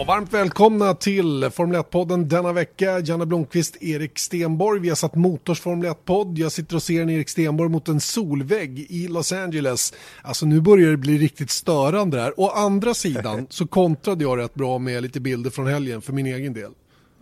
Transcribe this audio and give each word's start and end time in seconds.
Ja, 0.00 0.04
varmt 0.04 0.32
välkomna 0.32 0.94
till 0.94 1.50
Formel 1.50 1.80
1-podden 1.80 2.28
denna 2.28 2.52
vecka. 2.52 2.98
Janne 2.98 3.26
Blomqvist, 3.26 3.82
Erik 3.82 4.18
Stenborg. 4.18 4.80
Vi 4.80 4.88
har 4.88 4.96
satt 4.96 5.14
Motors 5.14 5.60
Formel 5.60 5.90
1-podd. 5.90 6.38
Jag 6.38 6.52
sitter 6.52 6.76
och 6.76 6.82
ser 6.82 7.02
en 7.02 7.10
Erik 7.10 7.28
Stenborg 7.28 7.70
mot 7.70 7.88
en 7.88 8.00
solvägg 8.00 8.78
i 8.78 9.08
Los 9.08 9.32
Angeles. 9.32 9.94
Alltså 10.22 10.46
nu 10.46 10.60
börjar 10.60 10.90
det 10.90 10.96
bli 10.96 11.18
riktigt 11.18 11.50
störande 11.50 12.16
där. 12.16 12.40
Å 12.40 12.48
andra 12.48 12.94
sidan 12.94 13.46
så 13.50 13.66
kontrade 13.66 14.24
jag 14.24 14.38
rätt 14.38 14.54
bra 14.54 14.78
med 14.78 15.02
lite 15.02 15.20
bilder 15.20 15.50
från 15.50 15.66
helgen 15.66 16.02
för 16.02 16.12
min 16.12 16.26
egen 16.26 16.52
del. 16.52 16.72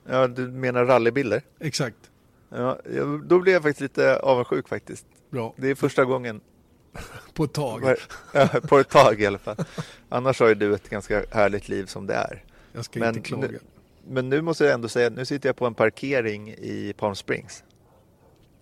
Ja, 0.08 0.26
du 0.26 0.48
menar 0.48 0.84
rallybilder? 0.84 1.42
Exakt. 1.60 1.98
Ja, 2.50 2.78
då 3.24 3.38
blir 3.38 3.52
jag 3.52 3.62
faktiskt 3.62 3.80
lite 3.80 4.18
avundsjuk 4.18 4.68
faktiskt. 4.68 5.06
Bra. 5.30 5.54
Det 5.56 5.70
är 5.70 5.74
första 5.74 6.04
gången. 6.04 6.40
På 7.34 7.44
ett 7.44 7.52
tag. 7.52 7.96
På 8.68 8.78
ett 8.78 8.88
tag 8.88 9.20
i 9.20 9.26
alla 9.26 9.38
fall. 9.38 9.56
Annars 10.08 10.40
har 10.40 10.48
ju 10.48 10.54
du 10.54 10.74
ett 10.74 10.88
ganska 10.90 11.22
härligt 11.30 11.68
liv 11.68 11.86
som 11.86 12.06
det 12.06 12.14
är. 12.14 12.44
Jag 12.78 12.84
ska 12.84 13.00
Men 13.00 13.08
inte 13.08 13.20
klaga. 13.20 13.48
nu, 13.48 13.58
men 14.08 14.28
nu 14.28 14.42
måste 14.42 14.64
jag 14.64 14.74
ändå 14.74 14.88
säga, 14.88 15.10
nu 15.10 15.24
sitter 15.24 15.48
jag 15.48 15.56
på 15.56 15.66
en 15.66 15.74
parkering 15.74 16.48
i 16.50 16.94
Palm 16.96 17.14
Springs 17.14 17.64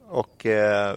och 0.09 0.47
eh, 0.47 0.97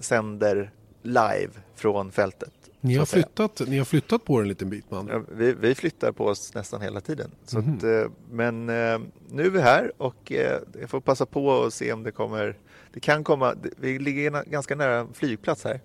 sänder 0.00 0.70
live 1.02 1.50
från 1.74 2.12
fältet. 2.12 2.52
Ni 2.80 2.94
har, 2.96 3.06
flyttat, 3.06 3.60
ni 3.66 3.78
har 3.78 3.84
flyttat 3.84 4.24
på 4.24 4.38
er 4.38 4.42
en 4.42 4.48
liten 4.48 4.70
bit 4.70 4.92
andra. 4.92 5.14
Ja, 5.14 5.22
vi, 5.32 5.52
vi 5.52 5.74
flyttar 5.74 6.12
på 6.12 6.26
oss 6.26 6.54
nästan 6.54 6.80
hela 6.80 7.00
tiden. 7.00 7.30
Så 7.44 7.58
Mhm. 7.58 7.76
att, 7.76 7.82
eh, 7.84 8.10
men 8.30 8.68
eh, 8.68 8.98
nu 9.30 9.46
är 9.46 9.50
vi 9.50 9.60
här 9.60 9.92
och 9.96 10.32
eh, 10.32 10.60
jag 10.80 10.90
får 10.90 11.00
passa 11.00 11.26
på 11.26 11.46
och 11.46 11.72
se 11.72 11.92
om 11.92 12.02
det 12.02 12.10
kommer. 12.10 12.56
Det 12.92 13.00
kan 13.00 13.24
komma. 13.24 13.54
Vi 13.76 13.98
ligger 13.98 14.44
ganska 14.50 14.74
nära 14.76 14.96
en 14.98 15.12
flygplats 15.14 15.64
här. 15.64 15.80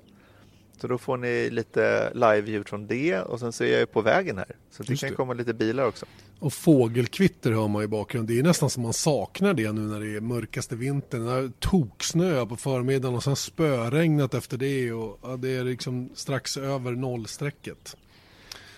Så 0.82 0.88
då 0.88 0.98
får 0.98 1.18
ni 1.18 1.50
lite 1.50 2.12
live-ljud 2.14 2.68
från 2.70 2.88
det 2.88 3.20
och 3.22 3.40
sen 3.40 3.52
så 3.52 3.64
är 3.64 3.72
jag 3.72 3.80
ju 3.80 3.86
på 3.86 4.02
vägen 4.02 4.38
här. 4.38 4.56
Så 4.72 4.84
det 4.84 4.90
Just 4.90 5.02
kan 5.02 5.10
det. 5.10 5.16
komma 5.16 5.34
lite 5.34 5.54
bilar 5.54 5.86
också. 5.86 6.06
Och 6.40 6.54
fågelkvitter 6.54 7.52
hör 7.52 7.68
man 7.68 7.84
i 7.84 7.88
bakgrunden. 7.88 8.36
Det 8.36 8.40
är 8.40 8.44
nästan 8.44 8.70
som 8.70 8.84
man 8.84 8.94
saknar 8.94 9.54
det 9.54 9.72
nu 9.72 9.82
när 9.82 10.00
det 10.00 10.16
är 10.16 10.22
mörkaste 10.22 10.76
vintern. 10.76 11.26
Det 11.26 11.32
är 11.32 11.52
toksnö 11.60 12.46
på 12.46 12.56
förmiddagen 12.56 13.16
och 13.16 13.24
sen 13.24 13.36
spöregnat 13.36 14.34
efter 14.34 14.58
det. 14.58 14.92
Och 14.92 15.20
ja, 15.22 15.38
det 15.38 15.56
är 15.56 15.64
liksom 15.64 16.10
strax 16.16 16.58
över 16.58 16.92
nollstrecket. 16.92 17.98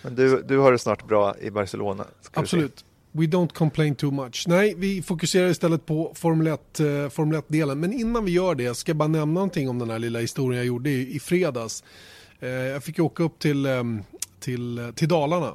Men 0.02 0.16
du, 0.16 0.42
du 0.42 0.58
har 0.58 0.72
det 0.72 0.80
snart 0.80 1.08
bra 1.08 1.36
i 1.40 1.52
Barcelona. 1.52 2.06
Absolut. 2.34 2.86
We 3.12 3.26
don't 3.26 3.54
complain 3.54 3.96
too 3.96 4.12
much. 4.12 4.48
Nej, 4.48 4.76
vi 4.78 5.02
fokuserar 5.02 5.50
istället 5.50 5.86
på 5.86 6.12
Formel 6.16 6.48
1, 6.48 6.80
eh, 6.80 7.10
Formel 7.10 7.42
1-delen. 7.42 7.80
Men 7.80 7.94
innan 7.94 8.26
vi 8.26 8.32
gör 8.32 8.56
det 8.56 8.76
ska 8.76 8.90
jag 8.90 8.98
bara 8.98 9.08
nämna 9.08 9.34
någonting 9.34 9.70
om 9.70 9.80
den 9.80 9.90
här 9.90 10.00
lilla 10.00 10.20
historien 10.20 10.58
jag 10.58 10.68
gjorde 10.68 10.90
i, 10.90 11.16
i 11.16 11.20
fredags. 11.20 11.84
Eh, 12.40 12.50
jag 12.50 12.84
fick 12.84 12.98
ju 12.98 13.04
åka 13.04 13.24
upp 13.24 13.40
till, 13.40 13.66
ehm, 13.66 13.98
eh, 13.98 14.04
till, 14.40 14.92
till 14.96 15.08
Dalarna 15.08 15.54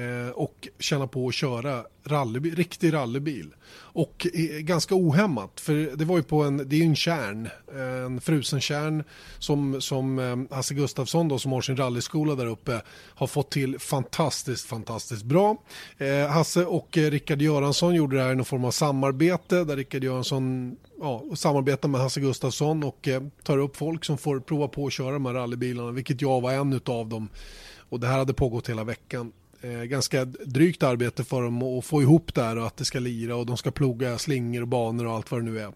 Eh, 0.00 0.30
och 0.30 0.68
känna 0.78 1.06
på 1.06 1.28
att 1.28 1.34
köra 1.34 1.84
rallybil, 2.04 2.56
riktig 2.56 2.92
rallybil. 2.92 3.54
Och 3.72 4.26
eh, 4.34 4.58
ganska 4.58 4.94
ohämmat, 4.94 5.60
för 5.60 5.96
det 5.96 6.04
var 6.04 6.16
ju 6.16 6.22
på 6.22 6.42
en, 6.42 6.56
det 6.56 6.76
är 6.76 6.78
ju 6.78 6.84
en 6.84 6.96
kärn, 6.96 7.48
eh, 7.74 8.04
en 8.04 8.20
frusen 8.20 8.60
kärn 8.60 9.04
som, 9.38 9.80
som 9.80 10.48
Hasse 10.50 10.74
Gustafsson 10.74 11.28
då, 11.28 11.38
som 11.38 11.52
har 11.52 11.60
sin 11.60 11.76
rallyskola 11.76 12.34
där 12.34 12.46
uppe 12.46 12.82
har 12.90 13.26
fått 13.26 13.50
till 13.50 13.78
fantastiskt, 13.78 14.66
fantastiskt 14.66 15.22
bra. 15.22 15.56
Eh, 15.98 16.28
Hasse 16.28 16.64
och 16.64 16.96
Rickard 16.96 17.42
Göransson 17.42 17.94
gjorde 17.94 18.16
det 18.16 18.22
här 18.22 18.32
i 18.32 18.36
någon 18.36 18.44
form 18.44 18.64
av 18.64 18.70
samarbete 18.70 19.64
där 19.64 19.76
Rickard 19.76 20.04
Göransson 20.04 20.76
ja, 21.00 21.24
samarbetar 21.34 21.88
med 21.88 22.00
Hasse 22.00 22.20
Gustafsson 22.20 22.84
och 22.84 23.08
eh, 23.08 23.22
tar 23.42 23.58
upp 23.58 23.76
folk 23.76 24.04
som 24.04 24.18
får 24.18 24.40
prova 24.40 24.68
på 24.68 24.86
att 24.86 24.92
köra 24.92 25.12
de 25.12 25.26
här 25.26 25.34
rallybilarna, 25.34 25.90
vilket 25.90 26.22
jag 26.22 26.40
var 26.40 26.52
en 26.52 26.80
av 26.86 27.08
dem. 27.08 27.28
Och 27.88 28.00
det 28.00 28.06
här 28.06 28.18
hade 28.18 28.34
pågått 28.34 28.68
hela 28.68 28.84
veckan. 28.84 29.32
Eh, 29.62 29.82
ganska 29.82 30.24
drygt 30.24 30.82
arbete 30.82 31.24
för 31.24 31.42
dem 31.42 31.62
att 31.62 31.84
få 31.84 32.02
ihop 32.02 32.34
det 32.34 32.42
här 32.42 32.58
och 32.58 32.66
att 32.66 32.76
det 32.76 32.84
ska 32.84 32.98
lira 32.98 33.36
och 33.36 33.46
de 33.46 33.56
ska 33.56 33.70
ploga 33.70 34.18
slingor 34.18 34.62
och 34.62 34.68
banor 34.68 35.06
och 35.06 35.12
allt 35.12 35.30
vad 35.30 35.44
det 35.44 35.50
nu 35.50 35.60
är. 35.60 35.72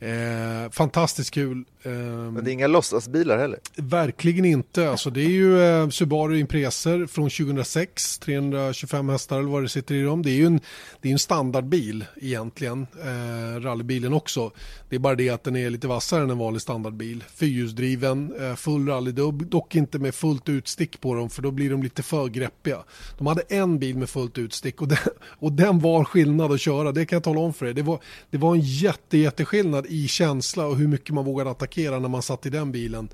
Eh, 0.00 0.70
fantastiskt 0.70 1.30
kul. 1.30 1.64
Eh, 1.88 2.32
Men 2.32 2.44
det 2.44 2.50
är 2.50 2.52
inga 2.52 2.66
låtsasbilar 2.66 3.38
heller. 3.38 3.58
Verkligen 3.76 4.44
inte. 4.44 4.90
Alltså, 4.90 5.10
det 5.10 5.20
är 5.20 5.28
ju 5.28 5.62
eh, 5.62 5.88
Subaru 5.88 6.38
Imprezer 6.38 7.06
från 7.06 7.30
2006, 7.30 8.18
325 8.18 9.08
hästar 9.08 9.38
eller 9.38 9.48
vad 9.48 9.62
det 9.62 9.68
sitter 9.68 9.94
i 9.94 10.02
dem. 10.02 10.22
Det 10.22 10.30
är 10.30 10.34
ju 10.34 10.46
en, 10.46 10.60
det 11.02 11.08
är 11.08 11.12
en 11.12 11.18
standardbil 11.18 12.04
egentligen, 12.16 12.86
eh, 13.04 13.60
rallybilen 13.60 14.12
också. 14.12 14.50
Det 14.88 14.96
är 14.96 15.00
bara 15.00 15.14
det 15.14 15.30
att 15.30 15.44
den 15.44 15.56
är 15.56 15.70
lite 15.70 15.86
vassare 15.88 16.22
än 16.22 16.30
en 16.30 16.38
vanlig 16.38 16.62
standardbil. 16.62 17.24
Fyrhjulsdriven, 17.34 18.32
eh, 18.40 18.54
full 18.54 18.88
rallydubb, 18.88 19.46
dock 19.46 19.74
inte 19.74 19.98
med 19.98 20.14
fullt 20.14 20.48
utstick 20.48 21.00
på 21.00 21.14
dem 21.14 21.30
för 21.30 21.42
då 21.42 21.50
blir 21.50 21.70
de 21.70 21.82
lite 21.82 22.02
för 22.02 22.28
greppiga. 22.28 22.78
De 23.18 23.26
hade 23.26 23.42
en 23.48 23.78
bil 23.78 23.96
med 23.98 24.08
fullt 24.08 24.38
utstick 24.38 24.82
och 24.82 24.88
den, 24.88 24.98
och 25.20 25.52
den 25.52 25.78
var 25.80 26.04
skillnad 26.04 26.52
att 26.52 26.60
köra, 26.60 26.92
det 26.92 27.06
kan 27.06 27.16
jag 27.16 27.22
tala 27.24 27.40
om 27.40 27.52
för 27.54 27.66
er. 27.66 27.72
Det 27.72 27.82
var, 27.82 28.00
det 28.30 28.38
var 28.38 28.54
en 28.54 28.60
jätte, 28.60 29.18
jätteskillnad 29.18 29.86
i 29.88 30.08
känsla 30.08 30.66
och 30.66 30.76
hur 30.76 30.88
mycket 30.88 31.14
man 31.14 31.24
vågade 31.24 31.50
attackera 31.50 31.77
när 31.82 32.08
man 32.08 32.22
satt 32.22 32.46
i 32.46 32.50
den 32.50 32.72
bilen 32.72 33.08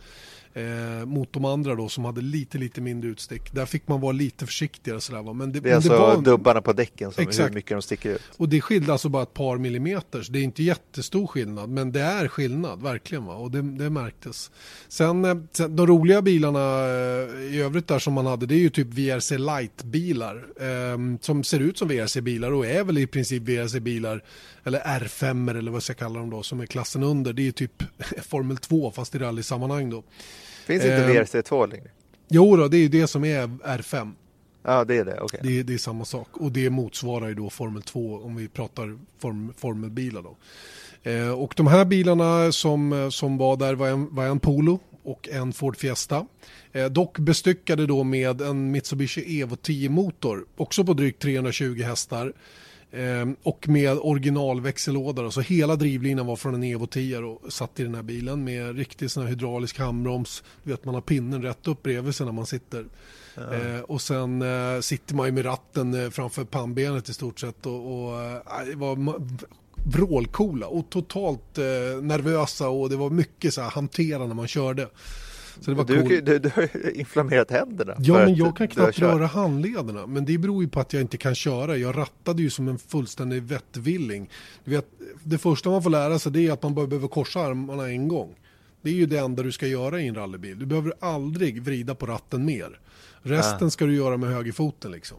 eh, 0.55 1.07
mot 1.07 1.33
de 1.33 1.45
andra 1.45 1.75
då 1.75 1.89
som 1.89 2.05
hade 2.05 2.21
lite, 2.21 2.59
lite 2.59 2.81
mindre 2.81 3.11
utstick. 3.11 3.53
Där 3.53 3.67
fick 3.67 3.89
man 3.89 4.01
vara 4.01 4.13
lite 4.13 4.47
försiktigare 4.47 5.01
sådär 5.01 5.23
va. 5.23 5.33
Men 5.33 5.53
det, 5.53 5.61
Det 5.61 5.69
är 5.69 5.73
men 5.73 5.83
det 5.83 5.89
alltså 5.95 6.03
var 6.07 6.15
en- 6.15 6.23
dubbarna 6.25 6.63
på 6.63 6.73
däcken 6.73 7.13
som 7.13 7.23
Exakt. 7.23 7.49
hur 7.51 7.55
mycket 7.55 7.71
de 7.71 7.83
sticker 7.83 8.11
ut. 8.11 8.23
och 8.37 8.49
det 8.49 8.61
skilde 8.61 8.93
alltså 8.93 9.09
bara 9.09 9.23
ett 9.23 9.35
par 9.35 9.59
millimeter, 9.59 10.23
så 10.23 10.33
det 10.33 10.39
är 10.39 10.43
inte 10.43 10.63
jättestor 10.63 11.27
skillnad, 11.27 11.69
men 11.71 11.93
det 11.93 12.01
är 12.01 12.29
skillnad, 12.29 12.83
verkligen. 12.83 13.25
Va? 13.25 13.35
Och 13.35 13.51
det, 13.51 13.63
det 13.63 13.91
märktes. 13.91 14.51
Sen, 14.89 15.25
eh, 15.25 15.37
sen 15.53 15.77
de 15.77 15.87
roliga 15.87 16.23
bilarna 16.23 16.59
eh, 16.85 17.55
i 17.55 17.61
övrigt 17.65 17.89
där 17.89 17.99
som 17.99 18.13
man 18.13 18.27
hade, 18.27 18.47
det 18.47 18.55
är 18.55 18.59
ju 18.59 18.71
typ 18.71 18.89
VRC 18.89 19.39
Light-bilar. 19.39 20.45
Eh, 20.61 21.19
som 21.21 21.45
ser 21.45 21.61
ut 21.61 21.79
som 21.79 21.89
VRC-bilar 21.89 22.53
och 22.53 22.67
är 22.67 22.85
väl 22.85 22.99
i 22.99 23.07
princip 23.07 23.43
VRC-bilar, 23.43 24.25
eller 24.65 24.81
R5 24.81 25.51
eller 25.59 25.71
vad 25.71 25.77
jag 25.77 25.83
ska 25.83 25.95
kalla 25.95 26.19
dem 26.19 26.31
då, 26.31 26.43
som 26.43 26.61
är 26.61 26.67
klassen 26.67 27.03
under. 27.03 27.33
Det 27.33 27.43
är 27.43 27.45
ju 27.45 27.53
typ 27.53 27.83
Formel 28.23 28.57
2 28.57 28.91
fast 28.91 29.15
i 29.15 29.19
rallysammanhang 29.19 29.91
då. 29.91 30.03
Finns 30.67 30.83
inte 30.85 30.95
Eh, 30.97 31.09
VRC2 31.11 31.71
längre? 31.71 31.91
Jo 32.29 32.57
då, 32.57 32.69
det 32.69 32.77
är 32.77 32.81
ju 32.81 32.89
det 32.89 33.07
som 33.07 33.25
är 33.25 33.47
R5. 33.47 34.13
Ja, 34.63 34.85
det 34.85 34.97
är 34.97 35.05
det. 35.05 35.21
Okej. 35.21 35.41
Det, 35.43 35.59
är- 35.61 35.65
det 35.65 35.75
är 35.75 35.79
samma 35.79 36.05
sak 36.05 36.29
och 36.33 36.53
det 36.53 36.71
motsvarar 36.71 37.29
ju 37.29 37.35
då 37.35 37.51
Formel 37.51 37.83
2 37.83 38.15
om 38.25 38.37
vi 38.37 38.49
pratar 38.49 38.99
form, 39.19 39.53
formelbilar 39.57 40.23
då. 40.23 40.37
Eh, 41.11 41.31
och 41.31 41.55
de 41.57 41.67
här 41.67 41.85
bilarna 41.85 42.53
som, 42.53 43.09
som 43.13 43.39
var 43.39 43.57
där 43.57 43.75
var 43.75 43.89
en, 43.89 44.15
var 44.15 44.25
en 44.27 44.41
Polo 44.41 44.79
och 45.03 45.29
en 45.29 45.53
Ford 45.53 45.77
Fiesta. 45.77 46.27
Eh, 46.73 46.87
dock 46.87 47.19
bestyckade 47.19 47.87
då 47.87 48.05
med 48.05 48.41
en 48.41 48.71
Mitsubishi 48.71 49.41
Evo 49.41 49.57
10 49.57 49.89
motor, 49.89 50.45
också 50.57 50.85
på 50.85 50.93
drygt 50.95 51.23
320 51.23 51.83
hästar. 51.83 52.33
Eh, 52.95 53.29
och 53.43 53.69
med 53.69 53.99
originalväxellåda. 53.99 55.31
Så 55.31 55.41
hela 55.41 55.77
drivlinan 55.77 56.27
var 56.27 56.37
från 56.37 56.55
en 56.55 56.63
Evo 56.63 56.87
10 56.87 57.19
och 57.19 57.53
satt 57.53 57.81
i 57.81 57.83
den 57.83 57.95
här 57.95 58.03
bilen 58.03 58.45
med 58.45 58.77
riktig 58.77 59.11
sån 59.11 59.23
här 59.23 59.31
hydraulisk 59.31 59.79
handbroms. 59.79 60.43
Du 60.63 60.71
vet 60.71 60.85
man 60.85 60.95
har 60.95 61.03
pinnen 61.03 61.43
rätt 61.43 61.69
upp 61.69 61.83
bredvid 61.83 62.15
sig 62.15 62.27
när 62.27 62.33
man 62.33 62.47
sitter. 62.47 62.85
Eh, 63.37 63.81
och 63.81 64.01
sen 64.01 64.43
eh, 64.43 64.81
sitter 64.81 65.15
man 65.15 65.27
ju 65.27 65.33
med 65.33 65.45
ratten 65.45 65.95
eh, 65.95 66.11
framför 66.11 66.45
pannbenet 66.45 67.09
i 67.09 67.15
stort 67.15 67.41
sett. 67.41 67.67
Och, 67.67 68.05
och 68.05 68.23
eh, 68.23 68.67
det 68.67 68.77
var 68.77 68.97
vrålcoola 69.85 70.67
och 70.67 70.91
totalt 70.91 71.59
eh, 71.59 71.65
nervösa 72.03 72.69
och 72.69 72.91
det 72.91 72.97
var 72.97 73.11
mycket 73.11 73.55
så 73.55 73.61
här 73.61 73.71
hantera 73.71 74.27
när 74.27 74.35
man 74.35 74.49
körde. 74.49 74.89
Så 75.61 75.71
det 75.71 75.85
Du, 75.85 76.01
coolt. 76.03 76.27
du, 76.27 76.39
du 76.39 76.51
har 76.55 76.91
inflammerat 76.97 77.51
händerna. 77.51 77.95
Ja, 77.99 78.15
men 78.15 78.35
jag 78.35 78.57
kan 78.57 78.69
knappt 78.69 78.99
röra 78.99 79.27
handlederna. 79.27 80.07
Men 80.07 80.25
det 80.25 80.39
beror 80.39 80.63
ju 80.63 80.69
på 80.69 80.81
att 80.81 80.93
jag 80.93 81.03
inte 81.03 81.17
kan 81.17 81.35
köra. 81.35 81.77
Jag 81.77 81.99
rattade 81.99 82.43
ju 82.43 82.51
som 82.51 82.69
en 82.69 82.79
fullständig 82.79 83.43
vettvilling. 83.43 84.31
Du 84.65 84.71
vet, 84.71 84.87
det 85.23 85.39
första 85.39 85.71
man 85.71 85.83
får 85.83 85.91
lära 85.91 86.19
sig 86.19 86.33
det 86.33 86.47
är 86.47 86.53
att 86.53 86.63
man 86.63 86.75
bara 86.75 86.87
behöver 86.87 87.09
korsa 87.09 87.41
armarna 87.41 87.89
en 87.89 88.09
gång. 88.09 88.35
Det 88.83 88.91
är 88.91 88.95
ju 88.95 89.07
det 89.07 89.19
enda 89.19 89.43
du 89.43 89.53
ska 89.53 89.67
göra 89.67 90.01
i 90.01 90.09
en 90.09 90.15
rallybil. 90.15 90.59
Du 90.59 90.67
behöver 90.67 90.93
aldrig 91.01 91.63
vrida 91.63 91.95
på 91.95 92.07
ratten 92.07 92.45
mer. 92.45 92.81
Resten 93.23 93.71
ska 93.71 93.85
du 93.87 93.95
göra 93.95 94.17
med 94.17 94.31
högerfoten 94.31 94.91
liksom. 94.91 95.19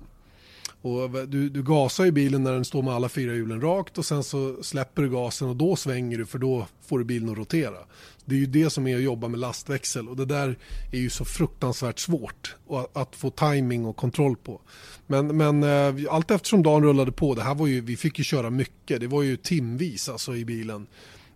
Och 0.86 1.28
du, 1.28 1.50
du 1.50 1.64
gasar 1.64 2.06
ju 2.06 2.12
bilen 2.12 2.44
när 2.44 2.54
den 2.54 2.66
står 2.66 2.82
med 2.82 2.94
alla 2.94 3.10
fyra 3.10 3.34
hjulen 3.34 3.62
rakt 3.62 3.98
och 3.98 4.06
sen 4.06 4.24
så 4.24 4.64
släpper 4.64 5.02
du 5.02 5.10
gasen 5.10 5.50
och 5.50 5.56
då 5.56 5.76
svänger 5.76 6.18
du 6.18 6.26
för 6.26 6.40
då 6.40 6.68
får 6.86 7.00
du 7.00 7.06
bilen 7.06 7.30
att 7.30 7.38
rotera. 7.38 7.78
Det 8.26 8.36
är 8.36 8.40
ju 8.40 8.46
det 8.46 8.70
som 8.70 8.88
är 8.88 8.96
att 8.96 9.02
jobba 9.02 9.28
med 9.28 9.40
lastväxel 9.40 10.10
och 10.10 10.16
det 10.16 10.26
där 10.26 10.58
är 10.92 10.98
ju 10.98 11.10
så 11.10 11.26
fruktansvärt 11.26 12.00
svårt 12.00 12.56
att 12.94 13.16
få 13.16 13.30
timing 13.30 13.86
och 13.86 13.96
kontroll 13.96 14.36
på. 14.36 14.62
Men, 15.08 15.38
men 15.38 15.64
eh, 15.64 16.14
allt 16.14 16.32
eftersom 16.32 16.64
dagen 16.64 16.84
rullade 16.84 17.12
på, 17.12 17.36
det 17.36 17.44
här 17.44 17.56
var 17.56 17.68
ju, 17.68 17.82
vi 17.82 17.98
fick 17.98 18.18
ju 18.18 18.24
köra 18.24 18.50
mycket, 18.50 19.00
det 19.00 19.08
var 19.08 19.24
ju 19.24 19.38
timvis 19.38 20.10
alltså 20.10 20.36
i 20.36 20.46
bilen. 20.46 20.88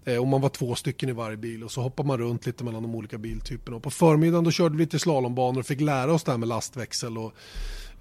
Eh, 0.05 0.17
och 0.17 0.27
man 0.27 0.41
var 0.41 0.49
två 0.49 0.75
stycken 0.75 1.09
i 1.09 1.11
varje 1.11 1.37
bil 1.37 1.63
och 1.63 1.71
så 1.71 1.81
hoppade 1.81 2.07
man 2.07 2.17
runt 2.17 2.45
lite 2.45 2.63
mellan 2.63 2.83
de 2.83 2.95
olika 2.95 3.17
biltyperna. 3.17 3.77
Och 3.77 3.83
på 3.83 3.91
förmiddagen 3.91 4.43
då 4.43 4.51
körde 4.51 4.77
vi 4.77 4.83
lite 4.83 4.99
slalombanor 4.99 5.59
och 5.59 5.65
fick 5.65 5.81
lära 5.81 6.13
oss 6.13 6.23
det 6.23 6.31
här 6.31 6.37
med 6.37 6.49
lastväxel. 6.49 7.17
Och, 7.17 7.33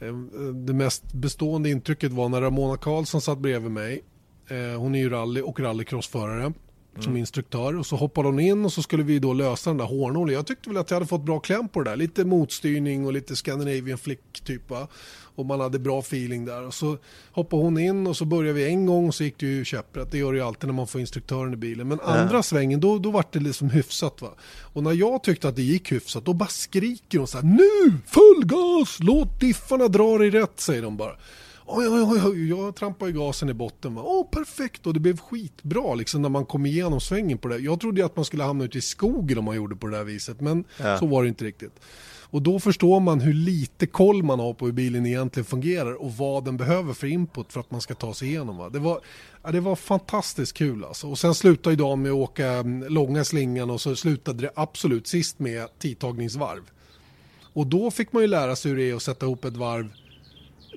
Eh, 0.00 0.14
det 0.54 0.72
mest 0.72 1.12
bestående 1.12 1.70
intrycket 1.70 2.12
var 2.12 2.28
när 2.28 2.40
Ramona 2.40 2.76
Karlsson 2.76 3.20
satt 3.20 3.38
bredvid 3.38 3.70
mig. 3.70 4.04
Eh, 4.48 4.80
hon 4.80 4.94
är 4.94 4.98
ju 4.98 5.08
rally 5.08 5.40
och 5.40 5.60
rallycrossförare 5.60 6.52
mm. 6.98 7.04
som 7.04 7.16
instruktör. 7.16 7.78
Och 7.78 7.86
så 7.86 7.96
hoppade 7.96 8.28
hon 8.28 8.40
in 8.40 8.64
och 8.64 8.72
så 8.72 8.82
skulle 8.82 9.02
vi 9.02 9.18
då 9.18 9.32
lösa 9.32 9.70
den 9.70 9.76
där 9.76 9.84
hårnålen. 9.84 10.34
Jag 10.34 10.46
tyckte 10.46 10.68
väl 10.68 10.78
att 10.78 10.90
jag 10.90 10.96
hade 10.96 11.06
fått 11.06 11.24
bra 11.24 11.40
kläm 11.40 11.68
på 11.68 11.82
det 11.82 11.90
där. 11.90 11.96
Lite 11.96 12.24
motstyrning 12.24 13.06
och 13.06 13.12
lite 13.12 13.36
Scandinavian 13.36 13.98
flick 13.98 14.40
typ 14.44 14.72
och 15.38 15.46
man 15.46 15.60
hade 15.60 15.78
bra 15.78 15.98
feeling 15.98 16.44
där. 16.44 16.66
Och 16.66 16.74
så 16.74 16.98
hoppade 17.32 17.62
hon 17.62 17.78
in 17.78 18.06
och 18.06 18.16
så 18.16 18.24
började 18.24 18.52
vi 18.52 18.66
en 18.66 18.86
gång 18.86 19.08
och 19.08 19.14
så 19.14 19.24
gick 19.24 19.38
det 19.38 19.46
ju 19.46 19.64
käpprätt. 19.64 20.10
Det 20.10 20.18
gör 20.18 20.32
det 20.32 20.38
ju 20.38 20.44
alltid 20.44 20.68
när 20.68 20.74
man 20.74 20.86
får 20.86 21.00
instruktören 21.00 21.52
i 21.52 21.56
bilen. 21.56 21.88
Men 21.88 22.00
andra 22.00 22.36
ja. 22.36 22.42
svängen 22.42 22.80
då, 22.80 22.98
då 22.98 23.10
var 23.10 23.24
det 23.32 23.38
liksom 23.38 23.70
hyfsat. 23.70 24.22
Va? 24.22 24.28
Och 24.60 24.82
när 24.82 24.92
jag 24.92 25.22
tyckte 25.22 25.48
att 25.48 25.56
det 25.56 25.62
gick 25.62 25.92
hyfsat 25.92 26.24
då 26.24 26.32
bara 26.32 26.48
skriker 26.48 27.18
de 27.18 27.26
så 27.26 27.38
här 27.38 27.44
Nu! 27.44 27.98
Full 28.06 28.46
gas! 28.46 28.96
Låt 29.00 29.40
diffarna 29.40 29.88
dra 29.88 30.18
dig 30.18 30.30
rätt 30.30 30.60
säger 30.60 30.82
de 30.82 30.96
bara. 30.96 31.16
Oj, 31.70 31.88
oj, 31.88 32.20
oj, 32.24 32.48
jag 32.48 32.74
trampade 32.74 33.10
i 33.10 33.14
gasen 33.14 33.48
i 33.48 33.54
botten. 33.54 33.94
Va? 33.94 34.02
Åh, 34.04 34.30
perfekt! 34.30 34.86
Och 34.86 34.94
det 34.94 35.00
blev 35.00 35.18
skitbra 35.20 35.94
liksom, 35.94 36.22
när 36.22 36.28
man 36.28 36.46
kom 36.46 36.66
igenom 36.66 37.00
svängen 37.00 37.38
på 37.38 37.48
det. 37.48 37.58
Jag 37.58 37.80
trodde 37.80 38.04
att 38.04 38.16
man 38.16 38.24
skulle 38.24 38.42
hamna 38.42 38.64
ute 38.64 38.78
i 38.78 38.80
skogen 38.80 39.38
om 39.38 39.44
man 39.44 39.56
gjorde 39.56 39.76
på 39.76 39.86
det 39.86 39.96
där 39.96 40.04
viset. 40.04 40.40
Men 40.40 40.64
ja. 40.76 40.98
så 40.98 41.06
var 41.06 41.22
det 41.22 41.28
inte 41.28 41.44
riktigt. 41.44 41.80
Och 42.30 42.42
då 42.42 42.60
förstår 42.60 43.00
man 43.00 43.20
hur 43.20 43.34
lite 43.34 43.86
koll 43.86 44.22
man 44.22 44.40
har 44.40 44.54
på 44.54 44.66
hur 44.66 44.72
bilen 44.72 45.06
egentligen 45.06 45.44
fungerar 45.44 45.92
och 46.02 46.12
vad 46.12 46.44
den 46.44 46.56
behöver 46.56 46.94
för 46.94 47.06
input 47.06 47.52
för 47.52 47.60
att 47.60 47.70
man 47.70 47.80
ska 47.80 47.94
ta 47.94 48.14
sig 48.14 48.28
igenom. 48.28 48.56
Va? 48.56 48.68
Det, 48.68 48.78
var, 48.78 49.00
ja, 49.42 49.50
det 49.50 49.60
var 49.60 49.76
fantastiskt 49.76 50.52
kul 50.52 50.84
alltså. 50.84 51.08
Och 51.08 51.18
sen 51.18 51.34
slutade 51.34 51.74
idag 51.74 51.98
med 51.98 52.12
att 52.12 52.16
åka 52.16 52.46
mm, 52.46 52.92
långa 52.92 53.24
slingan 53.24 53.70
och 53.70 53.80
så 53.80 53.96
slutade 53.96 54.42
det 54.42 54.50
absolut 54.54 55.06
sist 55.06 55.38
med 55.38 55.78
tidtagningsvarv. 55.78 56.62
Och 57.52 57.66
då 57.66 57.90
fick 57.90 58.12
man 58.12 58.22
ju 58.22 58.28
lära 58.28 58.56
sig 58.56 58.70
hur 58.70 58.78
det 58.78 58.90
är 58.90 58.94
att 58.94 59.02
sätta 59.02 59.26
ihop 59.26 59.44
ett 59.44 59.56
varv. 59.56 59.88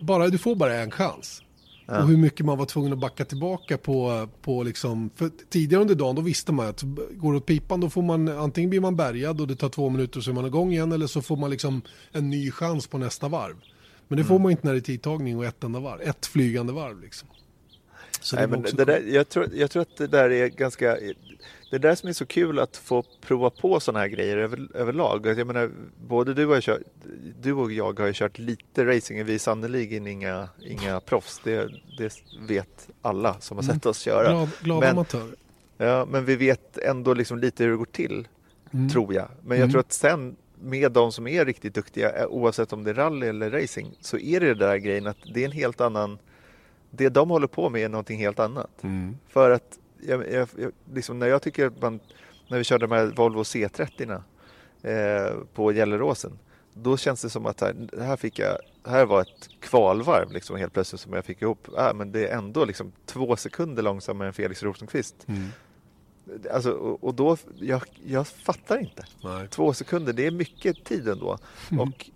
Bara, 0.02 0.28
du 0.28 0.38
får 0.38 0.56
bara 0.56 0.74
en 0.74 0.92
chans. 0.92 1.42
Ja. 1.86 2.02
Och 2.02 2.08
hur 2.08 2.18
mycket 2.18 2.46
man 2.46 2.58
var 2.58 2.66
tvungen 2.66 2.94
att 2.94 3.00
backa 3.00 3.26
tillbaka 3.26 3.78
på, 3.78 4.28
på 4.42 4.64
liksom, 4.64 5.10
för 5.16 5.32
tidigare 5.50 5.82
under 5.82 5.96
dagen 5.96 6.16
då 6.16 6.22
visste 6.22 6.52
man 6.52 6.68
att 6.68 6.82
går 7.12 7.32
det 7.32 7.38
åt 7.38 7.46
pipan 7.46 7.80
då 7.80 7.90
får 7.90 8.02
man, 8.02 8.28
antingen 8.28 8.70
blir 8.70 8.80
man 8.80 8.96
bärgad 8.96 9.42
och 9.42 9.48
det 9.48 9.56
tar 9.56 9.70
två 9.70 9.90
minuter 9.90 10.22
så 10.22 10.32
är 10.32 10.36
man 10.36 10.46
igång 10.46 10.72
igen 10.72 10.92
eller 10.92 11.08
så 11.08 11.22
får 11.22 11.38
man 11.38 11.50
liksom 11.50 11.82
en 12.12 12.30
ny 12.30 12.52
chans 12.52 12.88
på 12.88 12.98
nästa 12.98 13.28
varv. 13.28 13.56
Men 14.08 14.18
det 14.18 14.24
får 14.24 14.36
mm. 14.36 14.44
man 14.44 14.52
inte 14.52 14.68
när 14.68 14.74
det 14.74 14.80
är 14.80 14.82
tidtagning 14.82 15.38
och 15.38 15.46
ett 15.46 15.64
enda 15.64 15.80
varv, 15.80 16.02
ett 16.02 16.26
flygande 16.26 16.74
varv 16.74 17.02
liksom. 17.02 17.28
Så 18.22 18.36
Nej, 18.36 18.48
men 18.48 18.62
det 18.62 18.86
där, 18.86 19.04
jag, 19.08 19.30
tror, 19.30 19.48
jag 19.54 19.72
tror 19.72 19.82
att 19.82 19.98
det 19.98 20.08
där 20.08 20.30
är 20.30 20.48
ganska, 20.48 20.98
det 21.72 21.78
är 21.78 21.80
det 21.80 21.96
som 21.96 22.10
är 22.10 22.14
så 22.14 22.26
kul 22.26 22.60
att 22.60 22.78
få 22.78 23.04
prova 23.22 23.50
på 23.50 23.80
sådana 23.80 24.00
här 24.00 24.08
grejer 24.08 24.38
över, 24.38 24.68
överlag. 24.74 25.26
Jag 25.26 25.48
menar, 25.48 25.72
både 26.08 26.34
du, 26.34 26.46
har 26.46 26.62
kört, 26.62 26.82
du 27.42 27.54
och 27.54 27.72
jag 27.72 28.00
har 28.00 28.08
ju 28.08 28.14
kört 28.14 28.40
lite 28.40 28.86
racing, 28.86 29.26
vi 29.26 29.36
är 29.36 29.40
sannerligen 29.40 30.08
inga, 30.08 30.50
inga 30.66 31.00
proffs. 31.00 31.42
Det, 31.44 31.70
det 31.98 32.14
vet 32.48 32.90
alla 33.02 33.40
som 33.40 33.58
har 33.58 33.64
sett 33.64 33.86
oss 33.86 34.00
köra. 34.00 34.30
Glad, 34.30 34.50
glada 34.62 34.90
amatörer. 34.90 35.36
Ja, 35.78 36.08
men 36.12 36.26
vi 36.26 36.36
vet 36.36 36.78
ändå 36.78 37.14
liksom 37.14 37.40
lite 37.40 37.64
hur 37.64 37.72
det 37.72 37.78
går 37.78 37.86
till, 37.86 38.28
mm. 38.74 38.90
tror 38.90 39.14
jag. 39.14 39.28
Men 39.42 39.58
jag 39.58 39.64
mm. 39.64 39.72
tror 39.72 39.80
att 39.80 39.94
sen 39.94 40.36
med 40.62 40.92
de 40.92 41.12
som 41.12 41.28
är 41.28 41.46
riktigt 41.46 41.74
duktiga, 41.74 42.12
eh, 42.12 42.26
oavsett 42.26 42.74
om 42.74 42.84
det 42.84 42.90
är 42.90 42.94
rally 42.94 43.28
eller 43.28 43.52
racing, 43.52 43.98
så 44.02 44.18
är 44.18 44.40
det 44.40 44.48
den 44.48 44.58
där 44.58 44.78
grejen 44.78 45.08
att 45.08 45.18
det 45.34 45.42
är 45.42 45.46
en 45.46 45.52
helt 45.52 45.82
annan 45.82 46.20
det 46.90 47.10
de 47.10 47.30
håller 47.30 47.48
på 47.48 47.70
med 47.70 47.82
är 47.82 47.90
någonting 47.90 48.20
helt 48.20 48.40
annat. 48.40 48.84
Mm. 48.84 49.18
För 49.30 49.52
att 49.52 49.80
jag, 50.08 50.32
jag, 50.32 50.48
liksom 50.94 51.20
när 51.20 51.28
jag 51.28 51.42
tycker 51.42 51.68
att 51.68 51.82
man, 51.82 52.00
när 52.48 52.58
vi 52.58 52.64
körde 52.64 52.88
de 52.88 52.96
här 52.96 53.06
Volvo 53.06 53.44
C30 53.44 54.22
eh, 54.82 55.38
på 55.54 55.72
Gelleråsen, 55.72 56.40
då 56.74 56.98
känns 56.98 57.22
det 57.22 57.30
som 57.30 57.46
att 57.46 57.62
här, 57.62 57.90
här, 58.00 58.18
fick 58.18 58.40
jag, 58.40 58.58
här 58.86 59.06
var 59.06 59.22
ett 59.22 59.50
kvalvarv 59.60 60.32
liksom 60.32 60.56
helt 60.56 60.74
plötsligt 60.74 61.02
som 61.02 61.14
jag 61.14 61.26
fick 61.26 61.42
ihop. 61.42 61.68
Äh, 61.78 61.94
men 61.94 62.12
det 62.12 62.28
är 62.28 62.38
ändå 62.38 62.66
liksom 62.66 62.92
två 63.06 63.36
sekunder 63.36 63.84
långsammare 63.84 64.28
än 64.28 64.34
Felix 64.34 64.64
Rosenqvist. 64.64 65.16
Mm. 65.28 65.48
Alltså, 66.54 66.72
och, 66.72 67.04
och, 67.04 67.14
då, 67.14 67.38
jag, 67.60 67.82
jag 68.06 68.28
fattar 68.28 68.78
inte. 68.78 69.06
Nej. 69.24 69.48
Två 69.48 69.74
sekunder, 69.74 70.14
det 70.14 70.26
är 70.26 70.32
mycket 70.32 70.84
tid 70.84 71.08
ändå. 71.08 71.38
Mm. 71.72 71.82
Och 71.82 72.10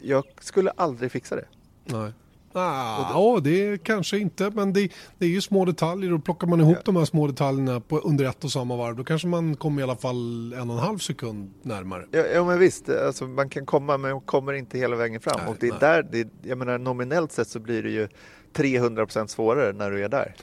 jag 0.00 0.24
skulle 0.40 0.70
aldrig 0.70 1.12
fixa 1.12 1.36
det. 1.36 1.44
Nej. 1.84 2.12
Ah, 2.52 3.10
ja, 3.12 3.40
det 3.44 3.82
kanske 3.82 4.18
inte, 4.18 4.50
men 4.50 4.72
det, 4.72 4.92
det, 5.18 5.26
är 5.26 5.30
ju 5.30 5.40
små 5.40 5.64
detaljer 5.64 6.12
och 6.12 6.24
plockar 6.24 6.46
man 6.46 6.60
ihop 6.60 6.76
ja. 6.76 6.82
de 6.84 6.96
här 6.96 7.04
små 7.04 7.26
detaljerna 7.26 7.80
på, 7.80 7.98
under 7.98 8.24
ett 8.24 8.44
och 8.44 8.52
samma 8.52 8.76
varv 8.76 8.96
då 8.96 9.04
kanske 9.04 9.28
man 9.28 9.56
kommer 9.56 9.80
i 9.80 9.84
alla 9.84 9.96
fall 9.96 10.52
en 10.52 10.70
och 10.70 10.76
en 10.76 10.82
halv 10.82 10.98
sekund 10.98 11.50
närmare. 11.62 12.06
Ja, 12.10 12.20
ja 12.34 12.44
men 12.44 12.58
visst, 12.58 12.88
alltså, 12.88 13.24
man 13.24 13.48
kan 13.48 13.66
komma 13.66 13.96
men 13.96 14.10
man 14.10 14.20
kommer 14.20 14.52
inte 14.52 14.78
hela 14.78 14.96
vägen 14.96 15.20
fram 15.20 15.40
nej, 15.40 15.50
och 15.50 15.56
det 15.60 15.66
är 15.66 15.70
nej. 15.70 15.80
där, 15.80 16.02
det, 16.02 16.28
jag 16.42 16.58
menar 16.58 16.78
nominellt 16.78 17.32
sett 17.32 17.48
så 17.48 17.60
blir 17.60 17.82
det 17.82 17.90
ju 17.90 18.08
300% 18.54 19.26
svårare 19.26 19.72
när 19.72 19.90
du 19.90 20.04
är 20.04 20.08
där. 20.08 20.34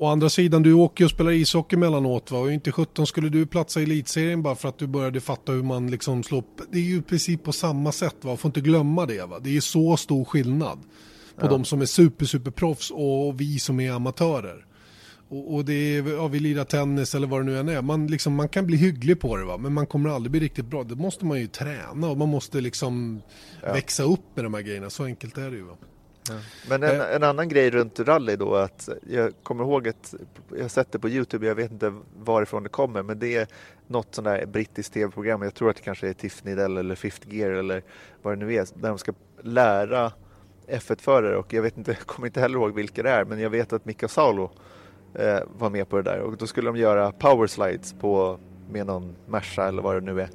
Å 0.00 0.06
andra 0.06 0.28
sidan, 0.28 0.62
du 0.62 0.72
åker 0.72 1.04
och 1.04 1.10
spelar 1.10 1.30
ishockey 1.30 1.76
mellanåt 1.76 2.30
va? 2.30 2.38
och 2.38 2.52
inte 2.52 2.72
17 2.72 3.06
skulle 3.06 3.28
du 3.28 3.46
platsa 3.46 3.80
i 3.80 3.82
elitserien 3.82 4.42
bara 4.42 4.54
för 4.54 4.68
att 4.68 4.78
du 4.78 4.86
började 4.86 5.20
fatta 5.20 5.52
hur 5.52 5.62
man 5.62 5.90
liksom 5.90 6.22
slår. 6.22 6.44
Det 6.70 6.78
är 6.78 6.82
ju 6.82 6.98
i 6.98 7.02
princip 7.02 7.44
på 7.44 7.52
samma 7.52 7.92
sätt 7.92 8.16
va, 8.20 8.36
får 8.36 8.48
inte 8.48 8.60
glömma 8.60 9.06
det 9.06 9.26
va. 9.26 9.38
Det 9.40 9.56
är 9.56 9.60
så 9.60 9.96
stor 9.96 10.24
skillnad 10.24 10.78
på 11.40 11.46
ja. 11.46 11.50
de 11.50 11.64
som 11.64 11.80
är 11.80 11.86
super, 11.86 12.26
super 12.26 12.50
proffs 12.50 12.90
och 12.90 13.40
vi 13.40 13.58
som 13.58 13.80
är 13.80 13.92
amatörer. 13.92 14.64
Och, 15.28 15.54
och 15.54 15.64
det 15.64 15.72
är, 15.72 16.12
ja, 16.12 16.28
vi 16.28 16.40
lirar 16.40 16.64
tennis 16.64 17.14
eller 17.14 17.26
vad 17.26 17.40
det 17.40 17.44
nu 17.44 17.58
än 17.58 17.68
är. 17.68 17.82
Man, 17.82 18.06
liksom, 18.06 18.34
man 18.34 18.48
kan 18.48 18.66
bli 18.66 18.76
hygglig 18.76 19.20
på 19.20 19.36
det 19.36 19.44
va? 19.44 19.56
men 19.56 19.72
man 19.72 19.86
kommer 19.86 20.10
aldrig 20.10 20.30
bli 20.30 20.40
riktigt 20.40 20.66
bra. 20.66 20.84
Det 20.84 20.94
måste 20.94 21.24
man 21.24 21.40
ju 21.40 21.46
träna 21.46 22.08
och 22.08 22.18
man 22.18 22.28
måste 22.28 22.60
liksom 22.60 23.22
ja. 23.62 23.72
växa 23.72 24.02
upp 24.02 24.20
med 24.34 24.44
de 24.44 24.54
här 24.54 24.60
grejerna. 24.60 24.90
Så 24.90 25.04
enkelt 25.04 25.38
är 25.38 25.50
det 25.50 25.56
ju. 25.56 25.62
Va? 25.62 25.76
Ja. 26.28 26.34
Men 26.68 26.82
en, 26.82 27.00
eh. 27.00 27.14
en, 27.14 27.22
annan 27.22 27.48
grej 27.48 27.70
runt 27.70 28.00
rally 28.00 28.36
då 28.36 28.54
att 28.54 28.88
jag 29.10 29.32
kommer 29.42 29.64
ihåg 29.64 29.88
att 29.88 30.14
jag 30.50 30.62
har 30.62 30.68
sett 30.68 30.92
det 30.92 30.98
på 30.98 31.08
Youtube, 31.08 31.46
jag 31.46 31.54
vet 31.54 31.70
inte 31.70 31.94
varifrån 32.18 32.62
det 32.62 32.68
kommer 32.68 33.02
men 33.02 33.18
det 33.18 33.36
är 33.36 33.46
något 33.86 34.14
sånt 34.14 34.24
där 34.24 34.46
brittiskt 34.46 34.94
tv-program, 34.94 35.42
jag 35.42 35.54
tror 35.54 35.70
att 35.70 35.76
det 35.76 35.82
kanske 35.82 36.08
är 36.08 36.12
Tiffany 36.12 36.54
Dell 36.54 36.76
eller 36.76 36.94
Fifth 36.94 37.34
Gear 37.34 37.50
eller 37.50 37.82
vad 38.22 38.38
det 38.38 38.46
nu 38.46 38.54
är, 38.54 38.66
där 38.74 38.88
de 38.88 38.98
ska 38.98 39.12
lära 39.42 40.12
F1-förare 40.68 41.36
och 41.36 41.52
jag 41.52 41.62
vet 41.62 41.78
inte, 41.78 41.90
jag 41.98 42.06
kommer 42.06 42.26
inte 42.26 42.40
heller 42.40 42.58
ihåg 42.58 42.74
vilka 42.74 43.02
det 43.02 43.10
är 43.10 43.24
men 43.24 43.40
jag 43.40 43.50
vet 43.50 43.72
att 43.72 43.84
Mika 43.84 44.08
Salo 44.08 44.50
eh, 45.14 45.38
var 45.58 45.70
med 45.70 45.88
på 45.88 45.96
det 45.96 46.02
där 46.02 46.20
och 46.20 46.36
då 46.36 46.46
skulle 46.46 46.68
de 46.68 46.76
göra 46.76 47.12
power 47.12 47.46
slides 47.46 47.92
på, 48.00 48.38
med 48.70 48.86
någon 48.86 49.14
Merca 49.26 49.68
eller 49.68 49.82
vad 49.82 49.96
det 49.96 50.00
nu 50.00 50.20
är 50.20 50.28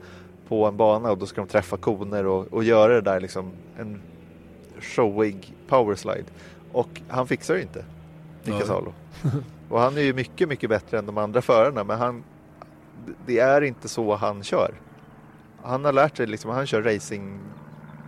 på 0.48 0.66
en 0.66 0.78
bana 0.78 1.12
och 1.12 1.18
då 1.18 1.26
ska 1.26 1.42
de 1.42 1.48
träffa 1.48 1.78
koner 1.78 2.26
och, 2.26 2.54
och 2.54 2.64
göra 2.64 2.94
det 2.94 3.02
där 3.02 3.20
liksom 3.20 3.52
en 3.78 4.02
showig 4.80 5.54
power 5.68 5.96
slide 5.96 6.26
och 6.72 7.02
han 7.08 7.28
fixar 7.28 7.54
det 7.54 7.62
inte, 7.62 7.86
Mika 8.44 8.58
ja. 8.60 8.66
Salo. 8.66 8.94
och 9.70 9.80
han 9.80 9.98
är 9.98 10.02
ju 10.02 10.14
mycket, 10.14 10.50
mycket 10.50 10.70
bättre 10.70 11.00
än 11.00 11.06
de 11.06 11.18
andra 11.18 11.42
förarna 11.42 11.84
men 11.84 11.98
han, 11.98 12.24
det 13.26 13.40
är 13.40 13.62
inte 13.62 13.88
så 13.88 14.16
han 14.16 14.44
kör. 14.44 14.74
Han 15.64 15.86
har 15.86 15.94
lärt 15.94 16.18
sig, 16.18 16.28
liksom, 16.28 16.52
han 16.52 16.68
kör 16.68 16.82
racing 16.82 17.40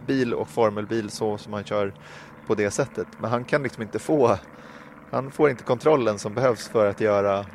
bil 0.05 0.33
och 0.33 0.47
formelbil 0.47 1.09
så 1.09 1.37
som 1.37 1.53
han 1.53 1.63
kör 1.63 1.93
på 2.47 2.55
det 2.55 2.71
sättet. 2.71 3.07
Men 3.19 3.29
han 3.29 3.43
kan 3.43 3.63
liksom 3.63 3.83
inte 3.83 3.99
få, 3.99 4.37
han 5.11 5.31
får 5.31 5.49
inte 5.49 5.63
kontrollen 5.63 6.19
som 6.19 6.33
behövs 6.33 6.67
för 6.67 6.89
att 6.89 7.01
göra 7.01 7.45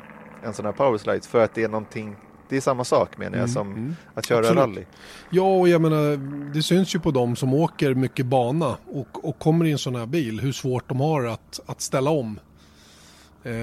en 0.43 0.53
sån 0.53 0.65
här 0.65 0.71
powerslides 0.71 1.27
för 1.27 1.43
att 1.43 1.53
det 1.53 1.63
är 1.63 1.69
någonting 1.69 2.15
det 2.51 2.57
är 2.57 2.61
samma 2.61 2.83
sak 2.83 3.17
menar 3.17 3.37
jag 3.37 3.49
mm, 3.49 3.53
som 3.53 3.71
mm, 3.71 3.95
att 4.13 4.25
köra 4.25 4.39
absolut. 4.39 4.59
rally. 4.59 4.85
Ja, 5.29 5.57
och 5.59 5.69
jag 5.69 5.81
menar 5.81 6.17
det 6.53 6.63
syns 6.63 6.95
ju 6.95 6.99
på 6.99 7.11
dem 7.11 7.35
som 7.35 7.53
åker 7.53 7.93
mycket 7.93 8.25
bana 8.25 8.77
och, 8.85 9.25
och 9.29 9.39
kommer 9.39 9.65
i 9.65 9.71
en 9.71 9.77
sån 9.77 9.95
här 9.95 10.05
bil 10.05 10.39
hur 10.39 10.51
svårt 10.51 10.89
de 10.89 10.99
har 10.99 11.25
att, 11.25 11.59
att 11.65 11.81
ställa 11.81 12.09
om 12.09 12.39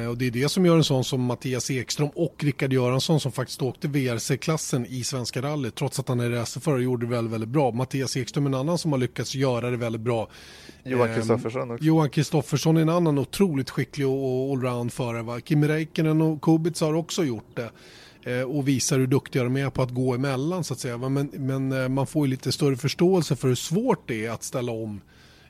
och 0.09 0.19
det 0.19 0.27
är 0.27 0.31
det 0.31 0.49
som 0.49 0.67
gör 0.67 0.77
en 0.77 0.85
sån 0.85 1.05
som 1.05 1.21
Mattias 1.21 1.71
Ekström 1.71 2.09
och 2.15 2.35
Rickard 2.39 2.73
Göransson 2.73 3.21
som 3.21 3.33
faktiskt 3.33 3.63
åkte 3.63 3.89
VRC-klassen 3.89 4.87
i 4.87 5.05
Svenska 5.05 5.43
rallyt 5.43 5.75
trots 5.75 5.99
att 5.99 6.09
han 6.09 6.21
är 6.21 6.31
racerförare 6.31 6.83
gjorde 6.83 7.07
det 7.07 7.11
väldigt, 7.11 7.33
väldigt 7.33 7.49
bra. 7.49 7.71
Mattias 7.71 8.17
Ekström 8.17 8.45
är 8.45 8.49
en 8.49 8.55
annan 8.55 8.79
som 8.79 8.93
har 8.93 8.99
lyckats 8.99 9.35
göra 9.35 9.71
det 9.71 9.77
väldigt 9.77 10.01
bra. 10.01 10.29
Johan 10.85 11.15
Kristoffersson 11.15 11.71
också. 11.71 11.85
Johan 11.85 12.11
Kristoffersson 12.11 12.77
är 12.77 12.83
en 12.83 12.89
annan 12.89 13.19
otroligt 13.19 13.71
skicklig 13.71 14.07
och 14.07 14.53
allround-förare. 14.53 15.41
Kimi 15.41 15.69
Räikkönen 15.69 16.23
och 16.23 16.43
Kubica 16.43 16.85
har 16.85 16.95
också 16.95 17.25
gjort 17.25 17.57
det 17.57 17.71
eh, 18.33 18.43
och 18.43 18.69
visar 18.69 18.99
hur 18.99 19.07
duktiga 19.07 19.45
de 19.45 19.57
är 19.57 19.71
på 19.71 19.83
att 19.83 19.91
gå 19.91 20.15
emellan 20.15 20.65
så 20.65 20.75
att 20.75 20.81
säga. 20.81 20.99
Men, 20.99 21.31
men 21.33 21.73
eh, 21.73 21.89
man 21.89 22.07
får 22.07 22.27
ju 22.27 22.31
lite 22.31 22.53
större 22.53 22.77
förståelse 22.77 23.37
för 23.37 23.49
hur 23.49 23.55
svårt 23.55 24.09
det 24.09 24.27
är 24.27 24.31
att 24.31 24.43
ställa 24.43 24.73
om 24.73 25.01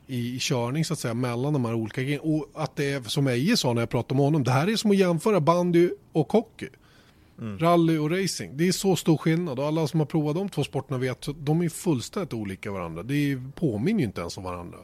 i, 0.09 0.35
i 0.35 0.39
körning 0.39 0.85
så 0.85 0.93
att 0.93 0.99
säga 0.99 1.13
mellan 1.13 1.53
de 1.53 1.65
här 1.65 1.73
olika 1.73 2.01
grejerna. 2.01 2.23
Och 2.23 2.49
att 2.53 2.75
det 2.75 2.91
är 2.91 3.01
som 3.01 3.27
Eje 3.27 3.57
sa 3.57 3.73
när 3.73 3.81
jag 3.81 3.89
pratade 3.89 4.15
med 4.15 4.25
honom, 4.25 4.43
det 4.43 4.51
här 4.51 4.69
är 4.69 4.75
som 4.75 4.91
att 4.91 4.97
jämföra 4.97 5.39
bandy 5.39 5.89
och 6.11 6.31
hockey. 6.31 6.69
Mm. 7.39 7.59
Rally 7.59 7.97
och 7.97 8.11
racing, 8.11 8.57
det 8.57 8.67
är 8.67 8.71
så 8.71 8.95
stor 8.95 9.17
skillnad 9.17 9.59
och 9.59 9.65
alla 9.65 9.87
som 9.87 9.99
har 9.99 10.07
provat 10.07 10.35
de 10.35 10.49
två 10.49 10.63
sporterna 10.63 10.97
vet 10.97 11.27
att 11.27 11.45
de 11.45 11.61
är 11.61 11.69
fullständigt 11.69 12.33
olika 12.33 12.71
varandra. 12.71 13.03
Det 13.03 13.41
påminner 13.55 13.99
ju 13.99 14.05
inte 14.05 14.21
ens 14.21 14.37
om 14.37 14.43
varandra. 14.43 14.77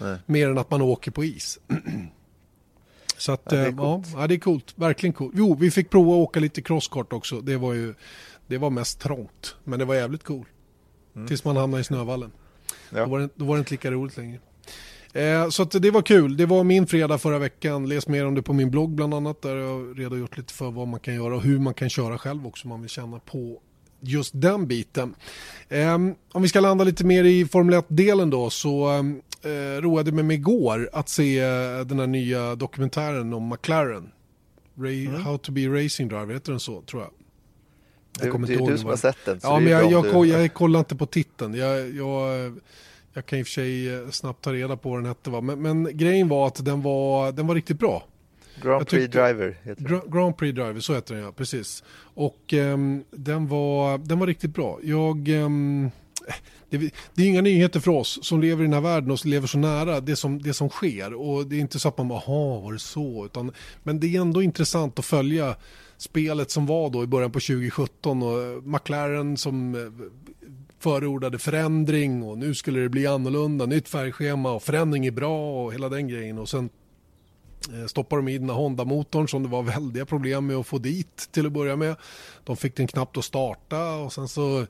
Nej. 0.00 0.18
Mer 0.26 0.50
än 0.50 0.58
att 0.58 0.70
man 0.70 0.82
åker 0.82 1.10
på 1.10 1.24
is. 1.24 1.58
Så 3.16 3.32
att, 3.32 3.42
ja, 3.44 3.50
det 3.50 3.58
är, 3.58 3.66
eh, 3.66 4.02
ja, 4.14 4.26
det 4.26 4.34
är 4.34 4.38
coolt. 4.38 4.72
Verkligen 4.76 5.12
coolt. 5.12 5.34
Jo, 5.36 5.54
vi 5.54 5.70
fick 5.70 5.90
prova 5.90 6.12
att 6.12 6.28
åka 6.28 6.40
lite 6.40 6.62
crosskart 6.62 7.12
också. 7.12 7.40
Det 7.40 7.56
var 7.56 7.74
ju, 7.74 7.94
det 8.46 8.58
var 8.58 8.70
mest 8.70 9.00
trångt. 9.00 9.56
Men 9.64 9.78
det 9.78 9.84
var 9.84 9.94
jävligt 9.94 10.24
cool. 10.24 10.46
Mm. 11.14 11.28
Tills 11.28 11.44
man 11.44 11.56
hamnade 11.56 11.80
i 11.80 11.84
snövallen. 11.84 12.32
Ja. 12.90 13.04
Då, 13.04 13.10
var 13.10 13.20
det, 13.20 13.28
då 13.34 13.44
var 13.44 13.56
det 13.56 13.58
inte 13.58 13.70
lika 13.70 13.90
roligt 13.90 14.16
längre. 14.16 14.38
Eh, 15.12 15.48
så 15.48 15.64
det 15.64 15.90
var 15.90 16.02
kul. 16.02 16.36
Det 16.36 16.46
var 16.46 16.64
min 16.64 16.86
fredag 16.86 17.18
förra 17.18 17.38
veckan. 17.38 17.88
Läs 17.88 18.08
mer 18.08 18.26
om 18.26 18.34
det 18.34 18.42
på 18.42 18.52
min 18.52 18.70
blogg 18.70 18.90
bland 18.90 19.14
annat. 19.14 19.42
Där 19.42 19.56
jag 19.56 20.00
redogjort 20.00 20.36
lite 20.36 20.54
för 20.54 20.70
vad 20.70 20.88
man 20.88 21.00
kan 21.00 21.14
göra 21.14 21.36
och 21.36 21.42
hur 21.42 21.58
man 21.58 21.74
kan 21.74 21.90
köra 21.90 22.18
själv 22.18 22.46
också 22.46 22.64
om 22.64 22.68
man 22.68 22.80
vill 22.80 22.90
känna 22.90 23.18
på 23.18 23.60
just 24.00 24.32
den 24.34 24.66
biten. 24.66 25.14
Eh, 25.68 25.94
om 26.32 26.42
vi 26.42 26.48
ska 26.48 26.60
landa 26.60 26.84
lite 26.84 27.04
mer 27.04 27.24
i 27.24 27.46
Formel 27.46 27.74
1-delen 27.74 28.30
då 28.30 28.50
så 28.50 28.90
eh, 29.42 29.80
roade 29.80 30.12
mig 30.12 30.24
med 30.24 30.34
igår 30.34 30.90
att 30.92 31.08
se 31.08 31.38
eh, 31.40 31.80
den 31.80 31.98
här 31.98 32.06
nya 32.06 32.54
dokumentären 32.54 33.32
om 33.32 33.48
McLaren. 33.48 34.10
Ray, 34.78 35.06
mm. 35.06 35.22
How 35.22 35.38
to 35.38 35.52
be 35.52 35.66
racing 35.66 36.08
driver, 36.08 36.34
heter 36.34 36.52
den 36.52 36.60
så 36.60 36.82
tror 36.82 37.02
jag. 37.02 37.10
jag 38.26 38.40
det, 38.40 38.46
det 38.46 38.54
är 38.54 38.66
du 38.66 38.78
som 38.78 38.88
har 38.88 38.96
sett 38.96 39.24
den. 39.24 39.40
Ja, 39.42 39.60
men 39.60 39.72
jag, 39.72 39.92
jag, 39.92 40.06
jag, 40.06 40.26
jag 40.26 40.54
kollar 40.54 40.78
inte 40.78 40.96
på 40.96 41.06
titeln. 41.06 41.54
Jag, 41.54 41.94
jag, 41.94 42.60
jag 43.12 43.26
kan 43.26 43.38
i 43.38 43.42
och 43.42 43.46
för 43.46 43.52
sig 43.52 43.94
eh, 43.94 44.10
snabbt 44.10 44.44
ta 44.44 44.52
reda 44.52 44.76
på 44.76 44.90
vad 44.90 44.98
den 44.98 45.06
hette. 45.06 45.30
Va? 45.30 45.40
Men, 45.40 45.62
men 45.62 45.96
grejen 45.96 46.28
var 46.28 46.46
att 46.46 46.64
den 46.64 46.82
var, 46.82 47.32
den 47.32 47.46
var 47.46 47.54
riktigt 47.54 47.78
bra. 47.78 48.04
Grand 48.62 48.88
Prix 48.88 49.04
tyckte, 49.04 49.22
Driver 49.22 49.58
heter 49.62 49.84
den. 49.84 50.00
Grand 50.10 50.36
Prix 50.36 50.54
Driver, 50.54 50.80
så 50.80 50.94
heter 50.94 51.14
den 51.14 51.24
ja, 51.24 51.32
precis. 51.32 51.84
Och 52.00 52.52
um, 52.52 53.04
den, 53.10 53.48
var, 53.48 53.98
den 53.98 54.18
var 54.18 54.26
riktigt 54.26 54.54
bra. 54.54 54.78
Jag... 54.82 55.28
Um, 55.28 55.90
det, 56.70 56.78
det, 57.14 57.22
är 57.22 57.26
inga 57.26 57.40
nyheter 57.40 57.80
för 57.80 57.90
oss 57.90 58.18
som 58.22 58.40
lever 58.40 58.62
i 58.62 58.66
den 58.66 58.72
här 58.72 58.80
världen 58.80 59.10
och 59.10 59.26
lever 59.26 59.46
så 59.46 59.58
nära 59.58 60.00
det 60.00 60.16
som, 60.16 60.42
det 60.42 60.54
som 60.54 60.68
sker. 60.68 61.14
Och 61.14 61.46
det 61.46 61.56
är 61.56 61.60
inte 61.60 61.78
så 61.78 61.88
att 61.88 61.98
man 61.98 62.08
bara, 62.08 62.22
jaha, 62.26 62.60
var 62.60 62.72
det 62.72 62.78
så? 62.78 63.26
Utan, 63.26 63.52
men 63.82 64.00
det 64.00 64.16
är 64.16 64.20
ändå 64.20 64.42
intressant 64.42 64.98
att 64.98 65.04
följa 65.04 65.56
spelet 65.96 66.50
som 66.50 66.66
var 66.66 66.90
då 66.90 67.04
i 67.04 67.06
början 67.06 67.32
på 67.32 67.40
2017 67.40 68.22
och 68.22 68.64
McLaren 68.64 69.36
som 69.36 69.74
eh, 69.74 69.80
förordade 70.80 71.38
förändring 71.38 72.22
och 72.22 72.38
nu 72.38 72.54
skulle 72.54 72.80
det 72.80 72.88
bli 72.88 73.06
annorlunda, 73.06 73.66
nytt 73.66 73.88
färgschema 73.88 74.52
och 74.52 74.62
förändring 74.62 75.06
är 75.06 75.10
bra 75.10 75.64
och 75.64 75.72
hela 75.72 75.88
den 75.88 76.08
grejen. 76.08 76.38
Och 76.38 76.48
sen 76.48 76.70
eh, 77.72 77.86
stoppar 77.86 78.16
de 78.16 78.28
i 78.28 78.38
den 78.38 78.50
här 78.50 78.56
Honda-motorn 78.56 79.28
som 79.28 79.42
det 79.42 79.48
var 79.48 79.62
väldiga 79.62 80.06
problem 80.06 80.46
med 80.46 80.56
att 80.56 80.66
få 80.66 80.78
dit 80.78 81.28
till 81.32 81.46
att 81.46 81.52
börja 81.52 81.76
med. 81.76 81.96
De 82.44 82.56
fick 82.56 82.76
den 82.76 82.86
knappt 82.86 83.16
att 83.16 83.24
starta 83.24 83.94
och 83.94 84.12
sen 84.12 84.28
så 84.28 84.66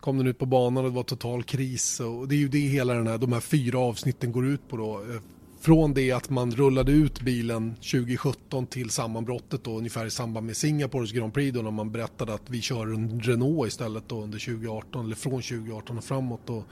kom 0.00 0.18
den 0.18 0.26
ut 0.26 0.38
på 0.38 0.46
banan 0.46 0.84
och 0.84 0.90
det 0.90 0.96
var 0.96 1.02
total 1.02 1.42
kris. 1.42 2.00
Och 2.00 2.28
det 2.28 2.34
är 2.34 2.38
ju 2.38 2.48
det 2.48 2.58
hela 2.58 2.94
den 2.94 3.06
här, 3.06 3.18
de 3.18 3.32
här 3.32 3.40
fyra 3.40 3.78
avsnitten 3.78 4.32
går 4.32 4.46
ut 4.46 4.68
på 4.68 4.76
då. 4.76 4.94
Eh, 4.94 5.20
från 5.60 5.94
det 5.94 6.12
att 6.12 6.30
man 6.30 6.50
rullade 6.50 6.92
ut 6.92 7.20
bilen 7.20 7.74
2017 7.74 8.66
till 8.66 8.90
sammanbrottet 8.90 9.64
då, 9.64 9.78
ungefär 9.78 10.06
i 10.06 10.10
samband 10.10 10.46
med 10.46 10.56
Singapores 10.56 11.12
Grand 11.12 11.34
Prix 11.34 11.54
då 11.54 11.62
när 11.62 11.70
man 11.70 11.92
berättade 11.92 12.34
att 12.34 12.50
vi 12.50 12.60
kör 12.60 12.94
en 12.94 13.20
Renault 13.20 13.68
istället 13.68 14.08
då 14.08 14.22
under 14.22 14.38
2018 14.38 15.04
eller 15.04 15.16
från 15.16 15.42
2018 15.42 15.98
och 15.98 16.04
framåt. 16.04 16.50
Och 16.50 16.64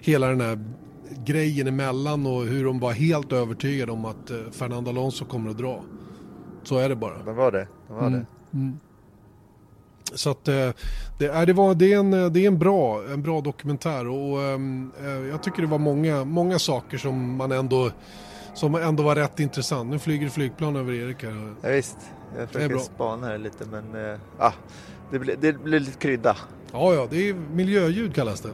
hela 0.00 0.28
den 0.28 0.40
här 0.40 0.64
grejen 1.24 1.66
emellan 1.66 2.26
och 2.26 2.44
hur 2.44 2.64
de 2.64 2.80
var 2.80 2.92
helt 2.92 3.32
övertygade 3.32 3.92
om 3.92 4.04
att 4.04 4.30
eh, 4.30 4.50
Fernando 4.50 4.90
Alonso 4.90 5.24
kommer 5.24 5.50
att 5.50 5.58
dra. 5.58 5.84
Så 6.62 6.78
är 6.78 6.88
det 6.88 6.96
bara. 6.96 7.22
Det 7.22 7.32
var 7.32 7.52
det. 7.52 7.68
det, 7.88 7.92
var 7.92 8.06
mm. 8.06 8.12
det. 8.12 8.26
Mm. 8.58 8.78
Så 10.14 10.30
att 10.30 10.48
eh, 10.48 10.70
det, 11.18 11.26
är, 11.26 11.46
det, 11.46 11.52
var, 11.52 11.74
det, 11.74 11.92
är 11.92 11.98
en, 11.98 12.10
det 12.10 12.40
är 12.40 12.46
en 12.46 12.58
bra, 12.58 13.02
en 13.12 13.22
bra 13.22 13.40
dokumentär 13.40 14.08
och 14.08 14.42
ehm, 14.42 14.92
eh, 15.00 15.10
jag 15.10 15.42
tycker 15.42 15.62
det 15.62 15.68
var 15.68 15.78
många, 15.78 16.24
många 16.24 16.58
saker 16.58 16.98
som 16.98 17.36
man 17.36 17.52
ändå 17.52 17.90
som 18.54 18.74
ändå 18.74 19.02
var 19.02 19.14
rätt 19.14 19.40
intressant. 19.40 19.90
Nu 19.90 19.98
flyger 19.98 20.28
flygplan 20.28 20.76
över 20.76 20.92
Erik 20.92 21.22
här. 21.22 21.54
Ja, 21.62 21.68
visst, 21.68 21.96
jag 22.38 22.48
försöker 22.48 22.78
spana 22.78 23.26
här 23.26 23.38
lite 23.38 23.64
men 23.64 24.10
eh, 24.10 24.18
ah, 24.38 24.52
det, 25.10 25.18
blir, 25.18 25.36
det 25.40 25.52
blir 25.52 25.80
lite 25.80 25.98
krydda. 25.98 26.36
Ja, 26.72 26.94
ja, 26.94 27.06
det 27.10 27.28
är 27.28 27.34
miljöljud 27.34 28.14
kallas 28.14 28.40
det. 28.40 28.50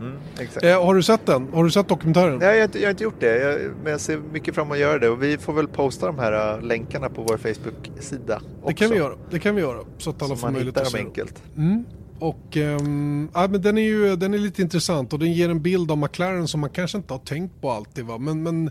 Mm, 0.00 0.16
eh, 0.62 0.84
har 0.84 0.94
du 0.94 1.02
sett 1.02 1.26
den? 1.26 1.48
Har 1.52 1.64
du 1.64 1.70
sett 1.70 1.88
dokumentären? 1.88 2.38
Nej, 2.38 2.48
jag 2.48 2.56
har 2.56 2.64
inte, 2.64 2.78
jag 2.78 2.86
har 2.86 2.90
inte 2.90 3.04
gjort 3.04 3.20
det. 3.20 3.38
Jag, 3.38 3.70
men 3.82 3.92
jag 3.92 4.00
ser 4.00 4.18
mycket 4.32 4.54
fram 4.54 4.66
emot 4.66 4.74
att 4.74 4.80
göra 4.80 4.98
det. 4.98 5.08
Och 5.08 5.22
vi 5.22 5.38
får 5.38 5.52
väl 5.52 5.68
posta 5.68 6.06
de 6.06 6.18
här 6.18 6.56
uh, 6.56 6.62
länkarna 6.62 7.08
på 7.08 7.22
vår 7.22 7.36
Facebook-sida. 7.36 8.40
Det 8.66 8.74
kan 8.74 8.90
vi 8.90 8.96
göra. 8.96 9.14
Det 9.30 9.38
kan 9.38 9.54
vi 9.54 9.60
göra. 9.60 9.78
Så 9.98 10.10
att 10.10 10.22
alla 10.22 10.28
så 10.28 10.36
får 10.36 10.50
möjlighet 10.50 10.76
att 10.76 10.90
se 10.90 10.98
dem 10.98 11.06
enkelt. 11.06 11.42
Mm. 11.56 11.84
Och 12.18 12.56
um, 12.56 13.28
ja, 13.34 13.48
men 13.48 13.62
den 13.62 13.78
är 13.78 13.82
ju 13.82 14.16
den 14.16 14.34
är 14.34 14.38
lite 14.38 14.62
intressant 14.62 15.12
och 15.12 15.18
den 15.18 15.32
ger 15.32 15.48
en 15.48 15.62
bild 15.62 15.90
av 15.90 15.98
McLaren 15.98 16.48
som 16.48 16.60
man 16.60 16.70
kanske 16.70 16.98
inte 16.98 17.14
har 17.14 17.18
tänkt 17.18 17.60
på 17.60 17.70
alltid. 17.70 18.04
Va? 18.04 18.18
Men, 18.18 18.42
men 18.42 18.70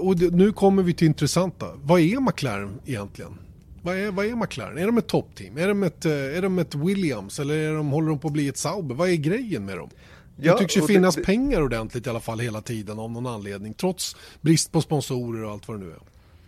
och 0.00 0.20
nu 0.32 0.52
kommer 0.52 0.82
vi 0.82 0.94
till 0.94 1.06
intressanta. 1.06 1.66
Vad 1.82 2.00
är 2.00 2.20
McLaren 2.20 2.80
egentligen? 2.86 3.38
Vad 3.84 3.96
är, 3.96 4.10
vad 4.10 4.26
är 4.26 4.34
McLaren? 4.34 4.78
Är 4.78 4.86
de 4.86 4.98
ett 4.98 5.06
toppteam? 5.06 5.58
Är 5.58 5.68
de 5.68 5.82
ett, 5.82 6.04
eh, 6.04 6.12
är 6.12 6.42
de 6.42 6.58
ett 6.58 6.74
Williams? 6.74 7.38
Eller 7.38 7.54
är 7.54 7.74
de, 7.74 7.90
håller 7.90 8.08
de 8.08 8.18
på 8.18 8.28
att 8.28 8.32
bli 8.32 8.48
ett 8.48 8.56
Sauber? 8.56 8.94
Vad 8.94 9.08
är 9.08 9.14
grejen 9.14 9.64
med 9.64 9.76
dem? 9.76 9.90
Det 10.36 10.46
ja, 10.46 10.58
tycks 10.58 10.76
ju 10.76 10.82
finnas 10.82 11.14
det, 11.14 11.22
pengar 11.22 11.62
ordentligt 11.62 12.06
i 12.06 12.10
alla 12.10 12.20
fall 12.20 12.40
hela 12.40 12.60
tiden 12.60 12.98
av 12.98 13.10
någon 13.10 13.26
anledning. 13.26 13.74
Trots 13.74 14.16
brist 14.40 14.72
på 14.72 14.80
sponsorer 14.80 15.44
och 15.44 15.50
allt 15.50 15.68
vad 15.68 15.80
det 15.80 15.84
nu 15.84 15.90
är. 15.90 15.98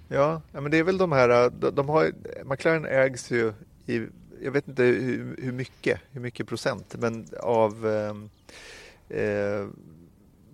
Ja, 0.09 0.43
men 0.53 0.71
det 0.71 0.79
är 0.79 0.83
väl 0.83 0.99
de 0.99 1.13
här, 1.13 1.51
de, 1.51 1.71
de 1.75 1.89
har, 1.89 2.13
McLaren 2.45 2.85
ägs 2.85 3.31
ju 3.31 3.53
i, 3.87 4.07
jag 4.43 4.53
vet 4.53 4.69
inte 4.69 4.83
hur, 4.83 5.37
hur 5.43 5.53
mycket, 5.53 6.01
hur 6.11 6.21
mycket 6.21 6.47
procent, 6.47 6.95
men 6.99 7.27
av 7.41 7.87
eh, 7.87 9.19
eh 9.19 9.67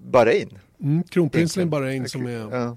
Bahrain. 0.05 0.59
Mm, 0.81 1.03
kronprinsen 1.03 1.63
i 1.63 1.67
Bahrain 1.67 2.09
som 2.09 2.27
är... 2.27 2.57
Ja, 2.57 2.77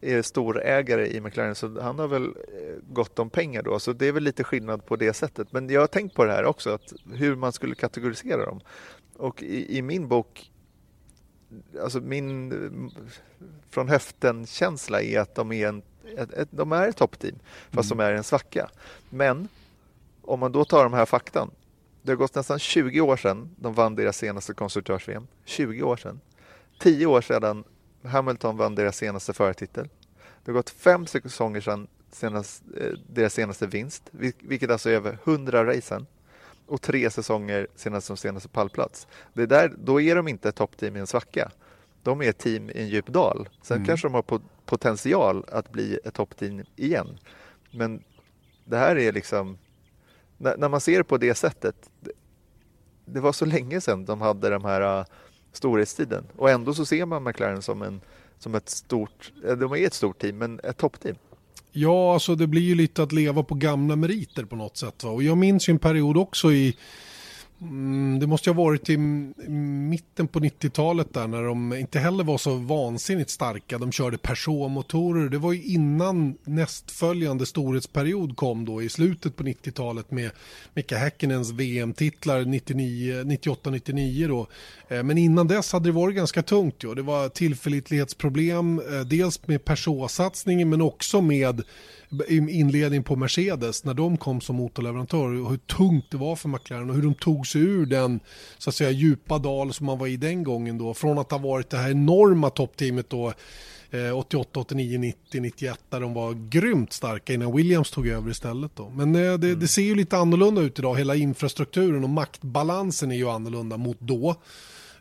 är 0.00 0.22
storägare 0.22 1.06
i 1.06 1.20
McLaren 1.20 1.54
så 1.54 1.80
han 1.80 1.98
har 1.98 2.08
väl 2.08 2.24
eh, 2.24 2.92
gott 2.92 3.18
om 3.18 3.30
pengar 3.30 3.62
då 3.62 3.78
så 3.78 3.92
det 3.92 4.06
är 4.06 4.12
väl 4.12 4.22
lite 4.22 4.44
skillnad 4.44 4.86
på 4.86 4.96
det 4.96 5.12
sättet. 5.12 5.52
Men 5.52 5.70
jag 5.70 5.80
har 5.80 5.86
tänkt 5.86 6.14
på 6.14 6.24
det 6.24 6.32
här 6.32 6.44
också, 6.44 6.70
att 6.70 6.92
hur 7.12 7.36
man 7.36 7.52
skulle 7.52 7.74
kategorisera 7.74 8.46
dem. 8.46 8.60
Och 9.18 9.42
i, 9.42 9.78
i 9.78 9.82
min 9.82 10.08
bok, 10.08 10.52
alltså 11.82 12.00
min 12.00 12.92
från 13.70 13.88
höften-känsla 13.88 15.02
är 15.02 15.20
att 15.20 15.34
de 15.34 15.52
är, 15.52 15.68
en, 15.68 15.82
ett, 16.16 16.32
ett, 16.32 16.48
de 16.50 16.72
är 16.72 16.88
ett 16.88 16.96
toppteam, 16.96 17.38
fast 17.70 17.92
mm. 17.92 17.98
de 17.98 18.12
är 18.12 18.16
en 18.16 18.24
svacka. 18.24 18.70
Men 19.10 19.48
om 20.22 20.40
man 20.40 20.52
då 20.52 20.64
tar 20.64 20.82
de 20.82 20.92
här 20.92 21.06
faktan. 21.06 21.50
Det 22.02 22.12
har 22.12 22.16
gått 22.16 22.34
nästan 22.34 22.58
20 22.58 23.00
år 23.00 23.16
sedan 23.16 23.50
de 23.56 23.74
vann 23.74 23.94
deras 23.94 24.16
senaste 24.16 24.54
konstruktörs-VM. 24.54 25.26
20 25.44 25.82
år 25.82 25.96
sedan. 25.96 26.20
10 26.80 27.06
år 27.06 27.20
sedan 27.20 27.64
Hamilton 28.02 28.56
vann 28.56 28.74
deras 28.74 28.96
senaste 28.96 29.32
förartitel. 29.32 29.88
Det 30.44 30.50
har 30.50 30.54
gått 30.54 30.70
fem 30.70 31.06
säsonger 31.06 31.60
sedan 31.60 31.86
senast, 32.10 32.62
eh, 32.80 32.92
deras 33.06 33.34
senaste 33.34 33.66
vinst, 33.66 34.02
vilket 34.38 34.70
alltså 34.70 34.90
är 34.90 34.94
över 34.94 35.18
100 35.24 35.64
racen 35.64 36.06
och 36.68 36.82
tre 36.82 37.10
säsonger 37.10 37.66
senast 37.76 38.06
som 38.06 38.16
senaste 38.16 38.48
pallplats. 38.48 39.06
Det 39.32 39.46
där, 39.46 39.74
då 39.78 40.00
är 40.00 40.16
de 40.16 40.28
inte 40.28 40.52
toppteam 40.52 40.96
i 40.96 41.00
en 41.00 41.06
svacka. 41.06 41.50
De 42.02 42.22
är 42.22 42.28
ett 42.28 42.38
team 42.38 42.70
i 42.70 42.80
en 42.80 42.88
djup 42.88 43.06
dal. 43.06 43.48
Sen 43.62 43.76
mm. 43.76 43.86
kanske 43.86 44.08
de 44.08 44.14
har 44.14 44.40
potential 44.64 45.44
att 45.48 45.72
bli 45.72 45.98
ett 46.04 46.14
toppteam 46.14 46.62
igen. 46.76 47.18
Men 47.70 48.02
det 48.64 48.76
här 48.76 48.96
är 48.96 49.12
liksom, 49.12 49.58
när, 50.36 50.56
när, 50.56 50.68
man 50.68 50.80
ser 50.80 51.02
på 51.02 51.16
det 51.16 51.34
sättet, 51.34 51.90
det, 52.00 52.12
det, 53.04 53.20
var 53.20 53.32
så 53.32 53.44
länge 53.44 53.80
sedan 53.80 54.04
de 54.04 54.20
hade 54.20 54.50
de 54.50 54.64
här 54.64 55.00
uh, 55.00 55.04
storhetstiden 55.52 56.24
och 56.36 56.50
ändå 56.50 56.74
så 56.74 56.84
ser 56.84 57.06
man 57.06 57.24
McLaren 57.24 57.62
som, 57.62 57.82
en, 57.82 58.00
som 58.38 58.54
ett 58.54 58.68
stort, 58.68 59.32
de 59.42 59.72
är 59.72 59.86
ett 59.86 59.94
stort 59.94 60.18
team, 60.18 60.38
men 60.38 60.60
ett 60.64 60.76
toppteam. 60.76 61.16
Ja, 61.80 62.14
alltså 62.14 62.34
det 62.34 62.46
blir 62.46 62.62
ju 62.62 62.74
lite 62.74 63.02
att 63.02 63.12
leva 63.12 63.42
på 63.42 63.54
gamla 63.54 63.96
meriter 63.96 64.44
på 64.44 64.56
något 64.56 64.76
sätt. 64.76 65.04
Va? 65.04 65.10
Och 65.10 65.22
jag 65.22 65.38
minns 65.38 65.68
ju 65.68 65.70
en 65.70 65.78
period 65.78 66.16
också 66.16 66.52
i 66.52 66.76
Mm, 67.60 68.18
det 68.18 68.26
måste 68.26 68.50
ha 68.50 68.54
varit 68.64 68.90
i 68.90 68.96
mitten 68.96 70.28
på 70.28 70.40
90-talet 70.40 71.14
där 71.14 71.26
när 71.26 71.42
de 71.42 71.72
inte 71.72 71.98
heller 71.98 72.24
var 72.24 72.38
så 72.38 72.54
vansinnigt 72.54 73.30
starka. 73.30 73.78
De 73.78 73.92
körde 73.92 74.16
Peugeot-motorer. 74.16 75.28
Det 75.28 75.38
var 75.38 75.52
ju 75.52 75.62
innan 75.62 76.38
nästföljande 76.44 77.46
storhetsperiod 77.46 78.36
kom 78.36 78.64
då 78.64 78.82
i 78.82 78.88
slutet 78.88 79.36
på 79.36 79.42
90-talet 79.42 80.10
med 80.10 80.30
Mika 80.74 80.96
Häkkinens 80.96 81.50
VM-titlar 81.50 82.40
98-99 82.40 84.28
då. 84.28 84.46
Eh, 84.88 85.02
men 85.02 85.18
innan 85.18 85.48
dess 85.48 85.72
hade 85.72 85.88
det 85.88 85.92
varit 85.92 86.16
ganska 86.16 86.42
tungt. 86.42 86.76
Jo. 86.80 86.94
Det 86.94 87.02
var 87.02 87.28
tillförlitlighetsproblem, 87.28 88.78
eh, 88.78 89.00
dels 89.00 89.46
med 89.46 89.64
Peugeot-satsningen 89.64 90.68
men 90.68 90.80
också 90.80 91.20
med 91.20 91.62
inledning 92.30 93.02
på 93.02 93.16
Mercedes 93.16 93.84
när 93.84 93.94
de 93.94 94.16
kom 94.16 94.40
som 94.40 94.56
motorleverantör 94.56 95.40
och 95.40 95.50
hur 95.50 95.56
tungt 95.56 96.10
det 96.10 96.16
var 96.16 96.36
för 96.36 96.48
McLaren 96.48 96.90
och 96.90 96.96
hur 96.96 97.02
de 97.02 97.14
tog 97.14 97.46
sig 97.46 97.60
ur 97.60 97.86
den 97.86 98.20
så 98.58 98.70
att 98.70 98.76
säga 98.76 98.90
djupa 98.90 99.38
dal 99.38 99.72
som 99.72 99.86
man 99.86 99.98
var 99.98 100.06
i 100.06 100.16
den 100.16 100.44
gången 100.44 100.78
då. 100.78 100.94
Från 100.94 101.18
att 101.18 101.30
ha 101.30 101.38
varit 101.38 101.70
det 101.70 101.76
här 101.76 101.90
enorma 101.90 102.50
toppteamet 102.50 103.10
då 103.10 103.32
88, 104.14 104.60
89, 104.60 104.98
90, 104.98 105.40
91 105.40 105.80
där 105.88 106.00
de 106.00 106.14
var 106.14 106.48
grymt 106.48 106.92
starka 106.92 107.34
innan 107.34 107.56
Williams 107.56 107.90
tog 107.90 108.08
över 108.08 108.30
istället. 108.30 108.70
Då. 108.74 108.88
Men 108.88 109.14
eh, 109.14 109.20
det, 109.20 109.48
mm. 109.48 109.60
det, 109.60 109.68
ser 109.68 109.82
ju 109.82 109.94
lite 109.94 110.16
annorlunda 110.16 110.60
ut 110.60 110.78
idag. 110.78 110.98
Hela 110.98 111.14
infrastrukturen 111.14 112.04
och 112.04 112.10
maktbalansen 112.10 113.12
är 113.12 113.16
ju 113.16 113.28
annorlunda 113.28 113.76
mot 113.76 114.00
då. 114.00 114.34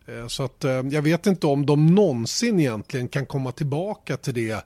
Eh, 0.06 0.28
så 0.28 0.44
att 0.44 0.64
eh, 0.64 0.72
jag 0.72 1.02
vet 1.02 1.26
inte 1.26 1.48
om 1.48 1.66
de 1.66 1.96
någonsin 1.96 2.60
egentligen 2.60 3.08
kan 3.08 3.26
komma 3.26 3.52
tillbaka 3.52 4.18
till 4.18 4.34
det 4.34 4.66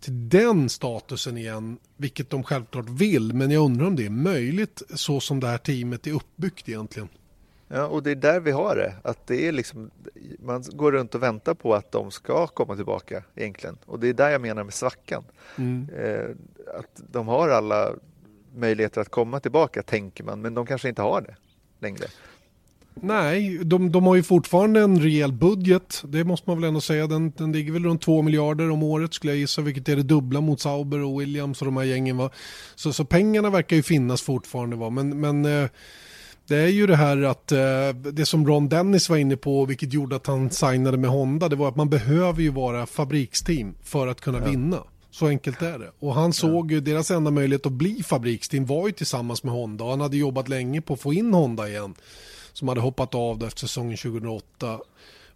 till 0.00 0.28
den 0.28 0.68
statusen 0.68 1.38
igen, 1.38 1.78
vilket 1.96 2.30
de 2.30 2.42
självklart 2.42 2.88
vill, 2.88 3.34
men 3.34 3.50
jag 3.50 3.64
undrar 3.64 3.86
om 3.86 3.96
det 3.96 4.06
är 4.06 4.10
möjligt 4.10 4.82
så 4.94 5.20
som 5.20 5.40
det 5.40 5.46
här 5.46 5.58
teamet 5.58 6.06
är 6.06 6.12
uppbyggt 6.12 6.68
egentligen. 6.68 7.08
Ja, 7.68 7.86
och 7.86 8.02
det 8.02 8.10
är 8.10 8.14
där 8.14 8.40
vi 8.40 8.50
har 8.50 8.76
det. 8.76 8.94
Att 9.04 9.26
det 9.26 9.48
är 9.48 9.52
liksom, 9.52 9.90
man 10.38 10.64
går 10.72 10.92
runt 10.92 11.14
och 11.14 11.22
väntar 11.22 11.54
på 11.54 11.74
att 11.74 11.92
de 11.92 12.10
ska 12.10 12.46
komma 12.46 12.76
tillbaka 12.76 13.22
egentligen. 13.34 13.78
Och 13.86 14.00
det 14.00 14.08
är 14.08 14.14
där 14.14 14.30
jag 14.30 14.40
menar 14.40 14.64
med 14.64 14.74
svackan. 14.74 15.24
Mm. 15.56 15.88
Eh, 15.88 16.30
att 16.78 17.02
de 17.10 17.28
har 17.28 17.48
alla 17.48 17.92
möjligheter 18.54 19.00
att 19.00 19.08
komma 19.08 19.40
tillbaka, 19.40 19.82
tänker 19.82 20.24
man, 20.24 20.40
men 20.40 20.54
de 20.54 20.66
kanske 20.66 20.88
inte 20.88 21.02
har 21.02 21.20
det 21.20 21.36
längre. 21.78 22.04
Nej, 23.02 23.58
de, 23.64 23.92
de 23.92 24.06
har 24.06 24.14
ju 24.14 24.22
fortfarande 24.22 24.80
en 24.80 25.00
rejäl 25.00 25.32
budget. 25.32 26.02
Det 26.08 26.24
måste 26.24 26.50
man 26.50 26.60
väl 26.60 26.68
ändå 26.68 26.80
säga. 26.80 27.06
Den, 27.06 27.32
den 27.36 27.52
ligger 27.52 27.72
väl 27.72 27.84
runt 27.84 28.02
2 28.02 28.22
miljarder 28.22 28.70
om 28.70 28.82
året 28.82 29.14
skulle 29.14 29.32
jag 29.32 29.40
gissa, 29.40 29.62
vilket 29.62 29.88
är 29.88 29.96
det 29.96 30.02
dubbla 30.02 30.40
mot 30.40 30.60
Sauber 30.60 31.04
och 31.04 31.20
Williams 31.20 31.60
och 31.60 31.64
de 31.64 31.76
här 31.76 31.84
gängen. 31.84 32.16
Va? 32.16 32.30
Så, 32.74 32.92
så 32.92 33.04
pengarna 33.04 33.50
verkar 33.50 33.76
ju 33.76 33.82
finnas 33.82 34.22
fortfarande. 34.22 34.76
Va? 34.76 34.90
Men, 34.90 35.20
men 35.20 35.44
eh, 35.44 35.68
det 36.48 36.56
är 36.56 36.68
ju 36.68 36.86
det 36.86 36.96
här 36.96 37.22
att 37.22 37.52
eh, 37.52 37.88
det 38.12 38.26
som 38.26 38.46
Ron 38.46 38.68
Dennis 38.68 39.08
var 39.08 39.16
inne 39.16 39.36
på, 39.36 39.64
vilket 39.64 39.92
gjorde 39.92 40.16
att 40.16 40.26
han 40.26 40.50
signade 40.50 40.96
med 40.96 41.10
Honda, 41.10 41.48
det 41.48 41.56
var 41.56 41.68
att 41.68 41.76
man 41.76 41.88
behöver 41.88 42.42
ju 42.42 42.50
vara 42.50 42.86
fabriksteam 42.86 43.74
för 43.82 44.06
att 44.06 44.20
kunna 44.20 44.38
ja. 44.38 44.44
vinna. 44.44 44.82
Så 45.10 45.26
enkelt 45.26 45.62
är 45.62 45.78
det. 45.78 45.90
Och 45.98 46.14
han 46.14 46.32
såg 46.32 46.72
ju, 46.72 46.80
deras 46.80 47.10
enda 47.10 47.30
möjlighet 47.30 47.66
att 47.66 47.72
bli 47.72 48.02
fabriksteam 48.02 48.66
var 48.66 48.86
ju 48.86 48.92
tillsammans 48.92 49.44
med 49.44 49.54
Honda. 49.54 49.84
Och 49.84 49.90
han 49.90 50.00
hade 50.00 50.16
jobbat 50.16 50.48
länge 50.48 50.80
på 50.80 50.94
att 50.94 51.00
få 51.00 51.12
in 51.12 51.34
Honda 51.34 51.68
igen. 51.68 51.94
Som 52.58 52.68
hade 52.68 52.80
hoppat 52.80 53.14
av 53.14 53.44
efter 53.44 53.60
säsongen 53.60 53.96
2008. 53.96 54.80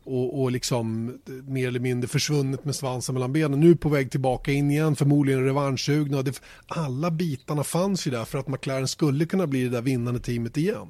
Och, 0.04 0.42
och 0.42 0.50
liksom 0.50 1.18
mer 1.26 1.68
eller 1.68 1.80
mindre 1.80 2.08
försvunnit 2.08 2.64
med 2.64 2.74
svansen 2.74 3.14
mellan 3.14 3.32
benen. 3.32 3.60
Nu 3.60 3.76
på 3.76 3.88
väg 3.88 4.10
tillbaka 4.10 4.52
in 4.52 4.70
igen, 4.70 4.96
förmodligen 4.96 5.44
revanschsugna. 5.44 6.24
Alla 6.66 7.10
bitarna 7.10 7.64
fanns 7.64 8.06
ju 8.06 8.10
där 8.10 8.24
för 8.24 8.38
att 8.38 8.48
McLaren 8.48 8.88
skulle 8.88 9.26
kunna 9.26 9.46
bli 9.46 9.64
det 9.64 9.70
där 9.70 9.82
vinnande 9.82 10.20
teamet 10.20 10.56
igen. 10.56 10.88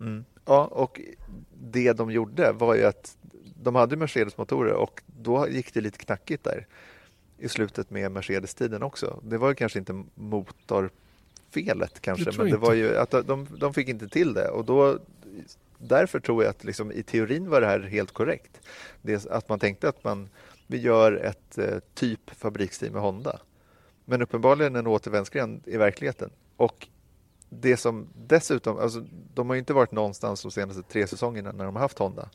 Mm. 0.00 0.24
Ja, 0.46 0.64
och 0.64 1.00
det 1.62 1.92
de 1.92 2.10
gjorde 2.10 2.52
var 2.52 2.74
ju 2.74 2.84
att 2.84 3.16
de 3.62 3.74
hade 3.74 3.96
Mercedes-motorer 3.96 4.72
och 4.72 5.02
då 5.06 5.48
gick 5.48 5.74
det 5.74 5.80
lite 5.80 5.98
knackigt 5.98 6.44
där 6.44 6.66
i 7.38 7.48
slutet 7.48 7.90
med 7.90 8.12
Mercedes-tiden 8.12 8.82
också. 8.82 9.20
Det 9.22 9.38
var 9.38 9.48
ju 9.48 9.54
kanske 9.54 9.78
inte 9.78 10.04
motorfelet 10.14 12.00
kanske, 12.00 12.32
men 12.38 12.50
det 12.50 12.56
var 12.56 12.74
ju 12.74 12.96
att 12.96 13.10
de, 13.10 13.46
de 13.58 13.74
fick 13.74 13.88
inte 13.88 14.08
till 14.08 14.34
det 14.34 14.48
och 14.48 14.64
då 14.64 14.98
därför 15.80 16.20
tror 16.20 16.44
jag 16.44 16.50
att 16.50 16.64
liksom, 16.64 16.92
i 16.92 17.02
teorin 17.02 17.50
var 17.50 17.60
det 17.60 17.66
här 17.66 17.80
helt 17.80 18.12
korrekt. 18.12 18.60
Det, 19.02 19.26
att 19.26 19.48
man 19.48 19.58
tänkte 19.58 19.88
att 19.88 20.04
man, 20.04 20.28
vi 20.66 20.78
gör 20.78 21.12
ett 21.12 21.58
eh, 21.58 21.78
typ 21.94 22.30
fabriksteam 22.30 22.92
med 22.92 23.02
Honda. 23.02 23.40
Men 24.04 24.22
uppenbarligen 24.22 24.76
en 24.76 24.86
återvändsgränd 24.86 25.62
i 25.66 25.76
verkligheten. 25.76 26.30
Och 26.56 26.88
det 27.48 27.76
som 27.76 28.08
dessutom, 28.26 28.78
alltså, 28.78 29.04
de 29.34 29.48
har 29.48 29.54
ju 29.54 29.58
inte 29.58 29.72
varit 29.72 29.92
någonstans 29.92 30.42
de 30.42 30.50
senaste 30.50 30.82
tre 30.82 31.06
säsongerna 31.06 31.52
när 31.52 31.64
de 31.64 31.76
har 31.76 31.82
haft 31.82 31.98
Honda. 31.98 32.28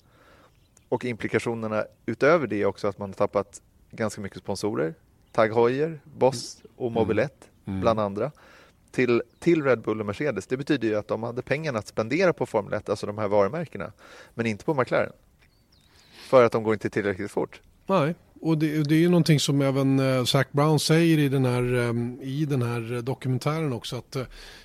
Och 0.89 1.05
implikationerna 1.05 1.85
utöver 2.05 2.47
det 2.47 2.61
är 2.61 2.65
också 2.65 2.87
att 2.87 2.97
man 2.97 3.09
har 3.09 3.15
tappat 3.15 3.61
ganska 3.91 4.21
mycket 4.21 4.39
sponsorer. 4.39 4.93
Tag 5.31 5.53
Heuer, 5.53 5.99
Boss 6.03 6.61
och 6.75 6.87
mm. 6.87 6.93
Mobilett 6.93 7.49
mm. 7.65 7.81
bland 7.81 7.99
andra. 7.99 8.31
Till, 8.95 9.21
till 9.39 9.63
Red 9.63 9.81
Bull 9.81 9.99
och 9.99 10.05
Mercedes. 10.05 10.47
Det 10.47 10.57
betyder 10.57 10.87
ju 10.87 10.95
att 10.95 11.07
de 11.07 11.23
hade 11.23 11.41
pengarna 11.41 11.79
att 11.79 11.87
spendera 11.87 12.33
på 12.33 12.45
Formel 12.45 12.73
1, 12.73 12.89
alltså 12.89 13.07
de 13.07 13.17
här 13.17 13.27
varumärkena. 13.27 13.91
Men 14.33 14.45
inte 14.45 14.65
på 14.65 14.73
McLaren. 14.73 15.11
För 16.29 16.43
att 16.43 16.51
de 16.51 16.63
går 16.63 16.73
inte 16.73 16.89
tillräckligt 16.89 17.31
fort. 17.31 17.61
Nej, 17.85 18.15
och 18.45 18.57
det, 18.57 18.83
det 18.83 18.95
är 18.95 18.99
ju 18.99 19.09
någonting 19.09 19.39
som 19.39 19.61
även 19.61 19.99
uh, 19.99 20.25
Zac 20.25 20.47
Brown 20.51 20.79
säger 20.79 21.17
i 21.17 21.29
den 21.29 21.45
här, 21.45 21.73
um, 21.73 22.19
i 22.21 22.45
den 22.45 22.61
här 22.61 23.01
dokumentären 23.01 23.73
också. 23.73 23.95
att 23.95 24.15
uh, 24.15 24.23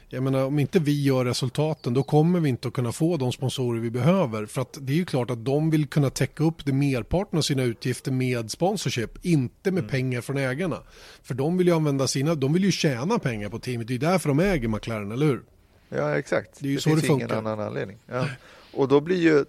jag 0.09 0.23
menar, 0.23 0.45
om 0.45 0.59
inte 0.59 0.79
vi 0.79 1.03
gör 1.03 1.25
resultaten 1.25 1.95
då 1.95 2.03
kommer 2.03 2.41
vi 2.41 2.49
inte 2.49 2.69
att 2.69 2.75
kunna 2.75 2.93
få 2.93 3.17
de 3.17 3.33
sponsorer 3.33 3.81
vi 3.81 3.91
behöver. 3.91 4.47
För 4.47 4.63
att 4.63 4.79
det 4.81 4.93
är 4.93 4.97
ju 4.97 5.05
klart 5.05 5.31
att 5.31 5.45
de 5.45 5.71
vill 5.71 5.87
kunna 5.87 6.11
täcka 6.11 6.45
upp 6.45 6.65
det 6.65 6.73
merparten 6.73 7.39
av 7.39 7.43
sina 7.43 7.63
utgifter 7.63 8.13
med 8.13 8.51
sponsorship, 8.51 9.25
inte 9.27 9.71
med 9.71 9.81
mm. 9.81 9.91
pengar 9.91 10.21
från 10.21 10.37
ägarna. 10.37 10.79
För 11.23 11.35
de 11.35 11.57
vill 11.57 11.67
ju 11.67 11.75
använda 11.75 12.07
sina, 12.07 12.35
de 12.35 12.53
vill 12.53 12.65
ju 12.65 12.73
tjäna 12.73 13.19
pengar 13.19 13.49
på 13.49 13.59
teamet, 13.59 13.89
det 13.89 13.95
är 13.95 13.99
därför 13.99 14.29
de 14.29 14.41
äger 14.41 14.69
McLaren, 14.69 15.13
eller 15.13 15.27
hur? 15.27 15.43
Ja, 15.89 16.19
exakt. 16.19 16.51
Det, 16.59 16.67
är 16.67 16.71
ju 16.71 16.77
det 16.77 16.83
så 16.83 16.91
finns 16.91 17.03
det 17.03 17.07
funkar. 17.07 17.27
ingen 17.27 17.47
annan 17.47 17.61
anledning. 17.61 17.99
Ja. 18.07 18.27
Och 18.73 18.89
då 18.89 19.01
blir 19.01 19.17
ju 19.17 19.45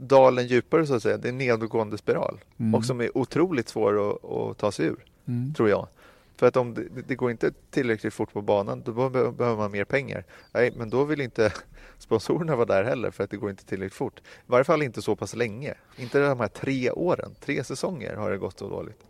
dalen 0.00 0.46
djupare 0.46 0.86
så 0.86 0.94
att 0.94 1.02
säga, 1.02 1.16
det 1.16 1.28
är 1.28 1.32
en 1.32 1.38
nedåtgående 1.38 1.98
spiral. 1.98 2.40
Mm. 2.56 2.74
Och 2.74 2.84
som 2.84 3.00
är 3.00 3.18
otroligt 3.18 3.68
svår 3.68 4.10
att, 4.10 4.24
att 4.24 4.58
ta 4.58 4.72
sig 4.72 4.86
ur, 4.86 5.04
mm. 5.26 5.54
tror 5.54 5.68
jag. 5.68 5.88
För 6.36 6.46
att 6.46 6.56
om 6.56 6.74
det, 6.74 6.84
det, 7.06 7.14
går 7.14 7.30
inte 7.30 7.52
tillräckligt 7.70 8.14
fort 8.14 8.32
på 8.32 8.42
banan, 8.42 8.82
då 8.84 8.92
behöver 8.92 9.56
man 9.56 9.70
mer 9.70 9.84
pengar. 9.84 10.24
Nej, 10.52 10.72
men 10.76 10.90
då 10.90 11.04
vill 11.04 11.20
inte 11.20 11.52
sponsorerna 11.98 12.56
vara 12.56 12.66
där 12.66 12.84
heller 12.84 13.10
för 13.10 13.24
att 13.24 13.30
det 13.30 13.36
går 13.36 13.50
inte 13.50 13.64
tillräckligt 13.64 13.94
fort. 13.94 14.18
I 14.18 14.22
varje 14.46 14.64
fall 14.64 14.82
inte 14.82 15.02
så 15.02 15.16
pass 15.16 15.36
länge. 15.36 15.74
Inte 15.96 16.20
de 16.20 16.40
här 16.40 16.48
tre 16.48 16.90
åren, 16.90 17.34
tre 17.40 17.64
säsonger 17.64 18.16
har 18.16 18.30
det 18.30 18.38
gått 18.38 18.58
så 18.58 18.68
dåligt. 18.68 19.04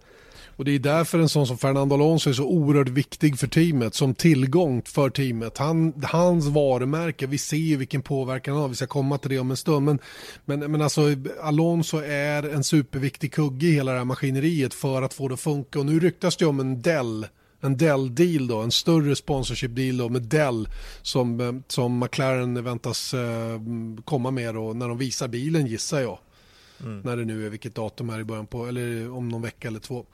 Och 0.60 0.64
det 0.64 0.74
är 0.74 0.78
därför 0.78 1.18
en 1.18 1.28
sån 1.28 1.46
som 1.46 1.58
Fernando 1.58 1.94
Alonso 1.94 2.30
är 2.30 2.34
så 2.34 2.44
oerhört 2.44 2.88
viktig 2.88 3.38
för 3.38 3.46
teamet, 3.46 3.94
som 3.94 4.14
tillgång 4.14 4.82
för 4.82 5.10
teamet. 5.10 5.58
Han, 5.58 5.92
hans 6.02 6.46
varumärke, 6.46 7.26
vi 7.26 7.38
ser 7.38 7.56
ju 7.56 7.76
vilken 7.76 8.02
påverkan 8.02 8.54
han 8.54 8.62
har, 8.62 8.68
vi 8.68 8.74
ska 8.74 8.86
komma 8.86 9.18
till 9.18 9.30
det 9.30 9.38
om 9.38 9.50
en 9.50 9.56
stund. 9.56 9.86
Men, 9.86 9.98
men, 10.44 10.72
men 10.72 10.82
alltså 10.82 11.02
Alonso 11.42 11.98
är 11.98 12.42
en 12.54 12.64
superviktig 12.64 13.32
kugge 13.32 13.66
i 13.66 13.72
hela 13.72 13.92
det 13.92 13.98
här 13.98 14.04
maskineriet 14.04 14.74
för 14.74 15.02
att 15.02 15.14
få 15.14 15.28
det 15.28 15.34
att 15.34 15.40
funka. 15.40 15.78
Och 15.78 15.86
nu 15.86 16.00
ryktas 16.00 16.36
det 16.36 16.46
om 16.46 16.60
en 16.60 16.82
Dell 16.82 17.26
en 17.60 17.76
Dell-deal 17.76 18.46
då, 18.46 18.58
en 18.58 18.70
större 18.70 19.14
sponsorship-deal 19.14 19.96
då 19.96 20.08
med 20.08 20.22
Dell 20.22 20.68
som, 21.02 21.62
som 21.68 21.98
McLaren 21.98 22.64
väntas 22.64 23.14
eh, 23.14 23.60
komma 24.04 24.30
med 24.30 24.54
då 24.54 24.72
när 24.72 24.88
de 24.88 24.98
visar 24.98 25.28
bilen 25.28 25.66
gissar 25.66 26.00
jag. 26.00 26.18
Mm. 26.84 27.00
När 27.00 27.16
det 27.16 27.24
nu 27.24 27.46
är 27.46 27.50
vilket 27.50 27.74
datum 27.74 28.10
är 28.10 28.20
i 28.20 28.24
början 28.24 28.46
på, 28.46 28.66
eller 28.66 29.12
om 29.12 29.28
någon 29.28 29.42
vecka 29.42 29.68
eller 29.68 29.80
två. 29.80 30.06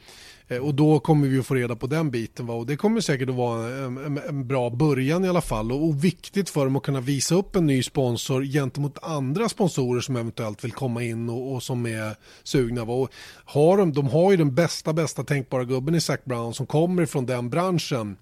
Eh, 0.49 0.59
och 0.59 0.75
då 0.75 0.99
kommer 1.01 1.29
vi 1.29 1.39
att 1.39 1.47
få 1.47 1.55
reda 1.55 1.77
på 1.77 1.87
den 1.87 2.11
biten. 2.11 2.47
Va? 2.47 2.55
Och 2.55 2.67
det 2.67 2.77
kommer 2.77 3.01
säkert 3.01 3.29
att 3.29 3.35
vara 3.35 3.69
en, 3.69 3.97
en, 3.99 4.19
en, 4.29 4.47
bra 4.47 4.71
början 4.71 5.25
i 5.25 5.29
alla 5.29 5.41
fall. 5.41 5.73
Och, 5.73 5.85
och, 5.85 6.05
viktigt 6.05 6.51
för 6.51 6.65
dem 6.65 6.77
att 6.77 6.83
kunna 6.83 7.01
visa 7.01 7.35
upp 7.35 7.57
en 7.57 7.67
ny 7.67 7.83
sponsor 7.83 8.45
gentemot 8.45 8.99
andra 9.03 9.49
sponsorer 9.49 10.01
som 10.01 10.17
eventuellt 10.17 10.65
vill 10.65 10.73
komma 10.73 11.03
in 11.03 11.29
och, 11.29 11.55
och 11.55 11.63
som 11.63 11.87
är 11.87 12.17
sugna. 12.43 12.85
Va? 12.85 12.95
Och 12.95 13.11
har 13.45 13.77
de, 13.77 13.93
de 13.93 14.07
har 14.07 14.31
ju 14.31 14.37
den 14.37 14.55
bästa, 14.55 14.93
bästa 14.93 15.25
tänkbara 15.25 15.65
gubben 15.65 15.95
i 15.95 16.01
Zac 16.01 16.25
Brown 16.25 16.55
som 16.55 16.67
kommer 16.67 17.07
från 17.07 17.27
den 17.27 17.51
branschen 17.51 18.17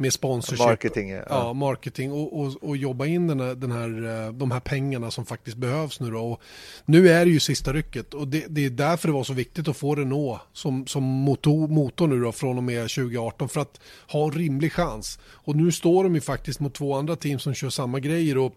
med 0.00 0.12
sponsorship. 0.12 0.66
Marketing, 0.66 1.10
ja. 1.10 1.22
ja 1.28 1.52
marketing 1.52 2.12
och, 2.12 2.40
och, 2.40 2.54
och, 2.62 2.76
jobba 2.76 3.06
in 3.06 3.26
den 3.26 3.40
här, 3.40 3.54
den 3.54 3.72
här, 3.72 4.24
eh, 4.26 4.32
de 4.32 4.50
här 4.50 4.60
pengarna 4.60 5.10
som 5.10 5.26
faktiskt 5.26 5.56
behövs 5.56 6.00
nu 6.00 6.10
då. 6.10 6.20
Och 6.20 6.40
nu 6.84 7.08
är 7.08 7.24
det 7.24 7.30
ju 7.30 7.40
sista 7.40 7.72
rycket 7.72 8.14
och 8.14 8.28
det, 8.28 8.44
det 8.48 8.64
är 8.64 8.70
därför 8.70 9.08
det 9.08 9.14
var 9.14 9.24
så 9.24 9.32
viktigt 9.32 9.68
att 9.68 9.76
få 9.76 9.94
Renault 9.94 10.40
som, 10.52 10.86
som 10.86 11.02
motor, 11.02 11.68
motor 11.68 12.06
nu 12.06 12.20
då 12.20 12.32
från 12.32 12.56
och 12.56 12.64
med 12.64 12.80
2018 12.80 13.48
för 13.48 13.60
att 13.60 13.80
ha 14.12 14.24
en 14.24 14.32
rimlig 14.32 14.72
chans. 14.72 15.18
Och 15.24 15.56
nu 15.56 15.72
står 15.72 16.04
de 16.04 16.14
ju 16.14 16.20
faktiskt 16.20 16.60
mot 16.60 16.74
två 16.74 16.94
andra 16.94 17.16
team 17.16 17.38
som 17.38 17.54
kör 17.54 17.70
samma 17.70 18.00
grejer 18.00 18.38
och 18.38 18.54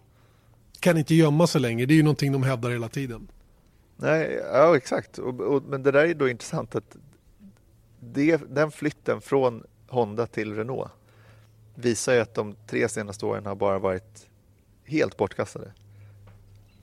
kan 0.80 0.98
inte 0.98 1.14
gömma 1.14 1.46
sig 1.46 1.60
längre. 1.60 1.86
Det 1.86 1.94
är 1.94 1.96
ju 1.96 2.02
någonting 2.02 2.32
de 2.32 2.42
hävdar 2.42 2.70
hela 2.70 2.88
tiden. 2.88 3.28
Nej, 3.96 4.40
ja 4.52 4.76
exakt. 4.76 5.18
Och, 5.18 5.40
och, 5.40 5.62
men 5.62 5.82
det 5.82 5.90
där 5.90 6.04
är 6.04 6.14
då 6.14 6.28
intressant 6.28 6.74
att 6.74 6.96
det, 8.00 8.40
den 8.50 8.70
flytten 8.70 9.20
från 9.20 9.64
Honda 9.88 10.26
till 10.26 10.54
Renault 10.54 10.90
visar 11.74 12.14
ju 12.14 12.20
att 12.20 12.34
de 12.34 12.56
tre 12.66 12.88
senaste 12.88 13.26
åren 13.26 13.46
har 13.46 13.54
bara 13.54 13.78
varit 13.78 14.26
helt 14.84 15.16
bortkastade. 15.16 15.72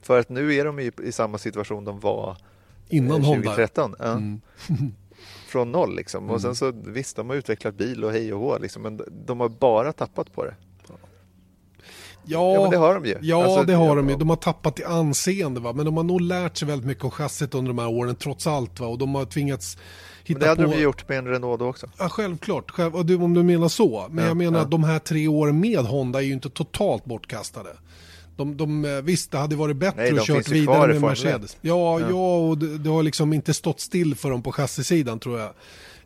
För 0.02 0.20
att 0.20 0.30
nu 0.30 0.54
är 0.54 0.66
de 0.66 0.80
ju 0.80 0.92
i 1.04 1.12
samma 1.12 1.38
situation 1.38 1.86
de 1.86 2.00
var 2.00 2.38
innan 2.90 3.24
2013. 3.24 3.96
Ja. 4.00 4.06
Mm. 4.06 4.42
Från 5.48 5.72
noll 5.72 5.96
liksom. 5.96 6.24
Mm. 6.24 6.36
Och 6.36 6.42
sen 6.42 6.56
så 6.56 6.72
visst, 6.72 7.16
de 7.16 7.30
har 7.30 7.36
utvecklat 7.36 7.76
bil 7.76 8.04
och 8.04 8.12
hej 8.12 8.34
och 8.34 8.40
hå 8.40 8.58
liksom, 8.58 8.82
men 8.82 9.02
de 9.26 9.40
har 9.40 9.50
bara 9.50 9.94
tappat 9.94 10.34
på 10.34 10.46
det. 10.46 10.56
Ja, 12.24 12.54
Ja, 12.54 12.62
men 12.62 12.72
det 12.72 12.78
har 12.78 12.94
de 12.94 13.06
ju. 13.06 13.18
Ja, 13.22 13.44
Alltså, 13.44 13.64
det 13.64 13.74
har 13.74 13.88
ja, 13.88 13.96
de 13.96 14.10
ju. 14.10 14.16
De 14.16 14.30
har 14.30 14.36
tappat 14.36 14.80
i 14.80 14.84
anseende, 14.84 15.60
va? 15.60 15.74
men 15.74 15.86
de 15.86 15.98
har 15.98 16.04
nog 16.04 16.22
lärt 16.22 16.58
sig 16.58 16.68
väldigt 16.68 16.88
mycket 16.88 17.04
om 17.04 17.12
chassit 17.12 17.56
under 17.56 17.70
de 17.70 17.80
här 17.80 17.88
åren, 17.88 18.16
trots 18.16 18.48
allt. 18.48 18.80
Va? 18.80 18.88
Och 18.88 18.98
de 18.98 19.16
har 19.16 19.26
tvingats 19.26 19.78
hitta 20.30 20.40
Men 20.40 20.44
det 20.46 20.50
hade 20.50 20.64
på... 20.66 20.72
de 20.78 20.82
gjort 20.84 21.10
med 21.10 21.18
en 21.18 21.28
Renault 21.28 21.60
då 21.60 21.66
också. 21.68 21.88
Ja, 21.98 22.10
självklart. 22.10 22.72
Själv, 22.72 22.96
och 22.96 23.06
du, 23.06 23.16
om 23.16 23.34
du 23.34 23.44
menar 23.44 23.68
så. 23.68 24.08
Men 24.12 24.24
Ja, 24.24 24.30
jag 24.30 24.38
menar 24.38 24.60
ja. 24.60 24.66
att 24.66 24.72
de 24.72 24.84
här 24.84 25.00
tre 25.00 25.28
åren 25.28 25.60
med 25.60 25.80
Honda 25.80 26.20
är 26.22 26.26
ju 26.26 26.34
inte 26.34 26.50
totalt 26.50 27.06
bortkastade. 27.06 27.70
De, 28.38 28.58
de, 28.58 28.86
eh, 28.86 28.92
visst, 29.02 29.32
det 29.32 29.38
hade 29.38 29.56
varit 29.56 29.76
bättre 29.78 30.02
Nej, 30.02 30.20
att 30.20 30.26
kört 30.26 30.50
vidare 30.50 30.88
med 30.88 31.00
Formel 31.02 31.14
1. 31.14 31.24
Mercedes. 31.24 31.58
Ja, 31.62 32.00
ja. 32.00 32.38
och 32.38 32.58
det, 32.58 32.78
det 32.78 32.90
har 32.90 33.04
liksom 33.04 33.34
inte 33.34 33.54
stått 33.54 33.80
still 33.80 34.16
för 34.16 34.30
dem 34.30 34.42
på 34.44 34.52
chassisidan 34.52 35.20
tror 35.20 35.40
jag. 35.40 35.50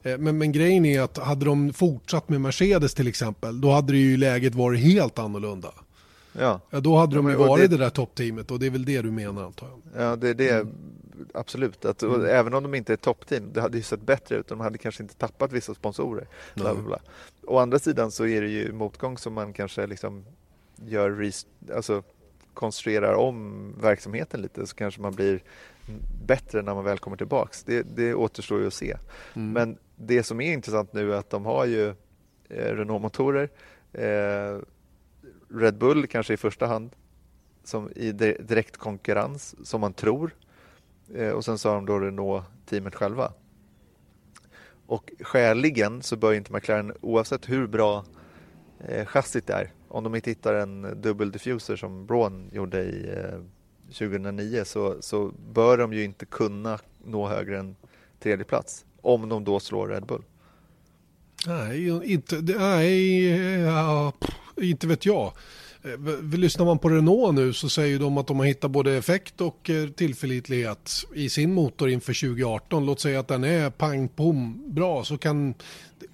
Eh, 0.03 0.17
Men, 0.17 0.37
men 0.37 0.51
grejen 0.51 0.85
är 0.85 1.01
att 1.01 1.17
hade 1.17 1.45
de 1.45 1.73
fortsatt 1.73 2.29
med 2.29 2.41
Mercedes 2.41 2.93
till 2.93 3.07
exempel, 3.07 3.61
då 3.61 3.71
hade 3.71 3.93
det 3.93 3.99
ju 3.99 4.17
läget 4.17 4.55
varit 4.55 4.79
helt 4.81 5.19
annorlunda. 5.19 5.71
Ja, 6.39 6.59
Ja, 6.69 6.79
då 6.79 6.97
hade 6.97 7.15
Ja, 7.15 7.21
de 7.21 7.29
ju 7.29 7.35
varit 7.35 7.69
det, 7.69 7.77
det- 7.77 7.83
där 7.83 7.89
toppteamet 7.89 8.51
och 8.51 8.59
det 8.59 8.65
är 8.65 8.69
väl 8.69 8.85
det 8.85 9.01
du 9.01 9.11
menar 9.11 9.43
antar 9.43 9.67
jag. 9.93 10.03
ja 10.03 10.15
det 10.15 10.29
är 10.29 10.33
det. 10.33 10.65
Mm. 11.15 11.27
Absolut. 11.33 11.85
Att, 11.85 12.03
och 12.03 12.27
Även 12.29 12.53
om 12.53 12.63
de 12.63 12.75
inte 12.75 12.93
är 12.93 12.97
toppteam, 12.97 13.53
det 13.53 13.61
hade 13.61 13.77
ju 13.77 13.83
sett 13.83 14.01
bättre 14.01 14.35
ut. 14.35 14.47
De 14.47 14.59
hade 14.59 14.77
kanske 14.77 15.03
inte 15.03 15.15
tappat 15.15 15.51
vissa 15.51 15.73
sponsorer. 15.73 16.27
Bla, 16.55 16.73
bla, 16.73 16.83
bla. 16.83 16.99
Å 17.47 17.57
andra 17.57 17.79
sidan 17.79 18.11
så 18.11 18.25
är 18.25 18.41
det 18.41 18.47
ju 18.47 18.71
motgång 18.71 19.17
som 19.17 19.33
man 19.33 19.53
kanske 19.53 19.87
liksom 19.87 20.25
gör, 20.75 21.31
alltså 21.75 22.03
konstruerar 22.53 23.13
om 23.13 23.67
verksamheten 23.81 24.41
lite 24.41 24.67
så 24.67 24.75
kanske 24.75 25.01
man 25.01 25.13
blir 25.13 25.43
bättre 26.25 26.61
när 26.61 26.75
man 26.75 26.83
väl 26.83 26.97
kommer 26.99 27.17
tillbaks. 27.17 27.63
Det, 27.63 27.81
det 27.95 28.13
återstår 28.13 28.59
ju 28.59 28.67
att 28.67 28.73
se. 28.73 28.97
Mm. 29.35 29.51
Men 29.51 29.77
det 29.95 30.23
som 30.23 30.41
är 30.41 30.53
intressant 30.53 30.93
nu 30.93 31.13
är 31.13 31.17
att 31.17 31.29
de 31.29 31.45
har 31.45 31.65
ju 31.65 31.87
eh, 32.49 32.75
Renault-motorer, 32.75 33.49
eh, 33.93 34.59
Red 35.49 35.77
Bull 35.77 36.07
kanske 36.07 36.33
i 36.33 36.37
första 36.37 36.65
hand 36.65 36.89
som 37.63 37.89
i 37.95 38.11
di- 38.11 38.37
direkt 38.39 38.77
konkurrens 38.77 39.55
som 39.67 39.81
man 39.81 39.93
tror 39.93 40.35
Eh, 41.15 41.29
och 41.29 41.45
sen 41.45 41.57
sa 41.57 41.75
de 41.75 41.85
då 41.85 41.99
Renault-teamet 41.99 42.95
själva. 42.95 43.33
Och 44.85 45.11
skäligen 45.19 46.01
så 46.01 46.15
bör 46.15 46.33
inte 46.33 46.53
McLaren 46.53 46.93
oavsett 47.01 47.49
hur 47.49 47.67
bra 47.67 48.05
eh, 48.87 49.05
chassit 49.05 49.49
är 49.49 49.71
om 49.93 50.03
de 50.03 50.15
inte 50.15 50.29
hittar 50.29 50.53
en 50.53 51.01
dubbel 51.01 51.31
diffuser 51.31 51.75
som 51.75 52.05
Braun 52.05 52.49
gjorde 52.51 52.83
i 52.83 53.09
eh, 53.09 53.39
2009 53.87 54.63
så, 54.65 54.97
så 54.99 55.31
bör 55.53 55.77
de 55.77 55.93
ju 55.93 56.03
inte 56.03 56.25
kunna 56.25 56.79
nå 57.05 57.27
högre 57.27 57.59
än 57.59 57.75
tredje 58.19 58.45
plats 58.45 58.85
om 59.01 59.29
de 59.29 59.43
då 59.43 59.59
slår 59.59 59.87
Red 59.87 60.05
Bull. 60.05 60.23
Nej, 61.47 62.13
inte, 62.13 62.41
nej 62.41 63.31
eh, 63.31 63.59
ja, 63.59 64.13
inte 64.61 64.87
vet 64.87 65.05
jag. 65.05 65.33
Eh, 65.83 66.37
Lyssnar 66.37 66.65
man 66.65 66.79
på 66.79 66.89
Renault 66.89 67.35
nu 67.35 67.53
så 67.53 67.69
säger 67.69 67.99
de 67.99 68.17
att 68.17 68.27
de 68.27 68.39
har 68.39 68.45
hittat 68.45 68.71
både 68.71 68.97
effekt 68.97 69.41
och 69.41 69.69
eh, 69.69 69.89
tillförlitlighet 69.89 70.91
i 71.15 71.29
sin 71.29 71.53
motor 71.53 71.89
inför 71.89 72.13
2018. 72.13 72.85
Låt 72.85 72.99
säga 72.99 73.19
att 73.19 73.27
den 73.27 73.43
är 73.43 73.69
pang 73.69 74.07
pom 74.07 74.63
bra 74.73 75.03
så 75.03 75.17
kan, 75.17 75.53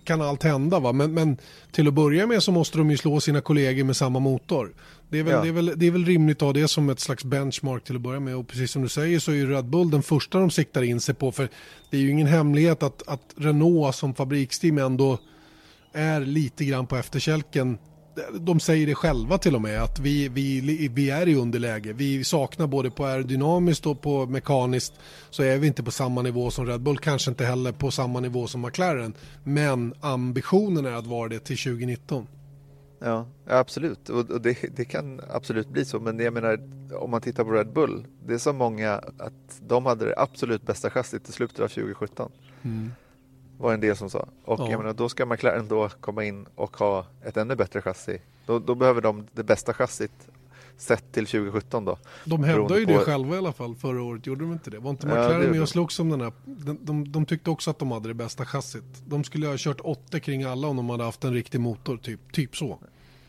kan 0.04 0.22
allt 0.22 0.44
hända. 0.44 0.80
Va? 0.80 0.92
Men, 0.92 1.14
men 1.14 1.38
till 1.72 1.88
att 1.88 1.94
börja 1.94 2.28
med 2.28 2.44
så 2.44 2.52
måste 2.52 2.78
de 2.78 2.92
ju 2.92 2.98
slå 2.98 3.20
sina 3.20 3.42
kollegor 3.42 3.84
med 3.84 3.96
samma 3.96 4.20
motor. 4.20 4.74
Det 5.10 5.20
är, 5.20 5.24
väl, 5.24 5.34
Ja. 5.34 5.42
det, 5.42 5.48
är 5.48 5.52
väl, 5.52 5.74
det 5.76 5.88
är 5.88 5.92
väl 5.92 6.06
rimligt 6.06 6.38
att 6.38 6.42
ha 6.46 6.54
det 6.54 6.68
som 6.68 6.90
ett 6.90 7.00
slags 7.00 7.24
benchmark 7.24 7.84
till 7.84 7.96
att 7.96 8.02
börja 8.02 8.20
med. 8.20 8.36
Och 8.36 8.48
precis 8.48 8.72
som 8.72 8.82
du 8.82 8.90
säger 8.90 9.20
så 9.20 9.32
är 9.32 9.36
ju 9.36 9.50
Red 9.50 9.66
Bull 9.66 9.90
den 9.92 10.04
första 10.04 10.40
de 10.40 10.52
siktar 10.52 10.82
in 10.82 11.02
sig 11.02 11.16
på. 11.16 11.32
För 11.32 11.50
det 11.90 11.98
är 11.98 12.02
ju 12.02 12.10
ingen 12.10 12.28
hemlighet 12.28 12.84
att, 12.84 13.08
att 13.08 13.34
Renault 13.36 13.96
som 13.96 14.14
fabriksteam 14.14 14.78
ändå 14.78 15.18
är 15.94 16.20
lite 16.22 16.66
grann 16.66 16.88
på 16.88 16.96
efterkälken. 16.96 17.78
De 18.40 18.60
säger 18.60 18.88
det 18.88 18.96
själva 18.96 19.38
till 19.38 19.56
och 19.56 19.62
med 19.62 19.84
att 19.84 20.00
vi, 20.00 20.30
vi, 20.30 20.88
vi 20.88 21.10
är 21.10 21.28
i 21.28 21.36
underläge. 21.36 21.94
Vi 21.94 22.24
saknar 22.24 22.68
både 22.68 22.92
på 22.92 23.06
aerodynamiskt 23.06 23.86
och 23.86 24.02
på 24.02 24.26
mekaniskt 24.26 24.94
så 25.30 25.44
är 25.44 25.58
vi 25.58 25.68
inte 25.68 25.84
på 25.84 25.92
samma 25.92 26.22
nivå 26.22 26.52
som 26.52 26.66
Red 26.66 26.82
Bull, 26.82 26.98
kanske 26.98 27.32
inte 27.32 27.46
heller 27.46 27.72
på 27.72 27.92
samma 27.92 28.20
nivå 28.20 28.48
som 28.48 28.62
McLaren. 28.62 29.14
Men 29.44 29.94
ambitionen 30.02 30.86
är 30.86 30.92
att 30.92 31.08
vara 31.08 31.30
det 31.30 31.40
till 31.40 31.58
2019. 31.58 32.28
Ja, 33.00 33.28
absolut. 33.48 34.10
Och, 34.10 34.42
det, 34.42 34.58
det 34.76 34.86
kan 34.86 35.22
absolut 35.30 35.70
bli 35.70 35.86
så. 35.86 36.00
Men 36.00 36.20
jag 36.20 36.34
menar, 36.34 36.60
om 36.94 37.12
man 37.12 37.22
tittar 37.22 37.44
på 37.44 37.52
Red 37.52 37.74
Bull. 37.74 38.06
Det 38.28 38.34
är 38.34 38.38
så 38.38 38.54
många 38.54 38.94
att 39.18 39.62
de 39.68 39.86
hade 39.86 40.06
det 40.06 40.14
absolut 40.18 40.66
bästa 40.66 40.90
chassit 40.90 41.30
i 41.30 41.32
slutet 41.32 41.60
av 41.60 41.68
2017. 41.68 42.32
Var 43.62 43.74
en 43.74 43.80
del 43.80 43.96
som 43.96 44.10
sa. 44.10 44.28
Och 44.46 44.60
Ja. 44.60 44.70
jag 44.72 44.78
menar, 44.78 44.94
då 44.94 45.10
ska 45.10 45.26
McLaren 45.26 45.68
då 45.68 45.90
komma 45.90 46.24
in 46.26 46.46
och 46.56 46.78
ha 46.78 47.06
ett 47.26 47.38
ännu 47.38 47.56
bättre 47.56 47.82
chassi. 47.82 48.22
Då, 48.46 48.60
då 48.60 48.76
behöver 48.76 49.02
de 49.02 49.28
det 49.34 49.44
bästa 49.44 49.74
chassit 49.74 50.12
sett 50.78 51.12
till 51.12 51.26
2017 51.26 51.86
då. 51.86 51.98
De 52.26 52.44
hävdar 52.44 52.54
Beroende 52.68 52.80
ju 52.80 52.86
det 52.86 52.94
på- 52.94 53.00
själva 53.06 53.36
i 53.36 53.38
alla 53.38 53.52
fall 53.54 53.76
förra 53.76 54.04
året, 54.04 54.28
gjorde 54.28 54.42
de 54.42 54.52
inte 54.54 54.70
det? 54.70 54.80
Var 54.80 54.90
inte 54.92 55.08
Ja, 55.08 55.14
det 55.14 55.20
McLaren 55.20 55.36
gjorde 55.42 55.52
med 55.52 55.60
och 55.62 55.66
de. 55.68 55.72
slogs 55.72 56.00
om 56.00 56.10
den 56.10 56.22
här? 56.22 56.32
De, 56.46 56.78
de, 56.82 57.12
de 57.12 57.26
tyckte 57.26 57.50
också 57.50 57.70
att 57.72 57.80
de 57.80 57.92
hade 57.92 58.08
det 58.08 58.14
bästa 58.14 58.46
chassit. 58.46 58.84
De 59.08 59.24
skulle 59.24 59.48
ha 59.48 59.56
kört 59.58 59.80
åtta 59.84 60.20
kring 60.20 60.44
alla 60.44 60.68
om 60.68 60.76
de 60.78 60.90
hade 60.90 61.04
haft 61.04 61.24
en 61.24 61.34
riktig 61.34 61.60
motor, 61.62 61.98
typ, 61.98 62.32
typ 62.32 62.58
så. 62.58 62.80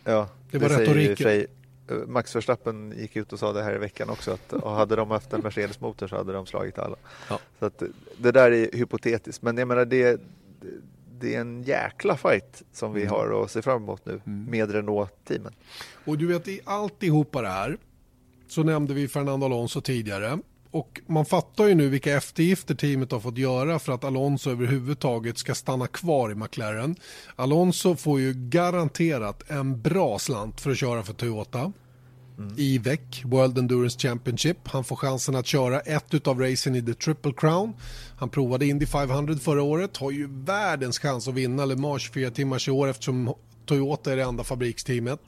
Ja, 0.05 0.29
Det 0.51 0.59
var 0.59 0.69
ju 0.69 0.77
retoriken. 0.77 1.17
sig- 1.17 1.47
Max 2.07 2.37
Verstappen 2.37 2.95
gick 2.97 3.17
ut 3.17 3.33
och 3.33 3.39
sa 3.39 3.53
det 3.53 3.63
här 3.63 3.75
i 3.75 3.79
veckan 3.79 4.11
också 4.11 4.31
att 4.31 4.53
och 4.53 4.71
hade 4.71 4.97
de 4.97 5.11
haft 5.11 5.33
en 5.33 5.41
Mercedes-motor 5.41 6.07
så 6.09 6.17
hade 6.17 6.33
de 6.33 6.47
slagit 6.47 6.79
alla. 6.79 6.97
Ja. 7.29 7.39
Så 7.59 7.67
att, 7.67 7.83
eh, 7.83 7.89
det 8.19 8.33
där 8.33 8.51
är 8.53 8.77
hypotetiskt 8.77 9.43
men 9.43 9.57
jag 9.59 9.69
menar 9.69 9.85
det, 9.85 10.21
det 11.21 11.35
är 11.35 11.41
en 11.41 11.63
jäkla 11.63 12.17
fight 12.17 12.63
som 12.73 12.91
Mm. 12.91 13.03
vi 13.03 13.09
har 13.09 13.45
att 13.45 13.51
se 13.51 13.63
fram 13.63 13.83
emot 13.83 14.07
nu 14.07 14.21
med 14.25 14.71
Renault-teamen. 14.71 15.53
Och 16.05 16.19
du 16.19 16.27
vet, 16.27 16.49
i 16.49 16.61
alltihopa 16.65 17.43
det 17.43 17.49
här 17.49 17.79
så 18.49 18.63
nämnde 18.63 18.95
vi 18.95 19.09
Fernando 19.09 19.47
Alonso 19.47 19.81
tidigare. 19.81 20.39
Och 20.71 21.01
man 21.07 21.25
fattar 21.25 21.67
ju 21.67 21.75
nu 21.75 21.89
vilka 21.89 22.17
eftergifter 22.17 22.75
teamet 22.75 23.13
har 23.13 23.21
fått 23.21 23.39
göra 23.39 23.79
för 23.79 23.93
att 23.93 24.05
Alonso 24.05 24.51
överhuvudtaget 24.51 25.39
ska 25.39 25.55
stanna 25.55 25.87
kvar 25.87 26.33
i 26.33 26.35
McLaren. 26.35 26.97
Alonso 27.37 27.97
får 27.97 28.21
ju 28.21 28.33
garanterat 28.37 29.51
en 29.51 29.83
bra 29.83 30.19
slant 30.19 30.61
för 30.61 30.71
att 30.71 30.79
köra 30.79 31.03
för 31.03 31.13
Toyota. 31.13 31.73
I 32.57 32.79
VEC, 32.79 33.01
World 33.25 33.59
Endurance 33.59 33.99
Championship. 33.99 34.69
Han 34.69 34.85
får 34.85 34.97
chansen 34.97 35.37
att 35.37 35.47
köra 35.47 35.81
ett 35.81 36.27
av 36.27 36.41
racen 36.41 36.75
i 36.75 36.83
The 36.83 36.95
Triple 36.95 37.33
Crown. 37.37 37.73
Han 38.19 38.29
provade 38.29 38.67
Indy 38.67 38.87
500 38.87 39.35
förra 39.37 39.63
året, 39.63 39.97
har 39.97 40.11
ju 40.11 40.29
världens 40.31 40.99
chans 40.99 41.29
att 41.29 41.35
vinna 41.35 41.65
Le 41.65 41.77
Mans 41.77 42.03
24 42.03 42.31
timmars 42.31 42.69
i 42.69 42.71
år 42.71 42.89
eftersom 42.89 43.35
Toyota 43.67 44.13
är 44.13 44.17
det 44.17 44.23
enda 44.23 44.45
fabriksteamet. 44.45 45.21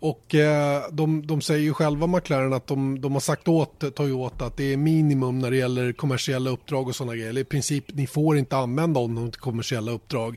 Och 0.00 0.34
eh, 0.34 0.82
de, 0.90 1.26
de 1.26 1.40
säger 1.40 1.62
ju 1.62 1.74
själva 1.74 2.06
McLaren 2.06 2.52
att 2.52 2.66
de, 2.66 3.00
de 3.00 3.12
har 3.12 3.20
sagt 3.20 3.48
åt 3.48 3.94
Toyota 3.94 4.44
att 4.44 4.56
det 4.56 4.72
är 4.72 4.76
minimum 4.76 5.38
när 5.38 5.50
det 5.50 5.56
gäller 5.56 5.92
kommersiella 5.92 6.50
uppdrag 6.50 6.88
och 6.88 6.96
sådana 6.96 7.14
grejer. 7.14 7.28
Eller 7.28 7.40
I 7.40 7.44
princip, 7.44 7.84
ni 7.88 8.06
får 8.06 8.38
inte 8.38 8.56
använda 8.56 9.00
honom 9.00 9.30
till 9.30 9.40
kommersiella 9.40 9.92
uppdrag. 9.92 10.36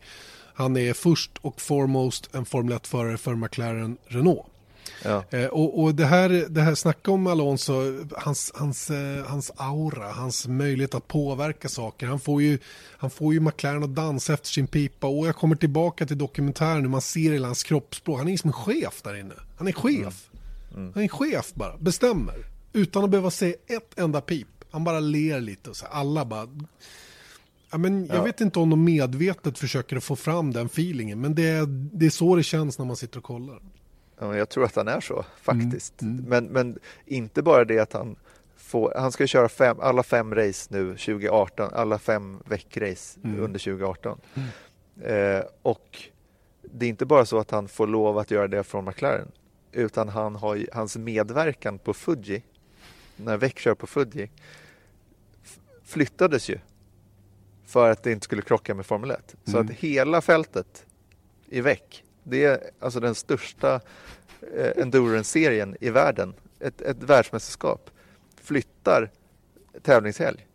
Han 0.53 0.77
är 0.77 0.93
först 0.93 1.31
och 1.41 1.61
foremost 1.61 2.35
en 2.35 2.45
Formel 2.45 2.77
1-förare 2.77 3.17
för 3.17 3.35
McLaren 3.35 3.97
Renault. 4.07 4.45
Ja. 5.03 5.23
Eh, 5.29 5.45
och, 5.45 5.83
och 5.83 5.95
det 5.95 6.05
här, 6.05 6.45
det 6.49 6.61
här 6.61 6.75
snacka 6.75 7.11
om 7.11 7.27
Alonso, 7.27 7.73
hans, 8.17 8.51
hans, 8.55 8.89
eh, 8.89 9.25
hans 9.25 9.51
aura, 9.55 10.11
hans 10.11 10.47
möjlighet 10.47 10.95
att 10.95 11.07
påverka 11.07 11.69
saker. 11.69 12.07
Han 12.07 12.19
får, 12.19 12.41
ju, 12.41 12.59
han 12.97 13.09
får 13.09 13.33
ju 13.33 13.39
McLaren 13.39 13.83
att 13.83 13.95
dansa 13.95 14.33
efter 14.33 14.47
sin 14.47 14.67
pipa. 14.67 15.07
Och 15.07 15.27
jag 15.27 15.35
kommer 15.35 15.55
tillbaka 15.55 16.05
till 16.05 16.17
dokumentären 16.17 16.81
hur 16.81 16.89
man 16.89 17.01
ser 17.01 17.31
hela 17.31 17.47
hans 17.47 17.63
kroppsspråk. 17.63 18.17
Han 18.17 18.27
är 18.27 18.37
som 18.37 18.49
en 18.49 18.53
chef 18.53 19.01
där 19.01 19.19
inne. 19.19 19.33
Han 19.61 19.67
är 19.67 19.71
chef. 19.71 20.29
Han 20.93 21.03
är 21.03 21.07
chef 21.07 21.53
bara, 21.53 21.77
bestämmer. 21.77 22.45
Utan 22.73 23.03
att 23.03 23.09
behöva 23.09 23.31
säga 23.31 23.55
ett 23.67 23.99
enda 23.99 24.21
pip. 24.21 24.47
Han 24.71 24.83
bara 24.83 24.99
ler 24.99 25.39
lite 25.41 25.69
och 25.69 25.75
så 25.75 25.85
alla 25.85 26.25
bara... 26.25 26.47
Ja, 27.71 27.77
men 27.77 28.05
jag 28.05 28.17
Ja. 28.17 28.23
vet 28.23 28.41
inte 28.41 28.59
om 28.59 28.69
de 28.69 28.83
medvetet 28.83 29.59
försöker 29.59 29.99
få 29.99 30.15
fram 30.15 30.51
den 30.53 30.65
feelingen. 30.65 31.21
Men 31.21 31.35
det 31.35 31.47
är, 31.47 31.65
det 31.67 32.05
är 32.05 32.09
så 32.09 32.35
det 32.35 32.43
känns 32.43 32.79
när 32.79 32.85
man 32.85 32.95
sitter 32.95 33.17
och 33.17 33.23
kollar. 33.23 33.59
Ja, 34.19 34.37
jag 34.37 34.49
tror 34.49 34.65
att 34.65 34.75
han 34.75 34.87
är 34.87 35.01
så 35.01 35.25
faktiskt. 35.41 35.93
Men, 36.01 36.45
men 36.45 36.79
inte 37.05 37.41
bara 37.41 37.65
det 37.65 37.79
att 37.79 37.93
han 37.93 38.15
får, 38.57 38.93
han 38.97 39.11
ska 39.11 39.27
köra 39.27 39.49
fem, 39.49 39.77
alla 39.79 40.03
fem 40.03 40.35
race 40.35 40.67
nu 40.73 40.87
2018, 40.97 41.69
alla 41.73 41.99
fem 41.99 42.39
veckrace 42.45 43.19
under 43.23 43.59
2018. 43.59 44.19
Eh, 45.03 45.41
och 45.61 45.99
det 46.73 46.85
är 46.85 46.89
inte 46.89 47.05
bara 47.05 47.25
så 47.25 47.37
att 47.39 47.51
han 47.51 47.67
får 47.67 47.87
lov 47.87 48.17
att 48.17 48.31
göra 48.31 48.47
det 48.47 48.63
från 48.63 48.85
McLaren 48.85 49.27
utan 49.71 50.09
han 50.09 50.35
har 50.35 50.55
ju, 50.55 50.67
hans 50.73 50.97
medverkan 50.97 51.79
på 51.79 51.93
Fuji, 51.93 52.43
när 53.15 53.37
Veck 53.37 53.59
kör 53.59 53.75
på 53.75 53.87
Fuji, 53.87 54.29
flyttades 55.83 56.49
ju 56.49 56.59
för 57.65 57.89
att 57.91 58.03
det 58.03 58.11
inte 58.11 58.23
skulle 58.23 58.41
krocka 58.41 58.75
med 58.75 58.85
Formel 58.85 59.11
1. 59.11 59.35
Så 59.43 59.57
att 59.57 59.69
hela 59.71 60.21
fältet 60.21 60.85
i 61.49 61.61
Veck, 61.61 62.03
det 62.23 62.45
är 62.45 62.59
alltså 62.79 62.99
den 62.99 63.15
största 63.15 63.75
eh, 64.55 64.81
endurance-serien 64.83 65.77
i 65.81 65.89
världen, 65.89 66.33
ett, 66.59 66.81
ett 66.81 67.03
världsmästerskap, 67.03 67.89
flyttar 68.41 69.09
tävlingshelg 69.81 70.47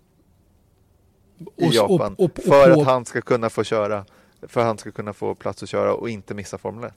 i 1.57 1.64
Japan 1.76 2.14
och- 2.14 2.20
och- 2.24 2.38
och 2.38 2.44
för 2.44 2.70
att 2.70 2.87
han 2.87 3.05
ska 3.05 3.20
kunna 3.20 3.50
få 3.50 3.64
köra, 3.64 4.05
för 4.42 4.61
att 4.61 4.66
han 4.66 4.79
ska 4.79 4.90
kunna 4.90 5.12
få 5.12 5.35
plats 5.35 5.62
att 5.62 5.68
köra 5.68 5.94
och 5.94 6.11
inte 6.11 6.35
missa 6.35 6.59
Formel 6.59 6.85
1. 6.85 6.94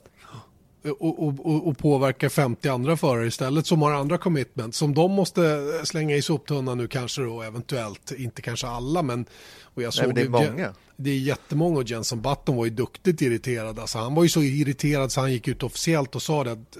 Och, 0.84 1.26
och, 1.26 1.68
och 1.68 1.78
påverkar 1.78 2.28
50 2.28 2.68
andra 2.68 2.96
förare 2.96 3.26
istället 3.26 3.66
som 3.66 3.82
har 3.82 3.92
andra 3.92 4.18
commitment 4.18 4.74
som 4.74 4.94
de 4.94 5.12
måste 5.12 5.62
slänga 5.84 6.16
i 6.16 6.22
soptunnan 6.22 6.78
nu 6.78 6.88
kanske 6.88 7.22
då 7.22 7.42
eventuellt, 7.42 8.12
inte 8.12 8.42
kanske 8.42 8.66
alla 8.66 9.02
men 9.02 9.26
och 9.74 9.82
jag 9.82 9.94
såg 9.94 10.06
Nej, 10.06 10.14
det 10.14 10.20
är 10.22 10.28
många. 10.28 10.74
Det 10.96 11.10
är 11.10 11.18
jättemånga 11.18 11.78
och 11.78 11.84
Jenson 11.84 12.20
Button 12.20 12.56
var 12.56 12.64
ju 12.64 12.70
duktigt 12.70 13.22
irriterad. 13.22 13.78
Alltså, 13.78 13.98
han 13.98 14.14
var 14.14 14.22
ju 14.22 14.28
så 14.28 14.42
irriterad 14.42 15.12
så 15.12 15.20
han 15.20 15.32
gick 15.32 15.48
ut 15.48 15.62
officiellt 15.62 16.14
och 16.14 16.22
sa 16.22 16.44
det 16.44 16.52
att 16.52 16.76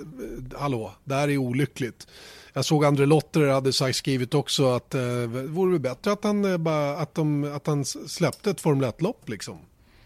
hallå, 0.58 0.92
det 1.04 1.14
här 1.14 1.28
är 1.28 1.36
olyckligt. 1.36 2.06
Jag 2.52 2.64
såg 2.64 2.84
André 2.84 3.06
Lotter 3.06 3.48
hade 3.48 3.72
sagt, 3.72 3.96
skrivit 3.96 4.34
också 4.34 4.70
att 4.70 4.94
eh, 4.94 5.02
vore 5.48 5.72
det 5.72 5.78
bättre 5.78 6.12
att 6.12 6.24
han, 6.24 6.44
eh, 6.44 6.56
bara, 6.56 6.96
att, 6.96 7.14
de, 7.14 7.44
att 7.44 7.66
han 7.66 7.84
släppte 7.84 8.50
ett 8.50 8.60
Formel 8.60 8.90
1-lopp 8.90 9.28
liksom. 9.28 9.58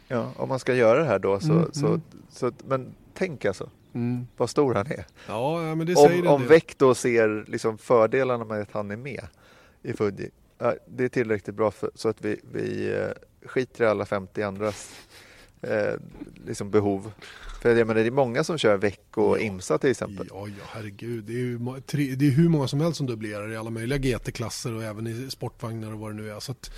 Ja, 0.09 0.33
om 0.37 0.49
man 0.49 0.59
ska 0.59 0.75
göra 0.75 0.99
det 0.99 1.07
här 1.07 1.19
då 1.19 1.41
så, 1.41 1.53
mm, 1.53 1.73
så, 1.73 1.87
mm. 1.87 2.03
så, 2.31 2.53
men 2.67 2.95
tänk 3.15 3.45
alltså 3.45 3.71
mm. 3.95 4.27
vad 4.37 4.51
stor 4.51 4.75
han 4.75 4.87
är. 4.87 5.07
Ja, 5.29 5.75
men 5.75 5.87
det 5.87 5.95
om, 5.95 6.09
säger 6.09 6.27
om 6.27 6.47
Väck 6.47 6.79
då 6.79 6.95
ser 6.95 7.45
liksom 7.49 7.79
fördelarna 7.79 8.45
med 8.45 8.61
att 8.61 8.73
han 8.73 8.91
är 8.91 8.97
med 8.97 9.27
i 9.83 9.93
Fuji, 9.93 10.31
det 10.87 11.05
är 11.05 11.09
tillräckligt 11.09 11.57
bra 11.57 11.71
för, 11.71 11.91
så 11.95 12.09
att 12.09 12.25
vi, 12.25 12.41
vi 12.53 12.93
eh, 12.93 13.49
skiter 13.49 13.85
i 13.85 13.87
alla 13.87 14.07
50 14.07 14.43
andras 14.43 14.95
eh, 15.63 15.95
liksom 16.47 16.71
behov. 16.71 17.13
För 17.63 17.77
jag 17.77 17.87
menar, 17.87 18.01
det 18.01 18.07
är 18.07 18.11
många 18.11 18.45
som 18.45 18.59
kör 18.59 18.77
Väck 18.77 19.17
och 19.17 19.39
ja. 19.39 19.41
Imsa 19.41 19.79
till 19.79 19.91
exempel. 19.91 20.29
Ja, 20.31 20.49
ja 20.49 20.65
herregud. 20.69 21.25
Det 21.25 21.33
är, 21.33 21.37
ju, 21.37 21.59
det 22.17 22.27
är 22.27 22.31
hur 22.31 22.49
många 22.49 22.69
som 22.69 22.81
helst 22.81 22.97
som 22.97 23.07
dubblerar 23.07 23.53
i 23.53 23.57
alla 23.57 23.71
möjliga 23.71 23.99
GT-klasser 23.99 24.75
och 24.75 24.83
även 24.83 25.07
i 25.07 25.31
sportvagnar 25.31 25.93
och 25.93 25.99
vad 25.99 26.11
det 26.11 26.23
nu 26.23 26.31
är. 26.31 26.41
Så 26.41 26.53
att, 26.53 26.71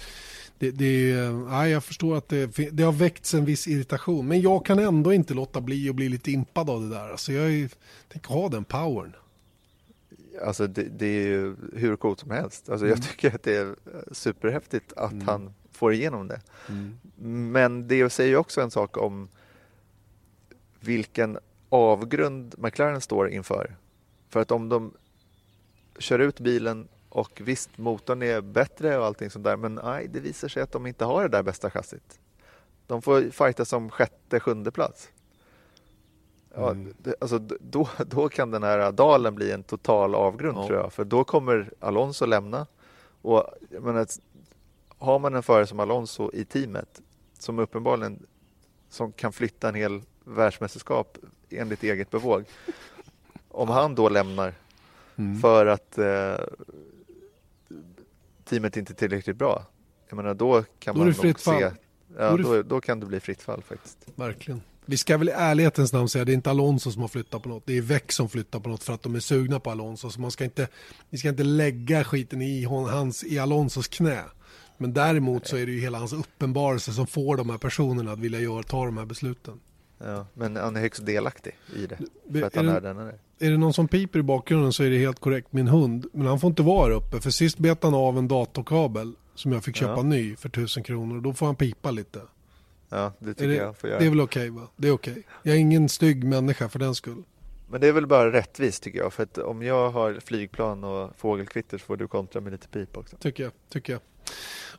det, 0.59 0.71
det, 0.71 1.09
ja, 1.51 1.69
jag 1.69 1.85
förstår 1.85 2.17
att 2.17 2.29
det, 2.29 2.47
det 2.73 2.83
har 2.83 2.93
väckts 2.93 3.35
en 3.35 3.45
viss 3.45 3.69
irritation. 3.69 4.29
Men 4.29 4.41
jag 4.41 4.67
kan 4.67 4.79
ändå 4.79 5.13
inte 5.13 5.35
låta 5.35 5.61
bli 5.61 5.89
att 5.89 5.95
bli 5.95 6.09
lite 6.09 6.33
impad 6.33 6.71
av 6.71 6.83
det 6.83 6.89
där. 6.89 7.11
Alltså 7.11 7.33
jag 7.33 7.71
tänker 8.09 8.29
ha 8.29 8.49
den 8.49 8.65
powern. 8.65 9.13
Alltså 10.45 10.67
det, 10.67 10.83
det, 10.83 11.07
är 11.07 11.27
ju 11.27 11.57
hur 11.75 11.97
coolt 11.97 12.21
som 12.21 12.31
helst. 12.31 12.69
Alltså 12.69 12.87
mm. 12.87 12.99
Jag 12.99 13.11
tycker 13.11 13.35
att 13.35 13.43
det 13.43 13.57
är 13.57 13.75
superhäftigt 14.13 14.93
att 14.93 15.13
mm. 15.13 15.27
han 15.29 15.55
får 15.73 15.93
igenom 15.93 16.29
det. 16.29 16.41
Mm. 16.69 16.99
Men 17.53 17.89
det 17.89 18.11
säger 18.11 18.37
också 18.37 18.61
en 18.61 18.71
sak 18.71 18.97
om 18.97 19.29
vilken 20.81 21.39
avgrund 21.69 22.55
McLaren 22.59 23.01
står 23.01 23.31
inför. 23.31 23.77
För 24.29 24.41
att 24.41 24.51
om 24.51 24.69
de 24.69 24.93
kör 25.99 26.19
ut 26.19 26.41
bilen 26.41 26.89
och 27.17 27.41
visst, 27.45 27.79
motorn 27.79 28.23
är 28.23 28.41
bättre 28.41 28.99
och 28.99 29.07
allting 29.07 29.31
sånt 29.31 29.45
där, 29.45 29.57
men 29.57 29.75
nej, 29.85 30.09
det 30.09 30.21
visar 30.21 30.49
sig 30.49 30.63
att 30.63 30.73
de 30.73 30.87
inte 30.87 31.05
har 31.05 31.23
det 31.23 31.29
där 31.29 31.43
bästa 31.43 31.71
chassit. 31.71 32.21
De 32.87 33.03
får 33.03 33.31
fighta 33.31 33.65
som 33.65 33.91
sjätte, 33.91 34.41
sjunde 34.41 34.71
plats. 34.71 35.09
Ja, 36.55 36.71
mm. 36.71 36.95
alltså, 37.21 37.39
då, 37.39 37.89
då 38.07 38.29
kan 38.29 38.51
den 38.51 38.63
här 38.63 38.93
dalen 38.93 39.35
bli 39.35 39.53
en 39.53 39.63
total 39.63 40.15
avgrund 40.15 40.59
ja. 40.59 40.67
tror 40.67 40.79
jag, 40.79 40.93
för 40.93 41.05
då 41.05 41.25
kommer 41.25 41.71
Alonso 41.81 42.27
lämna. 42.27 42.67
Och 43.23 43.45
jag 43.71 43.83
menar, 43.83 44.07
har 44.99 45.19
man 45.19 45.35
en 45.35 45.43
förare 45.43 45.67
som 45.67 45.81
Alonso 45.81 46.31
i 46.33 46.45
teamet 46.45 47.03
som 47.39 47.59
uppenbarligen 47.59 48.27
som 48.89 49.13
kan 49.13 49.33
flytta 49.33 49.69
en 49.69 49.75
hel 49.75 50.03
världsmästerskap 50.25 51.19
enligt 51.51 51.83
eget 51.83 52.11
bevåg. 52.11 52.45
Om 53.49 53.69
han 53.69 53.95
då 53.95 54.09
lämnar 54.09 54.55
mm. 55.17 55.41
för 55.41 55.67
att 55.67 55.99
eh, 55.99 56.47
teamet 58.49 58.77
inte 58.77 58.93
är 58.93 58.95
tillräckligt 58.95 59.37
bra. 59.37 59.67
Jag 60.09 60.17
menar, 60.17 60.35
då 60.35 60.65
kan 60.79 60.95
då 60.95 60.99
man 60.99 61.15
nog 61.21 61.41
se... 61.41 61.71
Ja, 62.19 62.37
då, 62.37 62.63
då, 62.63 62.81
kan 62.81 63.01
det 63.01 63.07
bli 63.07 63.21
fritt 63.21 63.43
fall 63.43 63.63
faktiskt. 63.63 63.99
Verkligen. 64.15 64.63
Vi 64.85 64.97
ska 64.97 65.19
väl 65.19 65.29
i 65.29 65.33
ärlighetens 65.33 65.93
namn 65.93 66.09
säga 66.09 66.23
att 66.23 66.27
det 66.27 66.33
är 66.33 66.35
inte 66.35 66.51
Alonso 66.51 66.93
som 66.93 67.03
har 67.03 67.09
flyttat 67.09 67.43
på 67.43 67.49
något. 67.49 67.67
Det 67.67 67.77
är 67.79 67.83
Väck 67.83 68.13
som 68.13 68.29
flyttar 68.29 68.61
på 68.61 68.69
något 68.69 68.83
för 68.83 68.93
att 68.93 69.03
de 69.03 69.15
är 69.15 69.21
sugna 69.21 69.61
på 69.61 69.71
Alonso. 69.71 70.11
Så 70.11 70.21
man 70.21 70.31
ska 70.31 70.45
inte, 70.45 70.69
vi 71.11 71.19
ska 71.19 71.29
inte 71.29 71.45
lägga 71.45 72.05
skiten 72.05 72.43
i, 72.43 72.65
hans, 72.65 73.25
i 73.25 73.39
Alonsos 73.39 73.89
knä. 73.89 74.23
Men 74.79 74.93
däremot 74.93 75.47
så 75.47 75.57
är 75.57 75.67
det 75.67 75.73
ju 75.73 75.81
hela 75.81 75.99
hans 75.99 76.13
uppenbarelse 76.13 76.93
som 76.93 77.07
får 77.07 77.37
de 77.37 77.51
här 77.51 77.59
personerna 77.59 78.13
att 78.13 78.19
vilja 78.19 78.41
göra, 78.41 78.63
ta 78.63 78.85
de 78.85 78.97
här 78.97 79.05
besluten. 79.05 79.61
Ja, 79.99 80.27
men 80.35 80.57
han 80.57 80.77
är 80.77 80.81
högst 80.81 81.07
delaktig 81.07 81.59
i 81.77 81.87
det. 81.87 81.99
För 82.33 82.43
att 82.43 82.57
är 82.57 82.65
han 82.65 82.77
är, 82.77 82.81
den 82.81 82.99
är. 82.99 83.19
Är 83.39 83.51
det 83.51 83.57
någon 83.57 83.73
som 83.73 83.89
piper 83.89 84.19
i 84.19 84.23
bakgrunden 84.23 84.73
så 84.73 84.83
är 84.83 84.91
det 84.91 84.99
helt 84.99 85.21
korrekt 85.21 85.53
min 85.53 85.69
hund. 85.69 86.07
Men 86.13 86.27
han 86.27 86.41
får 86.41 86.49
inte 86.51 86.63
vara 86.63 86.95
uppe. 86.95 87.21
För 87.21 87.31
sist 87.31 87.59
bet 87.59 87.83
han 87.83 87.95
av 87.95 88.19
en 88.19 88.29
datorkabel 88.29 89.13
som 89.35 89.53
jag 89.53 89.65
fick 89.65 89.77
köpa 89.77 89.97
ja. 89.97 90.03
ny 90.03 90.37
för 90.37 90.49
tusen 90.49 90.83
kronor. 90.83 91.21
Då 91.21 91.33
får 91.33 91.47
han 91.47 91.57
pipa 91.57 91.91
lite. 91.91 92.21
Ja, 92.89 93.13
det 93.19 93.35
tycker 93.35 93.49
det, 93.49 93.55
jag 93.55 93.77
får 93.77 93.91
göra. 93.91 93.99
Det 93.99 94.07
är 94.07 94.11
väl 94.11 94.21
okej 94.21 94.51
okay, 94.51 94.63
va? 94.63 94.69
Det 94.77 94.89
är 94.89 94.93
okej. 94.93 95.13
Okay. 95.13 95.23
Jag 95.43 95.55
är 95.55 95.59
ingen 95.59 95.89
stygg 95.89 96.25
människa 96.25 96.69
för 96.69 96.79
den 96.79 96.95
skull. 96.95 97.23
Men 97.71 97.81
det 97.81 97.89
är 97.89 97.93
väl 97.93 98.07
bara 98.07 98.33
rättvist 98.33 98.83
tycker 98.83 98.99
jag. 98.99 99.13
För 99.13 99.23
att 99.23 99.39
om 99.39 99.63
jag 99.63 99.91
har 99.91 100.21
flygplan 100.25 100.85
och 100.85 101.11
fågelkvitter 101.17 101.79
så 101.79 101.85
får 101.85 101.97
du 101.97 102.09
kontra 102.09 102.41
med 102.41 102.53
lite 102.53 102.69
pip 102.69 102.97
också. 102.97 103.17
Tycker 103.17 103.43
jag, 103.43 103.53
tycker 103.69 103.93
jag. 103.93 104.03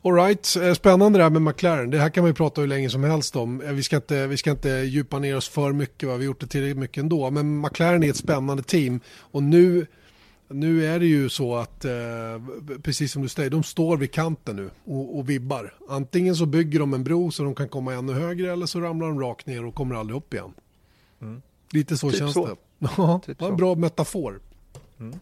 Alright, 0.02 0.56
eh, 0.56 0.74
spännande 0.74 1.18
det 1.18 1.22
här 1.22 1.30
med 1.30 1.42
McLaren. 1.42 1.90
Det 1.90 1.98
här 1.98 2.10
kan 2.10 2.22
man 2.22 2.30
ju 2.30 2.34
prata 2.34 2.60
hur 2.60 2.68
länge 2.68 2.90
som 2.90 3.04
helst 3.04 3.36
om. 3.36 3.60
Eh, 3.60 3.72
vi 3.72 3.82
ska 3.82 3.96
inte, 3.96 4.26
vi 4.26 4.36
ska 4.36 4.50
inte 4.50 4.68
djupa 4.68 5.18
ner 5.18 5.36
oss 5.36 5.48
för 5.48 5.72
mycket, 5.72 6.08
va? 6.08 6.16
vi 6.16 6.24
har 6.24 6.26
gjort 6.26 6.40
det 6.40 6.46
tillräckligt 6.46 6.78
mycket 6.78 7.02
ändå. 7.02 7.30
Men 7.30 7.60
McLaren 7.60 8.02
är 8.02 8.10
ett 8.10 8.16
spännande 8.16 8.62
team 8.62 9.00
och 9.18 9.42
nu, 9.42 9.86
nu 10.48 10.86
är 10.86 10.98
det 10.98 11.06
ju 11.06 11.28
så 11.28 11.56
att, 11.56 11.84
eh, 11.84 11.92
precis 12.82 13.12
som 13.12 13.22
du 13.22 13.28
säger, 13.28 13.50
de 13.50 13.62
står 13.62 13.96
vid 13.96 14.12
kanten 14.12 14.56
nu 14.56 14.70
och, 14.84 15.18
och 15.18 15.30
vibbar. 15.30 15.74
Antingen 15.88 16.36
så 16.36 16.46
bygger 16.46 16.78
de 16.78 16.94
en 16.94 17.04
bro 17.04 17.30
så 17.30 17.42
de 17.42 17.54
kan 17.54 17.68
komma 17.68 17.94
ännu 17.94 18.12
högre 18.12 18.52
eller 18.52 18.66
så 18.66 18.80
ramlar 18.80 19.06
de 19.06 19.20
rakt 19.20 19.46
ner 19.46 19.64
och 19.64 19.74
kommer 19.74 19.94
aldrig 19.94 20.16
upp 20.16 20.34
igen. 20.34 20.52
Mm. 21.22 21.42
Lite 21.70 21.96
så 21.96 22.10
typ 22.10 22.18
känns 22.18 22.34
så. 22.34 22.46
det. 22.46 22.56
Ja, 22.96 23.20
typ 23.26 23.42
en 23.42 23.56
bra 23.56 23.74
metafor. 23.74 24.40
Mm. 25.00 25.18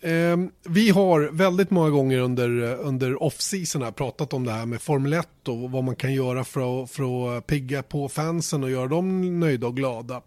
Eh, 0.00 0.36
vi 0.68 0.90
har 0.90 1.20
väldigt 1.32 1.70
många 1.70 1.90
gånger 1.90 2.18
under, 2.18 2.74
under 2.74 3.22
off-season 3.22 3.92
pratat 3.92 4.32
om 4.32 4.44
det 4.44 4.52
här 4.52 4.66
med 4.66 4.82
Formel 4.82 5.12
1 5.12 5.28
och 5.48 5.70
vad 5.70 5.84
man 5.84 5.96
kan 5.96 6.14
göra 6.14 6.44
för 6.44 6.82
att, 6.82 6.90
för 6.90 7.36
att 7.38 7.46
pigga 7.46 7.82
på 7.82 8.08
fansen 8.08 8.64
och 8.64 8.70
göra 8.70 8.86
dem 8.86 9.40
nöjda 9.40 9.66
och 9.66 9.76
glada. 9.76 10.22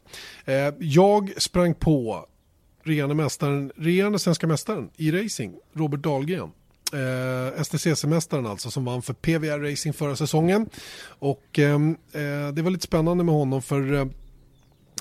Eh, 0.46 0.74
jag 0.80 1.42
sprang 1.42 1.74
på 1.74 2.26
regerande, 2.84 3.16
mästaren, 3.16 3.72
regerande 3.76 4.20
svenska 4.20 4.48
mästaren 4.48 4.90
i 4.98 5.12
racing, 5.12 5.56
Robert 5.74 6.00
Dahlgren. 6.00 6.52
Eh, 6.94 7.62
STCC-mästaren 7.64 8.48
alltså 8.48 8.72
som 8.72 8.86
vann 8.86 9.02
för 9.02 9.14
PVR 9.14 9.60
Racing 9.72 9.94
förra 9.94 10.16
säsongen. 10.16 10.70
Och 11.06 11.60
ehm, 11.60 11.98
eh, 12.12 12.54
det 12.54 12.62
var 12.62 12.70
lite 12.70 12.84
spännande 12.84 13.24
med 13.24 13.36
honom 13.36 13.62
för 13.62 13.94
eh, 13.94 14.06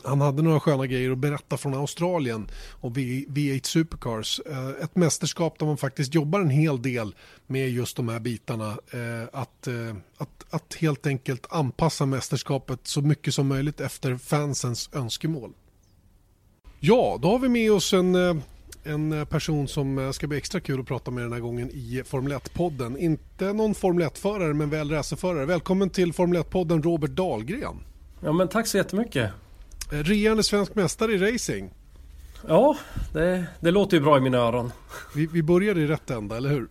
han 0.05 0.21
hade 0.21 0.43
några 0.43 0.61
sköna 0.61 0.87
grejer 0.87 1.11
att 1.11 1.19
berätta 1.19 1.57
från 1.57 1.75
Australien 1.75 2.51
och 2.81 2.93
V8 2.93 3.67
Supercars. 3.67 4.41
Eh, 4.51 4.69
ett 4.85 4.97
mästerskap 4.97 5.59
där 5.59 5.67
man 5.67 5.77
faktiskt 5.77 6.15
jobbar 6.15 6.41
en 6.41 6.51
hel 6.51 6.83
del 6.83 7.15
med 7.47 7.71
just 7.71 7.97
de 7.97 8.09
här 8.09 8.21
bitarna. 8.21 8.69
Eh, 8.69 9.29
att, 9.33 9.67
eh, 9.67 9.97
att, 10.17 10.45
att 10.51 10.75
helt 10.75 11.07
enkelt 11.07 11.47
anpassa 11.51 12.07
mästerskapet 12.07 12.81
så 12.83 13.01
mycket 13.01 13.35
som 13.35 13.49
möjligt 13.49 13.81
efter 13.81 14.17
fansens 14.17 14.91
önskemål. 14.93 15.53
Ja, 16.81 17.19
då 17.23 17.31
har 17.31 17.39
vi 17.39 17.49
med 17.49 17.73
oss 17.73 17.93
en, 17.93 18.43
en 18.85 19.27
person 19.27 19.69
som 19.69 20.13
ska 20.13 20.27
bli 20.27 20.39
extra 20.39 20.61
kul 20.61 20.81
att 20.81 20.87
prata 20.87 21.11
med 21.11 21.25
den 21.25 21.33
här 21.33 21.41
gången 21.41 21.71
i 21.71 22.03
Formel 22.07 22.33
1-podden. 22.33 22.99
Inte 22.99 23.53
någon 23.53 23.75
Formel 23.75 24.09
1-förare 24.09 24.55
men 24.55 24.71
väl 24.71 24.91
racerförare. 24.91 25.47
Välkommen 25.47 25.91
till 25.91 26.13
Formel 26.13 26.43
1-podden 26.43 26.83
Robert 26.83 27.11
Dahlgren. 27.11 27.77
Ja 28.21 28.33
men 28.33 28.49
tack 28.49 28.67
så 28.67 28.77
jättemycket. 28.77 29.31
Regerande 29.91 30.43
svensk 30.43 30.75
mästare 30.75 31.13
i 31.13 31.19
racing. 31.19 31.71
Ja, 32.47 32.77
det, 33.13 33.47
det 33.61 33.71
låter 33.71 33.97
ju 33.97 34.03
bra 34.03 34.19
i 34.19 34.21
mina 34.21 34.39
öron. 34.39 34.73
Vi, 35.15 35.27
vi 35.27 35.43
började 35.43 35.81
i 35.81 35.87
rätt 35.87 36.11
ända, 36.11 36.37
eller 36.37 36.51
hur? 36.51 36.69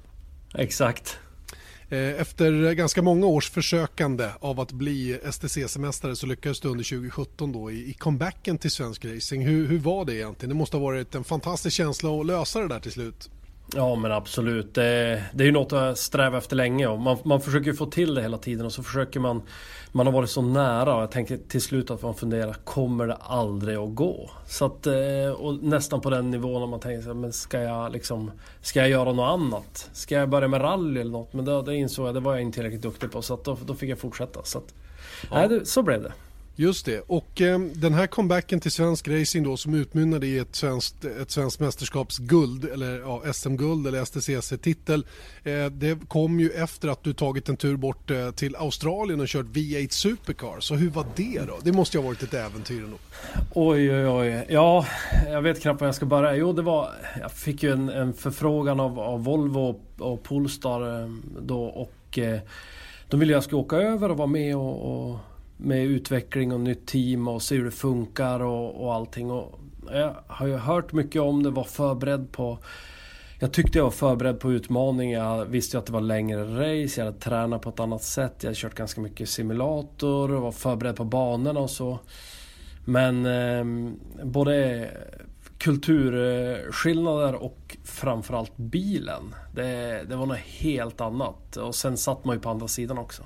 Exakt. 0.54 1.18
Eh, 1.90 2.22
efter 2.22 2.74
ganska 2.74 3.02
många 3.02 3.26
års 3.26 3.50
försökande 3.50 4.30
av 4.40 4.60
att 4.60 4.72
bli 4.72 5.20
STCC-mästare 5.24 6.16
så 6.16 6.26
lyckades 6.26 6.60
du 6.60 6.68
under 6.68 6.84
2017 6.84 7.52
då 7.52 7.72
i, 7.72 7.94
comebacken 7.94 8.58
till 8.58 8.72
svensk 8.72 9.06
racing. 9.06 9.46
Hur, 9.46 9.68
hur 9.68 9.80
var 9.80 10.06
det 10.06 10.16
egentligen? 10.16 10.50
Det 10.50 10.56
måste 10.56 10.78
ha 10.78 10.84
varit 10.84 11.16
en 11.16 11.24
fantastisk 11.24 11.78
känsla 11.78 12.20
att 12.20 12.26
lösa 12.26 12.60
det 12.60 12.68
där 12.68 12.80
till 12.80 12.92
slut. 12.92 13.30
Ja 13.76 13.96
men 13.96 14.12
absolut. 14.12 14.74
Det, 14.74 15.24
det 15.34 15.44
är 15.44 15.46
ju 15.46 15.52
något 15.52 15.74
att 15.74 15.98
sträva 15.98 16.38
efter 16.38 16.56
länge 16.56 16.88
och 16.88 17.00
man, 17.00 17.18
man 17.24 17.42
försöker 17.42 17.74
få 17.74 17.86
till 17.86 18.16
det 18.16 18.22
hela 18.22 18.38
tiden 18.38 18.66
och 18.66 18.74
så 18.74 18.84
försöker 18.84 19.20
man 19.20 19.42
Man 19.92 20.06
har 20.06 20.14
varit 20.14 20.30
så 20.30 20.42
nära 20.42 20.96
och 20.96 21.02
jag 21.02 21.12
tänker 21.12 21.40
till 21.48 21.62
slut 21.62 21.92
att 21.92 22.02
man 22.02 22.16
funderar 22.16 22.54
Kommer 22.54 23.08
det 23.08 23.16
aldrig 23.16 23.78
att 23.78 23.96
gå? 23.96 24.30
Så 24.48 24.66
att, 24.66 24.88
eh, 24.88 25.32
och 25.38 25.64
nästan 25.64 26.02
på 26.02 26.10
den 26.10 26.32
nivån 26.32 26.60
när 26.60 26.68
man 26.68 26.80
tänker 26.80 27.14
men 27.14 27.34
ska 27.34 27.60
jag 27.60 27.92
liksom 27.92 28.32
Ska 28.62 28.80
jag 28.80 28.90
göra 28.90 29.14
något 29.14 29.30
annat? 29.30 29.90
Ska 29.94 30.16
jag 30.16 30.30
börja 30.30 30.48
med 30.48 30.62
rally 30.62 31.02
eller 31.02 31.12
något? 31.12 31.34
Men 31.34 31.46
det, 31.46 31.62
det 31.62 31.76
insåg 31.76 32.08
jag, 32.08 32.14
det 32.14 32.20
var 32.20 32.34
jag 32.34 32.42
inte 32.42 32.56
tillräckligt 32.56 32.82
duktig 32.82 33.12
på 33.12 33.22
så 33.22 33.34
att 33.34 33.44
då, 33.44 33.58
då 33.66 33.74
fick 33.74 33.90
jag 33.90 34.00
fortsätta. 34.00 34.44
Så, 34.44 34.58
att, 34.58 34.74
ja. 35.30 35.38
nej, 35.38 35.50
det, 35.50 35.66
så 35.66 35.84
blev 35.84 36.04
det. 36.04 36.12
Just 36.60 36.86
det, 36.86 37.00
och 37.08 37.41
eh, 37.41 37.60
den 37.60 37.93
här 37.93 38.08
comebacken 38.08 38.60
till 38.60 38.72
svensk 38.72 39.08
racing 39.08 39.43
då 39.43 39.58
som 39.58 39.74
utmynnade 39.74 40.28
i 40.28 40.39
ett 40.39 40.56
svenskt, 40.56 41.06
ett 41.06 41.32
svenskt 41.32 41.60
mästerskapsguld 41.60 42.65
eller 42.65 43.00
ja, 43.00 43.34
SM-guld 43.34 43.88
eller 43.88 44.06
STCC-titel. 44.06 45.06
Eh, 45.43 45.65
det 45.65 46.08
kom 46.08 46.39
ju 46.39 46.50
efter 46.50 46.88
att 46.88 47.04
du 47.04 47.13
tagit 47.13 47.50
en 47.50 47.58
tur 47.58 47.76
bort 47.76 48.12
eh, 48.12 48.32
till 48.32 48.56
Australien 48.56 49.22
och 49.22 49.28
kört 49.28 49.46
V8 49.46 49.89
Supercar. 49.89 50.60
Så 50.60 50.76
hur 50.76 50.89
var 50.89 51.06
det 51.15 51.41
då? 51.48 51.58
Det 51.63 51.72
måste 51.72 51.98
ju 51.98 52.04
ha 52.04 52.08
varit 52.08 52.24
ett 52.24 52.34
äventyr 52.34 52.84
ändå. 52.84 52.98
Oj, 53.54 53.91
oj, 53.91 54.08
oj. 54.08 54.46
Ja, 54.50 54.86
jag 55.28 55.41
vet 55.41 55.62
knappt 55.62 55.82
var 55.82 55.88
jag 55.88 55.96
ska 55.96 56.06
börja. 56.06 56.36
Jo, 56.36 56.54
det 56.54 56.62
var... 56.62 56.89
Jag 57.22 57.32
fick 57.32 57.63
ju 57.63 57.72
en, 57.72 57.89
en 57.89 58.13
förfrågan 58.13 58.80
av, 58.80 59.00
av 59.00 59.24
Volvo 59.24 59.60
och, 59.60 60.12
och 60.12 60.24
Polestar 60.24 61.02
eh, 61.02 61.10
då 61.41 61.63
och 61.63 62.20
eh, 62.20 62.39
de 63.08 63.20
ville 63.20 63.34
jag 63.34 63.43
skulle 63.43 63.62
åka 63.62 63.76
över 63.76 64.12
och 64.12 64.17
vara 64.17 64.28
med 64.28 64.56
och, 64.56 65.10
och 65.10 65.20
med 65.58 65.86
utveckling 65.86 66.54
och 66.54 66.60
nytt 66.60 66.88
team 66.88 67.28
och 67.28 67.41
se 67.41 67.56
hur 67.56 67.65
det 67.65 67.72
funkar 67.72 68.39
och, 68.39 68.84
och 68.84 68.93
allting. 68.93 69.32
Och 69.32 69.60
jag 69.91 70.15
har 70.28 70.48
ju 70.48 70.56
hört 70.56 70.93
mycket 70.93 71.22
om 71.22 71.43
det, 71.43 71.50
var 71.50 71.63
förberedd 71.63 72.32
på 72.32 72.60
jag 73.39 73.52
tyckte 73.52 73.78
jag 73.78 73.84
var 73.84 73.91
förberedd 73.91 74.39
på 74.39 74.52
utmaningar, 74.52 75.38
Jag 75.38 75.46
visste 75.46 75.78
ju 75.78 75.80
att 75.80 75.86
det 75.86 75.93
var 75.93 76.02
längre 76.02 76.43
race, 76.43 77.02
jag 77.02 77.06
hade 77.06 77.20
tränat 77.20 77.62
på 77.62 77.70
ett 77.70 77.80
annat 77.80 78.04
sätt. 78.04 78.34
Jag 78.38 78.48
hade 78.48 78.56
kört 78.56 78.76
ganska 78.76 79.02
mycket 79.02 79.30
simulator 79.30 80.32
och 80.32 80.41
var 80.41 80.52
förberedd 80.52 80.96
på 80.96 81.04
banorna 81.04 81.60
och 81.60 81.70
så. 81.70 82.00
Men 82.86 83.26
eh, 83.26 83.65
både 84.24 84.89
kulturskillnader 85.58 87.36
och 87.36 87.78
framförallt 87.84 88.58
bilen. 88.58 89.36
Det, 89.56 90.04
det 90.10 90.15
var 90.15 90.26
något 90.26 90.38
helt 90.38 91.02
annat. 91.02 91.58
Och 91.58 91.76
sen 91.76 91.98
satt 91.98 92.26
man 92.26 92.36
ju 92.36 92.41
på 92.41 92.50
andra 92.50 92.67
sidan 92.67 92.98
också. 92.98 93.24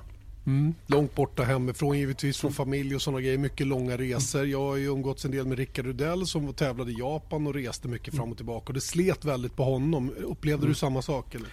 Mm. 0.51 0.73
Långt 0.87 1.15
borta 1.15 1.43
hemifrån, 1.43 1.97
givetvis 1.97 2.37
från 2.37 2.51
familj 2.51 2.95
och 2.95 3.01
sådana 3.01 3.21
grejer. 3.21 3.37
Mycket 3.37 3.67
långa 3.67 3.97
resor. 3.97 4.45
Jag 4.45 4.59
har 4.59 4.75
ju 4.75 4.85
umgåtts 4.85 5.25
en 5.25 5.31
del 5.31 5.45
med 5.45 5.57
Rickard 5.57 5.85
Rudell 5.85 6.27
som 6.27 6.53
tävlade 6.53 6.91
i 6.91 6.95
Japan 6.99 7.47
och 7.47 7.53
reste 7.53 7.87
mycket 7.87 8.15
fram 8.15 8.31
och 8.31 8.37
tillbaka. 8.37 8.67
Och 8.67 8.73
det 8.73 8.81
slet 8.81 9.25
väldigt 9.25 9.55
på 9.55 9.63
honom. 9.63 10.11
Upplevde 10.17 10.61
du 10.61 10.67
mm. 10.67 10.75
samma 10.75 11.01
sak? 11.01 11.35
Eller? 11.35 11.47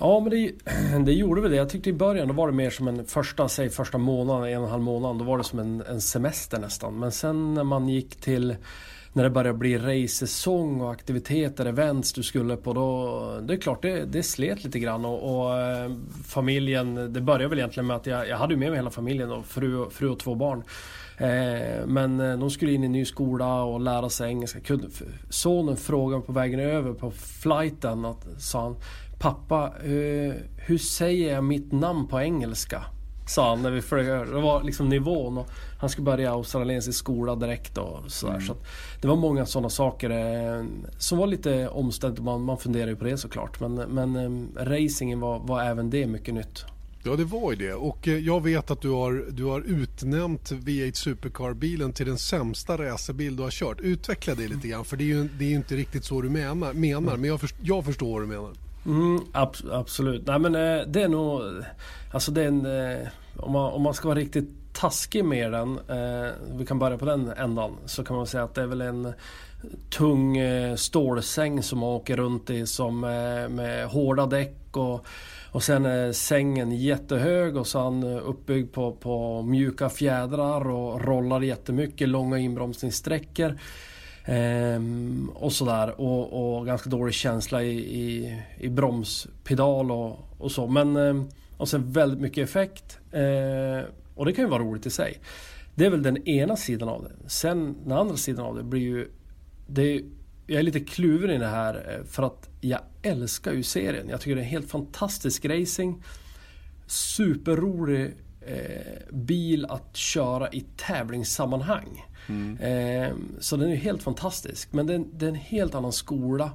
Ja, 0.00 0.20
men 0.20 0.30
det, 0.30 0.52
det, 1.04 1.12
gjorde 1.12 1.40
väl 1.40 1.50
det. 1.50 1.56
Jag 1.56 1.70
tyckte 1.70 1.90
i 1.90 1.92
början 1.92 2.28
då 2.28 2.34
var 2.34 2.46
det 2.46 2.52
mer 2.52 2.70
som 2.70 2.88
en 2.88 3.06
första, 3.06 3.48
säg 3.48 3.70
första 3.70 3.98
månaden, 3.98 4.48
en 4.48 4.58
och 4.58 4.64
en 4.64 4.70
halv 4.70 4.82
månad. 4.82 5.18
Då 5.18 5.24
var 5.24 5.38
det 5.38 5.44
som 5.44 5.58
en, 5.58 5.82
en 5.82 6.00
semester 6.00 6.58
nästan. 6.58 6.98
Men 6.98 7.12
sen 7.12 7.54
när 7.54 7.64
man 7.64 7.88
gick 7.88 8.16
till 8.16 8.56
när 9.12 9.22
det 9.22 9.30
började 9.30 9.58
bli 9.58 9.78
racesäsong 9.78 10.80
och 10.80 10.92
aktiviteter, 10.92 11.66
events 11.66 12.12
du 12.12 12.22
skulle 12.22 12.56
på 12.56 12.72
då... 12.72 13.40
Det 13.42 13.54
är 13.54 13.58
klart, 13.58 13.82
det, 13.82 14.04
det 14.04 14.22
slet 14.22 14.64
lite 14.64 14.78
grann 14.78 15.04
och, 15.04 15.44
och 15.46 15.60
eh, 15.60 15.90
familjen, 16.24 17.12
det 17.12 17.20
började 17.20 17.48
väl 17.48 17.58
egentligen 17.58 17.86
med 17.86 17.96
att 17.96 18.06
jag, 18.06 18.28
jag 18.28 18.36
hade 18.36 18.56
med 18.56 18.68
mig 18.68 18.78
hela 18.78 18.90
familjen 18.90 19.28
då, 19.28 19.42
fru, 19.42 19.90
fru 19.90 20.08
och 20.08 20.18
två 20.18 20.34
barn. 20.34 20.62
Eh, 21.18 21.86
men 21.86 22.20
eh, 22.20 22.38
de 22.38 22.50
skulle 22.50 22.72
in 22.72 22.82
i 22.82 22.86
en 22.86 22.92
ny 22.92 23.04
skola 23.04 23.62
och 23.62 23.80
lära 23.80 24.08
sig 24.08 24.28
engelska. 24.28 24.60
Sonen 25.30 25.76
frågade 25.76 26.22
på 26.22 26.32
vägen 26.32 26.60
över 26.60 26.92
på 26.92 27.10
flighten, 27.10 28.04
att, 28.04 28.26
sa 28.38 28.62
han 28.62 28.76
Pappa, 29.20 29.72
hur 30.56 30.78
säger 30.78 31.34
jag 31.34 31.44
mitt 31.44 31.72
namn 31.72 32.08
på 32.08 32.20
engelska? 32.20 32.84
Sa 33.26 33.48
han 33.48 33.62
när 33.62 33.70
vi 33.70 33.82
flög 33.82 34.06
Det 34.06 34.40
var 34.40 34.62
liksom 34.62 34.88
nivån. 34.88 35.38
Och 35.38 35.48
han 35.80 35.90
skulle 35.90 36.04
börja 36.04 36.32
australiensisk 36.32 36.98
skola 36.98 37.36
direkt 37.36 37.78
och 37.78 37.98
sådär. 38.06 38.34
Mm. 38.34 38.46
Så 38.46 38.56
det 39.00 39.08
var 39.08 39.16
många 39.16 39.46
sådana 39.46 39.68
saker 39.68 40.10
eh, 40.10 40.64
som 40.98 41.18
var 41.18 41.26
lite 41.26 41.68
omständigt. 41.68 42.24
Man, 42.24 42.42
man 42.42 42.58
funderar 42.58 42.88
ju 42.88 42.96
på 42.96 43.04
det 43.04 43.18
såklart. 43.18 43.60
Men, 43.60 43.74
men 43.74 44.16
eh, 44.16 44.64
racingen 44.64 45.20
var, 45.20 45.38
var 45.38 45.62
även 45.62 45.90
det 45.90 46.06
mycket 46.06 46.34
nytt. 46.34 46.64
Ja 47.04 47.16
det 47.16 47.24
var 47.24 47.52
ju 47.52 47.56
det 47.56 47.74
och 47.74 48.08
eh, 48.08 48.18
jag 48.18 48.42
vet 48.42 48.70
att 48.70 48.80
du 48.80 48.90
har, 48.90 49.26
du 49.30 49.44
har 49.44 49.60
utnämnt 49.60 50.52
V8 50.52 50.92
Supercar-bilen 50.92 51.92
till 51.92 52.06
den 52.06 52.18
sämsta 52.18 52.78
racerbil 52.78 53.36
du 53.36 53.42
har 53.42 53.50
kört. 53.50 53.80
Utveckla 53.80 54.34
det 54.34 54.48
lite 54.48 54.68
grann 54.68 54.84
för 54.84 54.96
det 54.96 55.04
är 55.04 55.06
ju, 55.06 55.28
det 55.38 55.44
är 55.44 55.50
inte 55.50 55.76
riktigt 55.76 56.04
så 56.04 56.20
du 56.20 56.30
menar, 56.30 56.72
menar 56.72 57.16
men 57.16 57.24
jag, 57.24 57.40
först, 57.40 57.54
jag 57.62 57.84
förstår 57.84 58.12
vad 58.12 58.22
du 58.22 58.26
menar. 58.26 58.52
Mm, 58.86 59.20
ab 59.32 59.56
absolut. 59.72 60.26
Nej 60.26 60.38
men 60.38 60.54
eh, 60.54 60.86
det 60.86 61.02
är 61.02 61.08
nog... 61.08 61.42
Alltså 62.12 62.30
det 62.30 62.42
är 62.42 62.48
en... 62.48 62.66
Eh, 62.66 63.08
om, 63.36 63.52
man, 63.52 63.72
om 63.72 63.82
man 63.82 63.94
ska 63.94 64.08
vara 64.08 64.18
riktigt 64.18 64.48
taskig 64.72 65.24
med 65.24 65.52
den, 65.52 65.78
eh, 65.88 66.30
vi 66.54 66.66
kan 66.66 66.78
börja 66.78 66.98
på 66.98 67.04
den 67.04 67.28
ändan, 67.28 67.76
så 67.86 68.04
kan 68.04 68.16
man 68.16 68.26
säga 68.26 68.44
att 68.44 68.54
det 68.54 68.62
är 68.62 68.66
väl 68.66 68.80
en 68.80 69.12
tung 69.90 70.36
eh, 70.36 70.74
stålsäng 70.74 71.62
som 71.62 71.78
man 71.78 71.88
åker 71.88 72.16
runt 72.16 72.50
i 72.50 72.66
som 72.66 73.04
eh, 73.04 73.48
med 73.48 73.86
hårda 73.86 74.26
däck 74.26 74.76
och, 74.76 75.06
och 75.50 75.62
sen 75.62 75.86
är 75.86 76.12
sängen 76.12 76.72
jättehög 76.72 77.56
och 77.56 77.66
sen 77.66 78.04
uppbyggd 78.04 78.74
på, 78.74 78.92
på 78.92 79.42
mjuka 79.42 79.88
fjädrar 79.88 80.70
och 80.70 81.04
rollar 81.04 81.40
jättemycket, 81.40 82.08
långa 82.08 82.38
inbromsningssträckor. 82.38 83.58
Ehm, 84.24 85.30
och 85.34 85.52
sådär 85.52 86.00
och, 86.00 86.58
och, 86.58 86.66
ganska 86.66 86.90
dålig 86.90 87.14
känsla 87.14 87.62
i, 87.62 87.78
i, 87.78 88.38
i 88.58 88.68
bromspedal 88.68 89.90
och, 89.90 90.18
och 90.38 90.52
så. 90.52 90.66
Men, 90.66 90.96
ehm, 90.96 91.28
och 91.56 91.68
sen 91.68 91.92
väldigt 91.92 92.20
mycket 92.20 92.48
effekt. 92.48 92.98
Eh, 93.12 93.88
och 94.14 94.26
det 94.26 94.32
kan 94.32 94.44
ju 94.44 94.50
vara 94.50 94.62
roligt 94.62 94.86
i 94.86 94.90
sig. 94.90 95.18
Det 95.74 95.86
är 95.86 95.90
väl 95.90 96.02
den 96.02 96.28
ena 96.28 96.56
sidan 96.56 96.88
av 96.88 97.04
det. 97.04 97.28
Sen 97.28 97.76
den 97.84 97.98
andra 97.98 98.16
sidan 98.16 98.44
av 98.44 98.56
det 98.56 98.62
blir 98.62 98.80
ju... 98.80 99.08
Det 99.66 99.82
är, 99.82 100.02
jag 100.46 100.58
är 100.58 100.62
lite 100.62 100.80
kluven 100.80 101.30
i 101.30 101.38
det 101.38 101.46
här 101.46 101.74
eh, 101.74 102.04
för 102.04 102.22
att 102.22 102.48
jag 102.60 102.80
älskar 103.02 103.52
ju 103.52 103.62
serien. 103.62 104.08
Jag 104.08 104.20
tycker 104.20 104.36
det 104.36 104.42
är 104.42 104.46
helt 104.46 104.70
fantastisk 104.70 105.44
racing. 105.44 106.02
Superrolig 106.86 108.14
eh, 108.40 109.12
bil 109.12 109.66
att 109.66 109.96
köra 109.96 110.50
i 110.50 110.64
tävlingssammanhang. 110.76 112.04
Mm. 112.28 112.56
Eh, 112.56 113.16
så 113.38 113.56
den 113.56 113.70
är 113.70 113.76
helt 113.76 114.02
fantastisk. 114.02 114.72
Men 114.72 114.86
det 114.86 114.94
är, 114.94 115.04
det 115.12 115.24
är 115.24 115.28
en 115.28 115.34
helt 115.34 115.74
annan 115.74 115.92
skola. 115.92 116.50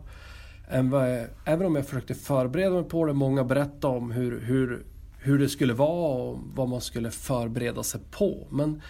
Än 0.69 0.89
vad, 0.89 1.25
även 1.45 1.65
om 1.65 1.75
jag 1.75 1.85
försökte 1.85 2.15
förbereda 2.15 2.69
mig 2.75 2.83
på 2.83 3.05
det. 3.05 3.13
Många 3.13 3.43
berättade 3.43 3.97
om 3.97 4.11
hur, 4.11 4.41
hur, 4.41 4.83
hur 5.17 5.39
det 5.39 5.49
skulle 5.49 5.73
vara 5.73 6.23
och 6.23 6.39
vad 6.55 6.69
man 6.69 6.81
skulle 6.81 7.11
förbereda 7.11 7.83
sig 7.83 8.01
på. 8.11 8.47
Men 8.49 8.81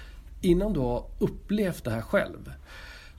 innan 0.41 0.73
du 0.73 0.79
har 0.79 1.05
upplevt 1.19 1.83
det 1.83 1.91
här 1.91 2.01
själv. 2.01 2.51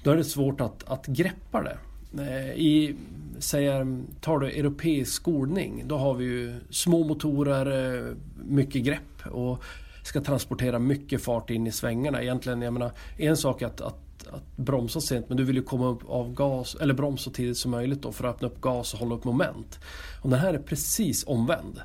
Då 0.03 0.11
är 0.11 0.16
det 0.16 0.25
svårt 0.25 0.61
att, 0.61 0.88
att 0.88 1.07
greppa 1.07 1.62
det. 1.62 1.79
Ehm, 2.23 2.53
I, 2.57 2.97
säger, 3.38 4.03
tar 4.21 4.38
du 4.38 4.51
europeisk 4.51 5.12
skolning, 5.12 5.83
då 5.87 5.97
har 5.97 6.14
vi 6.14 6.25
ju 6.25 6.55
små 6.71 7.05
motorer, 7.05 7.97
eh, 7.97 8.14
mycket 8.44 8.83
grepp. 8.83 9.27
Och 9.31 9.64
ska 10.09 10.21
transportera 10.21 10.79
mycket 10.79 11.23
fart 11.23 11.51
in 11.51 11.66
i 11.66 11.73
svängarna. 11.73 12.23
Egentligen, 12.23 12.62
jag 12.62 12.73
menar, 12.73 12.92
en 13.16 13.37
sak 13.37 13.62
är 13.62 13.66
att, 13.66 13.81
att, 13.81 14.29
att 14.31 14.57
bromsa 14.57 15.01
sent 15.01 15.29
men 15.29 15.37
du 15.37 15.44
vill 15.44 15.57
ju 15.57 15.62
komma 15.62 15.87
upp 15.87 16.11
av 16.11 16.35
gas, 16.35 16.77
eller 16.81 16.94
bromsa 16.94 17.25
så 17.25 17.31
tidigt 17.31 17.59
som 17.59 17.71
möjligt 17.71 18.03
då 18.03 18.12
för 18.12 18.25
att 18.25 18.35
öppna 18.35 18.49
upp 18.49 18.61
gas 18.61 18.94
och 18.94 19.01
hålla 19.01 19.14
upp 19.14 19.25
moment. 19.25 19.79
Och 20.23 20.31
den 20.31 20.38
här 20.38 20.55
är 20.55 20.59
precis 20.59 21.25
omvänd. 21.27 21.81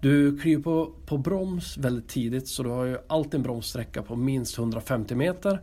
Du 0.00 0.38
kliver 0.38 0.62
på, 0.62 0.92
på 1.06 1.18
broms 1.18 1.76
väldigt 1.76 2.08
tidigt 2.08 2.48
så 2.48 2.62
du 2.62 2.68
har 2.68 2.84
ju 2.84 2.98
alltid 3.06 3.34
en 3.34 3.42
bromssträcka 3.42 4.02
på 4.02 4.16
minst 4.16 4.58
150 4.58 5.14
meter. 5.14 5.60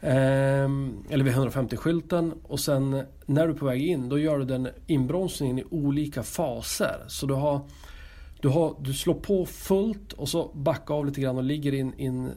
Eh, 0.00 0.68
eller 1.10 1.22
vid 1.22 1.34
150-skylten 1.34 2.32
och 2.42 2.60
sen 2.60 3.02
när 3.26 3.46
du 3.46 3.52
är 3.52 3.58
på 3.58 3.66
väg 3.66 3.86
in 3.86 4.08
då 4.08 4.18
gör 4.18 4.38
du 4.38 4.44
den 4.44 4.68
inbromsningen 4.86 5.58
i 5.58 5.64
olika 5.70 6.22
faser. 6.22 7.04
Så 7.08 7.26
du 7.26 7.34
har 7.34 7.60
du, 8.40 8.48
har, 8.48 8.76
du 8.80 8.94
slår 8.94 9.14
på 9.14 9.46
fullt 9.46 10.12
och 10.12 10.28
så 10.28 10.50
backar 10.54 10.94
av 10.94 11.06
lite 11.06 11.20
grann 11.20 11.36
och 11.36 11.44
ligger 11.44 11.74
i 11.74 11.80
en 11.80 12.26
eh, 12.26 12.32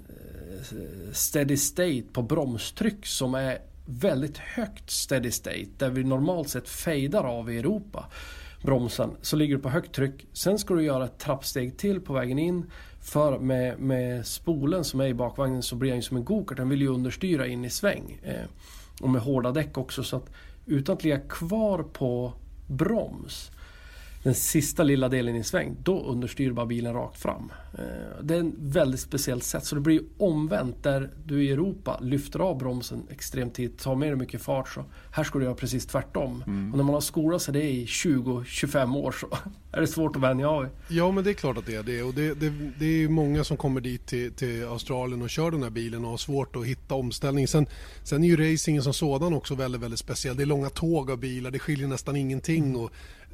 steady 1.14 1.58
state 1.58 2.04
på 2.14 2.22
bromstryck 2.22 3.06
som 3.06 3.36
är 3.36 3.58
väldigt 3.86 4.38
högt 4.38 4.90
steady 4.90 5.32
state 5.32 5.68
där 5.78 5.90
vi 5.90 6.04
normalt 6.04 6.50
sett 6.50 6.70
fejdar 6.70 7.24
av 7.24 7.52
i 7.52 7.58
Europa 7.58 8.06
bromsen 8.62 9.10
så 9.22 9.36
ligger 9.36 9.56
du 9.56 9.62
på 9.62 9.70
högt 9.70 9.96
tryck. 9.96 10.28
Sen 10.34 10.60
ska 10.60 10.74
du 10.74 10.84
göra 10.84 11.06
ett 11.06 11.20
trappsteg 11.20 11.78
till 11.78 12.02
på 12.02 12.14
vägen 12.14 12.40
in 12.40 12.72
för 13.02 13.40
med, 13.40 13.80
med 13.80 14.28
spolen 14.28 14.84
som 14.84 15.00
är 15.00 15.06
i 15.06 15.14
bakvagnen 15.14 15.64
så 15.64 15.76
blir 15.76 15.92
den 15.92 16.02
som 16.02 16.18
en 16.18 16.26
gokart. 16.26 16.58
Den 16.58 16.70
vill 16.70 16.82
ju 16.82 16.88
understyra 16.88 17.48
in 17.48 17.66
i 17.66 17.70
sväng. 17.70 18.20
Eh, 18.24 18.46
och 19.02 19.10
med 19.10 19.22
hårda 19.22 19.52
däck 19.52 19.78
också 19.78 20.04
så 20.04 20.16
att 20.16 20.30
utan 20.66 20.96
att 20.96 21.04
ligga 21.04 21.20
kvar 21.20 21.84
på 21.84 22.34
broms 22.68 23.52
den 24.24 24.36
sista 24.36 24.84
lilla 24.84 25.10
delen 25.10 25.36
i 25.36 25.44
sväng, 25.44 25.76
då 25.84 26.04
understyr 26.04 26.52
bara 26.52 26.66
bilen 26.66 26.94
rakt 26.94 27.22
fram. 27.22 27.52
Eh, 27.78 28.24
det 28.24 28.36
är 28.36 28.40
ett 28.40 28.54
väldigt 28.58 29.00
speciellt 29.00 29.44
sätt, 29.44 29.66
så 29.66 29.76
det 29.76 29.82
blir 29.82 30.02
omvänt 30.18 30.84
där 30.84 31.10
du 31.26 31.44
i 31.44 31.52
Europa 31.52 32.00
lyfter 32.02 32.40
av 32.40 32.58
bromsen 32.58 33.04
extremt 33.10 33.54
tidigt, 33.54 33.80
tar 33.80 33.96
med 33.96 34.10
dig 34.10 34.16
mycket 34.16 34.42
fart. 34.42 34.70
Så 34.70 34.86
här 35.12 35.24
ska 35.24 35.40
du 35.40 35.46
göra 35.46 35.56
precis 35.56 35.86
tvärtom. 35.86 36.44
Mm. 36.48 36.72
Och 36.72 36.78
när 36.78 36.84
man 36.84 36.94
har 36.94 37.02
skolat 37.02 37.42
sig 37.42 37.54
det 37.54 37.64
i 37.64 37.86
20-25 37.86 38.98
år 38.98 39.12
så 39.12 39.28
är 39.72 39.82
det 39.82 39.88
svårt 39.88 40.16
att 40.16 40.22
vänja 40.22 40.50
av 40.50 40.68
Ja 40.88 41.12
men 41.12 41.24
det 41.24 41.30
är 41.30 41.34
klart 41.34 41.58
att 41.58 41.66
det 41.66 41.76
är 41.76 41.84
det. 41.84 42.04
Och 42.04 42.14
det, 42.14 42.34
det, 42.34 42.54
det 42.80 43.04
är 43.04 43.10
många 43.10 43.44
som 43.44 43.58
kommer 43.58 43.82
dit 43.82 44.06
till, 44.06 44.32
till, 44.32 44.64
Australien 44.66 45.22
och 45.22 45.30
kör 45.30 45.52
den 45.52 45.64
här 45.64 45.70
bilen 45.70 46.06
och 46.06 46.12
har 46.12 46.18
svårt 46.18 46.56
att 46.56 46.66
hitta 46.66 46.96
omställningen. 46.96 47.48
Sen, 47.48 47.66
sen 48.04 48.24
är 48.24 48.28
ju 48.28 48.54
racingen 48.54 48.84
som 48.84 48.94
sådan 48.94 49.34
också 49.34 49.56
väldigt, 49.56 49.82
väldigt 49.82 50.00
speciell. 50.00 50.38
Det 50.38 50.44
är 50.44 50.46
långa 50.46 50.70
tåg 50.70 51.12
av 51.12 51.18
bilar, 51.18 51.52
det 51.52 51.60
skiljer 51.60 51.88
nästan 51.88 52.16
ingenting. 52.16 52.76
Och 52.76 52.92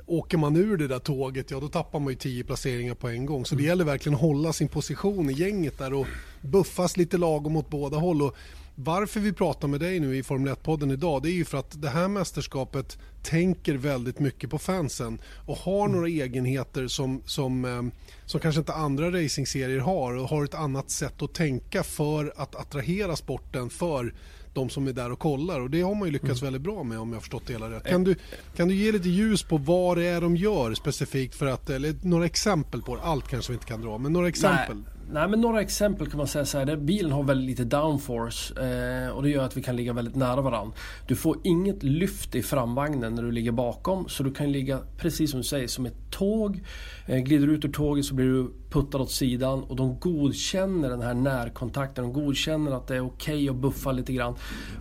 åker 0.07 0.37
man 0.37 0.55
ur 0.55 0.77
det 0.77 0.87
där 0.87 0.99
tåget, 0.99 1.51
ja 1.51 1.59
då 1.59 1.67
tappar 1.67 1.99
man 1.99 2.09
ju 2.09 2.15
tio 2.15 2.43
placeringar 2.43 2.95
på 2.95 3.09
en 3.09 3.25
gång. 3.25 3.45
Så 3.45 3.55
det 3.55 3.63
gäller 3.63 3.85
verkligen 3.85 4.15
att 4.15 4.21
hålla 4.21 4.53
sin 4.53 4.67
position 4.67 5.29
i 5.29 5.33
gänget 5.33 5.77
där 5.77 5.93
och 5.93 6.07
buffas 6.41 6.97
lite 6.97 7.17
lagom 7.17 7.55
åt 7.55 7.69
båda 7.69 7.97
håll. 7.97 8.21
Och 8.21 8.35
varför 8.75 9.19
vi 9.19 9.33
pratar 9.33 9.67
med 9.67 9.79
dig 9.79 9.99
nu 9.99 10.17
i 10.17 10.23
Formel 10.23 10.53
1-podden 10.53 10.91
idag 10.91 11.23
det 11.23 11.29
är 11.29 11.33
ju 11.33 11.45
för 11.45 11.57
att 11.57 11.81
det 11.81 11.89
här 11.89 12.07
mästerskapet 12.07 12.97
tänker 13.23 13.73
väldigt 13.73 14.19
mycket 14.19 14.49
på 14.49 14.59
fansen 14.59 15.21
och 15.45 15.57
har 15.57 15.85
mm. 15.85 15.91
några 15.91 16.07
egenheter 16.07 16.87
som, 16.87 17.21
som, 17.25 17.65
eh, 17.65 17.81
som 18.25 18.39
kanske 18.39 18.59
inte 18.59 18.73
andra 18.73 19.23
racingserier 19.23 19.79
har 19.79 20.17
och 20.17 20.29
har 20.29 20.43
ett 20.43 20.53
annat 20.53 20.89
sätt 20.89 21.21
att 21.21 21.33
tänka 21.33 21.83
för 21.83 22.33
att 22.35 22.55
attrahera 22.55 23.15
sporten 23.15 23.69
för 23.69 24.13
de 24.57 24.69
som 24.69 24.87
är 24.87 24.93
där 24.93 25.11
och 25.11 25.19
kollar 25.19 25.59
och 25.59 25.69
det 25.69 25.81
har 25.81 25.95
man 25.95 26.07
ju 26.07 26.11
lyckats 26.11 26.41
mm. 26.41 26.53
väldigt 26.53 26.61
bra 26.61 26.83
med 26.83 26.99
om 26.99 27.09
jag 27.09 27.15
har 27.15 27.21
förstått 27.21 27.43
det 27.47 27.53
hela 27.53 27.69
rätt. 27.69 27.83
Kan 27.83 28.03
du, 28.03 28.15
kan 28.55 28.67
du 28.67 28.75
ge 28.75 28.91
lite 28.91 29.09
ljus 29.09 29.43
på 29.43 29.57
vad 29.57 29.97
det 29.97 30.05
är 30.05 30.21
de 30.21 30.35
gör 30.35 30.73
specifikt 30.73 31.35
för 31.35 31.45
att, 31.45 31.69
eller 31.69 31.95
några 32.01 32.25
exempel 32.25 32.81
på 32.81 32.95
det? 32.95 33.01
Allt 33.01 33.27
kanske 33.27 33.51
vi 33.51 33.55
inte 33.55 33.65
kan 33.65 33.81
dra, 33.81 33.97
men 33.97 34.13
några 34.13 34.27
exempel. 34.27 34.75
Nej. 34.75 34.96
Nej 35.11 35.27
men 35.27 35.41
några 35.41 35.61
exempel 35.61 36.07
kan 36.07 36.17
man 36.17 36.27
säga 36.27 36.45
så 36.45 36.57
här. 36.57 36.75
Bilen 36.75 37.11
har 37.11 37.23
väldigt 37.23 37.47
lite 37.49 37.63
downforce 37.63 38.53
eh, 38.53 39.09
och 39.09 39.23
det 39.23 39.29
gör 39.29 39.43
att 39.43 39.57
vi 39.57 39.63
kan 39.63 39.75
ligga 39.75 39.93
väldigt 39.93 40.15
nära 40.15 40.41
varandra. 40.41 40.75
Du 41.07 41.15
får 41.15 41.37
inget 41.43 41.83
lyft 41.83 42.35
i 42.35 42.41
framvagnen 42.41 43.15
när 43.15 43.23
du 43.23 43.31
ligger 43.31 43.51
bakom 43.51 44.09
så 44.09 44.23
du 44.23 44.33
kan 44.33 44.51
ligga 44.51 44.79
precis 44.97 45.31
som 45.31 45.39
du 45.39 45.43
säger 45.43 45.67
som 45.67 45.85
ett 45.85 46.11
tåg. 46.11 46.63
Eh, 47.05 47.17
glider 47.17 47.47
ut 47.47 47.65
ur 47.65 47.71
tåget 47.71 48.05
så 48.05 48.13
blir 48.13 48.25
du 48.25 48.51
puttad 48.69 49.01
åt 49.01 49.11
sidan 49.11 49.63
och 49.63 49.75
de 49.75 49.99
godkänner 49.99 50.89
den 50.89 51.01
här 51.01 51.13
närkontakten. 51.13 52.03
De 52.03 52.13
godkänner 52.13 52.71
att 52.71 52.87
det 52.87 52.95
är 52.95 53.05
okej 53.05 53.35
okay 53.35 53.49
att 53.49 53.55
buffa 53.55 53.91
lite 53.91 54.13
grann 54.13 54.35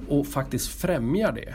och 0.09 0.27
faktiskt 0.27 0.69
främjar 0.69 1.33
det. 1.33 1.55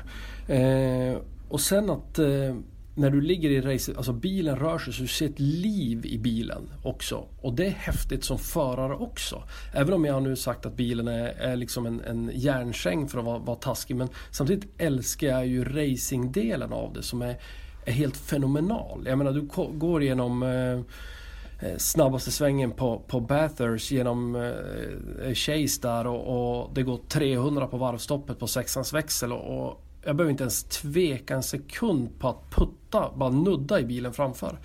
Eh, 0.54 1.18
och 1.50 1.62
sen 1.62 1.90
att 1.90 2.20
eh, 2.20 2.56
när 2.96 3.10
du 3.10 3.22
ligger 3.22 3.50
i 3.50 3.62
racet, 3.62 3.98
alltså 3.98 4.14
bilen 4.14 4.56
rör 4.56 4.78
sig 4.78 4.94
så 4.94 5.02
du 5.02 5.08
ser 5.08 5.26
ett 5.26 5.40
liv 5.40 6.06
i 6.06 6.18
bilen 6.18 6.70
också. 6.84 7.26
Och 7.42 7.54
det 7.54 7.66
är 7.66 7.72
häftigt 7.72 8.24
som 8.24 8.40
förare 8.40 8.96
också. 8.96 9.44
Även 9.74 9.94
om 9.94 10.06
jag 10.06 10.24
nu 10.24 10.36
sagt 10.36 10.66
att 10.66 10.76
bilen 10.76 11.08
är, 11.08 11.28
är 11.28 11.56
liksom 11.56 11.86
en, 11.86 12.02
en 12.02 12.32
järnsäng 12.34 13.08
för 13.08 13.20
att 13.20 13.26
vara, 13.26 13.40
vara 13.40 13.58
taskig. 13.58 13.96
Men 13.96 14.10
samtidigt 14.32 14.70
älskar 14.78 15.28
jag 15.28 15.48
ju 15.48 15.64
racingdelen 15.64 16.74
av 16.74 16.94
det 16.94 17.04
som 17.04 17.22
är, 17.22 17.38
är 17.86 17.92
helt 17.92 18.18
fenomenal. 18.18 19.04
Jag 19.06 19.18
menar 19.18 19.32
du 19.32 19.42
går 19.78 20.04
igenom 20.04 20.44
eh, 20.44 21.70
eh, 21.70 21.78
snabbaste 21.78 22.32
svängen 22.32 22.72
på, 22.72 23.00
på 23.08 23.20
Bathurst 23.20 23.92
genom 23.92 24.36
eh, 24.36 25.34
Chase 25.34 25.82
där 25.82 26.08
och, 26.08 26.62
och, 26.62 26.74
det 26.74 26.84
går 26.84 27.00
300 27.08 27.68
på 27.68 27.78
varvstoppet 27.78 28.40
på 28.40 28.48
sexans 28.48 28.94
växel. 28.94 29.32
och, 29.34 29.68
och 29.68 29.86
jag 30.04 30.16
behöver 30.16 30.32
inte 30.32 30.44
ens 30.44 30.64
tveka 30.64 31.36
en 31.36 31.44
sekund 31.44 32.20
på 32.20 32.30
att 32.30 32.50
putta, 32.50 33.12
bara 33.16 33.30
nudda 33.30 33.80
i 33.80 33.84
bilen 33.84 34.14
framför. 34.14 34.60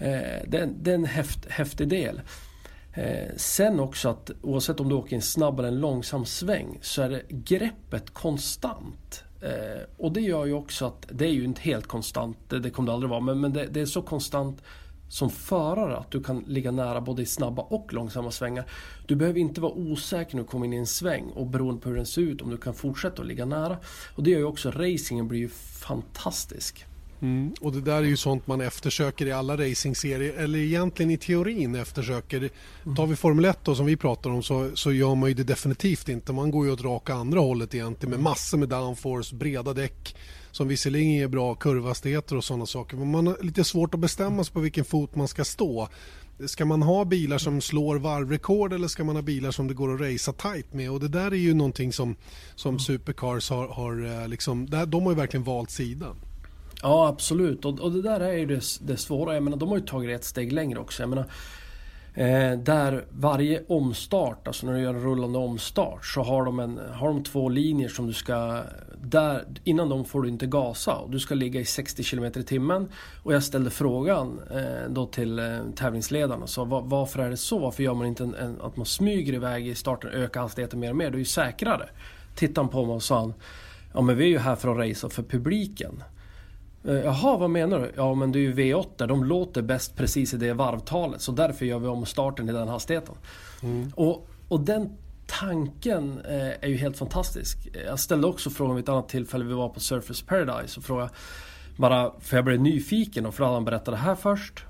Eh, 0.00 0.42
det, 0.46 0.68
det, 0.80 0.90
är 0.90 0.94
en 0.94 1.04
häft, 1.04 1.46
häftig 1.48 1.88
del. 1.88 2.20
Eh, 2.92 3.28
sen 3.36 3.80
också 3.80 4.08
att 4.08 4.30
oavsett 4.42 4.80
om 4.80 4.88
du 4.88 4.94
åker 4.94 5.16
en 5.16 5.22
snabb 5.22 5.58
eller 5.58 5.68
en 5.68 5.80
långsam 5.80 6.24
sväng 6.24 6.78
så 6.82 7.02
är 7.02 7.08
det 7.08 7.22
greppet 7.28 8.10
konstant. 8.10 9.24
Eh, 9.42 9.82
och 9.96 10.12
det 10.12 10.20
gör 10.20 10.46
ju 10.46 10.52
också 10.52 10.86
att, 10.86 11.06
det 11.10 11.26
är 11.26 11.32
ju 11.32 11.44
inte 11.44 11.60
helt 11.60 11.86
konstant, 11.86 12.38
det, 12.48 12.58
det 12.58 12.70
kommer 12.70 12.86
det 12.86 12.92
aldrig 12.92 13.10
vara, 13.10 13.20
men, 13.20 13.40
men 13.40 13.52
det, 13.52 13.66
det 13.66 13.80
är 13.80 13.86
så 13.86 14.02
konstant 14.02 14.62
som 15.08 15.30
förare 15.30 15.96
att 15.96 16.10
du 16.10 16.22
kan 16.22 16.44
ligga 16.46 16.70
nära 16.70 17.00
både 17.00 17.22
i 17.22 17.26
snabba 17.26 17.62
och 17.62 17.92
långsamma 17.92 18.30
svängar. 18.30 18.64
Du 19.06 19.16
behöver 19.16 19.40
inte 19.40 19.60
vara 19.60 19.72
osäker 19.72 20.36
när 20.36 20.42
du 20.42 20.48
kommer 20.48 20.66
in 20.66 20.72
i 20.72 20.76
en 20.76 20.86
sväng 20.86 21.24
och 21.34 21.46
beroende 21.46 21.80
på 21.80 21.88
hur 21.88 21.96
den 21.96 22.06
ser 22.06 22.22
ut 22.22 22.42
om 22.42 22.50
du 22.50 22.56
kan 22.56 22.74
fortsätta 22.74 23.22
att 23.22 23.28
ligga 23.28 23.44
nära. 23.44 23.76
Och 24.14 24.22
det 24.22 24.30
gör 24.30 24.38
ju 24.38 24.44
också 24.44 24.70
racingen 24.70 25.28
blir 25.28 25.40
ju 25.40 25.48
fantastisk. 25.80 26.84
Mm. 27.20 27.54
Och 27.60 27.72
det 27.72 27.80
där 27.80 27.96
är 27.96 28.02
ju 28.02 28.16
sånt 28.16 28.46
man 28.46 28.60
eftersöker 28.60 29.26
i 29.26 29.32
alla 29.32 29.56
racingserier, 29.56 30.34
eller 30.34 30.58
egentligen 30.58 31.10
i 31.10 31.16
teorin 31.16 31.74
eftersöker. 31.74 32.50
Mm. 32.84 32.96
Tar 32.96 33.06
vi 33.06 33.16
Formel 33.16 33.44
1 33.44 33.58
då, 33.62 33.74
som 33.74 33.86
vi 33.86 33.96
pratar 33.96 34.30
om 34.30 34.42
så, 34.42 34.70
så 34.74 34.92
gör 34.92 35.14
man 35.14 35.28
ju 35.28 35.34
det 35.34 35.44
definitivt 35.44 36.08
inte. 36.08 36.32
Man 36.32 36.50
går 36.50 36.66
ju 36.66 36.72
åt 36.72 36.84
raka 36.84 37.14
andra 37.14 37.40
hållet 37.40 37.74
egentligen 37.74 38.10
med 38.10 38.20
massor 38.20 38.58
med 38.58 38.68
downforce, 38.68 39.34
breda 39.34 39.72
däck 39.72 40.16
som 40.52 40.68
visserligen 40.68 41.10
ger 41.10 41.28
bra 41.28 41.54
kurvhastigheter 41.54 42.36
och 42.36 42.44
sådana 42.44 42.66
saker. 42.66 42.96
Men 42.96 43.10
man 43.10 43.26
har 43.26 43.36
lite 43.40 43.64
svårt 43.64 43.94
att 43.94 44.00
bestämma 44.00 44.44
sig 44.44 44.52
på 44.52 44.60
vilken 44.60 44.84
fot 44.84 45.14
man 45.14 45.28
ska 45.28 45.44
stå. 45.44 45.88
Ska 46.46 46.64
man 46.64 46.82
ha 46.82 47.04
bilar 47.04 47.38
som 47.38 47.60
slår 47.60 47.96
varvrekord 47.96 48.72
eller 48.72 48.88
ska 48.88 49.04
man 49.04 49.16
ha 49.16 49.22
bilar 49.22 49.50
som 49.50 49.68
det 49.68 49.74
går 49.74 49.94
att 49.94 50.00
racea 50.00 50.34
tight 50.34 50.72
med? 50.72 50.90
Och 50.90 51.00
det 51.00 51.08
där 51.08 51.30
är 51.30 51.36
ju 51.36 51.54
någonting 51.54 51.92
som, 51.92 52.16
som 52.54 52.68
mm. 52.68 52.78
Supercars 52.78 53.50
har, 53.50 53.68
har 53.68 54.22
eh, 54.22 54.28
liksom, 54.28 54.70
de 54.86 55.02
har 55.02 55.10
ju 55.10 55.16
verkligen 55.16 55.44
valt 55.44 55.70
sida. 55.70 56.06
Ja 56.82 57.08
absolut 57.08 57.64
och, 57.64 57.80
och 57.80 57.92
det 57.92 58.02
där 58.02 58.20
är 58.20 58.32
ju 58.32 58.46
det, 58.46 58.62
det 58.80 58.96
svåra. 58.96 59.34
Jag 59.34 59.42
menar 59.42 59.56
de 59.56 59.68
har 59.68 59.76
ju 59.76 59.84
tagit 59.84 60.20
ett 60.20 60.24
steg 60.24 60.52
längre 60.52 60.78
också. 60.78 61.02
Jag 61.02 61.08
menar, 61.08 61.26
Eh, 62.18 62.58
där 62.58 63.04
varje 63.10 63.62
omstart, 63.68 64.48
alltså 64.48 64.66
när 64.66 64.74
du 64.74 64.80
gör 64.80 64.94
en 64.94 65.00
rullande 65.00 65.38
omstart, 65.38 66.06
så 66.06 66.22
har 66.22 66.44
de, 66.44 66.60
en, 66.60 66.80
har 66.92 67.08
de 67.08 67.22
två 67.22 67.48
linjer 67.48 67.88
som 67.88 68.06
du 68.06 68.12
ska... 68.12 68.62
Där, 69.02 69.44
innan 69.64 69.88
dem 69.88 70.04
får 70.04 70.22
du 70.22 70.28
inte 70.28 70.46
gasa 70.46 70.94
och 70.94 71.10
du 71.10 71.18
ska 71.18 71.34
ligga 71.34 71.60
i 71.60 71.64
60 71.64 72.02
km 72.02 72.24
i 72.24 72.30
timmen. 72.30 72.88
Och 73.22 73.34
jag 73.34 73.42
ställde 73.42 73.70
frågan 73.70 74.40
eh, 74.50 74.90
då 74.90 75.06
till 75.06 75.38
eh, 75.38 75.58
tävlingsledarna, 75.76 76.46
så 76.46 76.64
var, 76.64 76.82
varför 76.82 77.18
är 77.18 77.30
det 77.30 77.36
så? 77.36 77.58
Varför 77.58 77.82
gör 77.82 77.94
man 77.94 78.06
inte 78.06 78.22
en, 78.22 78.34
en, 78.34 78.60
att 78.60 78.76
man 78.76 78.86
smyger 78.86 79.32
iväg 79.32 79.68
i 79.68 79.74
starten, 79.74 80.10
ökar 80.10 80.40
hastigheten 80.40 80.80
mer 80.80 80.90
och 80.90 80.96
mer? 80.96 81.10
Det 81.10 81.16
är 81.16 81.18
ju 81.18 81.24
säkrare. 81.24 81.88
Tittade 82.34 82.60
han 82.60 82.68
på 82.68 82.84
mig 82.84 82.94
och 82.94 83.02
sa 83.02 83.32
Ja 83.94 84.00
men 84.00 84.16
vi 84.16 84.24
är 84.24 84.28
ju 84.28 84.38
här 84.38 84.56
för 84.56 84.68
att 84.68 84.78
racea 84.78 85.10
för 85.10 85.22
publiken. 85.22 86.02
Eh, 86.84 86.94
jaha, 86.94 87.36
vad 87.36 87.50
menar 87.50 87.78
du? 87.78 87.92
Ja, 87.96 88.14
men 88.14 88.32
det 88.32 88.38
är 88.38 88.40
ju 88.40 88.54
V8. 88.54 89.06
De 89.06 89.24
låter 89.24 89.62
bäst 89.62 89.96
precis 89.96 90.34
i 90.34 90.36
det 90.36 90.52
varvtalet. 90.52 91.20
Så 91.20 91.32
därför 91.32 91.66
gör 91.66 91.78
vi 91.78 91.86
om 91.86 92.06
starten 92.06 92.48
i 92.48 92.52
den 92.52 92.68
hastigheten. 92.68 93.14
Mm. 93.62 93.92
Och, 93.94 94.28
och 94.48 94.60
den 94.60 94.96
tanken 95.26 96.20
eh, 96.20 96.48
är 96.60 96.68
ju 96.68 96.76
helt 96.76 96.96
fantastisk. 96.96 97.68
Jag 97.86 97.98
ställde 97.98 98.26
också 98.26 98.50
frågan 98.50 98.76
vid 98.76 98.84
ett 98.84 98.88
annat 98.88 99.08
tillfälle. 99.08 99.44
Vi 99.44 99.54
var 99.54 99.68
på 99.68 99.80
Surface 99.80 100.24
Paradise 100.26 100.80
och 100.80 100.84
frågade 100.84 101.10
bara 101.76 102.12
för 102.20 102.36
jag 102.36 102.44
blev 102.44 102.60
nyfiken 102.60 103.26
och 103.26 103.34
för 103.34 103.44
att 103.44 103.50
han 103.50 103.64
berättade 103.64 103.96
det 103.96 104.00
här 104.00 104.14
först. 104.14 104.64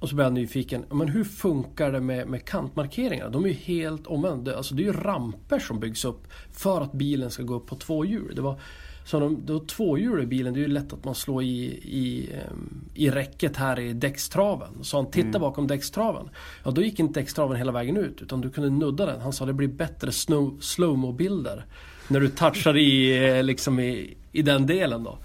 Och 0.00 0.08
så 0.08 0.14
blev 0.14 0.24
jag 0.24 0.32
nyfiken. 0.32 0.84
Men 0.90 1.08
hur 1.08 1.24
funkar 1.24 1.92
det 1.92 2.00
med, 2.00 2.28
med 2.28 2.44
kantmarkeringarna? 2.44 3.30
De 3.30 3.44
är 3.44 3.48
ju 3.48 3.54
helt 3.54 4.06
omvända. 4.06 4.56
Alltså 4.56 4.74
det 4.74 4.82
är 4.82 4.84
ju 4.84 4.92
ramper 4.92 5.58
som 5.58 5.80
byggs 5.80 6.04
upp 6.04 6.26
för 6.52 6.80
att 6.80 6.92
bilen 6.92 7.30
ska 7.30 7.42
gå 7.42 7.54
upp 7.54 7.66
på 7.66 7.76
två 7.76 8.04
hjul. 8.04 8.32
Det 8.34 8.42
var 8.42 8.60
så 9.06 9.20
de, 9.20 9.46
då 9.46 9.60
tvåhjulig 9.60 10.24
i 10.24 10.26
bilen, 10.26 10.54
det 10.54 10.60
är 10.60 10.62
ju 10.62 10.68
lätt 10.68 10.92
att 10.92 11.04
man 11.04 11.14
slår 11.14 11.42
i, 11.42 11.64
i, 11.82 12.30
ehm, 12.34 12.84
i 12.94 13.10
räcket 13.10 13.56
här 13.56 13.80
i 13.80 13.92
däckstraven. 13.92 14.68
Så 14.82 14.96
han 14.96 15.10
tittar 15.10 15.28
mm. 15.28 15.40
bakom 15.40 15.66
däckstraven. 15.66 16.28
Ja, 16.64 16.70
då 16.70 16.82
gick 16.82 16.98
inte 16.98 17.20
däckstraven 17.20 17.56
hela 17.56 17.72
vägen 17.72 17.96
ut 17.96 18.22
utan 18.22 18.40
du 18.40 18.50
kunde 18.50 18.70
nudda 18.70 19.06
den. 19.06 19.20
Han 19.20 19.32
sa 19.32 19.46
det 19.46 19.52
blir 19.52 19.68
bättre 19.68 20.12
slow 20.60 21.16
bilder 21.16 21.64
när 22.08 22.20
du 22.20 22.28
touchar 22.28 22.76
i, 22.76 23.26
eh, 23.28 23.42
liksom 23.42 23.80
i, 23.80 24.16
i 24.32 24.42
den 24.42 24.66
delen 24.66 25.04
då. 25.04 25.18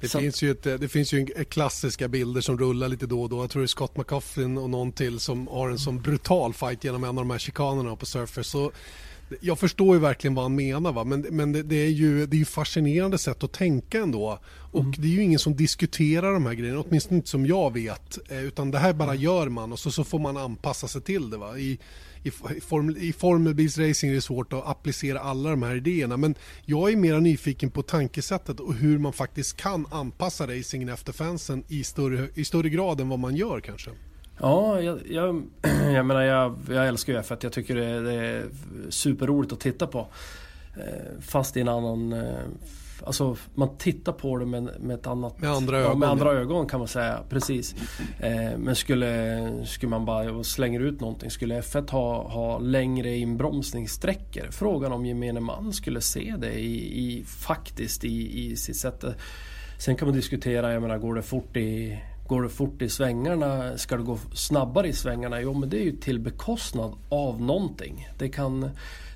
Det, 0.00 0.08
så. 0.08 0.18
finns 0.18 0.42
ju 0.42 0.50
ett, 0.50 0.62
det 0.62 0.88
finns 0.88 1.12
ju 1.12 1.26
klassiska 1.26 2.08
bilder 2.08 2.40
som 2.40 2.58
rullar 2.58 2.88
lite 2.88 3.06
då 3.06 3.22
och 3.22 3.28
då. 3.28 3.42
Jag 3.42 3.50
tror 3.50 3.62
det 3.62 3.64
är 3.64 3.66
Scott 3.66 3.96
McCaffrey 3.96 4.44
och 4.44 4.70
någon 4.70 4.92
till 4.92 5.20
som 5.20 5.48
har 5.48 5.70
en 5.70 5.78
sån 5.78 6.00
brutal 6.00 6.54
fight 6.54 6.84
genom 6.84 7.04
en 7.04 7.08
av 7.08 7.14
de 7.14 7.30
här 7.30 7.38
chikanerna 7.38 7.96
på 7.96 8.06
Surfer. 8.06 8.42
Så 8.42 8.72
jag 9.40 9.58
förstår 9.58 9.94
ju 9.94 10.00
verkligen 10.00 10.34
vad 10.34 10.44
han 10.44 10.54
menar 10.54 10.92
va? 10.92 11.04
men, 11.04 11.20
men 11.20 11.52
det, 11.52 11.62
det, 11.62 11.76
är 11.76 11.90
ju 11.90 12.26
det 12.26 12.36
är 12.36 12.38
ju 12.38 12.44
fascinerande 12.44 13.18
sätt 13.18 13.44
att 13.44 13.52
tänka 13.52 14.00
ändå. 14.00 14.38
Och 14.72 14.80
mm. 14.80 14.94
det 14.98 15.08
är 15.08 15.12
ju 15.12 15.22
ingen 15.22 15.38
som 15.38 15.56
diskuterar 15.56 16.32
de 16.32 16.46
här 16.46 16.54
grejerna, 16.54 16.80
åtminstone 16.80 17.16
inte 17.16 17.28
som 17.28 17.46
jag 17.46 17.72
vet. 17.72 18.30
Eh, 18.30 18.44
utan 18.44 18.70
det 18.70 18.78
här 18.78 18.92
bara 18.92 19.14
gör 19.14 19.48
man 19.48 19.72
och 19.72 19.78
så, 19.78 19.90
så 19.90 20.04
får 20.04 20.18
man 20.18 20.36
anpassa 20.36 20.88
sig 20.88 21.02
till 21.02 21.30
det. 21.30 21.36
Va? 21.36 21.58
I, 21.58 21.78
i, 22.22 22.30
form, 22.60 22.96
i 22.96 23.12
formelbilsracing 23.12 24.10
är 24.10 24.14
det 24.14 24.20
svårt 24.20 24.52
att 24.52 24.66
applicera 24.66 25.20
alla 25.20 25.50
de 25.50 25.62
här 25.62 25.76
idéerna. 25.76 26.16
Men 26.16 26.34
jag 26.64 26.92
är 26.92 26.96
mer 26.96 27.20
nyfiken 27.20 27.70
på 27.70 27.82
tankesättet 27.82 28.60
och 28.60 28.74
hur 28.74 28.98
man 28.98 29.12
faktiskt 29.12 29.56
kan 29.56 29.86
anpassa 29.90 30.46
racingen 30.46 30.88
efter 30.88 31.12
fansen 31.12 31.64
i 31.68 31.84
större, 31.84 32.28
i 32.34 32.44
större 32.44 32.68
grad 32.68 33.00
än 33.00 33.08
vad 33.08 33.18
man 33.18 33.36
gör 33.36 33.60
kanske. 33.60 33.90
Ja, 34.40 34.80
jag, 34.80 34.98
jag, 35.10 35.42
jag 35.94 36.06
menar 36.06 36.22
jag, 36.22 36.56
jag 36.68 36.88
älskar 36.88 37.12
ju 37.12 37.18
F1. 37.18 37.38
Jag 37.40 37.52
tycker 37.52 37.74
det, 37.74 38.00
det 38.00 38.14
är 38.14 38.44
superroligt 38.88 39.52
att 39.52 39.60
titta 39.60 39.86
på. 39.86 40.06
Eh, 40.76 41.20
fast 41.20 41.56
i 41.56 41.60
en 41.60 41.68
annan... 41.68 42.12
Eh, 42.12 42.38
alltså 43.04 43.36
man 43.54 43.76
tittar 43.78 44.12
på 44.12 44.36
det 44.36 44.46
med, 44.46 44.70
med 44.80 44.94
ett 44.94 45.06
annat... 45.06 45.40
Med 45.40 45.50
andra 45.50 45.78
ögon. 45.78 45.90
Ja, 45.90 45.96
med 45.98 46.08
andra 46.08 46.32
ögon 46.32 46.66
kan 46.66 46.78
man 46.78 46.88
säga. 46.88 47.20
Precis. 47.28 47.74
Eh, 48.20 48.58
men 48.58 48.76
skulle, 48.76 49.66
skulle 49.66 49.90
man 49.90 50.04
bara 50.04 50.44
slänga 50.44 50.80
ut 50.80 51.00
någonting. 51.00 51.30
Skulle 51.30 51.60
F1 51.60 51.90
ha, 51.90 52.28
ha 52.28 52.58
längre 52.58 53.16
inbromsningssträckor? 53.16 54.50
Frågan 54.50 54.92
om 54.92 55.06
gemene 55.06 55.40
man 55.40 55.72
skulle 55.72 56.00
se 56.00 56.34
det 56.38 56.52
i, 56.52 56.98
i 56.98 57.24
faktiskt 57.24 58.04
i, 58.04 58.46
i 58.46 58.56
sitt 58.56 58.76
sätt. 58.76 59.04
Sen 59.78 59.96
kan 59.96 60.08
man 60.08 60.16
diskutera, 60.16 60.72
jag 60.72 60.82
menar 60.82 60.98
går 60.98 61.14
det 61.14 61.22
fort 61.22 61.56
i 61.56 61.98
Går 62.30 62.42
det 62.42 62.48
fort 62.48 62.82
i 62.82 62.88
svängarna? 62.88 63.78
Ska 63.78 63.96
det 63.96 64.02
gå 64.02 64.18
snabbare 64.32 64.88
i 64.88 64.92
svängarna? 64.92 65.40
Jo 65.40 65.54
men 65.54 65.70
det 65.70 65.78
är 65.78 65.82
ju 65.82 65.96
till 65.96 66.18
bekostnad 66.18 66.92
av 67.08 67.42
någonting. 67.42 68.08
Det 68.18 68.28
kan, 68.28 68.70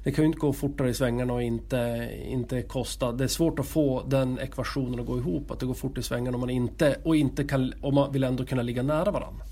det 0.04 0.12
kan 0.12 0.22
ju 0.22 0.26
inte 0.26 0.38
gå 0.38 0.52
fortare 0.52 0.90
i 0.90 0.94
svängarna 0.94 1.32
och 1.32 1.42
inte, 1.42 2.10
inte 2.26 2.62
kosta. 2.62 3.12
Det 3.12 3.24
är 3.24 3.28
svårt 3.28 3.58
att 3.58 3.66
få 3.66 4.02
den 4.02 4.38
ekvationen 4.38 5.00
att 5.00 5.06
gå 5.06 5.18
ihop. 5.18 5.50
Att 5.50 5.60
det 5.60 5.66
går 5.66 5.74
fort 5.74 5.98
i 5.98 6.02
svängarna 6.02 6.36
om 6.36 6.40
man 6.40 6.50
inte, 6.50 6.96
och, 7.04 7.16
inte 7.16 7.44
kan, 7.44 7.72
och 7.82 7.94
man 7.94 8.12
vill 8.12 8.24
ändå 8.24 8.44
kunna 8.44 8.62
ligga 8.62 8.82
nära 8.82 9.10
varandra. 9.10 9.44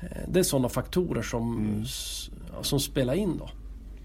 Eh, 0.00 0.28
det 0.28 0.38
är 0.38 0.44
sådana 0.44 0.68
faktorer 0.68 1.22
som, 1.22 1.58
mm. 1.58 1.84
som 2.62 2.80
spelar 2.80 3.14
in 3.14 3.38
då. 3.38 3.50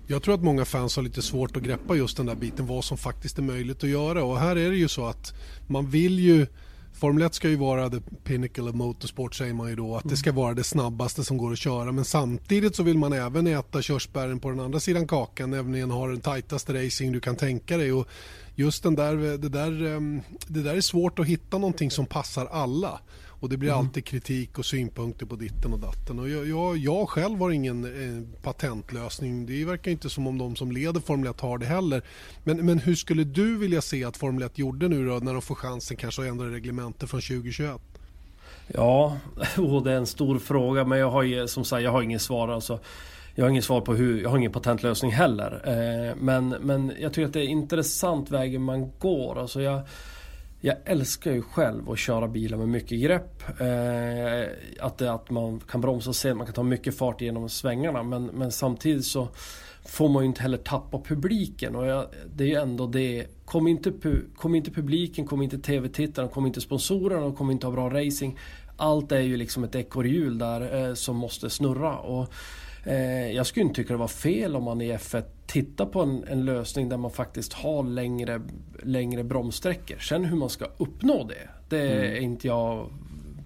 Jag 0.08 0.24
tror 0.24 0.34
att 0.34 0.44
många 0.44 0.66
fans 0.66 0.96
har 0.96 1.04
lite 1.04 1.22
svårt 1.22 1.58
att 1.58 1.64
greppa 1.64 1.96
just 1.96 2.18
den 2.18 2.26
där 2.26 2.36
biten 2.36 2.68
vad 2.68 2.84
som 2.84 2.98
faktiskt 2.98 3.38
är 3.38 3.44
möjligt 3.44 3.84
att 3.84 3.89
göra 3.89 4.24
och 4.24 4.38
här 4.38 4.56
är 4.56 4.70
det 4.70 4.78
ju 4.78 4.88
så 4.88 5.06
att 5.06 5.34
man 5.68 5.89
vill 5.89 6.20
ju 6.20 6.48
Formel 6.94 7.24
1 7.24 7.34
ska 7.34 7.50
ju 7.50 7.56
vara 7.56 7.89
the 7.89 8.00
pinnacle 8.24 8.64
of 8.64 8.76
motorsport 8.76 9.36
säger 9.36 9.54
man 9.54 9.70
ju 9.70 9.76
då. 9.76 9.96
Att 9.96 10.10
det 10.10 10.18
ska 10.18 10.32
vara 10.32 10.54
det 10.54 10.64
snabbaste 10.64 11.24
som 11.24 11.38
går 11.38 11.52
att 11.52 11.58
köra. 11.58 11.91
Men 11.91 12.06
samtidigt 12.06 12.76
så 12.76 12.84
vill 12.84 12.98
man 12.98 13.14
även 13.14 13.48
äta 13.48 13.82
körsbären 13.82 14.39
på 14.39 14.50
den 14.50 14.60
andra 14.60 14.80
sidan 14.80 15.08
kakan. 15.08 15.52
Nämligen 15.52 15.91
ha 15.91 16.08
den 16.08 16.22
tajtaste 16.22 16.86
racing 16.86 17.14
du 17.14 17.20
kan 17.20 17.36
tänka 17.36 17.78
dig. 17.78 17.94
Och 17.94 18.08
just 18.56 18.84
den 18.84 18.96
där, 18.96 19.38
det, 19.38 19.50
där, 19.50 19.96
ehm, 19.96 20.22
det 20.48 20.62
där 20.62 20.76
är 20.76 20.82
svårt 20.82 21.20
att 21.20 21.26
hitta 21.26 21.58
någonting 21.58 21.91
som 21.91 22.06
passar 22.06 22.46
alla. 22.46 23.00
Och 23.44 23.50
det 23.50 23.58
blir 23.58 23.70
mm. 23.70 23.80
alltid 23.80 24.06
kritik 24.06 24.60
och 24.60 24.66
synpunkter 24.66 25.26
på 25.26 25.36
ditten 25.36 25.74
och 25.74 25.80
datten. 25.80 26.20
Och 26.20 26.30
jag, 26.30 26.48
jag, 26.48 26.78
jag 26.78 27.10
själv 27.10 27.39
har 27.39 27.52
ingen 27.52 27.84
eh, 27.86 28.41
patentlösning. 28.41 29.46
Det 29.46 29.66
verkar 29.66 29.91
inte 29.91 30.10
som 30.10 30.28
om 30.28 30.38
de 30.38 30.56
som 30.56 30.72
leder 30.72 31.00
Formel 31.00 31.30
1 31.30 31.41
har 31.41 31.58
det 31.58 31.66
heller. 31.66 32.02
Men, 32.44 32.66
men 32.66 32.80
hur 32.80 32.96
skulle 32.96 33.24
du 33.24 33.58
vilja 33.58 33.82
se 33.82 34.04
att 34.04 34.18
Formel 34.18 34.44
1 34.44 34.58
gjorde 34.58 34.88
nu 34.88 35.08
då 35.08 35.14
när 35.14 35.34
de 35.34 35.41
får 35.41 35.56
chansen 35.56 35.98
kanske 35.98 36.22
att 36.22 36.28
ändra 36.28 36.46
reglementet 36.46 37.10
från 37.10 37.22
2021? 37.22 37.82
Ja, 38.68 39.18
oh, 39.58 39.84
det 39.84 39.91
är 39.91 39.98
en 39.98 40.08
stor 40.08 40.39
fråga 40.39 40.86
men 40.86 41.00
jag 41.00 41.12
har 41.12 41.48
som 41.48 41.66
sagt 41.66 41.84
jag 41.84 41.91
har 41.91 42.02
inget 42.02 42.22
svar. 42.22 42.48
Alltså. 42.48 42.80
Jag 43.36 43.46
har 43.46 43.50
inget 43.50 43.66
svar 43.66 43.82
på 43.82 43.94
hur, 43.94 44.22
jag 44.22 44.30
har 44.30 44.38
ingen 44.38 44.52
patentlösning 44.52 45.12
heller. 45.12 45.62
Eh, 45.66 46.16
men, 46.16 46.50
men 46.50 46.94
jag 47.00 47.14
tycker 47.14 47.28
att 47.28 47.34
det 47.34 47.41
är 47.41 47.48
intressant 47.48 48.32
vägen 48.32 48.62
man 48.62 48.91
går. 49.00 49.39
Alltså 49.39 49.62
jag, 49.62 49.82
jag 50.66 50.76
älskar 50.86 51.32
ju 51.32 51.41
själv 51.41 51.89
att 51.89 51.99
köra 51.99 52.28
bilar 52.28 52.57
med 52.57 52.70
mycket 52.70 53.01
grepp. 53.01 53.43
Eh, 53.61 54.86
att, 54.86 54.97
det, 54.97 55.14
att 55.14 55.30
man 55.30 55.59
kan 55.59 55.82
bromsa 55.82 56.14
sent, 56.14 56.38
man 56.38 56.45
kan 56.45 56.53
ta 56.53 56.64
mycket 56.64 56.97
fart 56.97 57.22
genom 57.22 57.49
svängarna. 57.49 58.03
Men, 58.03 58.26
men 58.26 58.51
samtidigt 58.51 59.05
så 59.05 59.28
får 59.86 60.09
man 60.09 60.24
ju 60.24 60.28
inte 60.28 60.41
heller 60.41 60.57
tappa 60.57 61.01
publiken. 61.01 61.76
Och 61.76 61.88
jag, 61.88 62.05
det 62.36 62.43
är 62.43 62.47
ju 62.47 62.55
ändå 62.55 62.88
det. 62.88 63.28
Kommer 63.45 63.72
inte, 63.72 63.93
kom 64.36 64.55
inte 64.55 64.72
publiken, 64.72 65.28
kommer 65.28 65.43
inte 65.43 65.57
tv-tittarna, 65.57 66.28
kommer 66.28 66.47
inte 66.47 66.61
sponsorerna 66.61 67.26
och 67.26 67.38
kommer 67.38 67.53
inte 67.53 67.68
ha 67.68 67.72
bra 67.72 67.89
racing. 67.89 68.39
Allt 68.78 69.11
är 69.11 69.20
ju 69.20 69.38
liksom 69.38 69.64
ett 69.64 69.76
ekorrhjul 69.76 70.38
där 70.38 70.88
eh, 70.88 70.93
som 70.93 71.18
måste 71.18 71.49
snurra. 71.49 71.97
Och, 71.97 72.34
Eh, 72.84 73.31
jag 73.31 73.45
skulle 73.45 73.63
inte 73.63 73.75
tycka 73.75 73.93
det 73.93 73.99
var 73.99 74.07
fel 74.07 74.55
om 74.55 74.63
man 74.63 74.81
i 74.81 74.93
F1 74.93 75.23
tittar 75.47 75.86
på 75.86 76.01
en, 76.01 76.23
en, 76.27 76.45
lösning 76.45 76.89
där 76.89 76.97
man 76.97 77.11
faktiskt 77.11 77.53
har 77.53 77.84
längre, 77.84 78.41
längre 78.84 79.23
bromssträckor. 79.23 79.97
Sen 79.97 80.25
hur 80.25 80.38
man 80.38 80.49
ska 80.49 80.65
uppnå 80.77 81.23
det, 81.23 81.49
det 81.69 81.91
mm. 81.91 82.13
är 82.13 82.15
inte 82.15 82.47
jag 82.47 82.89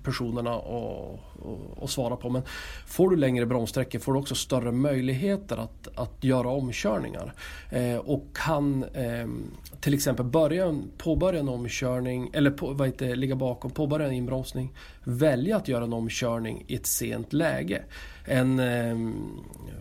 personerna 0.03 0.55
att 0.55 1.19
svara 1.89 2.15
på. 2.15 2.29
Men 2.29 2.41
får 2.87 3.09
du 3.09 3.15
längre 3.15 3.45
bromssträckor 3.45 3.99
får 3.99 4.13
du 4.13 4.19
också 4.19 4.35
större 4.35 4.71
möjligheter 4.71 5.57
att, 5.57 5.87
att 5.95 6.23
göra 6.23 6.49
omkörningar. 6.49 7.33
Eh, 7.71 7.97
och 7.97 8.23
kan 8.33 8.83
eh, 8.83 9.27
till 9.79 9.93
exempel 9.93 10.25
börja, 10.25 10.79
påbörja 10.97 11.39
en 11.39 11.49
omkörning, 11.49 12.29
eller 12.33 12.51
på, 12.51 12.73
vad 12.73 12.87
heter, 12.87 13.15
ligga 13.15 13.35
bakom, 13.35 13.71
påbörja 13.71 14.07
en 14.07 14.13
inbromsning, 14.13 14.73
välja 15.03 15.57
att 15.57 15.67
göra 15.67 15.83
en 15.83 15.93
omkörning 15.93 16.63
i 16.67 16.75
ett 16.75 16.85
sent 16.85 17.33
läge. 17.33 17.83
En, 18.25 18.59
eh, 18.59 18.97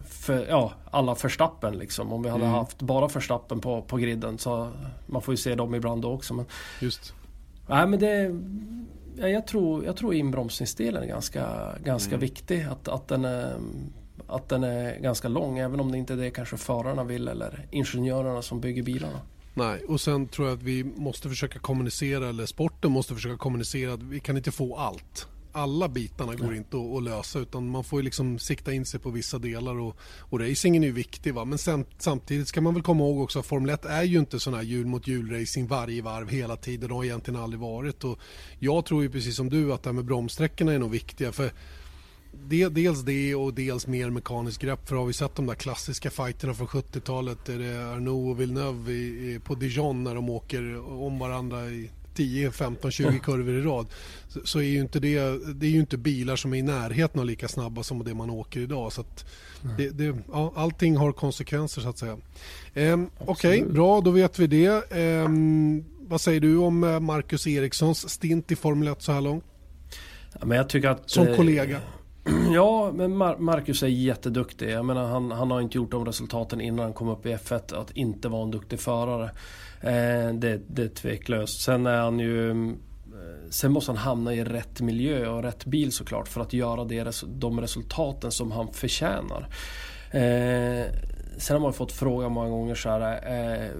för, 0.09 0.46
ja, 0.48 0.72
alla 0.90 1.14
förstappen 1.14 1.74
liksom. 1.74 2.12
Om 2.12 2.22
vi 2.22 2.28
hade 2.28 2.44
mm. 2.44 2.54
haft 2.54 2.82
bara 2.82 3.09
förstappen 3.09 3.61
på, 3.61 3.82
på 3.82 3.96
griden 3.96 4.38
så 4.38 4.70
man 5.07 5.22
får 5.22 5.32
ju 5.32 5.38
se 5.38 5.54
dem 5.54 5.74
ibland 5.74 6.02
då 6.02 6.12
också. 6.12 6.34
Men, 6.34 6.44
Just. 6.80 7.14
Nej 7.68 7.86
men 7.86 8.00
det 8.00 8.30
jag, 9.19 9.47
tror, 9.47 9.85
jag 9.85 9.97
tror 9.97 10.14
inbromsningsdelen 10.14 11.03
är 11.03 11.07
ganska, 11.07 11.75
ganska 11.85 12.14
mm. 12.14 12.21
viktig. 12.21 12.62
Att, 12.62 12.89
att, 12.89 13.09
den 13.09 13.25
är, 13.25 13.57
att 14.27 14.49
den 14.49 14.64
är 14.64 15.01
ganska 15.01 15.29
lång 15.29 15.59
även 15.59 15.81
om 15.81 15.93
det 15.93 15.99
inte 15.99 16.12
är 16.12 16.17
det 16.17 16.31
kanske 16.31 16.57
förarna 16.57 17.05
vill 17.05 17.29
eller 17.29 17.67
ingenjörerna 17.71 18.43
som 18.43 18.61
bygger 18.61 18.83
bilarna. 18.83 19.21
Nej, 19.55 19.85
och 19.89 20.01
sen 20.01 20.29
tror 20.29 20.49
jag 20.49 20.57
att 20.57 20.62
vi 20.62 20.85
måste 20.85 21.29
försöka 21.29 21.59
kommunicera, 21.59 22.29
eller 22.29 22.47
sporten 22.47 22.93
måste 22.93 23.14
försöka 23.14 23.37
kommunicera 23.37 23.93
att 23.93 24.03
vi 24.03 24.21
kan 24.21 24.37
inte 24.37 24.51
få 24.53 24.77
allt 24.77 25.29
alla 25.57 25.88
bitarna 25.88 26.34
går 26.34 26.54
inte 26.54 26.76
att, 26.76 26.96
att, 26.96 27.02
lösa 27.02 27.38
utan 27.38 27.70
man 27.70 27.84
får 27.84 28.00
ju 28.00 28.04
liksom 28.04 28.38
sikta 28.38 28.72
in 28.72 28.86
sig 28.86 29.00
på 29.00 29.11
vissa 29.11 29.38
delar 29.38 29.78
och, 29.78 29.96
och 30.20 30.40
racingen 30.40 30.82
är 30.82 30.86
ju 30.86 30.92
viktig 30.92 31.34
va? 31.34 31.44
men 31.44 31.59
sen, 31.59 31.84
samtidigt 31.98 32.48
ska 32.48 32.61
man 32.61 32.74
väl 32.74 32.82
komma 32.82 33.04
ihåg 33.04 33.20
också 33.20 33.38
att 33.38 33.46
Formel 33.46 33.70
1 33.70 33.84
är 33.84 34.02
ju 34.02 34.18
inte 34.18 34.40
sån 34.40 34.54
här 34.54 34.62
hjul 34.62 34.86
mot 34.86 35.09
hjul 35.09 35.40
racing 35.40 35.68
varje 35.68 36.02
varv 36.02 36.28
hela 36.28 36.57
tiden 36.57 36.90
och 36.90 36.96
har 36.96 37.04
egentligen 37.04 37.40
aldrig 37.40 37.61
varit 37.61 38.04
och 38.04 38.18
jag 38.59 38.84
tror 38.84 39.02
ju 39.02 39.11
precis 39.11 39.36
som 39.36 39.50
du 39.50 39.72
att 39.72 39.82
det 39.82 39.88
här 39.88 39.94
med 39.94 40.04
bromssträckorna 40.04 40.72
är 40.72 40.78
nog 40.78 40.90
viktiga 40.90 41.32
för 41.32 41.52
dels 42.70 43.02
det 43.02 43.34
och 43.34 43.54
dels 43.54 43.86
mer 43.86 44.11
mekaniskt 44.11 44.62
grepp. 44.62 44.88
För 44.88 44.96
har 44.96 45.07
vi 45.07 45.12
sett 45.12 45.34
de 45.34 45.46
där 45.46 45.54
klassiska 45.54 46.11
fighterna 46.11 46.54
från 46.54 46.66
70-talet, 46.66 47.48
är 47.48 47.59
det 47.59 47.92
Arnaud 47.92 48.30
och 48.30 48.40
Villeneuve 48.40 48.92
i, 48.92 49.34
i, 49.34 49.38
på 49.38 49.54
Dijon 49.54 50.04
när 50.04 50.14
de 50.14 50.30
åker 50.30 50.90
om 51.02 51.18
varandra 51.18 51.66
i 51.66 51.90
10, 52.17 52.51
15, 52.51 52.91
20 52.91 53.19
kurvor 53.19 53.55
i 53.55 53.62
rad 53.62 53.87
så, 54.29 54.41
så, 54.45 54.59
är 54.59 54.62
ju 54.62 54.81
inte 54.81 55.01
det, 55.01 55.19
det 55.55 55.67
är 55.67 55.71
ju 55.71 55.81
inte 55.81 55.97
bilar 55.97 56.37
som 56.37 56.55
är 56.55 56.59
i 56.59 56.62
närheten 56.62 57.21
av 57.21 57.27
lika 57.27 57.49
snabba 57.49 57.83
som 57.83 58.05
det 58.05 58.14
man 58.14 58.31
åker 58.31 58.61
idag. 58.61 58.93
Så 58.93 59.05
det, 59.77 59.91
det, 59.91 60.17
ja, 60.33 60.53
allting 60.57 60.97
har 60.97 61.12
konsekvenser 61.12 61.83
så 61.83 61.89
att 61.89 61.99
säga. 61.99 62.17
Ehm, 62.75 63.11
Okej, 63.19 63.62
okay, 63.62 63.73
bra 63.73 64.01
då 64.01 64.11
vet 64.11 64.39
vi 64.39 64.47
det. 64.47 64.93
Ehm, 64.93 65.85
vad 66.09 66.21
säger 66.21 66.41
du 66.41 66.57
om 66.57 66.85
eh, 66.85 67.01
Marcus 67.01 67.47
Erikssons 67.47 68.09
stint 68.09 68.53
i 68.53 68.57
Formel 68.57 68.89
1 68.89 69.03
så 69.03 69.12
här 69.12 69.21
långt? 69.21 69.45
Ja, 70.41 70.47
men 70.47 70.57
jag 70.57 70.69
tycker 70.69 70.89
att, 70.89 71.11
som 71.11 71.27
eh, 71.27 71.37
kollega? 71.37 71.81
Ja, 72.53 72.93
men 72.95 73.17
Mar 73.17 73.37
Marcus 73.39 73.83
är 73.83 73.87
jätteduktig. 73.87 74.71
Jag 74.71 74.85
menar, 74.85 75.07
han, 75.07 75.31
han 75.31 75.51
har 75.51 75.61
inte 75.61 75.79
gjort 75.79 75.91
de 75.91 76.05
resultaten 76.05 76.61
innan 76.61 76.85
han 76.85 76.93
kom 76.93 77.09
upp 77.09 77.27
i 77.27 77.35
F1 77.35 77.81
att 77.81 77.91
inte 77.91 78.29
vara 78.29 78.43
en 78.43 78.51
duktig 78.51 78.81
förare. 78.81 79.31
Eh, 79.81 80.35
det, 80.35 80.61
det 80.66 80.83
är 80.83 80.89
tveklöst. 80.89 81.61
Sen 81.61 81.87
är 81.87 82.01
han 82.01 82.18
ju 82.18 82.51
eh, 82.51 82.72
Sen 83.51 83.72
måste 83.72 83.91
han 83.91 83.99
hamna 83.99 84.35
i 84.35 84.45
rätt 84.45 84.81
miljö 84.81 85.29
och 85.29 85.43
rätt 85.43 85.64
bil 85.64 85.93
såklart 85.93 86.29
för 86.29 86.41
att 86.41 86.53
göra 86.53 86.85
det, 86.85 87.22
de 87.27 87.61
resultaten 87.61 88.31
som 88.31 88.53
han 88.53 88.72
förtjänar. 88.72 89.49
Eh, 90.11 90.87
sen 91.39 91.57
har 91.57 91.61
man 91.61 91.72
fått 91.72 91.93
fråga 91.93 92.29
många 92.29 92.49
gånger 92.49 92.74
så 92.74 92.89
här, 92.89 93.33
eh, 93.33 93.70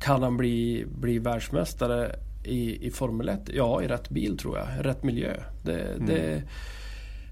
Kan 0.00 0.22
han 0.22 0.36
bli, 0.36 0.84
bli 0.88 1.18
världsmästare 1.18 2.16
i, 2.44 2.86
i 2.86 2.90
Formel 2.90 3.28
1? 3.28 3.40
Ja, 3.54 3.82
i 3.82 3.88
rätt 3.88 4.08
bil 4.08 4.38
tror 4.38 4.58
jag. 4.58 4.66
Rätt 4.86 5.02
miljö. 5.02 5.34
Det, 5.64 5.80
mm. 5.80 6.06
det, 6.06 6.42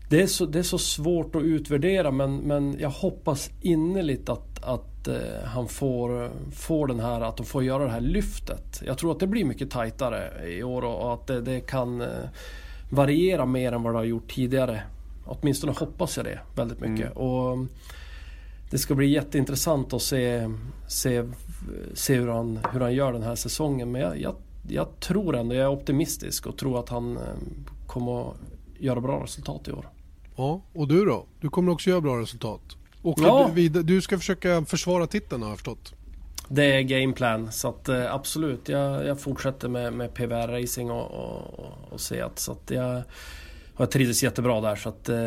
det, 0.08 0.22
är 0.22 0.26
så, 0.26 0.46
det 0.46 0.58
är 0.58 0.62
så 0.62 0.78
svårt 0.78 1.36
att 1.36 1.42
utvärdera 1.42 2.10
men, 2.10 2.36
men 2.36 2.76
jag 2.78 2.90
hoppas 2.90 3.50
innerligt 3.60 4.28
att, 4.28 4.64
att 4.64 5.08
eh, 5.08 5.44
han 5.44 5.68
får, 5.68 6.30
får 6.52 6.86
den 6.86 7.00
här, 7.00 7.20
att 7.20 7.36
de 7.36 7.46
får 7.46 7.64
göra 7.64 7.84
det 7.84 7.90
här 7.90 8.00
lyftet. 8.00 8.82
Jag 8.86 8.98
tror 8.98 9.12
att 9.12 9.20
det 9.20 9.26
blir 9.26 9.44
mycket 9.44 9.70
tajtare 9.70 10.48
i 10.48 10.62
år 10.62 10.84
och, 10.84 11.14
att 11.14 11.26
det, 11.26 11.40
det 11.40 11.60
kan 11.60 12.00
eh, 12.00 12.08
variera 12.90 13.46
mer 13.46 13.72
än 13.72 13.82
vad 13.82 13.94
det 13.94 13.98
har 13.98 14.04
gjort 14.04 14.34
tidigare. 14.34 14.82
Åtminstone 15.26 15.72
hoppas 15.72 16.16
jag 16.16 16.26
det 16.26 16.40
väldigt 16.56 16.80
mycket. 16.80 17.16
Mm. 17.16 17.18
Och 17.18 17.66
det 18.70 18.78
ska 18.78 18.94
bli 18.94 19.06
jätteintressant 19.06 19.92
att 19.92 20.02
se, 20.02 20.50
se, 20.88 21.24
se 21.94 22.14
hur, 22.14 22.28
han, 22.28 22.58
hur 22.72 22.80
han 22.80 22.94
gör 22.94 23.12
den 23.12 23.22
här 23.22 23.34
säsongen. 23.34 23.92
Men 23.92 24.00
jag, 24.00 24.20
jag, 24.20 24.34
jag 24.68 25.00
tror 25.00 25.36
ändå, 25.36 25.54
jag 25.54 25.64
är 25.64 25.70
optimistisk 25.70 26.46
och 26.46 26.56
tror 26.56 26.78
att 26.78 26.88
han 26.88 27.16
eh, 27.16 27.22
kommer 27.86 28.30
att 28.30 28.36
göra 28.78 29.00
bra 29.00 29.22
resultat 29.22 29.68
i 29.68 29.72
år. 29.72 29.88
Ja, 30.36 30.62
och 30.72 30.88
du 30.88 31.04
då? 31.04 31.26
Du 31.40 31.48
kommer 31.48 31.72
också 31.72 31.90
göra 31.90 32.00
bra 32.00 32.20
resultat? 32.20 32.76
Och 33.02 33.18
ja. 33.20 33.50
du, 33.54 33.68
du 33.68 34.00
ska 34.00 34.18
försöka 34.18 34.64
försvara 34.64 35.06
titeln 35.06 35.42
har 35.42 35.48
jag 35.48 35.58
förstått. 35.58 35.94
Det 36.48 36.64
är 36.64 36.80
gameplan 36.80 37.52
så 37.52 37.68
att 37.68 37.88
eh, 37.88 38.14
absolut 38.14 38.68
jag, 38.68 39.06
jag 39.06 39.20
fortsätter 39.20 39.68
med, 39.68 39.92
med 39.92 40.14
PVR 40.14 40.48
racing 40.48 40.90
och, 40.90 41.10
och, 41.10 41.92
och 41.92 42.00
Seat 42.00 42.38
så 42.38 42.52
att 42.52 42.70
jag, 42.70 43.02
jag 43.76 43.90
trivs 43.90 44.22
jättebra 44.22 44.60
där 44.60 44.76
så 44.76 44.88
att 44.88 45.08
eh, 45.08 45.18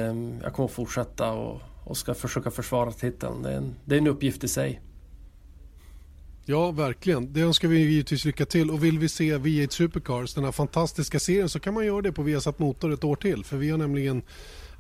jag 0.44 0.54
kommer 0.54 0.68
fortsätta 0.68 1.32
och, 1.32 1.62
och 1.84 1.98
ska 1.98 2.14
försöka 2.14 2.52
försvara 2.52 2.92
titeln. 2.92 3.42
Det 3.42 3.50
är, 3.50 3.58
en, 3.58 3.76
det 3.86 3.96
är 3.96 4.00
en 4.00 4.08
uppgift 4.08 4.44
i 4.44 4.48
sig. 4.48 4.82
Ja, 6.46 6.72
verkligen. 6.72 7.34
Det 7.34 7.42
önskar 7.42 7.68
vi 7.68 7.80
givetvis 7.80 8.26
lycka 8.26 8.46
till. 8.46 8.72
Och 8.72 8.84
vill 8.84 9.00
vi 9.00 9.10
se 9.10 9.38
V8 9.38 9.70
Supercars, 9.70 10.34
den 10.34 10.44
här 10.44 10.52
fantastiska 10.52 11.20
serien, 11.20 11.50
så 11.50 11.60
kan 11.60 11.74
man 11.74 11.86
göra 11.86 12.02
det 12.02 12.12
på 12.12 12.22
Viasat 12.22 12.60
Motor 12.60 12.94
ett 12.94 13.04
år 13.04 13.16
till. 13.16 13.46
För 13.46 13.58
vi 13.58 13.70
har 13.70 13.78
nämligen 13.78 14.22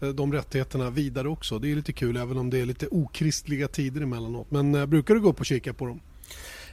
Eh, 0.02 0.10
de 0.10 0.34
rättigheterna 0.34 0.90
vidare 0.90 1.30
också. 1.30 1.60
Det 1.60 1.72
är 1.72 1.76
lite 1.76 1.94
kul 1.94 2.18
även 2.18 2.38
om 2.38 2.50
det 2.50 2.60
är 2.62 2.66
lite 2.66 2.88
okristliga 2.88 3.68
tider 3.68 4.02
emellanåt. 4.02 4.52
Men 4.52 4.76
eh, 4.76 4.86
brukar 4.86 5.14
du 5.14 5.22
gå 5.22 5.30
upp 5.30 5.40
och 5.40 5.46
kika 5.46 5.74
på 5.74 5.86
dem? 5.86 6.00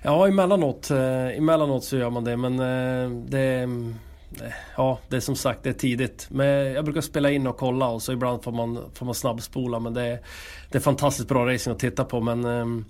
Ja, 0.03 0.29
emellanåt, 0.29 0.91
eh, 0.91 1.27
emellanåt 1.27 1.85
så 1.85 1.97
gör 1.97 2.11
man 2.11 2.25
det 2.25 2.37
men 2.37 2.53
eh, 2.53 3.11
det, 3.29 3.69
Ja, 4.77 4.99
det 5.09 5.17
är 5.17 5.21
som 5.21 5.37
sagt 5.37 5.63
det 5.63 5.69
är 5.69 5.75
tidigt. 5.75 6.27
Men 6.31 6.47
jag 6.47 6.85
brukar 6.85 7.01
spela 7.01 7.31
in 7.31 7.47
och 7.47 7.57
kolla 7.57 7.89
och 7.89 8.03
så 8.03 8.13
ibland 8.13 8.43
får 8.43 8.53
man, 8.53 8.79
får 8.95 9.07
man 9.07 9.15
snabbspola. 9.15 9.81
Men 9.81 9.95
det 9.95 10.03
är, 10.03 10.21
det 10.71 10.79
är 10.79 10.83
fantastiskt 10.83 11.29
bra 11.29 11.47
racing 11.47 11.75
att 11.75 11.79
titta 11.79 12.05
på. 12.05 12.21
Men 12.21 12.45
ehm, 12.45 12.85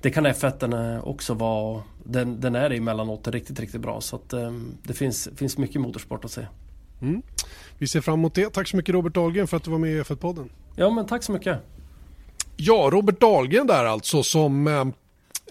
det 0.00 0.10
kan 0.10 0.26
F1 0.26 1.00
också 1.02 1.34
vara. 1.34 1.82
Den, 2.04 2.40
den 2.40 2.54
är 2.54 2.70
emellanåt 2.70 3.28
riktigt, 3.28 3.60
riktigt 3.60 3.80
bra. 3.80 4.00
Så 4.00 4.16
att, 4.16 4.32
ehm, 4.32 4.76
det 4.82 4.94
finns, 4.94 5.28
finns 5.36 5.58
mycket 5.58 5.80
motorsport 5.80 6.24
att 6.24 6.30
se. 6.30 6.46
Mm. 7.02 7.22
Vi 7.78 7.86
ser 7.86 8.00
fram 8.00 8.18
emot 8.18 8.34
det. 8.34 8.50
Tack 8.50 8.68
så 8.68 8.76
mycket 8.76 8.94
Robert 8.94 9.14
Dahlgren 9.14 9.46
för 9.46 9.56
att 9.56 9.64
du 9.64 9.70
var 9.70 9.78
med 9.78 9.90
i 9.90 10.00
F1-podden. 10.00 10.48
Ja, 10.76 10.90
men 10.90 11.06
tack 11.06 11.22
så 11.22 11.32
mycket. 11.32 11.58
Ja, 12.56 12.88
Robert 12.92 13.20
Dahlgren 13.20 13.66
där 13.66 13.84
alltså 13.84 14.22
som 14.22 14.66
eh, 14.66 14.84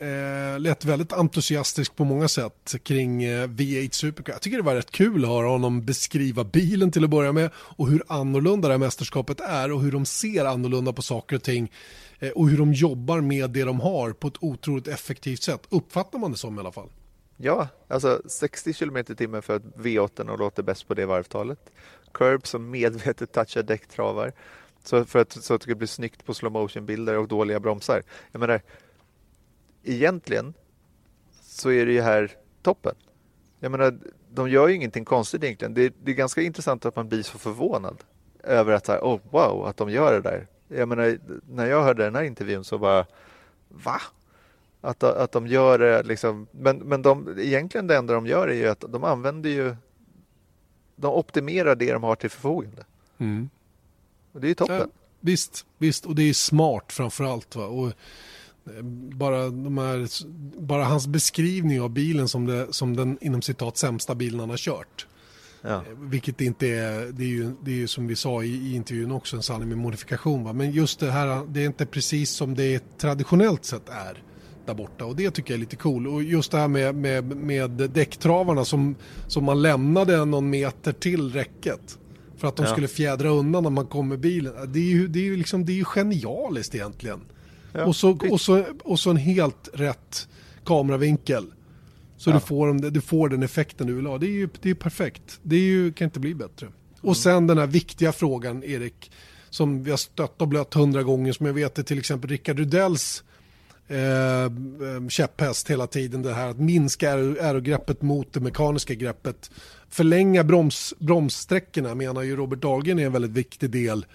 eh, 0.01 0.59
lät 0.59 0.85
väldigt 0.85 1.13
entusiastisk 1.13 1.95
på 1.95 2.03
många 2.03 2.27
sätt 2.27 2.75
kring 2.83 3.23
eh, 3.23 3.47
V8 3.47 3.91
Supercar. 3.91 4.33
Jag 4.33 4.41
tycker 4.41 4.57
det 4.57 4.63
var 4.63 4.75
rätt 4.75 4.91
kul 4.91 5.23
att 5.23 5.29
höra 5.29 5.47
honom 5.47 5.85
beskriva 5.85 6.43
bilen 6.43 6.91
till 6.91 7.03
att 7.03 7.09
börja 7.09 7.31
med 7.31 7.49
och 7.55 7.87
hur 7.87 8.03
annorlunda 8.07 8.67
det 8.67 8.73
här 8.73 8.79
mästerskapet 8.79 9.39
är 9.39 9.71
och 9.71 9.81
hur 9.81 9.91
de 9.91 10.05
ser 10.05 10.45
annorlunda 10.45 10.93
på 10.93 11.01
saker 11.01 11.35
och 11.35 11.43
ting 11.43 11.71
eh, 12.19 12.29
och 12.29 12.49
hur 12.49 12.57
de 12.57 12.73
jobbar 12.73 13.21
med 13.21 13.49
det 13.49 13.63
de 13.63 13.79
har 13.79 14.11
på 14.11 14.27
ett 14.27 14.37
otroligt 14.39 14.87
effektivt 14.87 15.43
sätt. 15.43 15.61
Uppfattar 15.69 16.19
man 16.19 16.31
det 16.31 16.37
som 16.37 16.57
i 16.57 16.59
alla 16.59 16.71
fall? 16.71 16.89
Ja, 17.37 17.67
alltså 17.87 18.21
60 18.25 18.73
km 18.73 18.97
i 18.97 19.03
timmen 19.03 19.41
för 19.41 19.55
att 19.55 19.63
V8 19.63 20.29
och 20.29 20.39
låter 20.39 20.63
bäst 20.63 20.87
på 20.87 20.93
det 20.93 21.05
varvtalet. 21.05 21.59
Curb 22.11 22.47
som 22.47 22.69
medvetet 22.71 23.31
touchar 23.31 23.63
däcktravar. 23.63 24.33
Så 24.83 25.05
för 25.05 25.19
att, 25.19 25.31
så 25.31 25.53
att 25.53 25.61
det 25.61 25.65
ska 25.65 25.75
bli 25.75 25.87
snyggt 25.87 26.25
på 26.25 26.33
slow 26.33 26.51
motion 26.51 26.85
bilder 26.85 27.17
och 27.17 27.27
dåliga 27.27 27.59
bromsar. 27.59 28.03
Jag 28.31 28.39
menar, 28.39 28.61
egentligen 29.83 30.53
så 31.41 31.71
är 31.71 31.85
det 31.85 31.91
ju 31.91 32.01
här 32.01 32.31
toppen. 32.61 32.95
Jag 33.59 33.71
menar, 33.71 33.99
de 34.29 34.49
gör 34.49 34.67
ju 34.67 34.75
ingenting 34.75 35.05
konstigt 35.05 35.43
egentligen. 35.43 35.73
Det 35.73 35.81
är, 35.81 35.91
det 36.03 36.11
är 36.11 36.15
ganska 36.15 36.41
intressant 36.41 36.85
att 36.85 36.95
man 36.95 37.09
blir 37.09 37.23
så 37.23 37.37
förvånad 37.37 38.03
över 38.43 38.73
att, 38.73 38.87
här, 38.87 38.99
oh, 38.99 39.19
wow, 39.31 39.65
att 39.65 39.77
de 39.77 39.89
gör 39.89 40.13
det 40.13 40.21
där. 40.21 40.47
Jag 40.67 40.87
menar, 40.87 41.17
när 41.49 41.65
jag 41.65 41.83
hörde 41.83 42.03
den 42.03 42.15
här 42.15 42.23
intervjun 42.23 42.63
så 42.63 42.77
bara, 42.77 43.05
va? 43.69 44.01
Att, 44.85 45.03
att 45.03 45.31
de 45.31 45.47
gör 45.47 45.79
det 45.79 46.03
liksom, 46.03 46.47
men, 46.51 46.77
men 46.77 47.01
de, 47.01 47.39
egentligen 47.39 47.87
det 47.87 47.97
enda 47.97 48.13
de 48.13 48.27
gör 48.27 48.47
är 48.47 48.53
ju 48.53 48.67
att 48.67 48.83
de 48.89 49.03
använder 49.03 49.49
ju, 49.49 49.75
de 50.95 51.13
optimerar 51.13 51.75
det 51.75 51.93
de 51.93 52.03
har 52.03 52.15
till 52.15 52.29
förfogande. 52.29 52.85
Mm. 53.17 53.49
Och 54.31 54.41
det 54.41 54.47
är 54.47 54.49
ju 54.49 54.55
toppen. 54.55 54.77
Ja, 54.77 54.85
visst, 55.19 55.65
visst, 55.77 56.05
och 56.05 56.15
det 56.15 56.23
är 56.29 56.33
smart 56.33 56.93
framför 56.93 57.23
allt. 57.23 57.55
Va? 57.55 57.65
Och 57.65 57.87
eh, 57.87 58.81
bara, 59.13 59.49
de 59.49 59.77
här, 59.77 60.07
bara 60.61 60.83
hans 60.83 61.07
beskrivning 61.07 61.81
av 61.81 61.89
bilen 61.89 62.27
som, 62.27 62.45
det, 62.45 62.73
som 62.73 62.95
den 62.95 63.17
inom 63.21 63.41
citat 63.41 63.77
sämsta 63.77 64.15
bilen 64.15 64.39
han 64.39 64.49
har 64.49 64.57
kört. 64.57 65.07
Ja. 65.61 65.75
Eh, 65.75 65.81
vilket 65.97 66.41
inte 66.41 66.67
är, 66.67 67.11
det 67.11 67.23
är 67.23 67.27
ju, 67.27 67.51
det 67.61 67.71
är 67.71 67.75
ju 67.75 67.87
som 67.87 68.07
vi 68.07 68.15
sa 68.15 68.43
i, 68.43 68.47
i 68.47 68.75
intervjun 68.75 69.11
också 69.11 69.35
en 69.35 69.43
sanning 69.43 69.69
med 69.69 69.77
modifikation. 69.77 70.43
Va? 70.43 70.53
Men 70.53 70.71
just 70.71 70.99
det 70.99 71.11
här, 71.11 71.45
det 71.47 71.61
är 71.61 71.65
inte 71.65 71.85
precis 71.85 72.29
som 72.29 72.55
det 72.55 72.97
traditionellt 72.97 73.65
sett 73.65 73.89
är 73.89 74.23
där 74.67 74.73
borta 74.73 75.05
och 75.05 75.15
det 75.15 75.31
tycker 75.31 75.53
jag 75.53 75.57
är 75.57 75.59
lite 75.59 75.75
cool. 75.75 76.07
Och 76.07 76.23
just 76.23 76.51
det 76.51 76.57
här 76.57 76.67
med, 76.67 76.95
med, 76.95 77.23
med 77.23 77.71
däcktravarna 77.71 78.65
som, 78.65 78.95
som 79.27 79.43
man 79.43 79.61
lämnade 79.61 80.25
någon 80.25 80.49
meter 80.49 80.91
till 80.91 81.31
räcket. 81.31 81.99
För 82.37 82.47
att 82.47 82.55
de 82.55 82.65
ja. 82.65 82.71
skulle 82.71 82.87
fjädra 82.87 83.29
undan 83.29 83.63
när 83.63 83.69
man 83.69 83.85
kom 83.85 84.07
med 84.07 84.19
bilen. 84.19 84.53
Det 84.67 84.79
är 84.79 84.83
ju, 84.83 85.07
det 85.07 85.19
är 85.19 85.23
ju, 85.23 85.37
liksom, 85.37 85.65
det 85.65 85.71
är 85.71 85.75
ju 85.75 85.85
genialiskt 85.85 86.75
egentligen. 86.75 87.21
Ja. 87.73 87.85
Och, 87.85 87.95
så, 87.95 88.17
och, 88.31 88.41
så, 88.41 88.63
och 88.83 88.99
så 88.99 89.09
en 89.09 89.17
helt 89.17 89.69
rätt 89.73 90.27
kameravinkel. 90.65 91.45
Så 92.17 92.29
ja. 92.29 92.33
du, 92.33 92.39
får, 92.39 92.91
du 92.91 93.01
får 93.01 93.29
den 93.29 93.43
effekten 93.43 93.87
du 93.87 93.93
vill 93.93 94.05
ha. 94.05 94.17
Det 94.17 94.27
är 94.27 94.31
ju 94.31 94.49
det 94.61 94.69
är 94.69 94.73
perfekt. 94.73 95.39
Det 95.43 95.55
är 95.55 95.59
ju, 95.59 95.93
kan 95.93 96.05
inte 96.05 96.19
bli 96.19 96.35
bättre. 96.35 96.67
Och 96.97 97.03
mm. 97.03 97.15
sen 97.15 97.47
den 97.47 97.57
här 97.57 97.67
viktiga 97.67 98.11
frågan, 98.11 98.63
Erik, 98.63 99.11
som 99.49 99.83
vi 99.83 99.91
har 99.91 99.97
stött 99.97 100.41
och 100.41 100.47
blött 100.47 100.73
hundra 100.73 101.03
gånger, 101.03 101.33
som 101.33 101.45
jag 101.45 101.53
vet 101.53 101.79
är 101.79 101.83
till 101.83 101.99
exempel 101.99 102.29
Rickard 102.29 102.59
Rudells 102.59 103.23
eh, 103.87 105.07
käpphäst 105.09 105.69
hela 105.69 105.87
tiden. 105.87 106.21
Det 106.21 106.33
här 106.33 106.49
att 106.49 106.59
minska 106.59 107.13
aerogreppet 107.13 108.01
mot 108.01 108.33
det 108.33 108.39
mekaniska 108.39 108.93
greppet. 108.93 109.51
Förlänga 109.89 110.43
broms, 110.43 110.93
bromssträckorna 110.99 111.95
menar 111.95 112.21
ju 112.21 112.35
Robert 112.35 112.61
Dahlgren 112.61 112.99
är 112.99 113.05
en 113.05 113.11
väldigt 113.11 113.31
viktig 113.31 113.69
del 113.69 114.05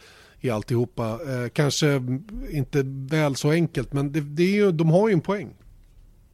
i 0.40 0.50
alltihopa. 0.50 1.04
Eh, 1.12 1.48
kanske 1.48 2.02
inte 2.50 2.82
väl 2.84 3.36
så 3.36 3.50
enkelt 3.50 3.92
men 3.92 4.12
det, 4.12 4.20
det 4.20 4.42
är 4.42 4.54
ju, 4.54 4.72
de 4.72 4.90
har 4.90 5.08
ju 5.08 5.12
en 5.12 5.20
poäng. 5.20 5.54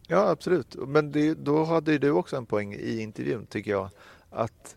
Ja 0.09 0.28
absolut, 0.28 0.76
men 0.87 1.12
det, 1.12 1.34
då 1.34 1.64
hade 1.64 1.99
du 1.99 2.11
också 2.11 2.37
en 2.37 2.47
poäng 2.47 2.74
i 2.74 3.01
intervjun 3.01 3.47
tycker 3.47 3.70
jag. 3.70 3.91
Att 4.30 4.76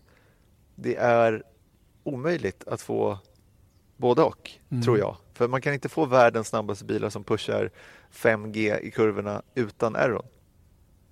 det 0.74 0.96
är 0.96 1.42
omöjligt 2.02 2.64
att 2.66 2.80
få 2.80 3.18
både 3.96 4.22
och, 4.22 4.50
mm. 4.68 4.82
tror 4.82 4.98
jag. 4.98 5.16
För 5.34 5.48
man 5.48 5.60
kan 5.60 5.74
inte 5.74 5.88
få 5.88 6.06
världens 6.06 6.48
snabbaste 6.48 6.84
bilar 6.84 7.10
som 7.10 7.24
pushar 7.24 7.70
5G 8.12 8.80
i 8.80 8.90
kurvorna 8.90 9.42
utan 9.54 9.96
errorn. 9.96 10.26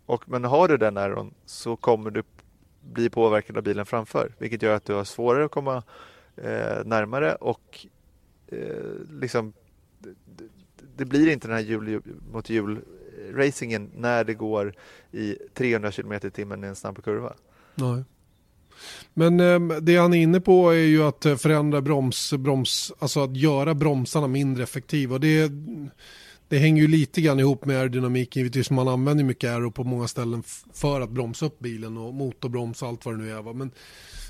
Och, 0.07 0.29
men 0.29 0.45
har 0.45 0.69
du 0.69 0.77
den 0.77 0.97
errorn 0.97 1.35
så 1.45 1.77
kommer 1.77 2.11
du 2.11 2.23
bli 2.81 3.11
påverkad 3.11 3.57
av 3.57 3.63
bilen 3.63 3.87
framför, 3.87 4.35
vilket 4.39 4.63
gör 4.63 4.75
att 4.75 4.85
du 4.85 4.93
har 4.93 5.05
svårare 5.05 5.45
att 5.45 5.51
komma 5.51 5.83
eh, 6.37 6.85
närmare 6.85 7.35
och 7.35 7.87
eh, 8.47 8.59
liksom 9.11 9.53
det, 9.99 10.15
det, 10.97 11.05
blir 11.05 11.33
inte 11.33 11.49
den 11.49 11.57
här 11.57 11.65
hjul 11.65 12.03
mot 12.33 12.51
hjul 12.51 12.73
eh, 12.77 13.35
racingen 13.35 13.91
när 13.97 14.25
det 14.25 14.35
går 14.35 14.75
i 15.13 15.37
300 15.55 15.93
km 15.93 16.13
i 16.13 16.31
timmen 16.31 16.65
i 16.65 16.67
en 16.67 16.77
snabb 16.77 17.05
kurva. 17.05 17.33
Nej. 17.75 18.05
Men 19.15 19.41
eh, 19.41 19.79
det 19.81 19.97
han 19.97 20.15
är 20.15 20.23
inne 20.23 20.41
på 20.41 20.71
är 20.71 20.77
ju 20.77 21.03
att 21.03 21.27
eh, 21.27 21.37
förändra 21.37 21.81
broms, 21.81 22.33
broms, 22.33 22.93
alltså 22.99 23.25
att 23.25 23.37
göra 23.37 23.75
bromsarna 23.75 24.27
mindre 24.27 24.63
effektiva. 24.63 25.19
Det, 25.19 25.51
det 26.49 26.59
hänger 26.59 26.83
ju 26.83 26.89
lite 26.89 27.21
grann 27.21 27.41
ihop 27.41 27.65
med 27.65 27.77
aerodynamik, 27.77 28.37
givetvis 28.37 28.71
man 28.71 28.89
använder 28.89 29.25
mycket 29.25 29.51
aero 29.51 29.71
på 29.71 29.85
många 29.85 30.09
ställen 30.09 30.43
för 30.73 31.01
att 31.01 31.11
bromsa 31.11 31.47
upp 31.47 31.59
bilen 31.59 31.97
och 31.97 32.15
motorbroms 32.15 32.83
och 32.83 32.89
allt 32.89 33.05
vad 33.05 33.15
det 33.15 33.25
nu 33.25 33.33
är. 33.33 33.43
Va? 33.43 33.53
Men 33.53 33.71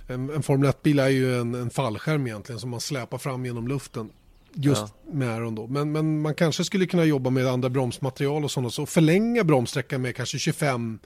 en, 0.07 0.31
en 0.31 0.43
Formel 0.43 0.71
1-bil 0.71 0.99
är 0.99 1.09
ju 1.09 1.41
en, 1.41 1.55
en 1.55 1.71
fallskärm 1.71 2.27
egentligen 2.27 2.61
som 2.61 2.71
man 2.71 2.81
släpar 2.81 3.19
fram 3.19 3.47
genom 3.47 3.69
luften. 3.69 4.11
Just 4.55 4.95
ja. 5.07 5.12
med 5.12 5.29
aeron 5.29 5.55
då. 5.55 5.66
Men, 5.66 5.93
men 5.93 6.21
man 6.21 6.35
kanske 6.35 6.64
skulle 6.64 6.87
kunna 6.87 7.05
jobba 7.05 7.31
med 7.31 7.47
andra 7.47 7.69
bromsmaterial 7.69 8.45
och 8.45 8.51
sådana 8.51 8.71
så 8.71 8.87
förlänga 8.87 9.45
bromssträckan 9.45 10.03
med 10.03 10.16
kanske 10.16 10.39
25-30 10.39 10.99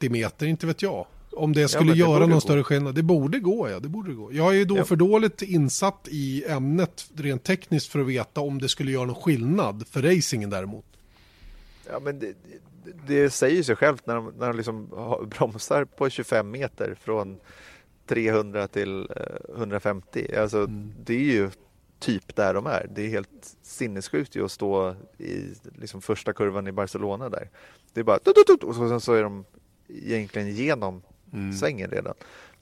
meter, 0.00 0.46
inte 0.46 0.66
vet 0.66 0.82
jag. 0.82 1.06
Om 1.32 1.52
det 1.52 1.68
skulle 1.68 1.90
ja, 1.90 1.94
det 1.94 2.12
göra 2.12 2.18
någon 2.18 2.30
gå. 2.30 2.40
större 2.40 2.64
skillnad. 2.64 2.94
Det 2.94 3.02
borde 3.02 3.38
gå, 3.38 3.70
ja. 3.70 3.80
Det 3.80 3.88
borde 3.88 4.12
gå. 4.12 4.32
Jag 4.32 4.56
är 4.56 4.64
då 4.64 4.76
ja. 4.76 4.84
för 4.84 4.96
dåligt 4.96 5.42
insatt 5.42 6.08
i 6.10 6.44
ämnet 6.48 7.10
rent 7.14 7.44
tekniskt 7.44 7.86
för 7.86 8.00
att 8.00 8.06
veta 8.06 8.40
om 8.40 8.60
det 8.60 8.68
skulle 8.68 8.92
göra 8.92 9.04
någon 9.04 9.22
skillnad 9.22 9.86
för 9.90 10.02
racingen 10.02 10.50
däremot. 10.50 10.84
Ja, 11.90 12.00
men 12.00 12.18
det, 12.18 12.34
det 13.06 13.30
säger 13.30 13.62
sig 13.62 13.76
självt 13.76 14.06
när 14.06 14.14
de, 14.14 14.32
när 14.38 14.46
de 14.46 14.56
liksom 14.56 14.88
bromsar 15.38 15.84
på 15.84 16.10
25 16.10 16.50
meter 16.50 16.96
från 17.00 17.38
300 18.06 18.68
till 18.68 19.08
150. 19.56 20.26
Eh, 20.30 20.42
alltså, 20.42 20.58
mm. 20.58 20.92
Det 21.04 21.14
är 21.14 21.18
ju 21.18 21.50
typ 21.98 22.36
där 22.36 22.54
de 22.54 22.66
är. 22.66 22.86
Det 22.94 23.02
är 23.02 23.08
helt 23.08 23.56
sinnessjukt 23.62 24.36
ju 24.36 24.44
att 24.44 24.52
stå 24.52 24.96
i 25.18 25.44
liksom 25.78 26.02
första 26.02 26.32
kurvan 26.32 26.66
i 26.66 26.72
Barcelona 26.72 27.28
där. 27.28 27.50
Det 27.92 28.00
är 28.00 28.04
bara 28.04 28.18
och 28.62 28.74
sen 28.74 29.00
så 29.00 29.12
är 29.12 29.22
de 29.22 29.44
egentligen 29.88 30.54
genom 30.54 31.02
mm. 31.32 31.52
svängen 31.52 31.90
redan. 31.90 32.14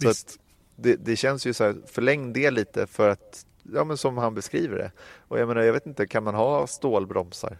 Så 0.03 0.09
att 0.09 0.39
det, 0.77 0.97
det, 0.97 1.16
känns 1.16 1.47
ju 1.47 1.53
så 1.53 1.64
här, 1.64 1.77
förläng 1.87 2.33
det 2.33 2.51
lite 2.51 2.87
för 2.87 3.09
att, 3.09 3.47
ja 3.75 3.85
men 3.85 3.97
som 3.97 4.18
han 4.18 4.35
beskriver 4.35 4.79
det. 4.79 4.93
Och 5.29 5.39
jag 5.39 5.49
menar, 5.49 5.62
jag 5.62 5.73
vet 5.73 5.87
inte, 5.87 6.07
kan 6.07 6.25
man 6.25 6.35
ha 6.35 6.66
stålbromsar? 6.66 7.59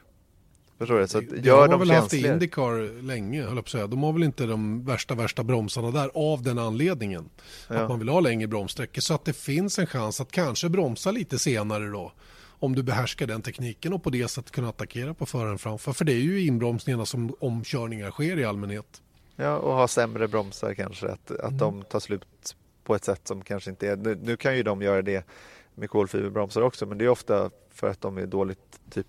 Förstår 0.81 0.99
du? 0.99 1.09
Så 1.09 1.19
att, 1.19 1.29
det, 1.31 1.37
det 1.37 1.51
har 1.51 1.69
man 1.69 1.79
väl 1.79 1.91
haft 1.91 2.15
i 2.15 2.27
Indycar 2.27 3.03
länge, 3.03 3.43
höll 3.43 3.57
jag 3.57 3.65
på 3.65 3.69
att 3.69 3.69
säga. 3.69 3.87
De 3.87 4.03
har 4.03 4.13
väl 4.13 4.23
inte 4.23 4.47
de 4.47 4.85
värsta, 4.85 5.15
värsta 5.15 5.45
bromsarna 5.45 5.91
där 5.91 6.11
av 6.15 6.43
den 6.43 6.59
anledningen. 6.59 7.31
Ja. 7.69 7.75
Att 7.75 7.89
man 7.89 7.99
vill 7.99 8.09
ha 8.09 8.21
längre 8.21 8.49
bromssträckor 8.49 9.01
så 9.01 9.15
att 9.15 9.25
det 9.25 9.33
finns 9.33 9.79
en 9.79 9.87
chans 9.87 10.21
att 10.21 10.33
kanske 10.33 10.69
bromsa 10.69 11.11
lite 11.11 11.39
senare 11.39 11.87
då. 11.87 12.13
Om 12.43 12.75
du 12.75 12.83
behärskar 12.83 13.27
den 13.27 13.43
tekniken 13.43 13.93
och 13.93 14.03
på 14.03 14.11
det 14.11 14.29
sättet 14.29 14.51
kunna 14.51 14.69
attackera 14.69 15.15
på 15.15 15.27
föraren 15.27 15.59
framför. 15.59 15.93
För 15.93 16.05
det 16.05 16.13
är 16.13 16.21
ju 16.21 16.47
inbromsningarna 16.47 17.07
som 17.07 17.35
omkörningar 17.41 18.11
sker 18.11 18.39
i 18.39 18.45
allmänhet. 18.45 19.03
Ja, 19.41 19.57
och 19.57 19.73
ha 19.73 19.89
sämre 19.89 20.29
bromsar 20.29 20.75
kanske, 20.75 21.09
att, 21.09 21.31
att 21.31 21.41
mm. 21.41 21.59
de 21.59 21.83
tar 21.83 22.01
slut 22.01 22.57
på 22.85 22.95
ett 22.95 23.05
sätt 23.05 23.29
som 23.29 23.43
kanske 23.43 23.71
inte 23.71 23.89
är... 23.89 23.97
Nu, 23.97 24.19
nu 24.23 24.37
kan 24.37 24.57
ju 24.57 24.63
de 24.63 24.83
göra 24.83 25.03
det 25.03 25.27
med 25.75 25.91
kolfiberbromsar 25.91 26.61
också, 26.61 26.87
men 26.87 26.99
det 26.99 27.05
är 27.05 27.09
ofta 27.09 27.51
för 27.71 27.89
att 27.89 28.01
de 28.01 28.19
är 28.19 28.27
dåligt 28.27 28.81
typ 28.91 29.07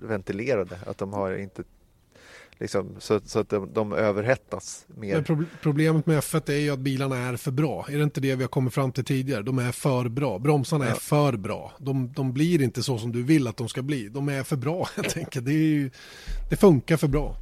ventilerade, 0.00 0.78
att 0.86 0.98
de 0.98 1.12
har 1.12 1.36
inte 1.36 1.62
Liksom, 2.58 2.94
så, 2.98 3.20
så, 3.24 3.38
att 3.38 3.48
de, 3.48 3.72
de 3.72 3.92
överhettas 3.92 4.86
mer. 4.86 5.24
Men 5.28 5.46
problemet 5.62 6.06
med 6.06 6.18
F1 6.20 6.50
är 6.50 6.56
ju 6.56 6.70
att 6.70 6.78
bilarna 6.78 7.16
är 7.16 7.36
för 7.36 7.50
bra. 7.50 7.86
Är 7.88 7.96
det 7.96 8.02
inte 8.02 8.20
det 8.20 8.34
vi 8.34 8.42
har 8.42 8.48
kommit 8.48 8.74
fram 8.74 8.92
till 8.92 9.04
tidigare? 9.04 9.42
De 9.42 9.58
är 9.58 9.72
för 9.72 10.08
bra. 10.08 10.38
Bromsarna 10.38 10.84
ja. 10.84 10.90
är 10.90 10.94
för 10.94 11.36
bra. 11.36 11.72
De, 11.78 12.12
de, 12.12 12.32
blir 12.32 12.62
inte 12.62 12.82
så 12.82 12.98
som 12.98 13.12
du 13.12 13.22
vill 13.22 13.48
att 13.48 13.56
de 13.56 13.68
ska 13.68 13.82
bli. 13.82 14.08
De 14.08 14.28
är 14.28 14.42
för 14.42 14.56
bra 14.56 14.88
helt 14.96 15.16
enkelt. 15.16 15.46
Det, 15.46 15.52
ju, 15.52 15.90
det 16.50 16.56
funkar 16.56 16.96
för 16.96 17.08
bra. 17.08 17.36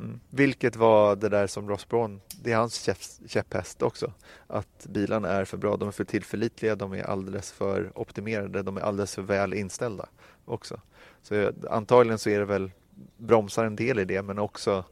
Mm. 0.00 0.20
Vilket 0.30 0.76
var 0.76 1.16
det 1.16 1.28
där 1.28 1.46
som 1.46 1.68
Ross 1.68 1.88
Braun, 1.88 2.20
det 2.42 2.52
är 2.52 2.56
hans 2.56 2.88
käpphäst 3.26 3.82
också. 3.82 4.12
Att 4.46 4.86
bilarna 4.86 5.28
är 5.28 5.44
för 5.44 5.56
bra, 5.56 5.76
de 5.76 5.88
är 5.88 5.92
för 5.92 6.04
tillförlitliga, 6.04 6.76
de 6.76 6.92
är 6.92 7.02
alldeles 7.02 7.52
för 7.52 7.98
optimerade, 7.98 8.62
de 8.62 8.76
är 8.76 8.80
alldeles 8.80 9.14
för 9.14 9.22
väl 9.22 9.54
inställda 9.54 10.08
också. 10.44 10.80
Så 11.22 11.52
antagligen 11.70 12.18
så 12.18 12.30
är 12.30 12.38
det 12.38 12.44
väl 12.44 12.70
bromsar 13.16 13.64
en 13.64 13.76
del 13.76 13.98
i 13.98 14.04
det 14.04 14.22
men 14.22 14.38
också 14.38 14.84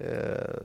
eh, 0.00 0.60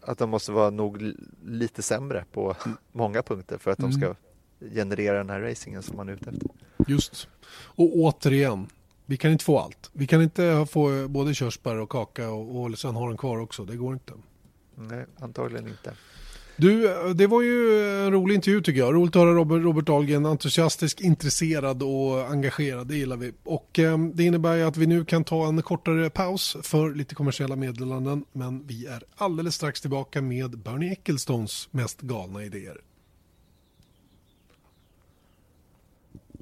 att 0.00 0.18
de 0.18 0.30
måste 0.30 0.52
vara 0.52 0.70
nog 0.70 1.14
lite 1.44 1.82
sämre 1.82 2.24
på 2.32 2.56
mm. 2.64 2.76
många 2.92 3.22
punkter 3.22 3.58
för 3.58 3.70
att 3.70 3.78
de 3.78 3.92
ska 3.92 4.04
mm. 4.04 4.74
generera 4.74 5.18
den 5.18 5.30
här 5.30 5.40
racingen 5.40 5.82
som 5.82 5.96
man 5.96 6.08
är 6.08 6.12
ute 6.12 6.30
efter. 6.30 6.48
Just. 6.86 7.28
Och 7.52 7.96
återigen, 7.96 8.68
vi 9.10 9.16
kan 9.16 9.32
inte 9.32 9.44
få 9.44 9.58
allt. 9.58 9.90
Vi 9.92 10.06
kan 10.06 10.22
inte 10.22 10.66
få 10.70 11.08
både 11.08 11.34
körsbär 11.34 11.80
och 11.80 11.90
kaka 11.90 12.30
och, 12.30 12.60
och 12.60 12.78
sen 12.78 12.94
ha 12.94 13.08
den 13.08 13.16
kvar 13.16 13.38
också. 13.38 13.64
Det 13.64 13.76
går 13.76 13.92
inte. 13.92 14.12
Nej, 14.74 15.06
antagligen 15.20 15.68
inte. 15.68 15.92
Du, 16.56 16.94
det 17.14 17.26
var 17.26 17.42
ju 17.42 17.84
en 18.06 18.12
rolig 18.12 18.34
intervju 18.34 18.60
tycker 18.60 18.80
jag. 18.80 18.94
Roligt 18.94 19.16
att 19.16 19.22
höra 19.22 19.34
Robert, 19.34 19.62
Robert 19.62 19.86
Dahlgren, 19.86 20.26
entusiastisk, 20.26 21.00
intresserad 21.00 21.82
och 21.82 22.30
engagerad. 22.30 22.86
Det 22.86 22.96
gillar 22.96 23.16
vi. 23.16 23.32
Och 23.44 23.78
eh, 23.78 23.98
det 23.98 24.24
innebär 24.24 24.56
ju 24.56 24.62
att 24.62 24.76
vi 24.76 24.86
nu 24.86 25.04
kan 25.04 25.24
ta 25.24 25.48
en 25.48 25.62
kortare 25.62 26.10
paus 26.10 26.56
för 26.62 26.94
lite 26.94 27.14
kommersiella 27.14 27.56
meddelanden. 27.56 28.24
Men 28.32 28.66
vi 28.66 28.86
är 28.86 29.02
alldeles 29.16 29.54
strax 29.54 29.80
tillbaka 29.80 30.22
med 30.22 30.58
Bernie 30.58 30.92
Ecclestones 30.92 31.68
mest 31.70 32.00
galna 32.00 32.44
idéer. 32.44 32.80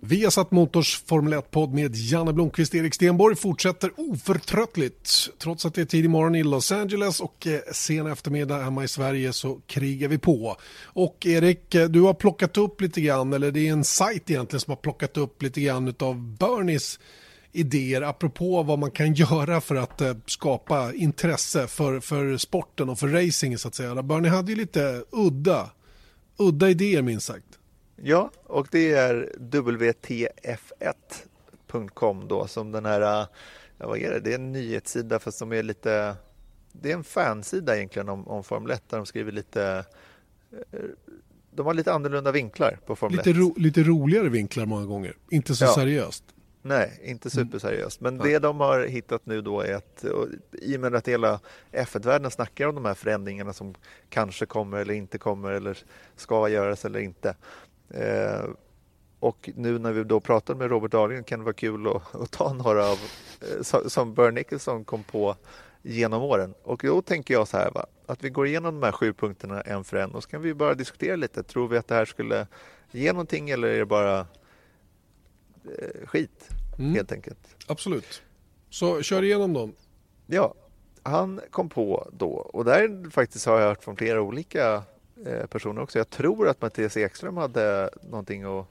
Vi 0.01 0.25
har 0.25 0.31
satt 0.31 0.51
Motors 0.51 1.03
Formel 1.07 1.35
1-podd 1.35 1.75
med 1.75 1.97
Janne 1.97 2.33
Blomqvist 2.33 2.75
Erik 2.75 2.95
Stenborg 2.95 3.37
fortsätter 3.37 3.91
oförtröttligt. 3.97 5.31
Trots 5.39 5.67
att 5.67 5.75
det 5.75 5.81
är 5.81 5.85
tidig 5.85 6.11
morgon 6.11 6.35
i 6.35 6.43
Los 6.43 6.73
Angeles 6.73 7.21
och 7.21 7.47
eh, 7.47 7.61
sen 7.73 8.07
eftermiddag 8.07 8.63
hemma 8.63 8.85
i 8.85 8.89
Sverige 8.89 9.33
så 9.33 9.61
krigar 9.67 10.09
vi 10.09 10.19
på. 10.19 10.57
Och 10.85 11.27
Erik, 11.27 11.75
eh, 11.75 11.89
du 11.89 12.01
har 12.01 12.15
plockat 12.15 12.57
upp 12.57 12.81
lite 12.81 13.01
grann, 13.01 13.33
eller 13.33 13.51
det 13.51 13.69
är 13.69 13.73
en 13.73 13.85
sajt 13.85 14.31
egentligen 14.31 14.61
som 14.61 14.71
har 14.71 14.77
plockat 14.77 15.17
upp 15.17 15.43
lite 15.43 15.61
grann 15.61 15.95
av 15.99 16.37
Bernies 16.39 16.99
idéer 17.53 18.03
apropå 18.03 18.63
vad 18.63 18.79
man 18.79 18.91
kan 18.91 19.15
göra 19.15 19.61
för 19.61 19.75
att 19.75 20.01
eh, 20.01 20.15
skapa 20.27 20.95
intresse 20.95 21.67
för, 21.67 22.01
för 22.01 22.37
sporten 22.37 22.89
och 22.89 22.99
för 22.99 23.09
racing 23.09 23.59
så 23.59 23.69
att 23.69 23.75
säga. 23.75 24.03
Bernie 24.03 24.31
hade 24.31 24.53
ju 24.53 24.59
lite 24.59 25.05
udda, 25.11 25.71
udda 26.37 26.71
idéer 26.71 27.03
minst 27.03 27.27
sagt. 27.27 27.58
Ja, 28.03 28.31
och 28.45 28.69
det 28.71 28.93
är 28.93 29.33
WTF1.com 29.39 32.29
då 32.29 32.47
som 32.47 32.73
den 32.73 32.87
här, 32.87 33.01
ja, 33.01 33.27
vad 33.79 33.99
är 33.99 34.11
det, 34.11 34.21
det 34.21 34.31
är 34.31 34.35
en 34.35 34.53
nyhetssida 34.53 35.19
fast 35.19 35.39
som 35.39 35.53
är 35.53 35.63
lite, 35.63 36.17
det 36.73 36.91
är 36.91 36.95
en 36.95 37.05
fansida 37.05 37.77
egentligen 37.77 38.09
om, 38.09 38.29
om 38.29 38.45
Formel 38.45 38.71
1 38.71 38.83
där 38.89 38.97
de 38.97 39.07
skriver 39.07 39.33
lite 39.33 39.85
eh, 40.73 40.81
de 41.51 41.67
har 41.67 41.75
lite 41.75 41.93
annorlunda 41.93 42.33
vinklar 42.33 42.79
på 42.87 42.97
Formel 42.97 43.17
lite 43.17 43.31
1. 43.31 43.37
Ro, 43.37 43.55
lite 43.57 43.83
roligare 43.83 44.29
vinklar 44.29 44.67
många 44.67 44.87
gånger, 44.87 45.17
inte 45.31 45.57
så 45.57 45.65
ja. 45.65 45.75
seriöst. 45.75 46.25
Nej, 46.63 47.01
inte 47.05 47.31
superseriöst. 47.31 48.01
Men 48.01 48.19
det 48.19 48.39
de 48.39 48.61
har 48.61 48.87
hittat 48.87 49.27
nu 49.27 49.43
då 49.43 49.61
är 49.61 49.75
att 49.75 50.05
i 50.53 50.77
och 50.77 50.81
med 50.81 50.95
att 50.95 51.09
hela 51.09 51.41
F1-världen 51.73 52.31
snackar 52.31 52.67
om 52.67 52.75
de 52.75 52.85
här 52.85 52.95
förändringarna 52.95 53.53
som 53.53 53.75
kanske 54.09 54.47
kommer 54.47 54.79
eller 54.79 54.95
inte 54.95 55.19
kommer 55.19 55.51
eller 55.51 55.79
ska 56.17 56.49
göras 56.49 56.85
eller 56.85 57.01
inte 57.01 57.35
Eh, 57.91 58.51
och 59.21 59.51
nu 59.55 59.79
när 59.79 59.93
vi 59.93 60.05
då 60.05 60.21
pratar 60.21 60.55
med 60.55 60.71
Robert 60.71 60.91
Dahlgren 60.91 61.25
kan 61.25 61.39
det 61.39 61.45
vara 61.45 61.55
kul 61.55 61.87
att, 61.87 62.15
att 62.23 62.31
ta 62.31 62.53
några 62.53 62.87
av 62.87 62.99
eh, 63.41 63.89
som 63.89 64.15
Börn 64.15 64.35
Nicholson 64.35 64.85
kom 64.85 65.03
på 65.03 65.37
genom 65.83 66.23
åren. 66.23 66.55
Och 66.63 66.81
då 66.85 67.03
tänker 67.03 67.35
jag 67.35 67.49
så 67.49 67.57
här, 67.57 67.71
va? 67.71 67.87
att 68.07 68.25
vi 68.25 68.31
går 68.31 68.47
igenom 68.47 68.81
de 68.81 68.87
här 68.87 68.93
sju 68.93 69.13
punkterna 69.13 69.61
en 69.61 69.85
för 69.85 69.97
en 69.97 70.11
och 70.11 70.23
så 70.23 70.29
kan 70.29 70.43
vi 70.43 70.55
bara 70.55 70.75
diskutera 70.75 71.17
lite. 71.17 71.43
Tror 71.43 71.69
vi 71.69 71.77
att 71.77 71.89
det 71.89 71.95
här 71.95 72.05
skulle 72.05 72.47
ge 72.91 73.13
någonting 73.13 73.51
eller 73.51 73.69
är 73.69 73.79
det 73.79 73.87
bara 73.87 74.19
eh, 74.19 76.07
skit 76.07 76.49
mm. 76.79 76.95
helt 76.95 77.13
enkelt? 77.13 77.57
Absolut. 77.67 78.23
Så 78.71 79.03
kör 79.03 79.23
igenom 79.23 79.53
dem. 79.53 79.75
Ja, 80.27 80.55
han 81.03 81.41
kom 81.51 81.69
på 81.69 82.09
då 82.13 82.29
och 82.29 82.65
där 82.65 83.11
faktiskt 83.11 83.47
har 83.47 83.61
jag 83.61 83.69
hört 83.69 83.85
från 83.85 83.97
flera 83.97 84.21
olika 84.21 84.83
personer 85.51 85.83
också. 85.83 85.99
Jag 85.99 86.11
tror 86.11 86.49
att 86.49 86.63
Mattias 86.63 86.97
Ekström 86.97 87.37
hade 87.37 87.91
någonting 88.03 88.45
att 88.45 88.67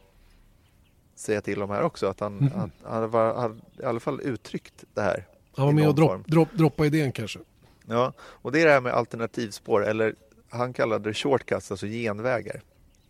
säga 1.16 1.42
till 1.42 1.62
om 1.62 1.70
här 1.70 1.82
också. 1.82 2.08
Att 2.08 2.20
han, 2.20 2.40
mm. 2.40 2.54
han, 2.54 2.72
han 2.84 3.10
var, 3.10 3.34
hade 3.34 3.56
i 3.80 3.84
alla 3.84 4.00
fall 4.00 4.22
uttryckt 4.22 4.84
det 4.94 5.02
här. 5.02 5.26
Han 5.56 5.66
var 5.66 5.74
med 5.74 5.88
och 5.88 5.96
dropp, 5.96 6.28
dropp, 6.28 6.50
droppa 6.54 6.86
idén 6.86 7.12
kanske. 7.12 7.40
Ja, 7.88 8.14
och 8.20 8.52
det 8.52 8.62
är 8.62 8.66
det 8.66 8.72
här 8.72 8.82
med 8.82 8.94
alternativspår 8.94 9.86
eller 9.86 10.16
han 10.50 10.74
kallade 10.74 11.10
det 11.10 11.14
shortcuts, 11.14 11.72
alltså 11.72 11.86
genvägar. 11.86 12.62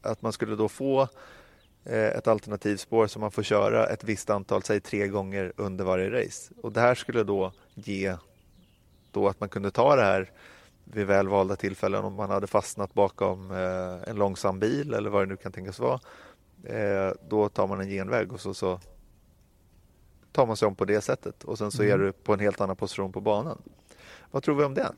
Att 0.02 0.22
man 0.22 0.34
skulle 0.34 0.56
då 0.56 0.70
få 0.70 1.02
eh, 1.84 2.06
ett 2.06 2.28
alternativspår 2.28 3.08
som 3.08 3.20
man 3.20 3.32
får 3.32 3.44
köra 3.44 3.88
ett 3.88 4.04
visst 4.04 4.30
antal, 4.30 4.64
säg 4.64 4.80
tre 4.80 5.08
gånger 5.08 5.54
under 5.58 5.86
varje 5.86 6.10
race. 6.10 6.54
Och 6.62 6.72
det 6.72 6.82
här 6.82 6.96
skulle 6.96 7.24
då 7.24 7.52
ge 7.74 8.16
då 9.12 9.28
att 9.28 9.40
man 9.40 9.50
kunde 9.50 9.72
ta 9.72 9.96
det 9.96 10.04
här 10.04 10.32
vid 10.94 11.08
väl 11.08 11.28
valda 11.28 11.56
tillfällen 11.56 12.04
om 12.04 12.14
man 12.14 12.30
hade 12.30 12.48
fastnat 12.48 12.94
bakom 12.94 13.52
eh, 13.52 14.10
en 14.10 14.16
långsam 14.16 14.60
bil 14.60 14.94
eller 14.94 15.10
vad 15.10 15.22
det 15.22 15.26
nu 15.26 15.38
kan 15.38 15.52
tänkas 15.52 15.80
vara. 15.80 16.00
Eh, 16.64 17.12
då 17.30 17.50
tar 17.50 17.68
man 17.68 17.82
en 17.82 17.90
genväg 17.90 18.34
och 18.34 18.40
så, 18.40 18.54
så 18.54 18.80
tar 20.32 20.46
man 20.46 20.58
sig 20.58 20.68
om 20.68 20.76
på 20.76 20.86
det 20.86 21.02
sättet 21.02 21.44
och 21.44 21.58
sen 21.58 21.72
så 21.72 21.84
mm. 21.84 21.94
är 21.94 22.06
du 22.06 22.12
på 22.12 22.34
en 22.34 22.40
helt 22.40 22.62
annan 22.62 22.76
position 22.76 23.12
på 23.12 23.22
banan. 23.22 23.62
Vad 24.32 24.44
tror 24.44 24.56
vi 24.56 24.64
om 24.64 24.74
det? 24.74 24.92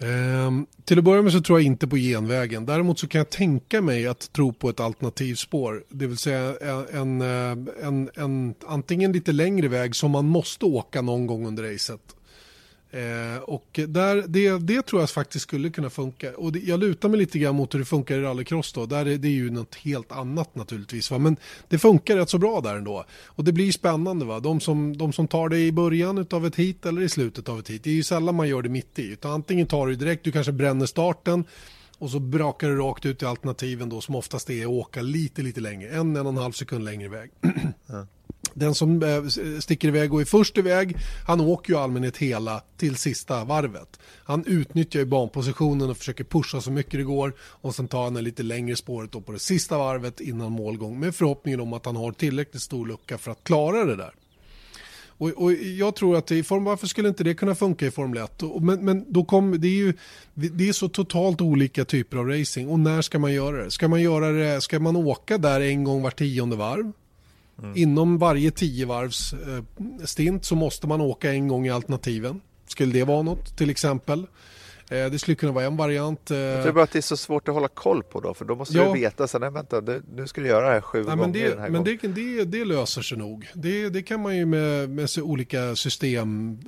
Um, 0.00 0.66
till 0.84 0.98
att 0.98 1.04
börja 1.04 1.22
med 1.22 1.32
så 1.32 1.40
tror 1.40 1.58
jag 1.58 1.66
inte 1.66 1.88
på 1.88 1.96
genvägen. 1.96 2.66
Däremot 2.66 2.98
så 2.98 3.08
kan 3.08 3.18
jag 3.18 3.30
tänka 3.30 3.82
mig 3.82 4.06
att 4.06 4.32
tro 4.32 4.52
på 4.52 4.68
ett 4.68 4.80
alternativspår. 4.80 5.84
Det 5.88 6.06
vill 6.06 6.16
säga 6.16 6.56
en, 6.60 7.20
en, 7.20 7.68
en, 7.82 8.10
en 8.14 8.54
antingen 8.66 9.12
lite 9.12 9.32
längre 9.32 9.68
väg 9.68 9.96
som 9.96 10.10
man 10.10 10.24
måste 10.24 10.64
åka 10.64 11.02
någon 11.02 11.26
gång 11.26 11.46
under 11.46 11.72
racet. 11.72 12.16
Eh, 12.90 13.42
och 13.42 13.80
där, 13.88 14.24
det, 14.28 14.58
det 14.58 14.82
tror 14.82 15.02
jag 15.02 15.10
faktiskt 15.10 15.42
skulle 15.42 15.70
kunna 15.70 15.90
funka. 15.90 16.36
Och 16.36 16.52
det, 16.52 16.58
jag 16.58 16.80
lutar 16.80 17.08
mig 17.08 17.18
lite 17.18 17.38
grann 17.38 17.54
mot 17.54 17.74
hur 17.74 17.78
det 17.78 17.84
funkar 17.84 18.18
i 18.18 18.22
rallycross 18.22 18.72
då. 18.72 18.86
Där 18.86 19.06
är 19.06 19.16
det 19.16 19.28
ju 19.28 19.50
något 19.50 19.74
helt 19.74 20.12
annat 20.12 20.54
naturligtvis. 20.54 21.10
Va? 21.10 21.18
Men 21.18 21.36
det 21.68 21.78
funkar 21.78 22.16
rätt 22.16 22.30
så 22.30 22.38
bra 22.38 22.60
där 22.60 22.76
ändå. 22.76 23.04
Och 23.26 23.44
det 23.44 23.52
blir 23.52 23.72
spännande. 23.72 24.24
Va? 24.24 24.40
De, 24.40 24.60
som, 24.60 24.96
de 24.96 25.12
som 25.12 25.28
tar 25.28 25.48
det 25.48 25.58
i 25.58 25.72
början 25.72 26.26
av 26.30 26.46
ett 26.46 26.56
hit 26.56 26.86
eller 26.86 27.02
i 27.02 27.08
slutet 27.08 27.48
av 27.48 27.58
ett 27.58 27.70
hit. 27.70 27.84
Det 27.84 27.90
är 27.90 27.94
ju 27.94 28.02
sällan 28.02 28.34
man 28.34 28.48
gör 28.48 28.62
det 28.62 28.68
mitt 28.68 28.98
i. 28.98 29.12
Utan 29.12 29.32
antingen 29.32 29.66
tar 29.66 29.86
du 29.86 29.94
direkt, 29.94 30.24
du 30.24 30.32
kanske 30.32 30.52
bränner 30.52 30.86
starten. 30.86 31.44
Och 31.98 32.10
så 32.10 32.20
brakar 32.20 32.68
du 32.68 32.76
rakt 32.76 33.06
ut 33.06 33.22
i 33.22 33.26
alternativen 33.26 33.88
då 33.88 34.00
som 34.00 34.14
oftast 34.14 34.50
är 34.50 34.62
att 34.62 34.68
åka 34.68 35.02
lite, 35.02 35.42
lite 35.42 35.60
längre. 35.60 35.90
En, 35.90 36.16
en 36.16 36.26
och 36.26 36.32
en 36.32 36.38
halv 36.38 36.52
sekund 36.52 36.84
längre 36.84 37.04
iväg. 37.04 37.30
Ja. 37.86 38.06
Den 38.58 38.74
som 38.74 39.02
eh, 39.02 39.24
sticker 39.60 39.88
iväg 39.88 40.14
och 40.14 40.20
är 40.20 40.24
först 40.24 40.58
iväg, 40.58 40.96
han 41.26 41.40
åker 41.40 41.72
ju 41.72 41.78
i 41.78 41.82
allmänhet 41.82 42.16
hela 42.16 42.62
till 42.76 42.96
sista 42.96 43.44
varvet. 43.44 43.98
Han 44.24 44.44
utnyttjar 44.46 45.00
ju 45.00 45.06
banpositionen 45.06 45.90
och 45.90 45.96
försöker 45.96 46.24
pusha 46.24 46.60
så 46.60 46.70
mycket 46.70 46.92
det 46.92 47.04
går 47.04 47.32
och 47.40 47.74
sen 47.74 47.88
tar 47.88 48.04
han 48.04 48.14
det 48.14 48.22
lite 48.22 48.42
längre 48.42 48.76
spåret 48.76 49.12
då 49.12 49.20
på 49.20 49.32
det 49.32 49.38
sista 49.38 49.78
varvet 49.78 50.20
innan 50.20 50.52
målgång 50.52 51.00
med 51.00 51.14
förhoppningen 51.14 51.60
om 51.60 51.72
att 51.72 51.86
han 51.86 51.96
har 51.96 52.12
tillräckligt 52.12 52.62
stor 52.62 52.86
lucka 52.86 53.18
för 53.18 53.30
att 53.30 53.44
klara 53.44 53.84
det 53.84 53.96
där. 53.96 54.12
Och, 55.18 55.28
och, 55.28 55.52
jag 55.52 55.96
tror 55.96 56.16
att 56.16 56.30
i 56.30 56.42
form, 56.42 56.64
varför 56.64 56.86
skulle 56.86 57.08
inte 57.08 57.24
det 57.24 57.34
kunna 57.34 57.54
funka 57.54 57.86
i 57.86 57.90
Formel 57.90 58.24
1? 58.24 58.42
Och, 58.42 58.62
men, 58.62 58.84
men 58.84 59.12
då 59.12 59.24
kom, 59.24 59.60
det 59.60 59.68
är 59.68 59.76
ju 59.76 59.94
det 60.34 60.68
är 60.68 60.72
så 60.72 60.88
totalt 60.88 61.40
olika 61.40 61.84
typer 61.84 62.16
av 62.16 62.28
racing 62.28 62.68
och 62.68 62.78
när 62.78 63.02
ska 63.02 63.18
man 63.18 63.32
göra 63.32 63.64
det? 63.64 63.70
Ska 63.70 63.88
man 63.88 64.02
göra 64.02 64.32
det, 64.32 64.60
ska 64.60 64.80
man 64.80 64.96
åka 64.96 65.38
där 65.38 65.60
en 65.60 65.84
gång 65.84 66.02
var 66.02 66.10
tionde 66.10 66.56
varv? 66.56 66.92
Mm. 67.62 67.76
Inom 67.76 68.18
varje 68.18 68.50
tio 68.50 68.86
varvs 68.86 69.32
eh, 69.32 70.04
stint 70.04 70.44
så 70.44 70.54
måste 70.54 70.86
man 70.86 71.00
åka 71.00 71.32
en 71.32 71.48
gång 71.48 71.66
i 71.66 71.70
alternativen. 71.70 72.40
Skulle 72.66 72.92
det 72.92 73.04
vara 73.04 73.22
något 73.22 73.56
till 73.56 73.70
exempel? 73.70 74.26
Eh, 74.90 75.06
det 75.10 75.18
skulle 75.18 75.34
kunna 75.34 75.52
vara 75.52 75.64
en 75.64 75.76
variant. 75.76 76.30
Eh. 76.30 76.38
Jag 76.38 76.62
tror 76.62 76.72
bara 76.72 76.84
att 76.84 76.90
det 76.90 76.98
är 76.98 77.02
så 77.02 77.16
svårt 77.16 77.48
att 77.48 77.54
hålla 77.54 77.68
koll 77.68 78.02
på 78.02 78.20
då, 78.20 78.34
för 78.34 78.44
då 78.44 78.54
måste 78.54 78.76
ja. 78.76 78.92
du 78.94 79.00
veta, 79.00 79.28
så 79.28 79.38
nej, 79.38 79.50
vänta, 79.50 79.80
nu 80.14 80.26
ska 80.26 80.40
du 80.40 80.46
göra 80.46 80.66
det 80.66 80.72
här 80.72 80.80
sju 80.80 81.04
nej, 81.06 81.16
gånger 81.16 81.32
det, 81.32 81.48
den 81.48 81.58
här 81.58 81.68
Men 81.68 81.84
det, 81.84 81.96
det, 82.02 82.44
det, 82.44 82.64
löser 82.64 83.02
sig 83.02 83.18
nog. 83.18 83.48
Det, 83.54 83.88
det 83.88 84.02
kan 84.02 84.22
man 84.22 84.36
ju 84.36 84.46
med, 84.46 84.90
med 84.90 85.08
olika 85.22 85.76
system 85.76 86.58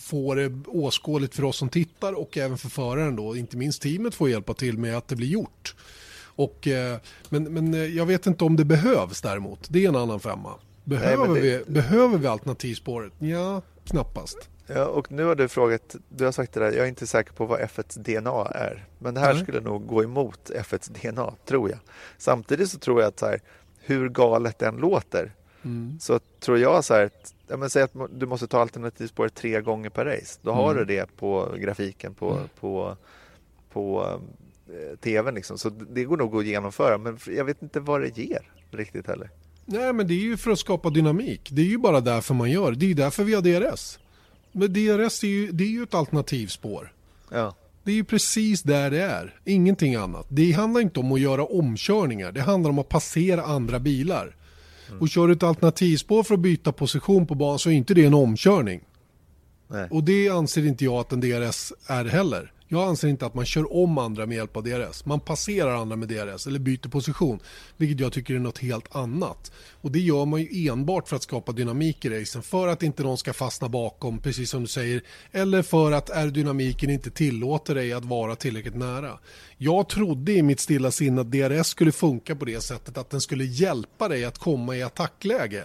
få 0.00 0.34
det 0.34 0.52
åskådligt 0.66 1.34
för 1.34 1.44
oss 1.44 1.56
som 1.56 1.68
tittar 1.68 2.12
och 2.12 2.38
även 2.38 2.58
för 2.58 2.68
föraren 2.68 3.16
då, 3.16 3.36
inte 3.36 3.56
minst 3.56 3.82
teamet 3.82 4.14
får 4.14 4.30
hjälpa 4.30 4.54
till 4.54 4.78
med 4.78 4.96
att 4.96 5.08
det 5.08 5.16
blir 5.16 5.28
gjort. 5.28 5.74
Och, 6.36 6.68
eh, 6.68 6.96
men, 7.28 7.42
men 7.44 7.74
eh, 7.74 7.80
jag 7.80 8.06
vet 8.06 8.26
inte 8.26 8.44
om 8.44 8.56
det 8.56 8.64
behövs 8.64 9.20
däremot. 9.20 9.66
Det 9.70 9.84
är 9.84 9.88
en 9.88 9.96
annan 9.96 10.20
femma. 10.20 10.50
Behöver, 10.84 11.28
Nej, 11.28 11.42
det... 11.42 11.64
vi, 11.66 11.72
behöver 11.72 12.18
vi 12.18 12.26
alternativspåret? 12.26 13.12
Ja, 13.18 13.62
knappast. 13.84 14.48
Ja, 14.66 14.86
och 14.86 15.12
nu 15.12 15.24
har 15.24 15.34
du 15.34 15.48
frågat, 15.48 15.96
du 16.08 16.24
har 16.24 16.32
sagt 16.32 16.52
det 16.52 16.60
där, 16.60 16.72
jag 16.72 16.84
är 16.84 16.88
inte 16.88 17.06
säker 17.06 17.32
på 17.32 17.46
vad 17.46 17.60
F1 17.60 17.98
DNA 17.98 18.44
är. 18.44 18.86
Men 18.98 19.14
det 19.14 19.20
här 19.20 19.30
mm. 19.30 19.42
skulle 19.42 19.60
nog 19.60 19.86
gå 19.86 20.02
emot 20.02 20.50
F1 20.54 21.12
DNA, 21.12 21.34
tror 21.44 21.70
jag. 21.70 21.78
Samtidigt 22.18 22.70
så 22.70 22.78
tror 22.78 23.00
jag 23.00 23.08
att 23.08 23.18
så 23.18 23.26
här, 23.26 23.40
hur 23.80 24.08
galet 24.08 24.58
den 24.58 24.76
låter, 24.76 25.32
mm. 25.64 25.98
så 26.00 26.18
tror 26.40 26.58
jag 26.58 26.84
så 26.84 26.94
här, 26.94 27.10
ja, 27.48 27.56
men 27.56 27.70
säg 27.70 27.82
att 27.82 27.94
du 28.10 28.26
måste 28.26 28.46
ta 28.46 28.60
alternativspåret 28.60 29.34
tre 29.34 29.60
gånger 29.60 29.90
per 29.90 30.04
race. 30.04 30.38
Då 30.42 30.52
har 30.52 30.72
Mm. 30.72 30.76
du 30.76 30.94
det 30.94 31.16
på 31.16 31.54
grafiken 31.58 32.14
på, 32.14 32.30
Mm. 32.30 32.48
på, 32.60 32.96
på 33.72 34.20
tvn. 35.00 35.34
Liksom. 35.34 35.58
Så 35.58 35.68
det 35.68 36.04
går 36.04 36.16
nog 36.16 36.36
att 36.36 36.46
genomföra. 36.46 36.98
Men 36.98 37.18
jag 37.36 37.44
vet 37.44 37.62
inte 37.62 37.80
vad 37.80 38.00
det 38.00 38.18
ger 38.18 38.50
riktigt 38.70 39.06
heller. 39.06 39.30
Nej, 39.66 39.92
men 39.92 40.06
det 40.06 40.14
är 40.14 40.18
ju 40.22 40.36
för 40.36 40.50
att 40.50 40.58
skapa 40.58 40.90
dynamik. 40.90 41.48
Det 41.52 41.62
är 41.62 41.66
ju 41.66 41.78
bara 41.78 42.00
därför 42.00 42.34
man 42.34 42.50
gör 42.50 42.72
det. 42.72 42.86
Är 42.86 42.88
ju 42.88 42.94
därför 42.94 43.24
vi 43.24 43.34
har 43.34 43.42
DRS. 43.42 43.98
Men 44.52 44.72
DRS 44.72 45.24
är 45.24 45.28
ju, 45.28 45.52
det 45.52 45.64
är 45.64 45.68
ju 45.68 45.82
ett 45.82 45.94
alternativspår. 45.94 46.92
Ja, 47.30 47.56
Det 47.84 47.90
är 47.90 47.94
ju 47.94 48.04
precis 48.04 48.62
där 48.62 48.90
det 48.90 49.02
är. 49.02 49.40
Ingenting 49.44 49.94
annat. 49.94 50.26
Det 50.28 50.52
handlar 50.52 50.80
inte 50.80 51.00
om 51.00 51.12
att 51.12 51.20
göra 51.20 51.44
omkörningar. 51.44 52.32
Det 52.32 52.40
handlar 52.40 52.70
om 52.70 52.78
att 52.78 52.88
passera 52.88 53.42
andra 53.42 53.78
bilar. 53.80 54.36
Och 55.00 55.08
kör 55.08 55.26
du 55.26 55.32
ett 55.32 55.42
alternativspår 55.42 56.22
för 56.22 56.34
att 56.34 56.40
byta 56.40 56.72
position 56.72 57.26
på 57.26 57.34
banan 57.34 57.58
så 57.58 57.70
är 57.70 57.74
inte 57.74 57.94
det 57.94 58.04
en 58.04 58.14
omkörning. 58.14 58.80
nej. 59.68 59.88
Och 59.90 60.04
det 60.04 60.28
anser 60.28 60.66
inte 60.66 60.84
jag 60.84 60.94
att 60.94 61.12
en 61.12 61.20
DRS 61.20 61.72
är 61.86 62.04
heller. 62.04 62.52
Jag 62.68 62.88
anser 62.88 63.08
inte 63.08 63.26
att 63.26 63.34
man 63.34 63.46
kör 63.46 63.76
om 63.76 63.98
andra 63.98 64.26
med 64.26 64.36
hjälp 64.36 64.56
av 64.56 64.62
DRS. 64.62 65.04
Man 65.04 65.20
passerar 65.20 65.74
andra 65.76 65.96
med 65.96 66.08
DRS 66.08 66.46
eller 66.46 66.58
byter 66.58 66.88
position. 66.88 67.40
Vilket 67.76 68.00
jag 68.00 68.12
tycker 68.12 68.34
är 68.34 68.38
något 68.38 68.58
helt 68.58 68.96
annat. 68.96 69.52
Och 69.80 69.92
det 69.92 70.00
gör 70.00 70.24
man 70.24 70.42
ju 70.42 70.68
enbart 70.68 71.08
för 71.08 71.16
att 71.16 71.22
skapa 71.22 71.52
dynamik 71.52 72.04
i 72.04 72.08
racen. 72.08 72.42
För 72.42 72.68
att 72.68 72.82
inte 72.82 73.02
någon 73.02 73.18
ska 73.18 73.32
fastna 73.32 73.68
bakom, 73.68 74.18
precis 74.18 74.50
som 74.50 74.60
du 74.60 74.68
säger. 74.68 75.02
Eller 75.32 75.62
för 75.62 75.92
att 75.92 76.10
aerodynamiken 76.10 76.90
inte 76.90 77.10
tillåter 77.10 77.74
dig 77.74 77.92
att 77.92 78.04
vara 78.04 78.36
tillräckligt 78.36 78.76
nära. 78.76 79.18
Jag 79.56 79.88
trodde 79.88 80.32
i 80.32 80.42
mitt 80.42 80.60
stilla 80.60 80.90
sinne 80.90 81.20
att 81.20 81.30
DRS 81.30 81.66
skulle 81.66 81.92
funka 81.92 82.36
på 82.36 82.44
det 82.44 82.60
sättet 82.60 82.98
att 82.98 83.10
den 83.10 83.20
skulle 83.20 83.44
hjälpa 83.44 84.08
dig 84.08 84.24
att 84.24 84.38
komma 84.38 84.76
i 84.76 84.82
attackläge. 84.82 85.64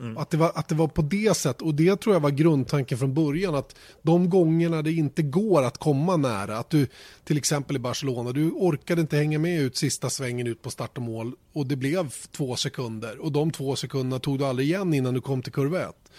Mm. 0.00 0.18
Att, 0.18 0.30
det 0.30 0.36
var, 0.36 0.52
att 0.54 0.68
det 0.68 0.74
var 0.74 0.88
på 0.88 1.02
det 1.02 1.36
sättet 1.36 1.62
och 1.62 1.74
det 1.74 2.00
tror 2.00 2.14
jag 2.14 2.20
var 2.20 2.30
grundtanken 2.30 2.98
från 2.98 3.14
början 3.14 3.54
att 3.54 3.76
de 4.02 4.30
gångerna 4.30 4.82
det 4.82 4.92
inte 4.92 5.22
går 5.22 5.62
att 5.62 5.78
komma 5.78 6.16
nära, 6.16 6.58
att 6.58 6.70
du 6.70 6.86
till 7.24 7.36
exempel 7.36 7.76
i 7.76 7.78
Barcelona, 7.78 8.32
du 8.32 8.50
orkade 8.50 9.00
inte 9.00 9.16
hänga 9.16 9.38
med 9.38 9.60
ut 9.60 9.76
sista 9.76 10.10
svängen 10.10 10.46
ut 10.46 10.62
på 10.62 10.70
start 10.70 10.96
och 10.96 11.02
mål 11.02 11.32
och 11.52 11.66
det 11.66 11.76
blev 11.76 12.14
två 12.30 12.56
sekunder 12.56 13.18
och 13.18 13.32
de 13.32 13.50
två 13.50 13.76
sekunderna 13.76 14.18
tog 14.18 14.38
du 14.38 14.44
aldrig 14.44 14.68
igen 14.68 14.94
innan 14.94 15.14
du 15.14 15.20
kom 15.20 15.42
till 15.42 15.52
kurva 15.52 15.80
ett. 15.80 16.10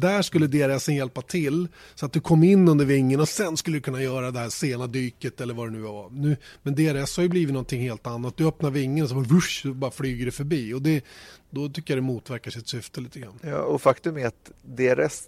Där 0.00 0.22
skulle 0.22 0.46
DRSen 0.46 0.94
hjälpa 0.94 1.22
till 1.22 1.68
så 1.94 2.06
att 2.06 2.12
du 2.12 2.20
kom 2.20 2.42
in 2.44 2.68
under 2.68 2.84
vingen 2.84 3.20
och 3.20 3.28
sen 3.28 3.56
skulle 3.56 3.76
du 3.76 3.80
kunna 3.80 4.02
göra 4.02 4.30
det 4.30 4.38
här 4.38 4.48
sena 4.48 4.86
dyket 4.86 5.40
eller 5.40 5.54
vad 5.54 5.66
det 5.66 5.72
nu 5.72 5.80
var. 5.80 6.10
Nu, 6.10 6.36
men 6.62 6.74
DRS 6.74 7.16
har 7.16 7.22
ju 7.22 7.28
blivit 7.28 7.52
någonting 7.52 7.82
helt 7.82 8.06
annat. 8.06 8.36
Du 8.36 8.46
öppnar 8.48 8.70
vingen 8.70 9.02
och 9.02 9.08
så 9.08 9.14
bara, 9.14 9.24
vush, 9.24 9.66
bara 9.66 9.90
flyger 9.90 10.26
det 10.26 10.32
förbi. 10.32 10.74
Och 10.74 10.82
det, 10.82 11.04
då 11.50 11.68
tycker 11.68 11.94
jag 11.94 12.02
det 12.02 12.06
motverkar 12.06 12.50
sitt 12.50 12.68
syfte 12.68 13.00
lite 13.00 13.20
grann. 13.20 13.38
Ja, 13.42 13.58
och 13.58 13.82
faktum 13.82 14.16
är 14.16 14.26
att 14.26 14.50
DRS 14.62 15.22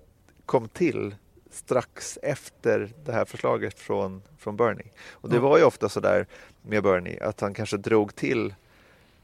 kom 0.47 0.69
till 0.69 1.15
strax 1.53 2.19
efter 2.23 2.93
det 3.05 3.13
här 3.13 3.25
förslaget 3.25 3.79
från, 3.79 4.23
från 4.39 4.57
Bernie. 4.57 4.87
Och 5.11 5.29
det 5.31 5.39
var 5.39 5.59
ju 5.59 5.65
ofta 5.65 5.89
så 5.89 6.01
där 6.01 6.27
med 6.63 6.83
Bernie 6.83 7.19
att 7.25 7.41
han 7.41 7.55
kanske 7.55 7.77
drog 7.77 8.15
till 8.17 8.55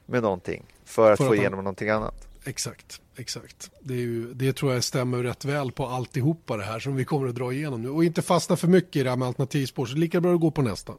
med 0.05 0.21
någonting 0.23 0.63
för 0.85 1.11
att 1.11 1.17
För 1.17 1.23
få 1.25 1.31
att 1.31 1.37
han- 1.37 1.43
igenom 1.43 1.57
någonting 1.63 1.89
annat. 1.89 2.27
Exakt, 2.45 3.01
exakt. 3.17 3.71
Det, 3.79 3.93
är 3.93 3.97
ju, 3.97 4.33
det 4.33 4.53
tror 4.53 4.73
jag 4.73 4.83
stämmer 4.83 5.23
rätt 5.23 5.45
väl 5.45 5.71
på 5.71 5.85
alltihopa 5.85 6.57
det 6.57 6.63
här 6.63 6.79
som 6.79 6.95
vi 6.95 7.05
kommer 7.05 7.27
att 7.27 7.35
dra 7.35 7.53
igenom 7.53 7.81
nu. 7.81 7.89
Och 7.89 8.03
inte 8.03 8.21
fastna 8.21 8.55
för 8.55 8.67
mycket 8.67 8.95
i 8.95 9.03
det 9.03 9.09
här 9.09 9.17
med 9.17 9.27
alternativspår, 9.27 9.85
så 9.85 9.95
lika 9.97 10.21
bra 10.21 10.33
att 10.33 10.41
gå 10.41 10.51
på 10.51 10.61
nästa. 10.61 10.93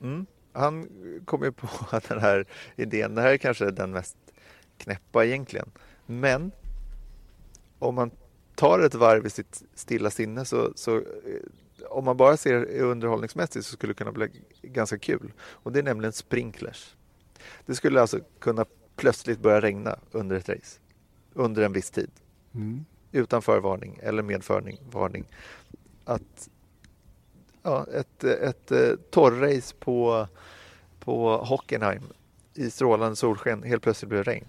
Mm. 0.00 0.26
Han 0.52 0.88
kom 1.24 1.42
ju 1.42 1.52
på 1.52 1.68
den 2.08 2.20
här 2.20 2.46
idén. 2.76 3.14
Det 3.14 3.22
här 3.22 3.32
är 3.32 3.36
kanske 3.36 3.70
den 3.70 3.90
mest 3.90 4.16
knäppa 4.78 5.24
egentligen. 5.24 5.70
Men 6.06 6.52
om 7.78 7.94
man 7.94 8.10
tar 8.54 8.80
ett 8.80 8.94
varv 8.94 9.26
i 9.26 9.30
sitt 9.30 9.62
stilla 9.74 10.10
sinne 10.10 10.44
så, 10.44 10.72
så 10.74 10.96
eh, 10.96 11.02
om 11.88 12.04
man 12.04 12.16
bara 12.16 12.36
ser 12.36 12.80
underhållningsmässigt 12.80 13.66
så 13.66 13.72
skulle 13.72 13.90
det 13.90 13.98
kunna 13.98 14.12
bli 14.12 14.28
ganska 14.62 14.98
kul. 14.98 15.32
Och 15.40 15.72
det 15.72 15.78
är 15.78 15.82
nämligen 15.82 16.12
sprinklers. 16.12 16.94
Det 17.66 17.74
skulle 17.74 18.00
alltså 18.00 18.20
kunna 18.38 18.64
plötsligt 18.96 19.40
börja 19.40 19.60
regna 19.60 19.98
under 20.10 20.36
ett 20.36 20.48
race. 20.48 20.80
Under 21.34 21.62
en 21.62 21.72
viss 21.72 21.90
tid. 21.90 22.10
Mm. 22.54 22.84
Utan 23.12 23.42
förvarning 23.42 23.98
eller 24.02 24.22
med 24.22 24.42
varning. 24.90 25.24
Att 26.04 26.48
ja, 27.62 27.86
ett, 27.94 28.24
ett, 28.24 28.70
ett 28.70 29.10
torrrace 29.10 29.74
på, 29.78 30.28
på 31.00 31.36
Hockenheim 31.36 32.02
i 32.54 32.70
strålande 32.70 33.16
solsken 33.16 33.62
helt 33.62 33.82
plötsligt 33.82 34.08
blir 34.08 34.24
det 34.24 34.30
regn. 34.30 34.46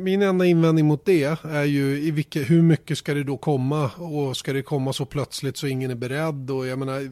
Min 0.00 0.22
enda 0.22 0.44
invändning 0.44 0.86
mot 0.86 1.04
det 1.04 1.38
är 1.42 1.64
ju 1.64 1.98
i 1.98 2.10
vilka, 2.10 2.42
hur 2.42 2.62
mycket 2.62 2.98
ska 2.98 3.14
det 3.14 3.24
då 3.24 3.36
komma 3.36 3.90
och 3.90 4.36
ska 4.36 4.52
det 4.52 4.62
komma 4.62 4.92
så 4.92 5.04
plötsligt 5.04 5.56
så 5.56 5.66
ingen 5.66 5.90
är 5.90 5.94
beredd 5.94 6.50
och 6.50 6.66
jag 6.66 6.78
menar 6.78 7.10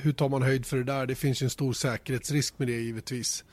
hur 0.00 0.12
tar 0.12 0.28
man 0.28 0.42
höjd 0.42 0.66
för 0.66 0.76
det 0.76 0.84
där? 0.84 1.06
Det 1.06 1.14
finns 1.14 1.42
ju 1.42 1.44
en 1.44 1.50
stor 1.50 1.72
säkerhetsrisk 1.72 2.58
med 2.58 2.68
det 2.68 2.80
givetvis. 2.80 3.44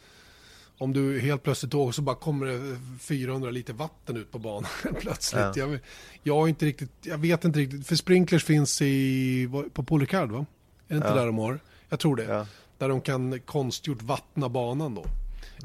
Om 0.81 0.93
du 0.93 1.19
helt 1.19 1.43
plötsligt 1.43 1.73
åker 1.73 1.91
så 1.91 2.01
bara 2.01 2.15
kommer 2.15 2.45
det 2.45 2.79
400 2.99 3.49
liter 3.51 3.73
vatten 3.73 4.17
ut 4.17 4.31
på 4.31 4.39
banan 4.39 4.69
plötsligt. 4.99 5.41
Ja. 5.41 5.53
Jag, 5.55 5.79
jag, 6.23 6.49
inte 6.49 6.65
riktigt, 6.65 6.91
jag 7.01 7.17
vet 7.17 7.45
inte 7.45 7.59
riktigt, 7.59 7.87
för 7.87 7.95
sprinklers 7.95 8.43
finns 8.43 8.81
i, 8.81 9.49
på 9.73 9.83
Polycard 9.83 10.31
va? 10.31 10.37
Är 10.39 10.45
det 10.87 10.95
inte 10.95 11.07
Ja. 11.07 11.15
där 11.15 11.25
de 11.25 11.37
har? 11.37 11.59
Jag 11.89 11.99
tror 11.99 12.15
det. 12.15 12.23
Ja. 12.23 12.47
Där 12.77 12.89
de 12.89 13.01
kan 13.01 13.39
konstgjort 13.39 14.01
vattna 14.01 14.49
banan 14.49 14.95
då. 14.95 15.05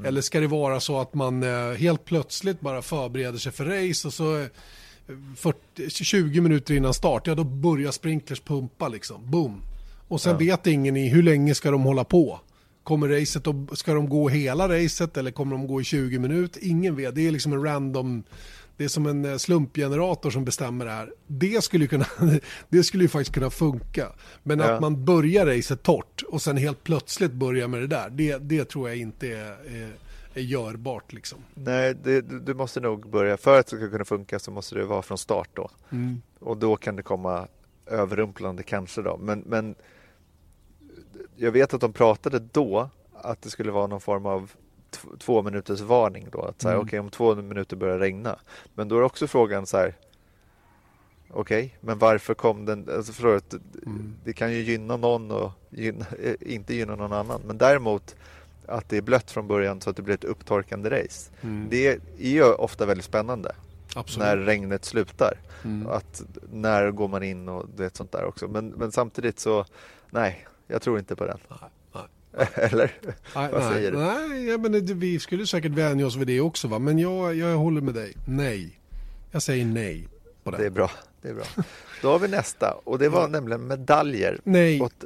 Eller 0.03 0.21
ska 0.21 0.39
det 0.39 0.47
vara 0.47 0.79
så 0.79 0.99
att 1.01 1.13
man 1.13 1.43
eh, 1.43 1.73
helt 1.77 2.05
plötsligt 2.05 2.59
bara 2.59 2.81
förbereder 2.81 3.37
sig 3.39 3.51
för 3.51 3.65
race 3.65 4.07
och 4.07 4.13
så 4.13 4.39
eh, 4.39 4.47
40, 5.35 5.89
20 5.89 6.41
minuter 6.41 6.73
innan 6.73 6.93
start, 6.93 7.27
ja 7.27 7.35
då 7.35 7.43
börjar 7.43 7.91
sprinklers 7.91 8.39
pumpa 8.39 8.87
liksom. 8.87 9.31
Boom. 9.31 9.61
Och 10.07 10.21
sen 10.21 10.37
vet 10.37 10.67
ingen 10.67 10.97
i 10.97 11.09
hur 11.09 11.23
länge 11.23 11.55
ska 11.55 11.71
de 11.71 11.81
hålla 11.83 12.03
på. 12.03 12.39
Kommer 12.87 13.07
racet 13.07 13.47
och 13.47 13.55
ska 13.77 13.93
de 13.93 14.09
gå 14.09 14.29
hela 14.29 14.69
racet 14.69 15.17
eller 15.17 15.31
kommer 15.31 15.51
de 15.51 15.67
gå 15.67 15.81
i 15.81 15.83
20 15.83 16.19
minuter? 16.19 16.61
Ingen 16.63 16.95
vet. 16.95 17.15
Det 17.15 17.27
är 17.27 17.31
liksom 17.31 17.53
en 17.53 17.63
random 17.63 18.23
det 18.77 18.83
är 18.83 18.87
som 18.87 19.05
en 19.05 19.25
eh, 19.25 19.37
slumpgenerator 19.37 20.29
som 20.29 20.45
bestämmer 20.45 20.85
det 20.85 20.91
här. 20.91 21.13
Det 21.27 21.63
skulle 21.63 21.83
ju, 21.83 21.87
kunna, 21.87 22.05
det 22.69 22.83
skulle 22.83 23.03
ju 23.03 23.07
faktiskt 23.07 23.33
kunna 23.33 23.49
funka. 23.49 24.07
Men 24.43 24.59
Ja. 24.59 24.65
att 24.73 24.81
man 24.81 25.05
börjar 25.05 25.45
racet 25.45 25.83
torrt 25.83 26.23
och 26.27 26.41
sen 26.41 26.57
helt 26.57 26.83
plötsligt 26.83 27.31
börjar 27.31 27.67
med 27.67 27.81
det 27.81 27.87
där. 27.87 28.09
Det, 28.09 28.37
det 28.37 28.65
tror 28.65 28.89
jag 28.89 28.97
inte 28.97 29.27
är, 29.27 29.75
är, 29.75 29.91
är 30.33 30.41
görbart 30.41 31.13
liksom. 31.13 31.39
Nej, 31.53 31.95
det, 32.03 32.21
du 32.21 32.53
måste 32.53 32.79
nog 32.79 33.09
börja, 33.09 33.37
för 33.37 33.59
att 33.59 33.67
det 33.67 33.77
ska 33.77 33.89
kunna 33.89 34.05
funka 34.05 34.39
så 34.39 34.51
måste 34.51 34.75
det 34.75 34.85
vara 34.85 35.01
från 35.01 35.17
start 35.17 35.49
då. 35.53 35.69
Och 36.39 36.57
då 36.57 36.75
kan 36.75 36.95
det 36.95 37.03
komma 37.03 37.47
överrumplande 37.85 38.63
kanske 38.63 39.01
då. 39.01 39.17
Men, 39.17 39.39
men 39.39 39.75
jag 41.35 41.51
vet 41.51 41.73
att 41.73 41.81
de 41.81 41.93
pratade 41.93 42.39
då 42.39 42.89
att 43.13 43.41
det 43.41 43.49
skulle 43.49 43.71
vara 43.71 43.87
någon 43.87 44.01
form 44.01 44.25
av 44.25 44.51
två 45.19 45.41
minuters 45.43 45.81
varning 45.81 46.27
då. 46.31 46.41
Att 46.41 46.61
så 46.61 46.67
här, 46.67 46.75
Mm. 46.75 46.87
okej 46.87 46.99
om 46.99 47.09
två 47.09 47.35
minuter 47.35 47.75
börjar 47.75 47.99
regna. 47.99 48.39
Men 48.75 48.87
då 48.87 48.97
är 48.97 49.01
också 49.01 49.27
frågan 49.27 49.65
så 49.65 49.77
här. 49.77 49.95
Okej, 51.31 51.77
men 51.81 51.97
varför 51.99 52.33
kom 52.33 52.65
den? 52.65 52.89
Alltså 52.95 53.27
att 53.35 53.53
Mm. 53.53 54.13
det 54.23 54.33
kan 54.33 54.51
ju 54.53 54.59
gynna 54.61 54.97
någon 54.97 55.31
och 55.31 55.51
gynna, 55.69 56.05
eh, 56.23 56.35
inte 56.39 56.73
gynna 56.75 56.95
någon 56.95 57.13
annan. 57.13 57.41
Men 57.47 57.57
däremot 57.57 58.15
att 58.67 58.89
det 58.89 58.97
är 58.97 59.01
blött 59.01 59.31
från 59.31 59.47
början 59.47 59.81
så 59.81 59.89
att 59.89 59.95
det 59.95 60.01
blir 60.01 60.15
ett 60.15 60.23
upptorkande 60.23 60.89
race. 60.89 61.31
Mm. 61.41 61.67
Det 61.69 61.87
är 61.87 61.99
ju 62.17 62.43
ofta 62.43 62.85
väldigt 62.85 63.05
spännande 63.05 63.55
Absolut. 63.95 64.27
när 64.27 64.37
regnet 64.37 64.85
slutar. 64.85 65.33
Mm. 65.63 65.87
Att 65.87 66.23
när 66.53 66.91
går 66.91 67.07
man 67.07 67.23
in 67.23 67.49
och 67.49 67.65
du 67.75 67.83
vet 67.83 67.95
sånt 67.95 68.11
där 68.11 68.25
också. 68.25 68.47
Men, 68.47 68.67
men 68.67 68.91
samtidigt 68.91 69.39
så, 69.39 69.65
nej, 70.09 70.47
jag 70.67 70.81
tror 70.81 70.99
inte 70.99 71.15
på 71.15 71.25
den. 71.25 71.37
Nej, 71.49 71.59
nej. 71.93 72.47
Eller? 72.55 72.91
Nej, 73.35 73.51
Vad 73.51 73.73
säger 73.73 73.91
du? 73.91 73.97
Nej, 73.97 74.45
ja, 74.49 74.57
men 74.57 74.99
vi 74.99 75.19
skulle 75.19 75.47
säkert 75.47 75.71
vänja 75.71 76.05
oss 76.07 76.15
vid 76.15 76.27
det 76.27 76.41
också 76.41 76.67
va. 76.67 76.79
Men 76.79 76.99
jag, 76.99 77.35
jag 77.35 77.57
håller 77.57 77.81
med 77.81 77.93
dig. 77.93 78.13
Nej. 78.27 78.79
Jag 79.31 79.41
säger 79.41 79.65
nej 79.65 80.07
på 80.43 80.51
det. 80.51 80.57
Det 80.57 80.65
är 80.65 80.69
bra. 80.69 80.91
Det 81.21 81.29
är 81.29 81.33
bra. 81.33 81.43
Då 82.01 82.11
har 82.11 82.19
vi 82.19 82.27
nästa 82.27 82.71
och 82.83 82.99
det 82.99 83.09
var 83.09 83.27
nämligen 83.27 83.67
medaljer. 83.67 84.39
Nej, 84.43 84.81
Åt, 84.81 85.03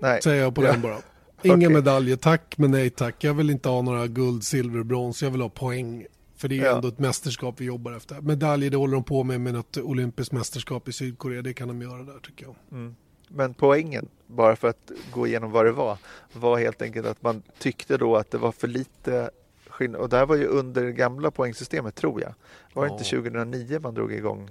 nej, 0.00 0.22
säger 0.22 0.42
jag 0.42 0.54
på 0.54 0.64
Ja. 0.64 0.72
den 0.72 0.80
bara. 0.80 0.98
Inga 1.42 1.54
Okej. 1.56 1.68
medaljer, 1.68 2.16
tack 2.16 2.58
men 2.58 2.70
nej 2.70 2.90
tack. 2.90 3.24
Jag 3.24 3.34
vill 3.34 3.50
inte 3.50 3.68
ha 3.68 3.82
några 3.82 4.06
guld, 4.06 4.44
silver, 4.44 4.82
brons. 4.82 5.22
Jag 5.22 5.30
vill 5.30 5.40
ha 5.40 5.48
poäng. 5.48 6.06
För 6.36 6.48
det 6.48 6.54
är 6.54 6.56
ju 6.56 6.64
Ja. 6.64 6.76
ändå 6.76 6.88
ett 6.88 6.98
mästerskap 6.98 7.60
vi 7.60 7.64
jobbar 7.64 7.92
efter. 7.92 8.20
Medaljer 8.20 8.70
det 8.70 8.76
håller 8.76 8.94
de 8.94 9.04
på 9.04 9.24
med 9.24 9.40
med 9.40 9.54
något 9.54 9.76
olympiskt 9.76 10.32
mästerskap 10.32 10.88
i 10.88 10.92
Sydkorea. 10.92 11.42
Det 11.42 11.52
kan 11.54 11.68
de 11.68 11.82
göra 11.82 12.02
där 12.02 12.18
tycker 12.22 12.44
jag. 12.46 12.54
Mm. 12.72 12.94
Men 13.28 13.54
poängen, 13.54 14.08
bara 14.26 14.56
för 14.56 14.68
att 14.68 14.90
gå 15.12 15.26
igenom 15.26 15.50
vad 15.50 15.64
det 15.64 15.72
var, 15.72 15.98
var 16.32 16.58
helt 16.58 16.82
enkelt 16.82 17.06
att 17.06 17.22
man 17.22 17.42
tyckte 17.58 17.96
då 17.96 18.16
att 18.16 18.30
det 18.30 18.38
var 18.38 18.52
för 18.52 18.68
lite 18.68 19.30
skillnad. 19.68 20.00
Och 20.00 20.08
det 20.08 20.16
här 20.16 20.26
var 20.26 20.36
ju 20.36 20.46
under 20.46 20.82
det 20.84 20.92
gamla 20.92 21.30
poängsystemet 21.30 21.94
tror 21.94 22.20
jag. 22.20 22.34
Var 22.74 22.84
det 22.84 22.88
Ja. 22.88 22.92
inte 22.92 23.04
2009 23.10 23.78
man 23.80 23.94
drog 23.94 24.12
igång 24.12 24.50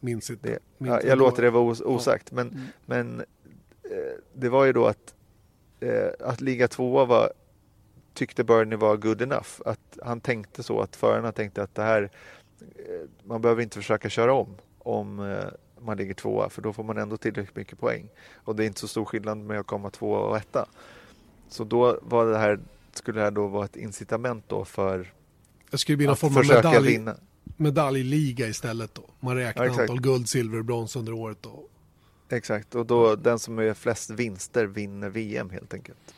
Minns 0.00 0.30
inte. 0.30 0.48
det? 0.48 0.58
Minns 0.78 1.02
Ja, 1.02 1.08
jag 1.08 1.18
låter 1.18 1.42
det 1.42 1.50
vara 1.50 1.64
os- 1.64 1.80
osagt. 1.84 2.32
Men, 2.32 2.48
Mm. 2.48 2.62
men 2.86 3.20
eh, 3.84 4.12
det 4.34 4.48
var 4.48 4.64
ju 4.64 4.72
då 4.72 4.86
att, 4.86 5.14
eh, 5.80 6.08
att 6.20 6.40
ligga 6.40 6.68
tvåa 6.68 7.04
var, 7.04 7.32
tyckte 8.14 8.44
Bernie 8.44 8.76
var 8.76 8.96
good 8.96 9.22
enough. 9.22 9.48
Att 9.64 9.98
han 10.02 10.20
tänkte 10.20 10.62
så, 10.62 10.80
att 10.80 10.96
förarna 10.96 11.32
tänkte 11.32 11.62
att 11.62 11.74
det 11.74 11.82
här, 11.82 12.10
eh, 12.60 13.08
man 13.24 13.42
behöver 13.42 13.62
inte 13.62 13.76
försöka 13.76 14.08
köra 14.08 14.32
om 14.32 14.54
om 14.78 15.20
man 15.82 15.96
ligger 15.96 16.14
tvåa 16.14 16.50
för 16.50 16.62
då 16.62 16.72
får 16.72 16.84
man 16.84 16.98
ändå 16.98 17.16
tillräckligt 17.16 17.56
mycket 17.56 17.78
poäng. 17.78 18.08
Och 18.34 18.56
det 18.56 18.64
är 18.64 18.66
inte 18.66 18.80
så 18.80 18.88
stor 18.88 19.04
skillnad 19.04 19.38
med 19.38 19.60
att 19.60 19.66
komma 19.66 19.90
tvåa 19.90 20.18
och 20.20 20.36
etta. 20.36 20.66
Så 21.48 21.64
då 21.64 21.98
var 22.02 22.26
det 22.26 22.38
här, 22.38 22.60
skulle 22.92 23.18
det 23.20 23.24
här 23.24 23.30
då 23.30 23.46
vara 23.46 23.64
ett 23.64 23.76
incitament 23.76 24.44
då 24.48 24.64
för 24.64 25.12
Det 25.70 25.78
skulle 25.78 25.96
bli 25.96 26.06
någon 26.06 26.16
form 26.16 26.36
av 26.36 26.44
medalj, 26.46 26.88
vinna. 26.88 27.16
medaljliga 27.56 28.46
istället 28.46 28.94
då. 28.94 29.02
Man 29.20 29.36
räknar 29.36 29.64
Ja, 29.66 29.80
antal 29.80 30.00
guld, 30.00 30.28
silver, 30.28 30.62
brons 30.62 30.96
under 30.96 31.12
året 31.12 31.38
då. 31.40 31.62
Exakt, 32.28 32.74
och 32.74 32.86
då 32.86 33.16
den 33.16 33.38
som 33.38 33.58
är 33.58 33.74
flest 33.74 34.10
vinster 34.10 34.66
vinner 34.66 35.08
VM 35.08 35.50
helt 35.50 35.74
enkelt. 35.74 36.14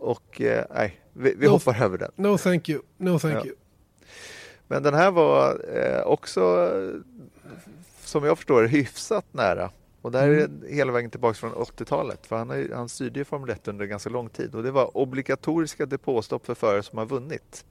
Och 0.00 0.40
eh, 0.40 0.64
nej, 0.74 1.00
vi, 1.12 1.34
vi 1.38 1.46
No. 1.46 1.50
hoppar 1.50 1.82
över 1.82 1.98
den. 1.98 2.10
No 2.16 2.38
thank 2.38 2.68
you, 2.68 2.82
no 2.96 3.18
thank 3.18 3.34
Ja. 3.34 3.44
you. 3.46 3.54
Men 4.68 4.82
den 4.82 4.94
här 4.94 5.10
var 5.10 5.64
eh, 5.76 6.00
också, 6.02 6.70
som 8.06 8.24
jag 8.24 8.36
förstår 8.38 8.62
det, 8.62 8.68
hyfsat 8.68 9.24
nära. 9.32 9.70
Och 10.02 10.12
det 10.12 10.18
här 10.18 10.28
är 10.28 10.48
hela 10.68 10.92
vägen 10.92 11.10
tillbaka 11.10 11.34
från 11.34 11.52
80-talet. 11.52 12.26
För 12.26 12.36
han, 12.36 12.50
har 12.50 12.74
han 12.74 12.88
styrde 12.88 13.18
ju 13.20 13.24
Formel 13.24 13.50
1 13.50 13.68
under 13.68 13.86
ganska 13.86 14.10
lång 14.10 14.28
tid. 14.28 14.54
Och 14.54 14.62
det 14.62 14.70
var 14.70 14.96
obligatoriska 14.96 15.86
depåstopp 15.86 16.46
för 16.46 16.54
förare 16.54 16.82
som 16.82 16.98
har 16.98 17.06
vunnit. 17.06 17.64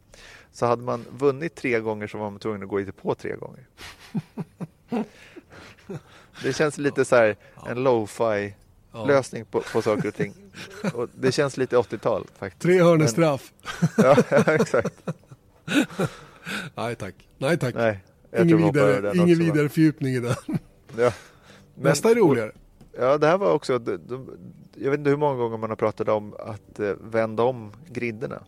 Så 0.52 0.66
hade 0.66 0.84
man 0.84 1.06
vunnit 1.18 1.56
tre 1.56 1.80
gånger 1.80 2.08
så 2.08 2.18
var 2.18 2.30
man 2.30 2.40
tvungen 2.40 2.64
att 2.64 2.70
gå 2.70 2.80
i 2.80 2.84
depå 2.84 3.16
tre 3.16 3.36
gånger. 3.36 3.66
Det 6.44 6.54
känns 6.54 6.78
lite 6.78 7.06
så 7.06 7.16
här 7.16 7.36
en 7.68 7.84
lo-fi 7.84 8.54
Ja. 8.94 9.06
lösning 9.06 9.46
på, 9.46 9.62
på 9.62 9.82
saker 9.82 10.08
och 10.08 10.16
ting. 10.16 10.34
Och 10.94 11.10
det 11.16 11.32
känns 11.32 11.58
lite 11.58 11.78
80-tal 11.78 12.28
faktiskt. 12.38 12.62
Tre 12.62 12.82
hörnor 12.84 13.06
straff. 13.08 13.54
Ja, 13.98 14.16
exakt. 14.48 14.94
Nej 16.76 16.96
tack. 16.96 17.16
Nej 17.38 17.58
tack. 17.58 17.76
Nej, 17.76 18.00
ingen 18.38 18.58
vidare, 18.58 19.12
ingen 19.16 19.38
vidare 19.40 19.70
fördjupning 19.70 20.14
i 20.16 20.20
den. 20.20 20.36
Ja. 20.98 21.12
Men- 21.76 21.84
Nästa 21.84 22.12
är 22.12 22.16
roligare. 22.16 22.52
Ja, 23.00 23.18
det 23.18 23.28
här 23.28 23.38
var 23.38 23.54
också, 23.54 23.80
de, 23.80 23.98
de, 23.98 24.30
jag 24.76 24.92
vet 24.92 24.98
inte 24.98 25.10
hur 25.10 25.18
många 25.18 25.36
gånger 25.38 25.58
man 25.58 25.70
har 25.70 25.78
pratat 25.78 26.10
om 26.10 26.34
att 26.40 26.80
eh, 26.80 26.94
vända 27.02 27.44
om 27.44 27.72
griderna. 27.90 28.44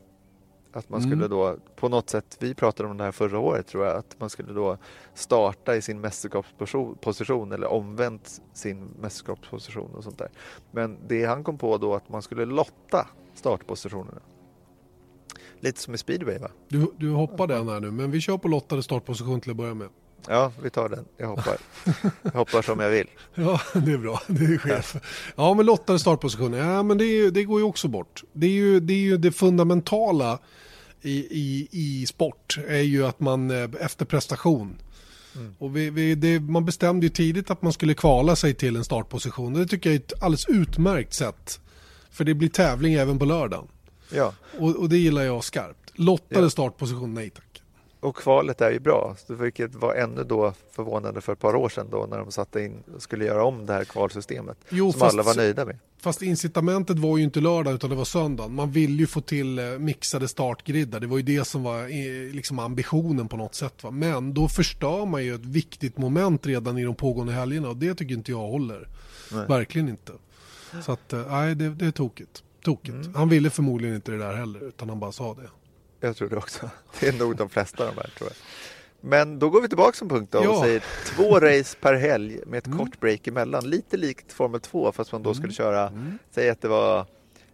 Att 0.72 0.90
man 0.90 1.00
Mm. 1.02 1.12
skulle 1.12 1.28
då 1.28 1.56
på 1.76 1.90
något 1.90 2.10
sätt, 2.10 2.38
vi 2.40 2.54
pratade 2.54 2.90
om 2.90 2.98
det 2.98 3.04
här 3.04 3.12
förra 3.12 3.40
året 3.40 3.68
tror 3.68 3.86
jag, 3.86 3.96
att 3.98 4.16
man 4.20 4.30
skulle 4.30 4.54
då 4.54 4.78
starta 5.14 5.76
i 5.76 5.82
sin 5.82 6.02
mästerskapsposition 6.02 7.52
eller 7.52 7.68
omvänt 7.68 8.42
sin 8.54 8.88
mästerskapsposition 9.02 9.92
och 9.96 10.04
sånt 10.04 10.18
där. 10.18 10.30
Men 10.72 10.98
det 11.08 11.26
han 11.26 11.44
kom 11.44 11.58
på 11.58 11.78
då 11.78 11.96
att 11.96 12.10
man 12.10 12.22
skulle 12.22 12.46
lotta 12.46 13.08
startpositionerna. 13.34 14.22
Lite 15.60 15.82
som 15.82 15.94
i 15.94 15.98
speedway 15.98 16.38
va? 16.38 16.52
Du, 16.70 16.92
du 16.98 17.10
hoppar 17.10 17.48
den 17.48 17.70
här 17.70 17.80
nu, 17.80 17.92
men 17.92 18.12
vi 18.12 18.22
kör 18.22 18.38
på 18.38 18.48
lottade 18.48 18.84
startposition 18.84 19.42
till 19.42 19.52
att 19.52 19.58
börja 19.58 19.74
med. 19.74 19.88
Ja, 20.28 20.52
vi 20.64 20.70
tar 20.70 20.90
den. 20.90 21.06
Jag 21.18 21.28
hoppar. 21.28 21.58
Jag 22.22 22.32
hoppar 22.32 22.62
som 22.62 22.80
jag 22.80 22.90
vill. 22.90 23.08
Ja, 23.36 23.62
det 23.74 23.92
är 23.92 23.98
bra. 23.98 24.22
Det 24.28 24.46
är 24.46 24.58
chef. 24.58 24.96
Ja, 25.36 25.54
men 25.54 25.66
lottade 25.66 26.00
startpositioner. 26.00 26.58
Ja, 26.58 26.84
men 26.84 26.98
det, 26.98 27.06
är, 27.06 27.32
det 27.32 27.44
går 27.44 27.60
ju 27.60 27.66
också 27.66 27.88
bort. 27.88 28.24
Det 28.34 28.48
är 28.48 28.52
ju 28.52 28.80
det, 28.80 28.94
är 28.94 28.98
ju 28.98 29.18
det 29.18 29.32
fundamentala 29.32 30.40
i, 31.02 31.12
i, 31.12 31.68
i 31.72 32.06
sport 32.06 32.58
är 32.68 32.82
ju 32.82 33.06
att 33.06 33.20
man 33.20 33.52
eh, 33.52 33.70
efter 33.80 34.06
prestation 34.06 34.78
och 35.58 35.76
vi, 35.76 35.90
vi, 35.90 36.16
det, 36.16 36.40
man 36.40 36.66
bestämde 36.66 37.06
ju 37.06 37.10
tidigt 37.10 37.52
att 37.52 37.62
man 37.62 37.74
skulle 37.74 37.94
kvala 37.94 38.36
sig 38.36 38.54
till 38.54 38.76
en 38.76 38.84
startposition. 38.84 39.54
Det 39.54 39.68
tycker 39.68 39.90
jag 39.90 39.96
är 39.96 40.00
ett 40.00 40.24
alldeles 40.24 40.46
utmärkt 40.50 41.14
sätt. 41.14 41.60
För 42.10 42.24
det 42.24 42.34
blir 42.34 42.50
tävling 42.50 42.94
även 42.94 43.20
på 43.20 43.26
lördagen. 43.26 43.68
Ja, 44.12 44.34
Och, 44.60 44.76
och 44.76 44.90
det 44.90 44.98
gillar 44.98 45.22
jag 45.24 45.44
skarpt. 45.44 45.92
Lottade 45.96 46.42
Ja. 46.46 46.50
startposition, 46.50 47.14
nej 47.14 47.30
tack. 47.30 47.44
och 48.00 48.16
kvalet 48.16 48.62
är 48.62 48.72
ju 48.72 48.80
bra. 48.80 49.16
Vilket 49.28 49.76
var 49.76 49.96
ännu 49.96 50.24
då 50.24 50.54
förvånande 50.72 51.22
för 51.22 51.34
ett 51.34 51.40
par 51.40 51.56
år 51.56 51.70
sedan 51.70 51.88
då 51.92 52.08
när 52.10 52.18
de 52.18 52.32
satte 52.32 52.62
in 52.62 52.84
och 52.96 53.02
skulle 53.02 53.26
göra 53.26 53.44
om 53.44 53.66
det 53.66 53.74
här 53.74 53.84
kvalsystemet. 53.84 54.58
Jo, 54.70 54.92
som 54.92 55.00
fast- 55.00 55.14
alla 55.14 55.24
var 55.24 55.36
nöjda 55.36 55.66
med. 55.66 55.78
Fast 56.00 56.22
incitamentet 56.22 57.00
var 57.00 57.18
ju 57.18 57.24
inte 57.24 57.40
lördag 57.40 57.74
utan 57.74 57.90
det 57.90 57.96
var 57.96 58.06
söndag. 58.06 58.48
Man 58.48 58.72
ville 58.72 58.94
ju 58.98 59.08
få 59.08 59.22
till 59.22 59.60
eh, 59.60 59.66
mixade 59.66 60.28
startgriddar. 60.28 61.00
Det 61.00 61.08
var 61.08 61.18
ju 61.18 61.24
det 61.24 61.46
som 61.48 61.64
var 61.64 61.80
eh, 61.84 62.34
liksom 62.34 62.60
ambitionen 62.60 63.28
på 63.28 63.38
något 63.38 63.56
sätt. 63.56 63.84
Va? 63.84 63.92
Men 63.92 64.34
då 64.34 64.48
förstör 64.48 65.06
man 65.06 65.24
ju 65.24 65.36
ett 65.36 65.46
viktigt 65.46 65.98
moment 65.98 66.46
redan 66.46 66.78
i 66.78 66.84
de 66.84 66.96
pågående 66.96 67.34
helgerna 67.34 67.70
och 67.70 67.78
det 67.78 67.96
tycker 67.96 68.16
inte 68.16 68.32
jag 68.32 68.38
håller. 68.48 68.88
Nej. 69.32 69.46
Verkligen 69.48 69.90
inte. 69.90 70.12
Så 70.86 70.92
att, 70.92 71.14
eh, 71.14 71.22
nej 71.30 71.56
det, 71.56 71.70
det 71.70 71.86
är 71.86 71.92
tokigt. 71.92 72.44
Tokigt. 72.68 72.90
Mm. 72.96 73.16
Han 73.16 73.30
ville 73.30 73.50
förmodligen 73.50 73.96
inte 73.96 74.12
det 74.12 74.18
där 74.18 74.34
heller 74.34 74.64
utan 74.68 74.90
han 74.90 75.00
bara 75.00 75.12
sa 75.12 75.34
det. 75.34 75.50
Jag 76.08 76.16
tror 76.16 76.30
det 76.30 76.36
också. 76.38 76.70
Det 77.00 77.08
är 77.08 77.14
nog 77.14 77.36
de 77.36 77.50
flesta 77.50 77.88
av 77.88 77.96
de 77.96 78.02
här 78.02 78.10
tror 78.18 78.30
jag. 78.30 78.38
Men 79.10 79.40
då 79.40 79.50
går 79.50 79.62
vi 79.62 79.68
tillbaka 79.68 79.94
som 79.98 80.10
punkt 80.10 80.32
då 80.32 80.40
och 80.40 80.46
Ja. 80.46 80.62
säger 80.64 80.84
två 81.06 81.40
race 81.40 81.78
per 81.82 81.94
helg 81.94 82.40
med 82.46 82.58
ett 82.58 82.66
Mm. 82.68 82.78
kort 82.78 83.00
break 83.00 83.28
emellan. 83.28 83.70
Lite 83.70 83.98
likt 83.98 84.34
Formel 84.34 84.60
2 84.62 84.92
fast 84.92 85.12
man 85.12 85.24
då 85.24 85.34
skulle 85.34 85.54
köra, 85.54 85.88
Mm. 85.88 86.18
säg 86.32 86.50
att 86.50 86.62
det 86.62 86.68
var 86.68 87.06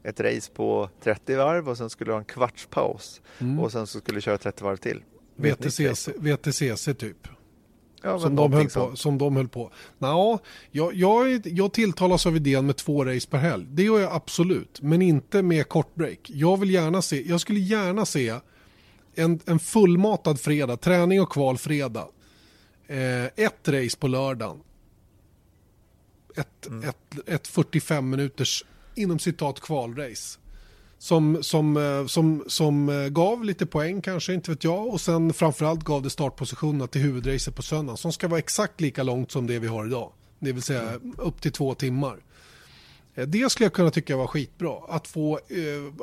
ett 0.04 0.20
race 0.20 0.52
på 0.54 0.90
30 1.04 1.36
varv 1.36 1.70
och 1.70 1.78
sen 1.78 1.90
skulle 1.90 2.10
det 2.10 2.14
ha 2.14 2.20
en 2.20 2.26
kvarts 2.26 2.68
paus 2.70 3.22
Mm. 3.40 3.60
och 3.60 3.72
sen 3.72 3.88
så 3.88 4.00
skulle 4.00 4.18
det 4.18 4.22
köra 4.22 4.38
30 4.38 4.64
varv 4.64 4.78
till. 4.78 5.04
VTCC. 5.36 6.10
VTCC 6.18 6.94
typ. 6.94 7.28
Ja, 8.04 8.20
som, 8.20 8.36
de 8.36 8.54
höll 8.54 8.70
på, 8.70 8.96
som 8.96 9.18
de 9.18 9.36
höll 9.36 9.48
på. 9.48 9.72
Nå, 9.98 10.40
jag, 10.72 10.94
jag, 10.94 11.48
jag 11.48 11.74
tilltalas 11.74 12.26
av 12.26 12.36
idén 12.36 12.66
med 12.66 12.76
två 12.76 13.06
race 13.06 13.28
per 13.30 13.38
helg. 13.38 13.66
Det 13.70 13.84
gör 13.84 14.00
jag 14.00 14.12
absolut. 14.14 14.82
Men 14.82 15.02
inte 15.02 15.42
med 15.42 15.70
kort 15.70 15.96
break. 15.96 16.20
Jag, 16.24 16.60
vill 16.60 16.70
gärna 16.70 17.02
se, 17.02 17.30
jag 17.30 17.42
skulle 17.42 17.60
gärna 17.60 18.06
se 18.06 18.34
en, 19.16 19.40
en 19.46 19.60
fullmatad 19.60 20.40
fredag, 20.40 20.78
träning 20.78 21.22
och 21.22 21.32
kval 21.32 21.58
fredag. 21.58 22.08
Eh, 22.88 23.26
ett 23.26 23.68
race 23.68 23.98
på 23.98 24.08
lördagen. 24.08 24.60
Ett, 26.36 26.68
Mm. 26.68 26.90
ett, 26.90 27.30
ett 27.30 27.48
45 27.48 28.10
minuters 28.10 28.66
inom 28.96 29.20
citat 29.20 29.60
kvalrace. 29.60 30.40
Som, 31.04 31.44
som, 31.44 31.78
eh, 31.78 32.06
som, 32.06 32.44
som 32.48 32.90
eh, 32.90 33.08
gav 33.08 33.44
lite 33.44 33.66
poäng 33.66 34.02
kanske, 34.02 34.34
inte 34.34 34.52
vet 34.52 34.64
jag. 34.64 34.88
Och 34.88 35.02
sen 35.02 35.34
framförallt 35.34 35.84
gav 35.84 36.02
det 36.02 36.10
startpositionerna 36.10 36.88
till 36.88 37.02
huvudracet 37.02 37.56
på 37.56 37.62
söndagen. 37.62 37.98
Som 37.98 38.12
ska 38.14 38.28
vara 38.28 38.40
exakt 38.40 38.82
lika 38.82 39.04
långt 39.04 39.32
som 39.32 39.48
det 39.48 39.60
vi 39.60 39.68
har 39.68 39.86
idag. 39.88 40.12
Det 40.40 40.52
vill 40.52 40.62
säga 40.62 41.00
upp 41.18 41.42
till 41.42 41.52
två 41.52 41.74
timmar. 41.74 42.18
Eh, 43.16 43.28
Det 43.28 43.52
skulle 43.52 43.66
jag 43.66 43.74
kunna 43.74 43.92
tycka 43.92 44.18
var 44.18 44.28
skitbra. 44.28 44.78
Att 44.90 45.08
få, 45.08 45.40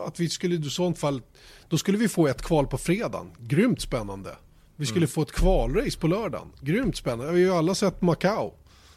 att 0.06 0.20
vi 0.20 0.28
skulle 0.28 0.54
i 0.54 0.70
sånt 0.70 0.98
fall, 0.98 1.22
då 1.68 1.78
skulle 1.78 1.98
vi 1.98 2.08
få 2.08 2.26
ett 2.26 2.42
kval 2.42 2.66
på 2.66 2.78
fredagen. 2.78 3.30
Grymt 3.38 3.80
spännande. 3.80 4.36
Vi 4.76 4.86
skulle 4.86 5.06
få 5.06 5.22
ett 5.22 5.32
kvalrace 5.32 5.98
på 5.98 6.06
lördagen. 6.06 6.48
Grymt 6.60 6.96
spännande. 6.96 7.32
Vi 7.32 7.44
har 7.44 7.52
ju 7.52 7.58
alla 7.58 7.74
sett 7.74 8.02
Macau. 8.02 8.52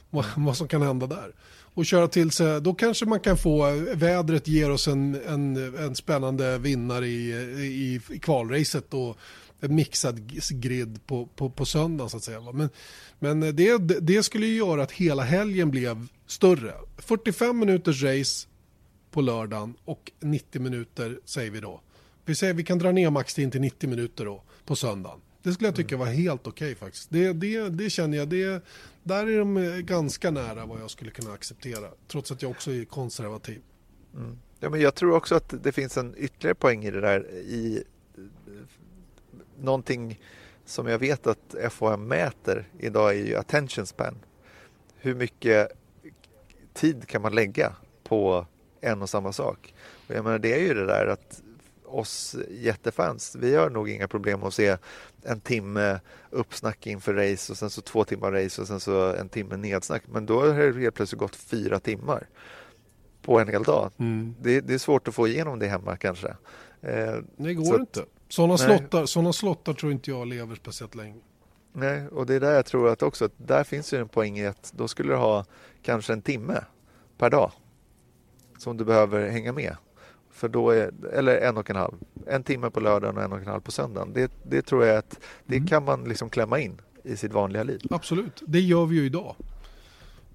Vad, 0.09 0.25
vad 0.37 0.57
som 0.57 0.67
kan 0.67 0.81
hända 0.81 1.07
där. 1.07 1.35
Och 1.73 1.85
köra 1.85 2.07
till 2.07 2.31
sig, 2.31 2.61
då 2.61 2.73
kanske 2.73 3.05
man 3.05 3.19
kan 3.19 3.37
få, 3.37 3.67
eh, 3.67 3.75
vädret 3.75 4.47
ger 4.47 4.71
oss 4.71 4.87
en, 4.87 5.21
en, 5.27 5.75
en 5.77 5.95
spännande 5.95 6.57
vinnare 6.57 7.07
i, 7.07 7.31
i, 7.59 8.01
i 8.09 8.19
kvalracet 8.19 8.93
och 8.93 9.17
en 9.59 9.75
mixad 9.75 10.19
grid 10.49 10.99
på, 11.05 11.25
på, 11.25 11.49
på 11.49 11.65
söndagen 11.65 12.09
så 12.09 12.17
att 12.17 12.23
säga. 12.23 12.41
Men, 12.53 12.69
men 13.19 13.43
eh, 13.43 13.49
det, 13.49 13.77
det 14.01 14.23
skulle 14.23 14.45
ju 14.45 14.55
göra 14.57 14.83
att 14.83 14.91
hela 14.91 15.23
helgen 15.23 15.71
blev 15.71 16.07
större. 16.27 16.73
45 16.97 17.59
minuters 17.59 18.03
race 18.03 18.47
på 19.11 19.21
lördagen 19.21 19.73
och 19.85 20.11
90 20.19 20.61
minuter 20.61 21.19
säger 21.25 21.51
vi 21.51 21.59
då. 21.59 21.81
Vi 22.25 22.35
säger 22.35 22.53
vi 22.53 22.63
kan 22.63 22.77
dra 22.77 22.91
ner 22.91 23.09
maxtiden 23.09 23.51
till 23.51 23.61
90 23.61 23.89
minuter 23.89 24.25
då 24.25 24.43
på 24.65 24.75
söndagen. 24.75 25.19
Det 25.43 25.53
skulle 25.53 25.67
jag 25.67 25.75
tycka 25.75 25.97
var 25.97 26.05
helt 26.05 26.47
okej 26.47 26.75
faktiskt. 26.75 27.09
Det, 27.09 27.33
det, 27.33 27.69
det 27.69 27.89
känner 27.89 28.17
jag, 28.17 28.27
det, 28.27 28.63
där 29.03 29.27
är 29.27 29.39
de 29.39 29.81
ganska 29.85 30.31
nära 30.31 30.65
vad 30.65 30.81
jag 30.81 30.91
skulle 30.91 31.11
kunna 31.11 31.33
acceptera. 31.33 31.89
Trots 32.07 32.31
att 32.31 32.41
jag 32.41 32.51
också 32.51 32.71
är 32.71 32.85
konservativ. 32.85 33.61
Mm. 34.15 34.37
Ja, 34.59 34.69
men 34.69 34.81
jag 34.81 34.95
tror 34.95 35.15
också 35.15 35.35
att 35.35 35.53
det 35.63 35.71
finns 35.71 35.97
en 35.97 36.15
ytterligare 36.17 36.55
poäng 36.55 36.85
i 36.85 36.91
det 36.91 37.01
där. 37.01 37.31
I 37.33 37.83
eh, 38.17 38.23
någonting 39.59 40.19
som 40.65 40.87
jag 40.87 40.99
vet 40.99 41.27
att 41.27 41.55
FHM 41.71 42.07
mäter 42.07 42.69
idag 42.79 43.09
är 43.11 43.25
ju 43.25 43.35
attention 43.35 43.85
span. 43.85 44.15
Hur 44.95 45.15
mycket 45.15 45.67
tid 46.73 47.07
kan 47.07 47.21
man 47.21 47.35
lägga 47.35 47.75
på 48.03 48.45
en 48.81 49.01
och 49.01 49.09
samma 49.09 49.33
sak? 49.33 49.73
Och 50.07 50.15
jag 50.15 50.23
menar, 50.23 50.39
det 50.39 50.53
är 50.53 50.59
ju 50.59 50.73
det 50.73 50.85
där 50.85 51.07
att 51.07 51.41
oss 51.93 52.35
jättefans, 52.49 53.35
vi 53.39 53.55
har 53.55 53.69
nog 53.69 53.89
inga 53.89 54.07
problem 54.07 54.43
att 54.43 54.53
se 54.53 54.77
en 55.23 55.39
timme 55.39 55.99
uppsnack 56.29 56.87
inför 56.87 57.13
race 57.13 57.51
och 57.51 57.57
sen 57.57 57.69
så 57.69 57.81
två 57.81 58.03
timmar 58.03 58.31
race 58.31 58.61
och 58.61 58.67
sen 58.67 58.79
så 58.79 59.13
en 59.15 59.29
timme 59.29 59.57
nedsnack. 59.57 60.03
Men 60.07 60.25
då 60.25 60.39
har 60.39 60.47
det 60.47 60.81
helt 60.81 60.95
plötsligt 60.95 61.19
gått 61.19 61.35
fyra 61.35 61.79
timmar 61.79 62.27
på 63.21 63.39
en 63.39 63.47
hel 63.47 63.63
dag. 63.63 63.91
Det, 64.41 64.61
det 64.61 64.73
är 64.73 64.77
svårt 64.77 65.07
att 65.07 65.15
få 65.15 65.27
igenom 65.27 65.59
det 65.59 65.67
hemma 65.67 65.97
kanske. 65.97 66.27
Eh, 66.81 67.15
Det 67.37 67.53
går 67.53 67.65
Så 67.65 67.79
inte. 67.79 68.05
Sådana 68.29 68.57
slottar, 68.57 69.05
såna 69.05 69.33
slottar 69.33 69.73
tror 69.73 69.91
inte 69.91 70.11
jag 70.11 70.27
lever 70.27 70.55
speciellt 70.55 70.95
länge. 70.95 71.21
nej, 71.73 72.07
och 72.07 72.25
det 72.25 72.35
är 72.35 72.39
där 72.39 72.55
jag 72.55 72.65
tror 72.65 72.89
att 72.89 73.03
också 73.03 73.25
att 73.25 73.31
där 73.37 73.63
finns 73.63 73.93
ju 73.93 73.97
en 73.97 74.07
poäng 74.07 74.39
i 74.39 74.47
att 74.47 74.73
då 74.75 74.87
skulle 74.87 75.13
du 75.13 75.17
ha 75.17 75.45
kanske 75.81 76.13
en 76.13 76.21
timme 76.21 76.63
per 77.17 77.29
dag 77.29 77.51
som 78.57 78.77
du 78.77 78.85
behöver 78.85 79.29
hänga 79.29 79.53
med. 79.53 79.77
För 80.33 80.49
då 80.49 80.69
är, 80.69 80.91
eller 81.13 81.37
en 81.37 81.57
och 81.57 81.69
en 81.69 81.75
halv. 81.75 81.93
En 82.27 82.43
timme 82.43 82.69
på 82.69 82.79
lördagen 82.79 83.17
och 83.17 83.23
en 83.23 83.31
och 83.31 83.39
en 83.39 83.47
halv 83.47 83.61
på 83.61 83.71
söndagen. 83.71 84.13
Det, 84.13 84.31
det 84.43 84.61
tror 84.61 84.85
jag 84.85 84.97
att 84.97 85.19
det 85.45 85.55
mm. 85.55 85.67
kan 85.67 85.85
man 85.85 86.03
liksom 86.03 86.29
klämma 86.29 86.59
in 86.59 86.81
i 87.03 87.17
sitt 87.17 87.33
vanliga 87.33 87.63
liv. 87.63 87.81
Absolut, 87.89 88.43
det 88.47 88.59
gör 88.59 88.85
vi 88.85 88.95
ju 88.95 89.05
idag. 89.05 89.35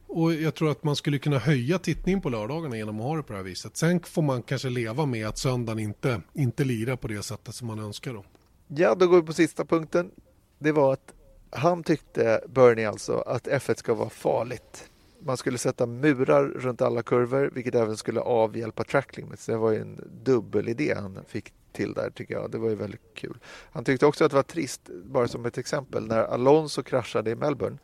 Och 0.06 0.34
jag 0.34 0.54
tror 0.54 0.70
att 0.70 0.84
man 0.84 0.96
skulle 0.96 1.18
kunna 1.18 1.38
höja 1.38 1.78
tittningen 1.78 2.20
på 2.20 2.28
lördagarna 2.28 2.76
genom 2.76 3.00
att 3.00 3.06
ha 3.06 3.16
det 3.16 3.22
på 3.22 3.32
det 3.32 3.36
här 3.38 3.44
viset. 3.44 3.76
Sen 3.76 4.00
får 4.00 4.22
man 4.22 4.42
kanske 4.42 4.68
leva 4.68 5.06
med 5.06 5.26
att 5.26 5.38
söndagen 5.38 5.78
inte, 5.78 6.20
inte 6.34 6.64
lirar 6.64 6.96
på 6.96 7.08
det 7.08 7.22
sättet 7.22 7.54
som 7.54 7.66
man 7.66 7.78
önskar 7.78 8.14
då. 8.14 8.24
Ja, 8.68 8.94
då 8.94 9.06
går 9.06 9.20
vi 9.20 9.26
på 9.26 9.32
sista 9.32 9.64
punkten. 9.64 10.10
Det 10.58 10.72
var 10.72 10.92
att 10.92 11.14
han 11.50 11.82
tyckte, 11.82 12.40
Bernie 12.48 12.88
alltså, 12.88 13.12
att 13.12 13.46
F1 13.46 13.74
ska 13.74 13.94
vara 13.94 14.10
farligt. 14.10 14.90
Man 15.20 15.36
skulle 15.36 15.58
sätta 15.58 15.86
murar 15.86 16.44
runt 16.44 16.82
alla 16.82 17.02
kurvor, 17.02 17.50
vilket 17.54 17.74
även 17.74 17.96
skulle 17.96 18.20
avhjälpa 18.20 18.84
track 18.84 19.16
limits. 19.16 19.46
Det 19.46 19.56
var 19.56 19.70
ju 19.70 19.80
en 19.80 20.00
dubbel 20.24 20.68
idé 20.68 20.94
han 20.96 21.18
fick 21.28 21.52
till 21.72 21.94
där 21.94 22.10
tycker 22.10 22.34
jag. 22.34 22.50
Det 22.50 22.58
var 22.58 22.68
ju 22.68 22.74
väldigt 22.74 23.14
kul. 23.14 23.38
Han 23.72 23.84
tyckte 23.84 24.06
också 24.06 24.24
att 24.24 24.30
det 24.30 24.36
var 24.36 24.42
trist, 24.42 24.88
bara 25.04 25.28
som 25.28 25.46
ett 25.46 25.58
exempel, 25.58 26.06
när 26.06 26.22
Alonso 26.22 26.82
kraschade 26.82 27.30
i 27.30 27.34
Melbourne 27.34 27.78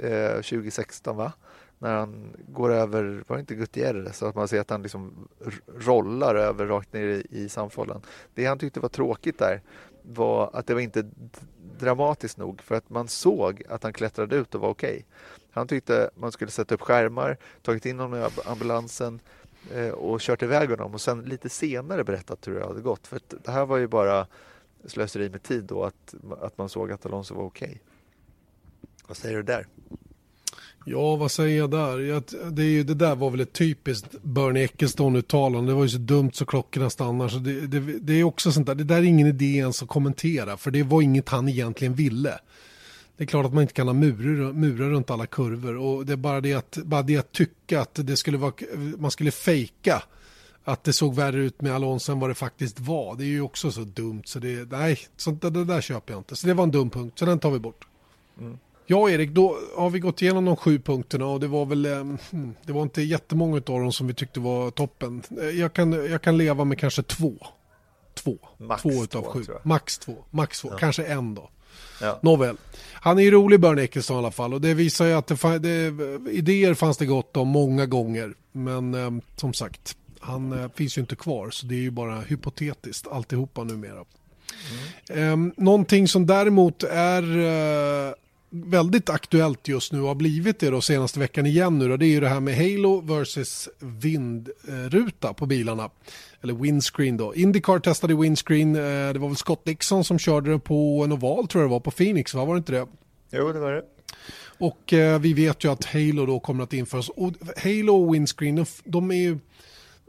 eh, 0.00 0.34
2016 0.34 1.16
va? 1.16 1.32
När 1.78 1.94
han 1.94 2.36
går 2.48 2.72
över, 2.72 3.24
var 3.26 3.36
det 3.36 3.40
inte 3.40 3.54
Gutierrez, 3.54 4.16
så 4.16 4.26
att 4.26 4.34
man 4.34 4.48
ser 4.48 4.60
att 4.60 4.70
han 4.70 4.82
liksom 4.82 5.28
rollar 5.78 6.34
över 6.34 6.66
rakt 6.66 6.92
ner 6.92 7.06
i, 7.06 7.26
i 7.30 7.48
samfållan. 7.48 8.02
Det 8.34 8.46
han 8.46 8.58
tyckte 8.58 8.80
var 8.80 8.88
tråkigt 8.88 9.38
där 9.38 9.62
var 10.02 10.50
att 10.52 10.66
det 10.66 10.74
var 10.74 10.80
inte 10.80 11.10
dramatiskt 11.78 12.38
nog 12.38 12.62
för 12.62 12.74
att 12.74 12.90
man 12.90 13.08
såg 13.08 13.62
att 13.68 13.82
han 13.82 13.92
klättrade 13.92 14.36
ut 14.36 14.54
och 14.54 14.60
var 14.60 14.68
okej. 14.68 14.90
Okay. 14.90 15.02
Han 15.52 15.66
tyckte 15.66 16.10
man 16.16 16.32
skulle 16.32 16.50
sätta 16.50 16.74
upp 16.74 16.80
skärmar, 16.80 17.36
tagit 17.62 17.86
in 17.86 17.98
honom 17.98 18.18
i 18.18 18.48
ambulansen 18.48 19.20
eh, 19.74 19.88
och 19.88 20.20
kört 20.20 20.42
iväg 20.42 20.70
honom 20.70 20.94
och 20.94 21.00
sen 21.00 21.22
lite 21.22 21.48
senare 21.48 22.04
berättat 22.04 22.48
hur 22.48 22.54
det 22.54 22.66
hade 22.66 22.80
gått. 22.80 23.06
För 23.06 23.20
det 23.44 23.50
här 23.50 23.66
var 23.66 23.76
ju 23.78 23.86
bara 23.86 24.26
slöseri 24.86 25.30
med 25.30 25.42
tid 25.42 25.64
då 25.64 25.84
att, 25.84 26.14
att 26.40 26.58
man 26.58 26.68
såg 26.68 26.92
att 26.92 27.06
Alonso 27.06 27.34
var 27.34 27.44
okej. 27.44 27.68
Okay. 27.68 27.78
Vad 29.06 29.16
säger 29.16 29.36
du 29.36 29.42
där? 29.42 29.66
Ja, 30.84 31.16
vad 31.16 31.30
säger 31.30 31.58
jag 31.58 31.70
där? 31.70 31.98
Jag, 31.98 32.22
det, 32.50 32.62
är 32.62 32.66
ju, 32.66 32.82
det 32.82 32.94
där 32.94 33.14
var 33.14 33.30
väl 33.30 33.40
ett 33.40 33.52
typiskt 33.52 34.22
Bernie 34.22 34.64
Ecclestone-uttalande. 34.64 35.72
Det 35.72 35.74
var 35.74 35.82
ju 35.82 35.88
så 35.88 35.98
dumt 35.98 36.30
så 36.32 36.46
klockorna 36.46 36.90
stannar. 36.90 37.28
Så 37.28 37.38
det, 37.38 37.66
det, 37.66 37.80
det, 37.80 38.12
är 38.12 38.24
också 38.24 38.52
sånt 38.52 38.66
där, 38.66 38.74
det 38.74 38.84
där 38.84 38.96
är 38.96 39.02
ingen 39.02 39.26
idé 39.26 39.56
ens 39.56 39.82
att 39.82 39.88
kommentera. 39.88 40.56
För 40.56 40.70
det 40.70 40.82
var 40.82 41.02
inget 41.02 41.28
han 41.28 41.48
egentligen 41.48 41.94
ville. 41.94 42.38
Det 43.16 43.24
är 43.24 43.26
klart 43.26 43.46
att 43.46 43.54
man 43.54 43.62
inte 43.62 43.74
kan 43.74 43.86
ha 43.86 43.94
murar, 43.94 44.52
murar 44.52 44.88
runt 44.88 45.10
alla 45.10 45.26
kurvor. 45.26 45.76
Och 45.76 46.06
det 46.06 46.12
är 46.12 46.16
bara 46.16 46.40
det 46.40 46.54
att, 46.54 46.78
bara 46.84 47.02
det 47.02 47.16
att 47.16 47.32
tycka 47.32 47.80
att 47.80 47.94
det 47.94 48.16
skulle 48.16 48.38
vara, 48.38 48.52
man 48.98 49.10
skulle 49.10 49.30
fejka 49.30 50.02
att 50.64 50.84
det 50.84 50.92
såg 50.92 51.14
värre 51.14 51.36
ut 51.36 51.62
med 51.62 51.74
Alonso 51.74 52.12
än 52.12 52.20
vad 52.20 52.30
det 52.30 52.34
faktiskt 52.34 52.80
var. 52.80 53.16
Det 53.16 53.24
är 53.24 53.28
ju 53.28 53.40
också 53.40 53.72
så 53.72 53.80
dumt. 53.80 54.22
Så 54.24 54.38
det, 54.38 54.70
nej, 54.70 54.98
sånt, 55.16 55.42
det, 55.42 55.50
det 55.50 55.64
där 55.64 55.80
köper 55.80 56.12
jag 56.12 56.20
inte. 56.20 56.36
Så 56.36 56.46
det 56.46 56.54
var 56.54 56.64
en 56.64 56.70
dum 56.70 56.90
punkt, 56.90 57.18
så 57.18 57.24
den 57.24 57.38
tar 57.38 57.50
vi 57.50 57.58
bort. 57.58 57.86
Mm. 58.40 58.58
Ja, 58.86 59.10
Erik, 59.10 59.30
då 59.30 59.56
har 59.76 59.90
vi 59.90 59.98
gått 59.98 60.22
igenom 60.22 60.44
de 60.44 60.56
sju 60.56 60.78
punkterna 60.78 61.26
och 61.26 61.40
det 61.40 61.46
var 61.46 61.66
väl, 61.66 61.86
eh, 61.86 61.92
hmm, 62.30 62.54
det 62.64 62.72
var 62.72 62.82
inte 62.82 63.02
jättemånga 63.02 63.56
av 63.56 63.62
dem 63.62 63.92
som 63.92 64.06
vi 64.06 64.14
tyckte 64.14 64.40
var 64.40 64.70
toppen. 64.70 65.22
Eh, 65.40 65.48
jag 65.48 65.72
kan, 65.72 65.92
jag 65.92 66.22
kan 66.22 66.38
leva 66.38 66.64
med 66.64 66.78
kanske 66.78 67.02
två. 67.02 67.32
Två. 68.14 68.38
Max 68.58 68.82
två 68.82 68.90
utav 68.90 69.24
sju. 69.24 69.44
Max 69.62 69.98
två. 69.98 70.16
Max 70.30 70.60
två. 70.60 70.68
Ja. 70.72 70.78
Kanske 70.78 71.04
en 71.04 71.34
då. 71.34 71.50
Ja. 72.00 72.18
Nåväl. 72.22 72.56
Han 72.92 73.18
är 73.18 73.22
ju 73.22 73.30
rolig 73.30 73.60
Björn 73.60 73.78
Ekesson 73.78 74.16
i 74.16 74.18
alla 74.18 74.30
fall 74.30 74.54
och 74.54 74.60
det 74.60 74.74
visar 74.74 75.06
ju 75.06 75.12
att 75.12 75.26
det, 75.26 75.58
det, 75.58 76.30
idéer 76.30 76.74
fanns 76.74 76.96
det 76.96 77.06
gott 77.06 77.36
om 77.36 77.48
många 77.48 77.86
gånger. 77.86 78.34
Men 78.52 78.94
eh, 78.94 79.10
som 79.36 79.54
sagt, 79.54 79.96
han 80.20 80.52
eh, 80.52 80.70
finns 80.74 80.98
ju 80.98 81.00
inte 81.00 81.16
kvar 81.16 81.50
så 81.50 81.66
det 81.66 81.74
är 81.74 81.80
ju 81.80 81.90
bara 81.90 82.20
hypotetiskt 82.20 83.06
alltihopa 83.08 83.64
numera. 83.64 84.04
Mm. 85.10 85.48
Eh, 85.48 85.52
någonting 85.56 86.08
som 86.08 86.26
däremot 86.26 86.82
är 86.82 87.22
eh, 87.38 88.14
väldigt 88.50 89.10
aktuellt 89.10 89.68
just 89.68 89.92
nu 89.92 90.00
och 90.00 90.08
har 90.08 90.14
blivit 90.14 90.60
det 90.60 90.70
då 90.70 90.80
senaste 90.80 91.18
veckan 91.18 91.46
igen 91.46 91.78
nu 91.78 91.88
då, 91.88 91.96
det 91.96 92.06
är 92.06 92.08
ju 92.08 92.20
det 92.20 92.28
här 92.28 92.40
med 92.40 92.56
Halo 92.56 93.00
versus 93.00 93.68
vindruta 93.78 95.34
på 95.34 95.46
bilarna. 95.46 95.90
Eller 96.42 96.54
windscreen 96.54 97.16
då. 97.16 97.34
Indycar 97.34 97.78
testade 97.78 98.14
windscreen, 98.14 98.76
eh, 98.76 99.12
det 99.12 99.18
var 99.18 99.28
väl 99.28 99.36
Scott 99.36 99.64
Dixon 99.64 100.04
som 100.04 100.18
körde 100.18 100.52
det 100.52 100.58
på 100.58 101.02
en 101.04 101.12
oval 101.12 101.46
tror 101.46 101.62
jag 101.62 101.70
det 101.70 101.72
var, 101.72 101.80
på 101.80 101.90
Phoenix, 101.90 102.34
va? 102.34 102.44
var 102.44 102.54
det 102.54 102.58
inte 102.58 102.72
det? 102.72 102.86
Jo, 103.30 103.52
det 103.52 103.60
var 103.60 103.72
det. 103.72 103.82
Och 104.58 104.92
eh, 104.92 105.20
vi 105.20 105.32
vet 105.32 105.64
ju 105.64 105.72
att 105.72 105.84
Halo 105.84 106.26
då 106.26 106.40
kommer 106.40 106.64
att 106.64 106.72
införas. 106.72 107.08
Och 107.08 107.32
Halo 107.64 108.04
och 108.04 108.14
windscreen, 108.14 108.56
de, 108.56 108.66
de 108.84 109.10
är 109.10 109.16
ju 109.16 109.38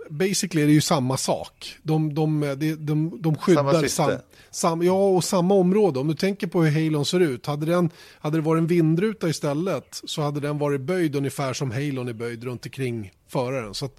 basically 0.10 0.64
är 0.64 0.68
det 0.68 0.74
ju 0.74 0.82
samma 0.82 1.18
sak. 1.18 1.78
De, 1.84 2.14
de, 2.14 2.56
de, 2.80 3.22
de, 3.22 3.36
skyddar 3.36 3.88
sam, 3.88 4.12
sam, 4.52 4.84
ja, 4.84 5.08
och 5.10 5.24
samma 5.24 5.54
område. 5.54 6.00
Om 6.00 6.08
du 6.08 6.14
tänker 6.14 6.48
på 6.48 6.64
hur 6.64 6.84
Halon 6.84 7.06
ser 7.06 7.20
ut. 7.20 7.46
Hade, 7.46 7.66
den, 7.66 7.90
hade 8.20 8.38
det 8.38 8.42
varit 8.42 8.60
en 8.60 8.68
vindruta 8.68 9.30
istället 9.30 10.02
så 10.04 10.22
hade 10.22 10.40
den 10.40 10.58
varit 10.58 10.82
böjd 10.82 11.16
ungefär 11.16 11.54
som 11.54 11.72
Halon 11.72 12.08
är 12.08 12.14
böjd 12.14 12.44
runt 12.44 12.66
omkring 12.66 13.12
föraren. 13.28 13.74
Så 13.74 13.90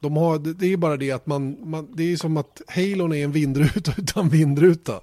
de 0.00 0.16
har, 0.16 0.38
det 0.38 0.72
är 0.72 0.76
bara 0.76 0.96
det 0.96 1.10
att 1.10 1.26
man, 1.26 1.70
man, 1.70 1.88
det 1.94 2.12
är 2.12 2.16
som 2.16 2.36
att 2.36 2.62
Halon 2.68 3.12
är 3.12 3.24
en 3.24 3.32
vindruta 3.32 3.92
utan 3.98 4.28
vindruta. 4.28 5.00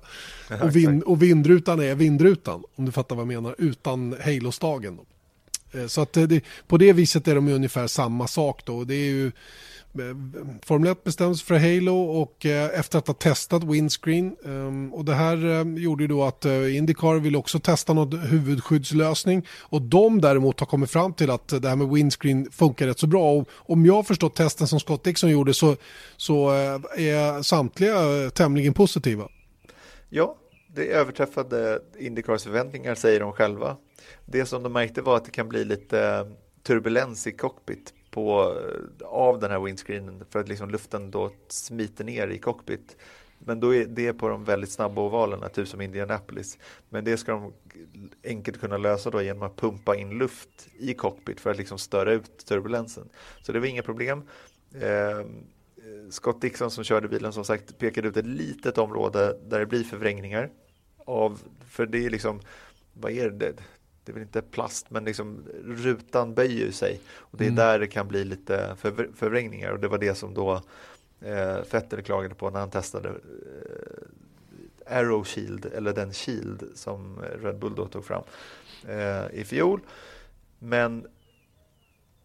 Ja, 0.49 0.63
och, 0.63 0.75
vind, 0.75 1.03
och 1.03 1.23
vindrutan 1.23 1.79
är 1.79 1.95
vindrutan, 1.95 2.63
om 2.75 2.85
du 2.85 2.91
fattar 2.91 3.15
vad 3.15 3.21
jag 3.21 3.27
menar, 3.27 3.55
utan 3.57 4.15
Halo-stagen. 4.23 4.99
Eh, 5.71 5.87
så 5.87 6.01
att 6.01 6.13
det, 6.13 6.43
på 6.67 6.77
det 6.77 6.93
viset 6.93 7.27
är 7.27 7.35
de 7.35 7.47
ungefär 7.47 7.87
samma 7.87 8.27
sak 8.27 8.65
då. 8.65 8.83
Det 8.83 8.95
är 8.95 9.09
ju 9.09 9.31
Eh, 9.99 10.15
Formel 10.65 10.91
1 10.91 11.03
bestämdes 11.03 11.43
för 11.43 11.55
Halo 11.55 11.95
och 11.95 12.45
eh, 12.45 12.79
efter 12.79 12.99
att 12.99 13.07
ha 13.07 13.13
testat 13.13 13.63
windscreen 13.63 14.35
ehm, 14.45 14.93
och 14.93 15.05
det 15.05 15.13
här 15.13 15.45
eh, 15.45 15.83
gjorde 15.83 16.03
ju 16.03 16.07
då 16.07 16.23
att 16.23 16.45
Indycar 16.45 17.19
vill 17.19 17.35
också 17.35 17.59
testa 17.59 17.93
någon 17.93 18.19
huvudskyddslösning 18.19 19.47
och 19.61 19.81
de 19.81 20.21
däremot 20.21 20.59
har 20.59 20.67
kommit 20.67 20.91
fram 20.91 21.13
till 21.13 21.31
att 21.31 21.47
det 21.61 21.69
här 21.69 21.75
med 21.75 21.89
windscreen 21.89 22.51
funkar 22.51 22.87
rätt 22.87 22.99
så 22.99 23.07
bra 23.07 23.31
och 23.31 23.49
om 23.65 23.85
jag 23.85 23.93
har 23.93 24.03
förstått 24.03 24.35
testen 24.35 24.67
som 24.67 24.79
Scott 24.79 25.03
Dixon 25.03 25.29
gjorde 25.29 25.53
så, 25.53 25.75
så 26.17 26.49
är 26.97 27.41
samtliga 27.41 28.29
tämligen 28.29 28.73
positiva. 28.73 29.27
Ja, 30.09 30.35
det 30.75 30.87
överträffade 30.87 31.79
Indycars 31.99 32.43
förväntningar 32.43 32.95
säger 32.95 33.19
de 33.19 33.33
själva. 33.33 33.77
Det 34.25 34.45
som 34.45 34.63
de 34.63 34.73
märkte 34.73 35.01
var 35.01 35.17
att 35.17 35.25
det 35.25 35.31
kan 35.31 35.49
bli 35.49 35.65
lite 35.65 36.27
turbulens 36.63 37.27
i 37.27 37.31
cockpit 37.31 37.93
på, 38.15 38.57
eh, 38.59 39.07
av 39.07 39.39
den 39.39 39.51
här 39.51 39.59
windscreenen 39.59 40.25
för 40.29 40.39
att 40.39 40.47
liksom 40.47 40.69
luften 40.69 41.11
då 41.11 41.31
smiter 41.47 42.03
ner 42.03 42.27
i 42.27 42.37
cockpit. 42.37 42.97
Men 43.39 43.59
då 43.59 43.75
är 43.75 43.85
det 43.85 44.13
på 44.13 44.29
de 44.29 44.43
väldigt 44.43 44.71
snabba 44.71 45.01
ovalerna, 45.01 45.49
typ 45.49 45.67
som 45.67 45.81
Indianapolis. 45.81 46.57
Men 46.89 47.03
det 47.03 47.17
ska 47.17 47.31
de 47.31 47.53
enkelt 48.23 48.59
kunna 48.59 48.77
lösa 48.77 49.09
då 49.09 49.21
genom 49.21 49.43
att 49.43 49.55
pumpa 49.55 49.95
in 49.95 50.09
luft 50.09 50.67
i 50.77 50.93
cockpit 50.93 51.39
för 51.39 51.51
att 51.51 51.57
liksom 51.57 51.77
störa 51.77 52.11
ut 52.11 52.45
turbulensen. 52.45 53.09
Så 53.41 53.51
det 53.51 53.59
var 53.59 53.67
inga 53.67 53.83
problem. 53.83 54.23
Eh, 54.73 55.25
Scott 56.09 56.41
Dixon 56.41 56.71
som 56.71 56.83
körde 56.83 57.07
bilen 57.07 57.33
som 57.33 57.45
sagt 57.45 57.77
pekade 57.77 58.07
ut 58.07 58.17
ett 58.17 58.25
litet 58.25 58.77
område 58.77 59.39
där 59.47 59.59
det 59.59 59.65
blir 59.65 59.83
förvrängningar. 59.83 60.49
Av, 61.05 61.41
för 61.69 61.85
det 61.85 62.05
är 62.05 62.09
liksom, 62.09 62.41
vad 62.93 63.11
är 63.11 63.29
det? 63.29 63.53
Det 64.05 64.11
är 64.11 64.13
väl 64.13 64.23
inte 64.23 64.41
plast, 64.41 64.89
men 64.89 65.05
liksom 65.05 65.43
rutan 65.63 66.33
böjer 66.33 66.71
sig 66.71 66.99
och 67.17 67.37
det 67.37 67.43
är 67.43 67.47
mm. 67.47 67.55
där 67.55 67.79
det 67.79 67.87
kan 67.87 68.07
bli 68.07 68.23
lite 68.23 68.75
förv 68.77 69.15
förvrängningar 69.15 69.71
och 69.71 69.79
det 69.79 69.87
var 69.87 69.97
det 69.97 70.15
som 70.15 70.33
då 70.33 70.61
eh, 71.21 71.63
Fetter 71.63 72.01
klagade 72.01 72.35
på 72.35 72.49
när 72.49 72.59
han 72.59 72.69
testade 72.69 73.09
eh, 73.09 74.97
Arrow 74.97 75.23
Shield 75.23 75.65
eller 75.65 75.93
den 75.93 76.13
Shield 76.13 76.63
som 76.73 77.19
Red 77.41 77.59
Bull 77.59 77.75
då 77.75 77.87
tog 77.87 78.05
fram 78.05 78.23
eh, 78.87 79.39
i 79.39 79.43
fjol. 79.45 79.79
Men 80.59 81.07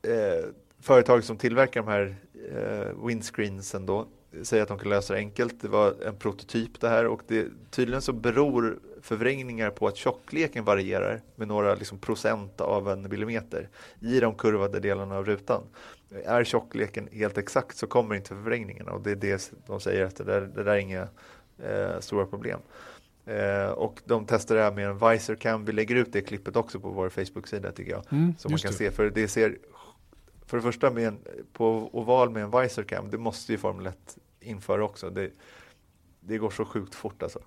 eh, 0.03 0.45
företag 0.81 1.25
som 1.25 1.37
tillverkar 1.37 1.83
de 1.83 1.89
här 1.89 2.17
eh, 2.53 3.07
windscreensen 3.07 3.87
då 3.87 4.07
säger 4.43 4.63
att 4.63 4.69
de 4.69 4.79
kan 4.79 4.91
lösa 4.91 5.13
det 5.15 5.19
enkelt. 5.19 5.61
Det 5.61 5.69
var 5.69 5.95
en 6.07 6.17
prototyp 6.17 6.81
det 6.81 6.89
här 6.89 7.07
och 7.07 7.21
det, 7.27 7.47
tydligen 7.71 8.03
så 8.03 8.13
beror 8.13 8.79
förvrängningar 9.03 9.71
på 9.71 9.89
att 9.89 9.97
tjockleken 9.97 10.65
varierar 10.65 11.21
med 11.37 11.49
några 11.49 11.75
liksom 11.75 11.99
procent 11.99 12.61
av 12.61 12.89
en 12.89 13.03
millimeter 13.03 13.69
i 14.01 14.21
de 14.21 14.35
kurvade 14.35 14.81
delarna 14.81 15.17
av 15.17 15.25
rutan. 15.25 15.63
Är 16.25 16.45
tjockleken 16.45 17.09
helt 17.13 17.39
exakt 17.39 17.77
så 17.77 17.87
kommer 17.87 18.15
inte 18.15 18.29
förvrängningarna 18.29 18.93
och 18.93 19.01
det 19.01 19.11
är 19.11 19.17
det 19.17 19.53
de 19.67 19.81
säger 19.81 20.05
att 20.05 20.17
det 20.17 20.25
där, 20.25 20.41
det 20.41 20.63
där 20.63 20.73
är 20.73 20.79
inga 20.79 21.09
eh, 21.59 22.01
stora 22.01 22.27
problem. 22.27 22.61
Eh, 23.27 23.71
och 23.71 24.01
de 24.05 24.27
testar 24.27 24.55
det 24.55 24.63
här 24.63 24.73
med 24.73 24.87
en 24.87 25.11
visor 25.11 25.35
cam. 25.35 25.65
Vi 25.65 25.73
lägger 25.73 25.97
ut 25.97 26.13
det 26.13 26.21
klippet 26.21 26.57
också 26.57 26.81
på 26.81 26.89
vår 26.91 27.09
Facebook-sida 27.09 27.73
tycker 27.73 27.93
jag. 27.93 28.05
Mm, 28.11 28.35
så 28.39 28.49
man 28.49 28.59
kan 28.59 28.71
det. 28.71 28.77
se, 28.77 28.91
för 28.91 29.11
det 29.11 29.29
ser 29.29 29.57
för 30.47 30.57
det 30.57 30.63
första 30.63 30.91
med 30.91 31.09
en, 31.09 31.19
på 31.53 31.91
oval 31.93 32.31
med 32.31 32.43
en 32.43 32.63
visor 32.63 32.83
cam, 32.83 33.11
det 33.11 33.19
måste 33.19 33.53
ju 33.53 33.59
Formel 33.59 33.87
1 33.87 34.19
införa 34.41 34.85
också. 34.85 35.11
Det, 35.11 35.31
det 36.21 36.39
går 36.39 36.51
så 36.51 36.65
sjukt 36.65 36.95
fort 36.95 37.23
alltså. 37.23 37.41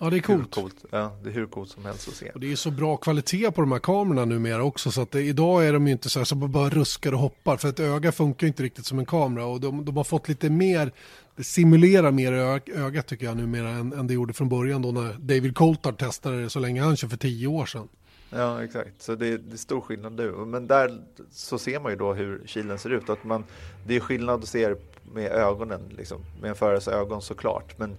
Ja, 0.00 0.10
det 0.10 0.16
är 0.16 0.28
hur 0.28 0.36
coolt. 0.36 0.54
coolt, 0.54 0.84
ja, 0.90 1.16
det 1.22 1.30
är 1.30 1.34
hur 1.34 1.46
coolt 1.46 1.70
som 1.70 1.84
helst 1.84 2.08
att 2.08 2.14
se. 2.14 2.30
Och 2.30 2.40
det 2.40 2.52
är 2.52 2.56
så 2.56 2.70
bra 2.70 2.96
kvalitet 2.96 3.50
på 3.50 3.60
de 3.60 3.72
här 3.72 3.78
kamerorna 3.78 4.24
numera 4.24 4.64
också 4.64 4.90
så 4.90 5.02
att 5.02 5.10
det, 5.10 5.22
idag 5.22 5.66
är 5.66 5.72
de 5.72 5.86
ju 5.86 5.92
inte 5.92 6.08
så 6.08 6.20
här 6.20 6.24
som 6.24 6.52
bara 6.52 6.70
ruskar 6.70 7.12
och 7.12 7.18
hoppar 7.18 7.56
för 7.56 7.68
ett 7.68 7.80
öga 7.80 8.12
funkar 8.12 8.46
inte 8.46 8.62
riktigt 8.62 8.86
som 8.86 8.98
en 8.98 9.06
kamera 9.06 9.46
och 9.46 9.60
de, 9.60 9.84
de 9.84 9.96
har 9.96 10.04
fått 10.04 10.28
lite 10.28 10.50
mer, 10.50 10.92
det 11.36 11.44
simulerar 11.44 12.10
mer 12.10 12.32
ö, 12.32 12.60
ögat 12.74 13.06
tycker 13.06 13.26
jag 13.26 13.36
numera 13.36 13.68
än, 13.68 13.92
än 13.92 14.06
det 14.06 14.14
gjorde 14.14 14.32
från 14.32 14.48
början 14.48 14.82
då 14.82 14.92
när 14.92 15.12
David 15.12 15.56
Coulthard 15.56 15.98
testade 15.98 16.42
det 16.42 16.50
så 16.50 16.58
länge 16.58 16.82
han 16.82 16.96
kör 16.96 17.08
för 17.08 17.16
tio 17.16 17.46
år 17.46 17.66
sedan. 17.66 17.88
Ja, 18.30 18.64
exakt. 18.64 19.02
Så 19.02 19.14
det 19.14 19.26
är, 19.28 19.38
det 19.38 19.52
är 19.52 19.56
stor 19.56 19.80
skillnad 19.80 20.12
nu. 20.12 20.32
Men 20.32 20.66
där 20.66 21.02
så 21.30 21.58
ser 21.58 21.80
man 21.80 21.92
ju 21.92 21.98
då 21.98 22.14
hur 22.14 22.42
kilen 22.46 22.78
ser 22.78 22.90
ut. 22.90 23.10
Att 23.10 23.24
man, 23.24 23.44
det 23.86 23.96
är 23.96 24.00
skillnad 24.00 24.42
att 24.42 24.48
se 24.48 24.74
med 25.12 25.32
ögonen, 25.32 25.80
liksom, 25.96 26.18
med 26.40 26.50
en 26.50 26.56
förares 26.56 26.88
ögon 26.88 27.22
såklart. 27.22 27.78
Men 27.78 27.96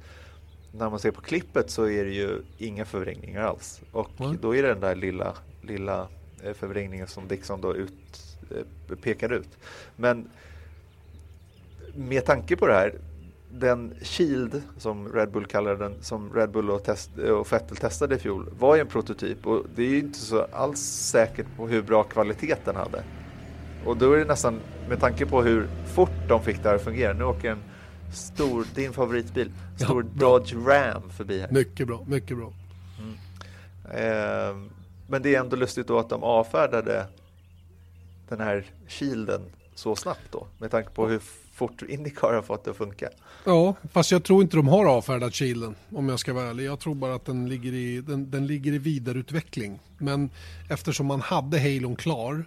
när 0.77 0.89
man 0.89 0.99
ser 0.99 1.11
på 1.11 1.21
klippet 1.21 1.69
så 1.69 1.83
är 1.89 2.05
det 2.05 2.11
ju 2.11 2.41
inga 2.57 2.85
förvrängningar 2.85 3.41
alls. 3.41 3.81
Och 3.91 4.09
Mm. 4.21 4.37
då 4.41 4.55
är 4.55 4.63
det 4.63 4.67
den 4.69 4.79
där 4.79 4.95
lilla, 4.95 5.33
lilla 5.61 6.07
eh, 6.43 6.53
förvrängningen 6.53 7.07
som 7.07 7.27
Dixon 7.27 7.61
då 7.61 7.75
ut, 7.75 8.37
eh, 8.51 8.95
pekar 8.95 9.33
ut. 9.33 9.49
Men 9.95 10.29
med 11.95 12.25
tanke 12.25 12.55
på 12.55 12.67
det 12.67 12.73
här, 12.73 12.93
den 13.51 13.93
Shield 14.01 14.61
som 14.77 15.13
Red 15.13 15.31
Bull 15.31 15.45
kallar 15.45 15.75
den, 15.75 15.93
som 16.01 16.33
Red 16.33 16.51
Bull 16.51 16.69
och, 16.69 16.83
test, 16.83 17.17
och 17.17 17.53
Vettel 17.53 17.77
testade 17.77 18.15
i 18.15 18.19
fjol, 18.19 18.49
var 18.59 18.75
ju 18.75 18.81
en 18.81 18.87
prototyp 18.87 19.47
och 19.47 19.65
det 19.75 19.83
är 19.83 19.89
ju 19.89 19.99
inte 19.99 20.19
så 20.19 20.41
alls 20.51 20.79
säkert 20.81 21.47
på 21.57 21.67
hur 21.67 21.81
bra 21.81 22.03
kvalitet 22.03 22.55
den 22.65 22.75
hade. 22.75 23.03
Och 23.85 23.97
då 23.97 24.13
är 24.13 24.17
det 24.17 24.25
nästan, 24.25 24.59
med 24.89 24.99
tanke 24.99 25.25
på 25.25 25.41
hur 25.43 25.67
fort 25.95 26.27
de 26.27 26.43
fick 26.43 26.63
det 26.63 26.69
här 26.69 26.75
att 26.75 26.83
fungera, 26.83 27.13
nu 27.13 27.23
åker 27.23 27.51
en 27.51 27.63
stor, 28.13 28.65
din 28.75 28.93
favoritbil, 28.93 29.51
stor 29.77 30.03
Ja. 30.03 30.19
Dodge 30.19 30.53
Ram 30.53 31.09
förbi 31.09 31.39
här. 31.39 31.51
Mycket 31.51 31.87
bra, 31.87 32.03
mycket 32.07 32.37
bra. 32.37 32.53
Eh, 33.93 34.55
men 35.07 35.21
det 35.21 35.35
är 35.35 35.39
ändå 35.39 35.55
lustigt 35.55 35.87
då 35.87 35.99
att 35.99 36.09
de 36.09 36.23
avfärdade 36.23 37.07
den 38.29 38.39
här 38.39 38.65
shielden 38.87 39.41
så 39.75 39.95
snabbt 39.95 40.31
då, 40.31 40.47
med 40.57 40.71
tanke 40.71 40.89
på 40.89 41.07
hur 41.07 41.21
fort 41.53 41.81
Indycar 41.81 42.33
har 42.33 42.41
fått 42.41 42.63
det 42.63 42.71
att 42.71 42.77
funka. 42.77 43.09
Ja, 43.43 43.75
fast 43.91 44.11
jag 44.11 44.23
tror 44.23 44.41
inte 44.41 44.57
de 44.57 44.67
har 44.67 44.85
avfärdat 44.85 45.33
kilen 45.33 45.75
om 45.89 46.09
jag 46.09 46.19
ska 46.19 46.33
vara 46.33 46.49
ärlig. 46.49 46.65
Jag 46.65 46.79
tror 46.79 46.95
bara 46.95 47.15
att 47.15 47.25
den 47.25 47.49
ligger 47.49 47.73
i, 47.73 48.01
den, 48.01 48.31
den 48.31 48.47
ligger 48.47 48.73
i 48.73 48.77
vidareutveckling. 48.77 49.79
Men 49.97 50.29
eftersom 50.69 51.05
man 51.05 51.21
hade 51.21 51.59
Halon 51.59 51.95
klar 51.95 52.45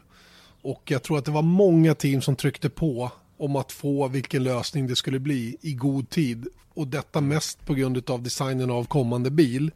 och 0.63 0.83
jag 0.85 1.03
tror 1.03 1.19
att 1.19 1.25
det 1.25 1.31
var 1.31 1.43
många 1.43 1.95
team 1.95 2.23
som 2.23 2.37
tryckte 2.37 2.71
på 2.71 3.11
om 3.39 3.57
att 3.57 3.73
få 3.73 4.09
vilken 4.09 4.45
lösning 4.45 4.87
det 4.87 4.97
skulle 4.97 5.19
bli 5.19 5.57
i 5.61 5.73
god 5.73 6.11
tid. 6.11 6.49
Och 6.75 6.89
detta 6.89 7.21
mest 7.21 7.67
på 7.67 7.75
grund 7.75 8.11
av 8.11 8.23
designen 8.23 8.71
av 8.71 8.85
kommande 8.85 9.31
bil. 9.31 9.71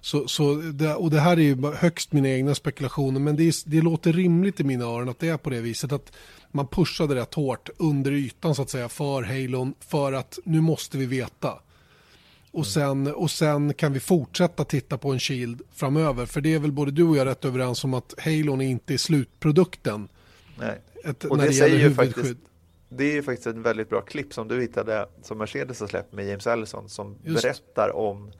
Så, 0.00 0.28
så 0.28 0.54
det, 0.54 0.94
och 0.94 1.10
det 1.10 1.20
här 1.20 1.36
är 1.36 1.42
ju 1.42 1.72
högst 1.74 2.12
mina 2.12 2.28
egna 2.28 2.54
spekulationer 2.54 3.20
men 3.20 3.36
det, 3.36 3.42
är, 3.42 3.70
det 3.70 3.82
låter 3.82 4.12
rimligt 4.12 4.60
i 4.60 4.64
mina 4.64 4.84
öron 4.84 5.08
att 5.08 5.18
det 5.18 5.28
är 5.28 5.36
på 5.36 5.50
det 5.50 5.60
viset 5.60 5.92
att 5.92 6.12
man 6.52 6.66
pushade 6.66 7.14
rätt 7.14 7.34
hårt 7.34 7.68
under 7.76 8.12
ytan 8.12 8.54
så 8.54 8.62
att 8.62 8.70
säga 8.70 8.88
för 8.88 9.22
Halon 9.22 9.74
för 9.80 10.12
att 10.12 10.38
nu 10.44 10.60
måste 10.60 10.98
vi 10.98 11.06
veta. 11.06 11.58
Och 12.52 12.66
sen, 12.66 13.06
och 13.06 13.30
sen 13.30 13.74
kan 13.74 13.92
vi 13.92 14.00
fortsätta 14.00 14.64
titta 14.64 14.98
på 14.98 15.12
en 15.12 15.20
Shield 15.20 15.62
framöver 15.74 16.26
för 16.26 16.40
det 16.40 16.54
är 16.54 16.58
väl 16.58 16.72
både 16.72 16.90
du 16.90 17.04
och 17.04 17.16
jag 17.16 17.26
rätt 17.26 17.44
överens 17.44 17.84
om 17.84 17.94
att 17.94 18.14
Halon 18.18 18.60
är 18.60 18.68
inte 18.68 18.98
slutprodukten. 18.98 20.08
Nej. 20.58 20.80
Ett, 21.04 21.24
Och 21.24 21.38
det 21.38 21.46
det 21.46 21.52
säger 21.52 21.78
ju 21.78 21.94
faktiskt, 21.94 22.34
det 22.92 23.04
är 23.04 23.12
ju 23.12 23.22
faktiskt 23.22 23.46
ett 23.46 23.56
väldigt 23.56 23.88
bra 23.88 24.00
klipp 24.00 24.34
som 24.34 24.48
du 24.48 24.60
hittade 24.60 25.08
som 25.22 25.38
Mercedes 25.38 25.80
har 25.80 25.86
släppt 25.86 26.12
med 26.12 26.26
James 26.26 26.46
Allison 26.46 26.88
som 26.88 27.16
Just. 27.22 27.42
berättar 27.42 27.96
om, 27.96 28.32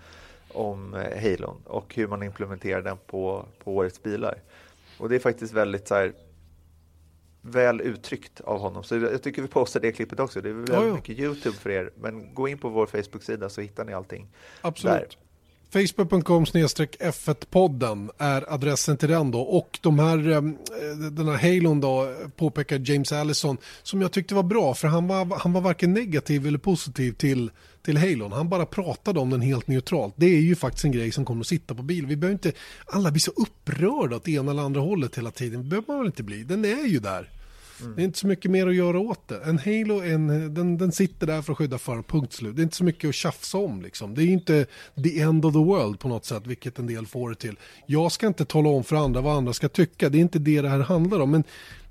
om 0.48 0.94
eh, 0.94 1.22
Halon 1.22 1.62
och 1.64 1.94
hur 1.94 2.09
man 2.09 2.22
implementerar 2.22 2.82
den 2.82 2.97
på, 3.06 3.47
på 3.64 3.77
årets 3.77 4.02
bilar. 4.02 4.43
Och 4.98 5.09
det 5.09 5.14
är 5.14 5.20
faktiskt 5.20 5.52
väldigt 5.52 5.89
så 5.89 5.94
här, 5.94 6.12
väl 7.40 7.81
uttryckt 7.81 8.40
av 8.40 8.59
honom. 8.59 8.85
Så 8.85 8.97
jag 8.97 9.22
tycker 9.22 9.43
vi 9.43 9.48
postar 9.48 9.81
det 9.81 9.93
klippet 9.93 10.20
också. 10.20 10.40
Det 10.40 10.48
är 10.48 10.52
väldigt 10.52 10.74
ja. 10.74 10.94
mycket 10.94 11.18
Youtube 11.18 11.56
för 11.56 11.70
er. 11.70 11.90
Men 11.97 12.35
gå 12.35 12.48
in 12.48 12.59
på 12.59 12.68
vår 12.68 12.86
Facebook-sida 12.86 13.48
så 13.48 13.60
hittar 13.60 13.85
ni 13.85 13.93
allting. 13.93 14.28
Absolut. 14.60 15.18
Facebook.com 15.72 16.44
F1-podden 16.44 18.10
är 18.18 18.52
adressen 18.52 18.97
till 18.97 19.09
den 19.09 19.30
då. 19.30 19.40
Och 19.40 19.78
de 19.82 19.98
här, 19.98 20.30
eh, 20.30 20.42
den 21.10 21.28
här 21.28 21.36
Halon 21.36 21.80
då 21.80 22.14
påpekar 22.36 22.90
James 22.90 23.12
Allison 23.12 23.56
som 23.82 24.02
jag 24.02 24.12
tyckte 24.12 24.34
var 24.34 24.42
bra 24.42 24.74
för 24.74 24.88
han 24.88 25.06
var, 25.06 25.38
han 25.38 25.52
var 25.52 25.60
varken 25.60 25.92
negativ 25.92 26.47
eller 26.47 26.59
positiv 26.59 27.12
till, 27.12 27.51
till 27.82 27.97
Halon. 27.97 28.32
Han 28.32 28.48
bara 28.48 28.66
pratade 28.66 29.20
om 29.20 29.30
den 29.30 29.40
helt 29.40 29.68
neutralt. 29.68 30.14
Det 30.16 30.26
är 30.26 30.40
ju 30.40 30.56
faktiskt 30.56 30.84
en 30.84 30.92
grej 30.92 31.12
som 31.12 31.24
kommer 31.24 31.40
att 31.40 31.47
sitta 31.47 31.74
på 31.74 31.82
bil. 31.82 32.06
Vi 32.06 32.16
behöver 32.16 32.32
inte, 32.32 32.52
alla 32.86 33.10
blir 33.10 33.20
så 33.20 33.30
upprörda 33.30 34.16
åt 34.16 34.28
ena 34.28 34.51
eller 34.51 34.62
andra 34.62 34.80
hållet 34.80 35.18
hela 35.18 35.30
tiden. 35.30 35.62
Det 35.62 35.68
behöver 35.68 35.88
man 35.88 35.98
väl 35.98 36.06
inte 36.06 36.22
bli. 36.22 36.44
Den 36.44 36.64
är 36.64 36.86
ju 36.86 36.98
där. 36.98 37.39
Mm. 37.82 37.97
Det 37.97 38.02
är 38.02 38.05
inte 38.05 38.19
så 38.19 38.27
mycket 38.27 38.51
mer 38.51 38.66
att 38.66 38.74
göra 38.74 38.98
åt 38.98 39.28
det. 39.28 39.40
En 39.44 39.59
Halo, 39.59 40.01
en, 40.02 40.55
den, 40.55 40.78
den 40.78 40.93
sitter 40.93 41.27
där 41.27 41.43
för 41.43 41.52
att 41.52 41.59
skydda 41.59 41.78
för 41.78 42.02
punkt 42.02 42.32
slut. 42.32 42.57
Det 42.57 42.62
är 42.62 42.65
inte 42.65 42.77
så 42.77 42.85
mycket 42.85 43.09
att 43.09 43.15
tjafsa 43.15 43.59
om 43.59 43.82
liksom. 43.82 44.15
Det 44.15 44.23
är 44.23 44.27
ju 44.27 44.32
inte 44.32 44.66
the 45.05 45.20
end 45.20 45.44
of 45.44 45.52
the 45.52 45.59
world 45.59 46.01
på 46.01 46.09
något 46.09 46.24
sätt, 46.24 46.47
vilket 46.47 46.78
en 46.78 46.86
del 46.86 47.07
får 47.07 47.31
det 47.31 47.36
till. 47.36 47.57
Jag 47.86 48.12
ska 48.12 48.27
inte 48.27 48.44
tala 48.44 48.69
om 48.69 48.85
för 48.85 48.97
andra 48.97 49.20
vad 49.20 49.36
andra 49.36 49.52
ska 49.52 49.69
tycka, 49.69 50.09
det 50.09 50.19
är 50.19 50.20
inte 50.20 50.39
det 50.39 50.61
det 50.61 50.69
här 50.69 50.81
handlar 50.81 51.20
om. 51.20 51.31
Men 51.31 51.44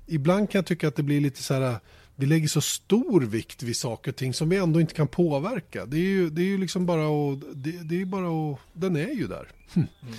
ibland 0.06 0.50
kan 0.50 0.58
jag 0.58 0.66
tycka 0.66 0.88
att 0.88 0.96
det 0.96 1.02
blir 1.02 1.20
lite 1.20 1.42
så 1.42 1.54
här, 1.54 1.76
vi 2.16 2.26
lägger 2.26 2.48
så 2.48 2.60
stor 2.60 3.20
vikt 3.20 3.62
vid 3.62 3.76
saker 3.76 4.10
och 4.10 4.16
ting 4.16 4.34
som 4.34 4.48
vi 4.48 4.56
ändå 4.56 4.80
inte 4.80 4.94
kan 4.94 5.08
påverka. 5.08 5.86
Det 5.86 5.96
är 5.96 6.08
ju, 6.08 6.30
det 6.30 6.42
är 6.42 6.46
ju 6.46 6.58
liksom 6.58 6.86
bara 6.86 7.02
att, 7.02 7.40
det, 7.54 7.70
det 7.70 8.00
är 8.00 8.04
bara 8.04 8.52
att, 8.52 8.58
den 8.72 8.96
är 8.96 9.14
ju 9.14 9.26
där. 9.26 9.48
Hm. 9.74 9.86
Mm. 10.02 10.14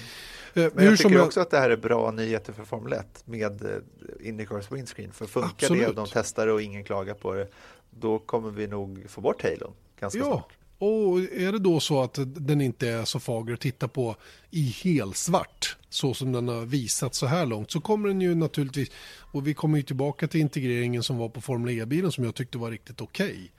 Eh, 0.53 0.69
Men 0.75 0.83
jag 0.83 0.89
hur 0.91 0.97
tycker 0.97 1.11
jag- 1.15 1.25
också 1.25 1.39
att 1.39 1.49
det 1.51 1.57
här 1.59 1.69
är 1.69 1.77
bra 1.77 2.11
nyheter 2.11 2.53
för 2.53 2.63
Formel 2.63 2.93
1 2.93 3.23
med 3.25 3.61
eh, 3.65 4.27
Indycars 4.27 4.71
windscreen. 4.71 5.11
För 5.11 5.25
funkar 5.25 5.49
det 5.49 5.65
Absolut. 5.65 5.87
och 5.87 5.95
de 5.95 6.07
testar 6.13 6.45
det 6.47 6.53
och 6.53 6.61
ingen 6.61 6.83
klagar 6.83 7.13
på 7.13 7.33
det, 7.33 7.47
då 7.89 8.19
kommer 8.19 8.49
vi 8.51 8.67
nog 8.67 9.05
få 9.09 9.21
bort 9.21 9.43
Halon 9.43 9.73
ganska 9.99 10.19
Ja, 10.19 10.25
snart. 10.25 10.51
och 10.77 11.19
är 11.19 11.51
det 11.51 11.59
då 11.59 11.79
så 11.79 12.01
att 12.03 12.17
den 12.25 12.61
inte 12.61 12.89
är 12.89 13.05
så 13.05 13.19
fager 13.19 13.53
att 13.53 13.59
titta 13.59 13.87
på 13.87 14.15
i 14.49 14.63
helsvart 14.83 15.77
så 15.89 16.13
som 16.13 16.31
den 16.31 16.47
har 16.47 16.61
visat 16.65 17.15
så 17.15 17.25
här 17.25 17.45
långt 17.45 17.71
så 17.71 17.81
kommer 17.81 18.07
den 18.07 18.21
ju 18.21 18.35
naturligtvis 18.35 18.91
och 19.31 19.47
vi 19.47 19.53
kommer 19.53 19.77
ju 19.77 19.83
tillbaka 19.83 20.27
till 20.27 20.41
integreringen 20.41 21.03
som 21.03 21.17
var 21.17 21.29
på 21.29 21.41
Formel 21.41 21.79
E-bilen 21.79 22.11
som 22.11 22.23
jag 22.23 22.35
tyckte 22.35 22.57
var 22.57 22.71
riktigt 22.71 23.01
okej. 23.01 23.51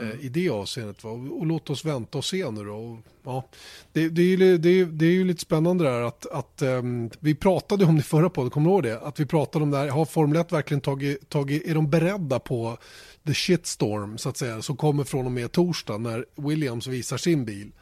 Eh, 0.00 0.20
I 0.20 0.28
det 0.28 0.48
avseendet. 0.48 1.04
Va? 1.04 1.10
Och, 1.10 1.46
låt 1.46 1.70
oss 1.70 1.84
vänta 1.84 2.18
och 2.18 2.24
se 2.24 2.50
nu 2.50 2.64
då. 2.64 2.74
Och, 2.74 2.98
ja, 3.24 3.48
det, 3.92 4.08
det, 4.08 4.22
är 4.22 4.26
ju, 4.26 4.58
det, 4.58 4.68
är, 4.68 4.84
det 4.84 5.06
är 5.06 5.10
ju 5.10 5.24
lite 5.24 5.40
spännande 5.40 5.84
där 5.84 6.00
att, 6.00 6.26
att 6.26 6.62
ehm, 6.62 7.10
vi 7.20 7.34
pratade 7.34 7.84
om 7.84 7.96
det 7.96 8.02
förra 8.02 8.30
podden, 8.30 8.50
kommer 8.50 8.66
du 8.66 8.72
ihåg 8.72 8.82
det? 8.82 9.00
Att 9.00 9.20
vi 9.20 9.26
pratade 9.26 9.62
om 9.62 9.70
det 9.70 9.78
här, 9.78 9.88
har 9.88 10.04
Formel 10.04 10.40
1 10.40 10.52
verkligen 10.52 10.80
tagit, 10.80 11.28
tagit, 11.28 11.66
är 11.66 11.74
de 11.74 11.90
beredda 11.90 12.38
på 12.38 12.78
the 13.26 13.34
shitstorm 13.34 14.18
så 14.18 14.28
att 14.28 14.36
säga, 14.36 14.62
som 14.62 14.76
kommer 14.76 15.04
från 15.04 15.26
och 15.26 15.32
med 15.32 15.52
torsdag 15.52 15.98
när 15.98 16.24
Williams 16.36 16.86
visar 16.86 17.16
sin 17.16 17.44
bil. 17.44 17.72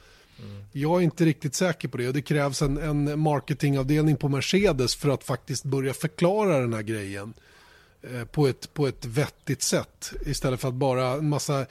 Jag 0.72 1.00
är 1.00 1.04
inte 1.04 1.24
riktigt 1.24 1.54
säker 1.54 1.88
på 1.88 1.96
det 1.96 2.08
och 2.08 2.14
det 2.14 2.22
krävs 2.22 2.62
en, 2.62 2.78
en 2.78 3.20
marketingavdelning 3.20 4.16
på 4.16 4.28
Mercedes 4.28 4.96
för 4.96 5.08
att 5.08 5.24
faktiskt 5.24 5.64
börja 5.64 5.94
förklara 5.94 6.58
den 6.58 6.72
här 6.72 6.82
grejen 6.82 7.34
eh, 8.02 8.24
på 8.24 8.46
ett, 8.46 8.74
på 8.74 8.86
ett 8.86 9.04
vettigt 9.04 9.62
sätt 9.62 10.12
istället 10.26 10.60
för 10.60 10.68
att 10.68 10.74
bara 10.74 11.08
en 11.08 11.28
massa 11.28 11.66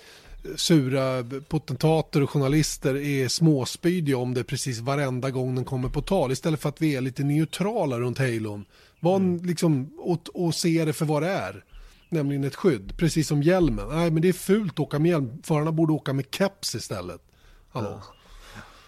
sura 0.55 1.23
potentater 1.47 2.23
och 2.23 2.29
journalister 2.29 2.95
är 2.95 3.27
småspydiga 3.27 4.17
om 4.17 4.33
det 4.33 4.43
precis 4.43 4.79
varenda 4.79 5.29
gång 5.29 5.55
den 5.55 5.65
kommer 5.65 5.89
på 5.89 6.01
tal 6.01 6.31
istället 6.31 6.61
för 6.61 6.69
att 6.69 6.81
vi 6.81 6.95
är 6.95 7.01
lite 7.01 7.23
neutrala 7.23 7.99
runt 7.99 8.17
Halon. 8.17 8.65
Var 8.99 9.15
en, 9.15 9.37
liksom, 9.37 9.93
och, 9.99 10.19
och 10.33 10.55
se 10.55 10.85
det 10.85 10.93
för 10.93 11.05
vad 11.05 11.21
det 11.23 11.29
är. 11.29 11.63
Nämligen 12.09 12.43
ett 12.43 12.55
skydd, 12.55 12.97
precis 12.97 13.27
som 13.27 13.43
hjälmen. 13.43 13.87
Nej, 13.89 14.11
men 14.11 14.21
det 14.21 14.29
är 14.29 14.33
fult 14.33 14.73
att 14.73 14.79
åka 14.79 14.99
med 14.99 15.09
hjälm. 15.11 15.41
Förarna 15.43 15.71
borde 15.71 15.93
åka 15.93 16.13
med 16.13 16.25
keps 16.31 16.75
istället. 16.75 17.21
Hallå. 17.69 18.01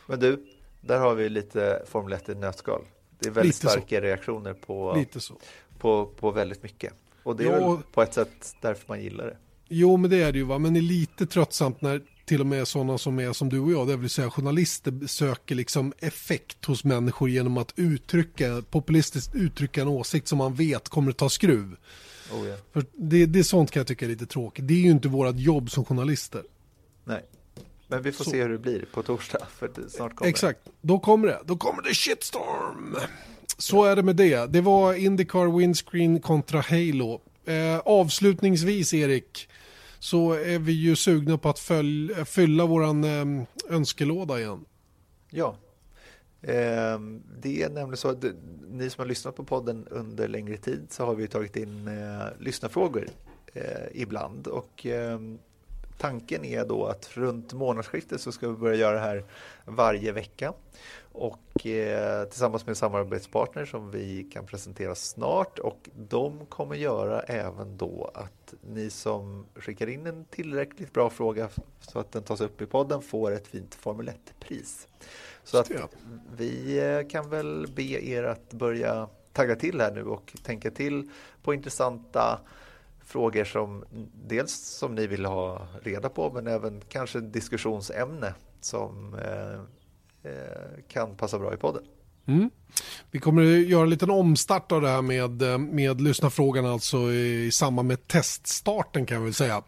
Men 0.08 0.20
du, 0.20 0.46
där 0.82 1.00
har 1.00 1.16
vi 1.16 1.30
lite 1.30 1.84
Formel 1.88 2.14
1 2.14 2.30
i 2.30 2.36
nötskal. 2.36 2.82
Det 3.20 3.28
är 3.30 3.32
väldigt 3.32 3.56
Lite 3.56 3.68
så. 3.68 3.70
starka 3.70 4.02
reaktioner 4.02 4.54
på, 4.54 5.06
så. 5.20 5.34
på, 5.80 6.06
på 6.06 6.32
väldigt 6.32 6.64
mycket. 6.64 6.94
Och 7.24 7.36
det 7.36 7.44
är 7.44 7.60
Ja. 7.60 7.72
väl 7.74 7.84
på 7.94 8.02
ett 8.02 8.14
sätt 8.14 8.56
därför 8.62 8.84
man 8.88 9.02
gillar 9.02 9.26
det. 9.26 9.38
Jo, 9.76 9.98
men 9.98 10.10
det 10.10 10.22
är 10.22 10.32
det 10.32 10.38
ju 10.38 10.44
va. 10.44 10.60
Men 10.60 10.74
det 10.74 10.80
är 10.80 10.82
lite 10.82 11.26
tröttsamt 11.26 11.82
när 11.82 12.02
till 12.26 12.40
och 12.40 12.48
med 12.48 12.68
sådana 12.68 12.98
som 12.98 13.20
är 13.20 13.34
som 13.34 13.50
du 13.50 13.60
och 13.60 13.72
jag, 13.72 13.88
det 13.88 13.98
vill 13.98 14.10
säga 14.10 14.30
journalister 14.30 15.08
söker 15.08 15.56
liksom 15.56 15.94
effekt 16.00 16.66
hos 16.66 16.84
människor 16.84 17.30
genom 17.30 17.58
att 17.58 17.74
uttrycka, 17.76 18.64
populistiskt 18.70 19.36
uttrycka 19.36 19.82
en 19.82 19.88
åsikt 19.88 20.28
som 20.28 20.38
man 20.38 20.56
vet 20.56 20.90
kommer 20.90 21.12
att 21.12 21.18
ta 21.18 21.30
skruv. 21.30 21.76
Oh, 22.32 22.48
ja. 22.48 22.56
För 22.74 22.86
det, 22.94 23.26
det 23.26 23.40
är 23.40 23.44
sånt 23.44 23.72
kan 23.72 23.80
jag 23.80 23.88
tycka 23.88 24.06
är 24.06 24.10
lite 24.10 24.26
tråkigt. 24.26 24.68
Det 24.68 24.74
är 24.74 24.78
ju 24.78 24.92
inte 24.92 25.08
vårt 25.08 25.36
jobb 25.40 25.72
som 25.72 25.86
journalister. 25.86 26.44
Nej. 27.04 27.26
Men 27.88 28.02
vi 28.02 28.12
får 28.12 28.24
Så. 28.24 28.32
se 28.32 28.42
hur 28.42 28.50
det 28.50 28.58
blir 28.58 28.86
på 28.94 29.04
torsdag. 29.04 29.48
För 29.58 29.72
snart 29.90 30.16
kommer 30.16 30.30
Exakt, 30.30 30.60
då 30.82 31.00
kommer 31.00 31.28
det. 31.28 31.40
Då 31.46 31.58
kommer 31.58 31.82
det 31.82 31.94
shitstorm. 31.94 32.96
Så 33.58 33.84
är 33.84 33.96
det 33.96 34.04
med 34.04 34.16
det. 34.16 34.52
Det 34.52 34.62
var 34.62 34.94
Indycar 34.94 35.58
Windscreen 35.58 36.20
kontra 36.20 36.62
Halo. 36.62 37.22
Eh, 37.46 37.80
avslutningsvis 37.86 38.94
Erik, 38.94 39.50
så 40.04 40.34
är 40.34 40.60
vi 40.60 40.72
ju 40.72 40.96
sugna 40.96 41.38
på 41.38 41.50
att 41.50 41.60
följ, 41.60 42.26
fylla 42.26 42.66
våran 42.66 43.04
eh, 43.04 43.48
önskelåda 43.70 44.40
igen. 44.40 44.66
Ja, 45.30 45.58
Eh, 46.44 47.00
det 47.40 47.64
är 47.64 47.70
nämligen 47.70 47.98
så 47.98 48.10
att 48.10 48.26
ni 48.70 48.90
som 48.90 49.02
har 49.02 49.06
lyssnat 49.06 49.36
på 49.36 49.44
podden 49.44 49.88
under 49.92 50.28
längre 50.28 50.58
tid 50.58 50.86
så 50.90 51.06
har 51.06 51.16
vi 51.16 51.28
tagit 51.28 51.56
in 51.56 51.88
eh, 51.88 52.26
lyssnarfrågor 52.40 53.08
eh, 53.54 53.88
ibland 53.94 54.48
och 54.48 54.86
ehm, 54.86 55.40
tanken 55.98 56.46
är 56.46 56.66
då 56.66 56.86
att 56.86 57.18
runt 57.18 57.54
månadsskiftet 57.54 58.22
så 58.22 58.32
ska 58.32 58.50
vi 58.50 58.56
börja 58.56 58.76
göra 58.76 58.94
det 58.94 59.02
här 59.02 59.24
varje 59.66 60.12
vecka. 60.12 60.54
Och 61.14 61.66
eh, 61.66 62.26
tillsammans 62.26 62.66
med 62.66 62.78
samarbetspartner 62.78 63.66
som 63.66 63.92
vi 63.92 64.24
kan 64.24 64.46
presentera 64.46 64.96
snart. 64.96 65.60
Och 65.60 65.90
de 65.96 66.46
kommer 66.46 66.76
göra 66.76 67.22
även 67.22 67.78
då 67.78 68.12
att 68.14 68.54
ni 68.62 68.90
som 68.90 69.46
skickar 69.56 69.90
in 69.90 70.08
en 70.08 70.26
tillräckligt 70.26 70.94
bra 70.94 71.10
fråga 71.10 71.50
så 71.82 72.00
att 72.00 72.12
den 72.12 72.24
tas 72.24 72.42
upp 72.42 72.62
i 72.62 72.66
podden 72.66 73.02
får 73.02 73.32
ett 73.32 73.48
fint 73.48 73.76
Formel 73.76 74.10
1-pris. 74.10 74.88
Så 75.44 75.58
att 75.58 75.72
vi 76.38 76.80
eh, 76.80 77.08
kan 77.10 77.30
väl 77.30 77.68
be 77.76 77.84
er 77.84 78.24
att 78.24 78.54
börja 78.54 79.08
tagga 79.34 79.56
till 79.56 79.82
här 79.82 79.92
nu 79.92 80.04
och 80.04 80.34
tänka 80.44 80.72
till 80.72 81.10
på 81.44 81.54
intressanta 81.54 82.40
frågor 83.06 83.44
som 83.44 83.86
dels 84.28 84.54
som 84.54 84.96
ni 84.96 85.08
vill 85.08 85.26
ha 85.26 85.68
reda 85.82 86.10
på 86.10 86.32
men 86.32 86.48
även 86.48 86.82
kanske 86.90 87.20
diskussionsämne 87.20 88.34
som 88.62 89.14
eh, 89.14 90.32
eh, 90.32 90.84
kan 90.88 91.16
passa 91.16 91.40
bra 91.40 91.54
i 91.54 91.58
podden. 91.58 91.84
Mm. 92.26 92.50
Vi 93.12 93.20
kommer 93.20 93.42
att 93.42 93.68
göra 93.68 93.84
en 93.84 93.90
liten 93.90 94.10
omstart 94.10 94.72
av 94.72 94.82
det 94.82 94.90
här 94.90 95.02
med, 95.02 95.42
eh, 95.42 95.58
med 95.58 96.02
lyssnarfrågan 96.02 96.66
alltså 96.66 96.98
i, 96.98 97.46
i 97.46 97.52
samband 97.52 97.88
med 97.88 98.08
teststarten 98.08 99.06
kan 99.06 99.18
jag 99.18 99.24
väl 99.24 99.34
säga. 99.34 99.64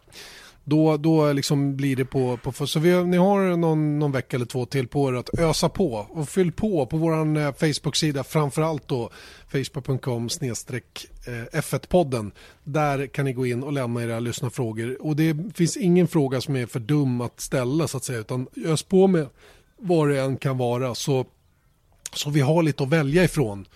Då, 0.68 0.96
då 0.96 1.32
liksom 1.32 1.76
blir 1.76 1.96
det 1.96 2.04
på, 2.04 2.36
på 2.36 2.66
så 2.66 2.80
vi, 2.80 3.04
ni 3.04 3.16
har 3.16 3.56
någon, 3.56 3.98
någon 3.98 4.12
vecka 4.12 4.36
eller 4.36 4.46
två 4.46 4.66
till 4.66 4.88
på 4.88 5.08
er 5.08 5.14
att 5.14 5.38
ösa 5.38 5.68
på 5.68 6.06
och 6.10 6.28
fyll 6.28 6.52
på 6.52 6.86
på 6.86 6.96
vår 6.96 7.38
eh, 7.38 7.52
Facebook-sida 7.52 8.24
framförallt 8.24 8.88
då 8.88 9.10
facebook.com 9.48 10.28
snedstreck 10.28 11.06
eh, 11.26 11.60
F1-podden. 11.60 12.32
Där 12.64 13.06
kan 13.06 13.24
ni 13.24 13.32
gå 13.32 13.46
in 13.46 13.62
och 13.62 13.72
lämna 13.72 14.02
era 14.02 14.20
lyssnarfrågor 14.20 15.02
och 15.02 15.16
det 15.16 15.36
finns 15.54 15.76
ingen 15.76 16.08
fråga 16.08 16.40
som 16.40 16.56
är 16.56 16.66
för 16.66 16.80
dum 16.80 17.20
att 17.20 17.40
ställa 17.40 17.88
så 17.88 17.96
att 17.96 18.04
säga 18.04 18.18
utan 18.18 18.46
ös 18.64 18.82
på 18.82 19.06
med 19.06 19.26
vad 19.76 20.08
det 20.08 20.20
än 20.20 20.36
kan 20.36 20.58
vara 20.58 20.94
så, 20.94 21.26
så 22.12 22.30
vi 22.30 22.40
har 22.40 22.62
lite 22.62 22.82
att 22.82 22.88
välja 22.90 23.24
ifrån. 23.24 23.66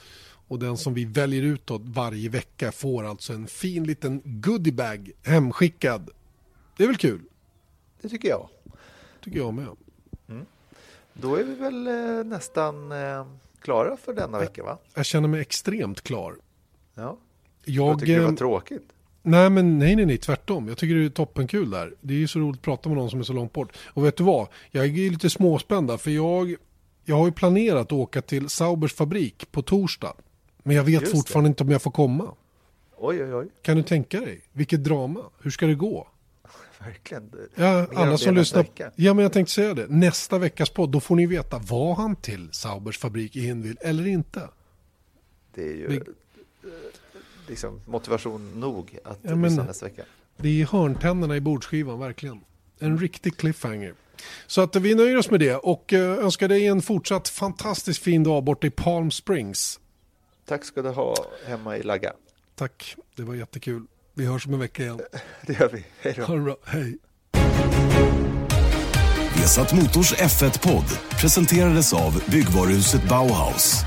Och 0.49 0.59
den 0.59 0.77
som 0.77 0.95
vi 0.95 1.05
väljer 1.05 1.43
ut 1.43 1.71
varje 1.81 2.29
vecka 2.29 2.73
får 2.73 3.05
alltså 3.05 3.33
en 3.33 3.47
fin 3.47 3.85
liten 3.85 4.23
goodiebag 4.25 5.11
hemskickad 5.23 6.11
det 6.81 6.85
är 6.85 6.89
väl 6.89 6.97
kul? 6.97 7.21
Det 8.01 8.09
tycker 8.09 8.29
jag. 8.29 8.49
tycker 9.25 9.39
jag 9.39 9.55
med. 9.55 9.69
Mm. 10.29 10.47
Då 11.13 11.37
är 11.37 11.45
vi 11.45 11.55
väl 11.55 11.87
eh, 11.87 12.25
nästan 12.25 12.93
eh, 12.93 13.27
klara 13.59 13.97
för 13.97 14.15
denna 14.15 14.39
vecka 14.39 14.63
va? 14.63 14.79
Jag 14.95 15.07
känner 15.07 15.29
mig 15.29 15.41
extremt 15.41 16.03
klar. 16.03 16.37
Ja. 16.95 17.17
Jag, 17.65 17.89
jag 17.89 18.01
tycker 18.01 18.19
det 18.19 18.27
var 18.27 18.33
tråkigt. 18.33 18.93
Nej, 19.23 19.51
men 19.51 19.79
nej, 19.79 19.97
nej, 19.97 20.07
nej, 20.07 20.19
tvärtom. 20.19 20.69
Jag 20.69 20.79
tycker 20.79 20.95
det 20.95 21.05
är 21.05 21.09
toppenkul 21.09 21.71
där. 21.71 21.95
Det 22.01 22.15
är 22.15 22.19
ju 22.19 22.29
så 22.29 22.39
roligt 22.39 22.57
att 22.59 22.63
prata 22.63 22.89
med 22.89 22.99
någon 22.99 23.11
som 23.11 23.21
är 23.21 23.25
så 23.25 23.33
långt 23.33 23.53
bort. 23.53 23.77
Och 23.87 24.05
vet 24.05 24.17
du 24.17 24.25
vad? 24.25 24.49
Jag 24.71 24.85
är 24.87 25.11
lite 25.11 25.31
småspänd 25.31 26.01
för 26.01 26.11
jag, 26.11 26.55
jag 27.05 27.17
har 27.17 27.27
ju 27.27 27.33
planerat 27.33 27.81
att 27.81 27.93
åka 27.93 28.23
till 28.23 28.49
Saubers 28.49 28.95
fabrik 28.95 29.53
på 29.53 29.63
torsdag. 29.63 30.15
Men 30.63 30.77
jag 30.77 30.85
vet 30.85 31.01
Just 31.01 31.13
fortfarande 31.13 31.49
det. 31.49 31.51
inte 31.51 31.63
om 31.63 31.71
jag 31.71 31.83
får 31.83 31.91
komma. 31.91 32.35
Oj, 32.97 33.25
oj, 33.25 33.35
oj. 33.35 33.49
Kan 33.63 33.77
du 33.77 33.83
tänka 33.83 34.21
dig? 34.21 34.41
Vilket 34.53 34.85
drama. 34.85 35.21
Hur 35.43 35.51
ska 35.51 35.67
det 35.67 35.75
gå? 35.75 36.09
Verkligen. 36.85 37.31
Ja, 37.55 37.87
alla 37.95 38.19
som 38.19 38.35
lyssnar. 38.35 38.67
Ja, 38.97 39.15
men 39.15 39.23
jag 39.23 39.33
tänkte 39.33 39.55
säga 39.55 39.75
det. 39.75 39.87
Nästa 39.89 40.39
veckas 40.39 40.71
podd, 40.71 40.91
då 40.91 41.01
får 41.01 41.17
ni 41.17 41.27
veta, 41.27 41.59
var 41.59 41.95
han 41.95 42.17
till 42.17 42.49
Saubers 42.53 42.99
fabrik 42.99 43.37
i 43.37 43.41
Hinwil 43.41 43.79
eller 43.81 44.07
inte? 44.07 44.49
Det 45.55 45.63
är 45.63 45.75
ju 45.75 45.87
Vi... 45.89 46.01
liksom 47.49 47.81
motivation 47.87 48.61
nog 48.61 48.99
att 49.05 49.19
ja, 49.23 49.35
lyssna 49.35 49.65
nästa 49.65 49.87
vecka. 49.87 50.03
Det 50.37 50.63
är 50.63 50.67
hörntänderna 50.67 51.37
i 51.37 51.41
bordsskivan, 51.41 51.99
verkligen. 51.99 52.41
En 52.79 52.99
riktig 52.99 53.37
cliffhanger. 53.37 53.95
Så 54.47 54.61
att 54.61 54.77
vi 54.77 54.95
nöjer 54.95 55.17
oss 55.17 55.31
med 55.31 55.41
det 55.41 55.57
och 55.57 55.93
eh, 55.93 56.19
önskar 56.19 56.49
dig 56.49 56.67
en 56.67 56.83
fortsatt 56.83 57.29
fantastiskt 57.29 58.03
fin 58.03 58.23
dag 58.23 58.45
borta 58.45 58.67
i 58.67 58.71
Palm 58.71 59.11
Springs. 59.11 59.81
Tack 60.45 60.65
ska 60.65 60.83
du 60.83 60.89
ha 60.89 61.17
hemma 61.47 61.77
i 61.77 61.83
Lagga. 61.83 62.13
Tack, 62.55 62.97
det 63.17 63.23
var 63.23 63.35
jättekul. 63.35 63.87
Vi 64.21 64.27
hörs 64.27 64.47
om 64.47 64.55
en 64.55 64.61
vecka 64.61 64.83
igen. 64.83 65.01
Det 65.47 65.61
gör 65.61 65.69
vi. 65.69 65.85
Hej 66.01 66.15
då. 66.17 66.25
Ha 66.25 66.35
det 66.35 66.41
bra. 66.41 66.57
Hej. 66.67 66.99
Vesat 69.37 69.73
Motors 69.73 70.15
F1-podd 70.15 70.85
presenterades 71.21 71.93
av 71.93 72.23
byggvaruhuset 72.27 73.09
Bauhaus. 73.09 73.85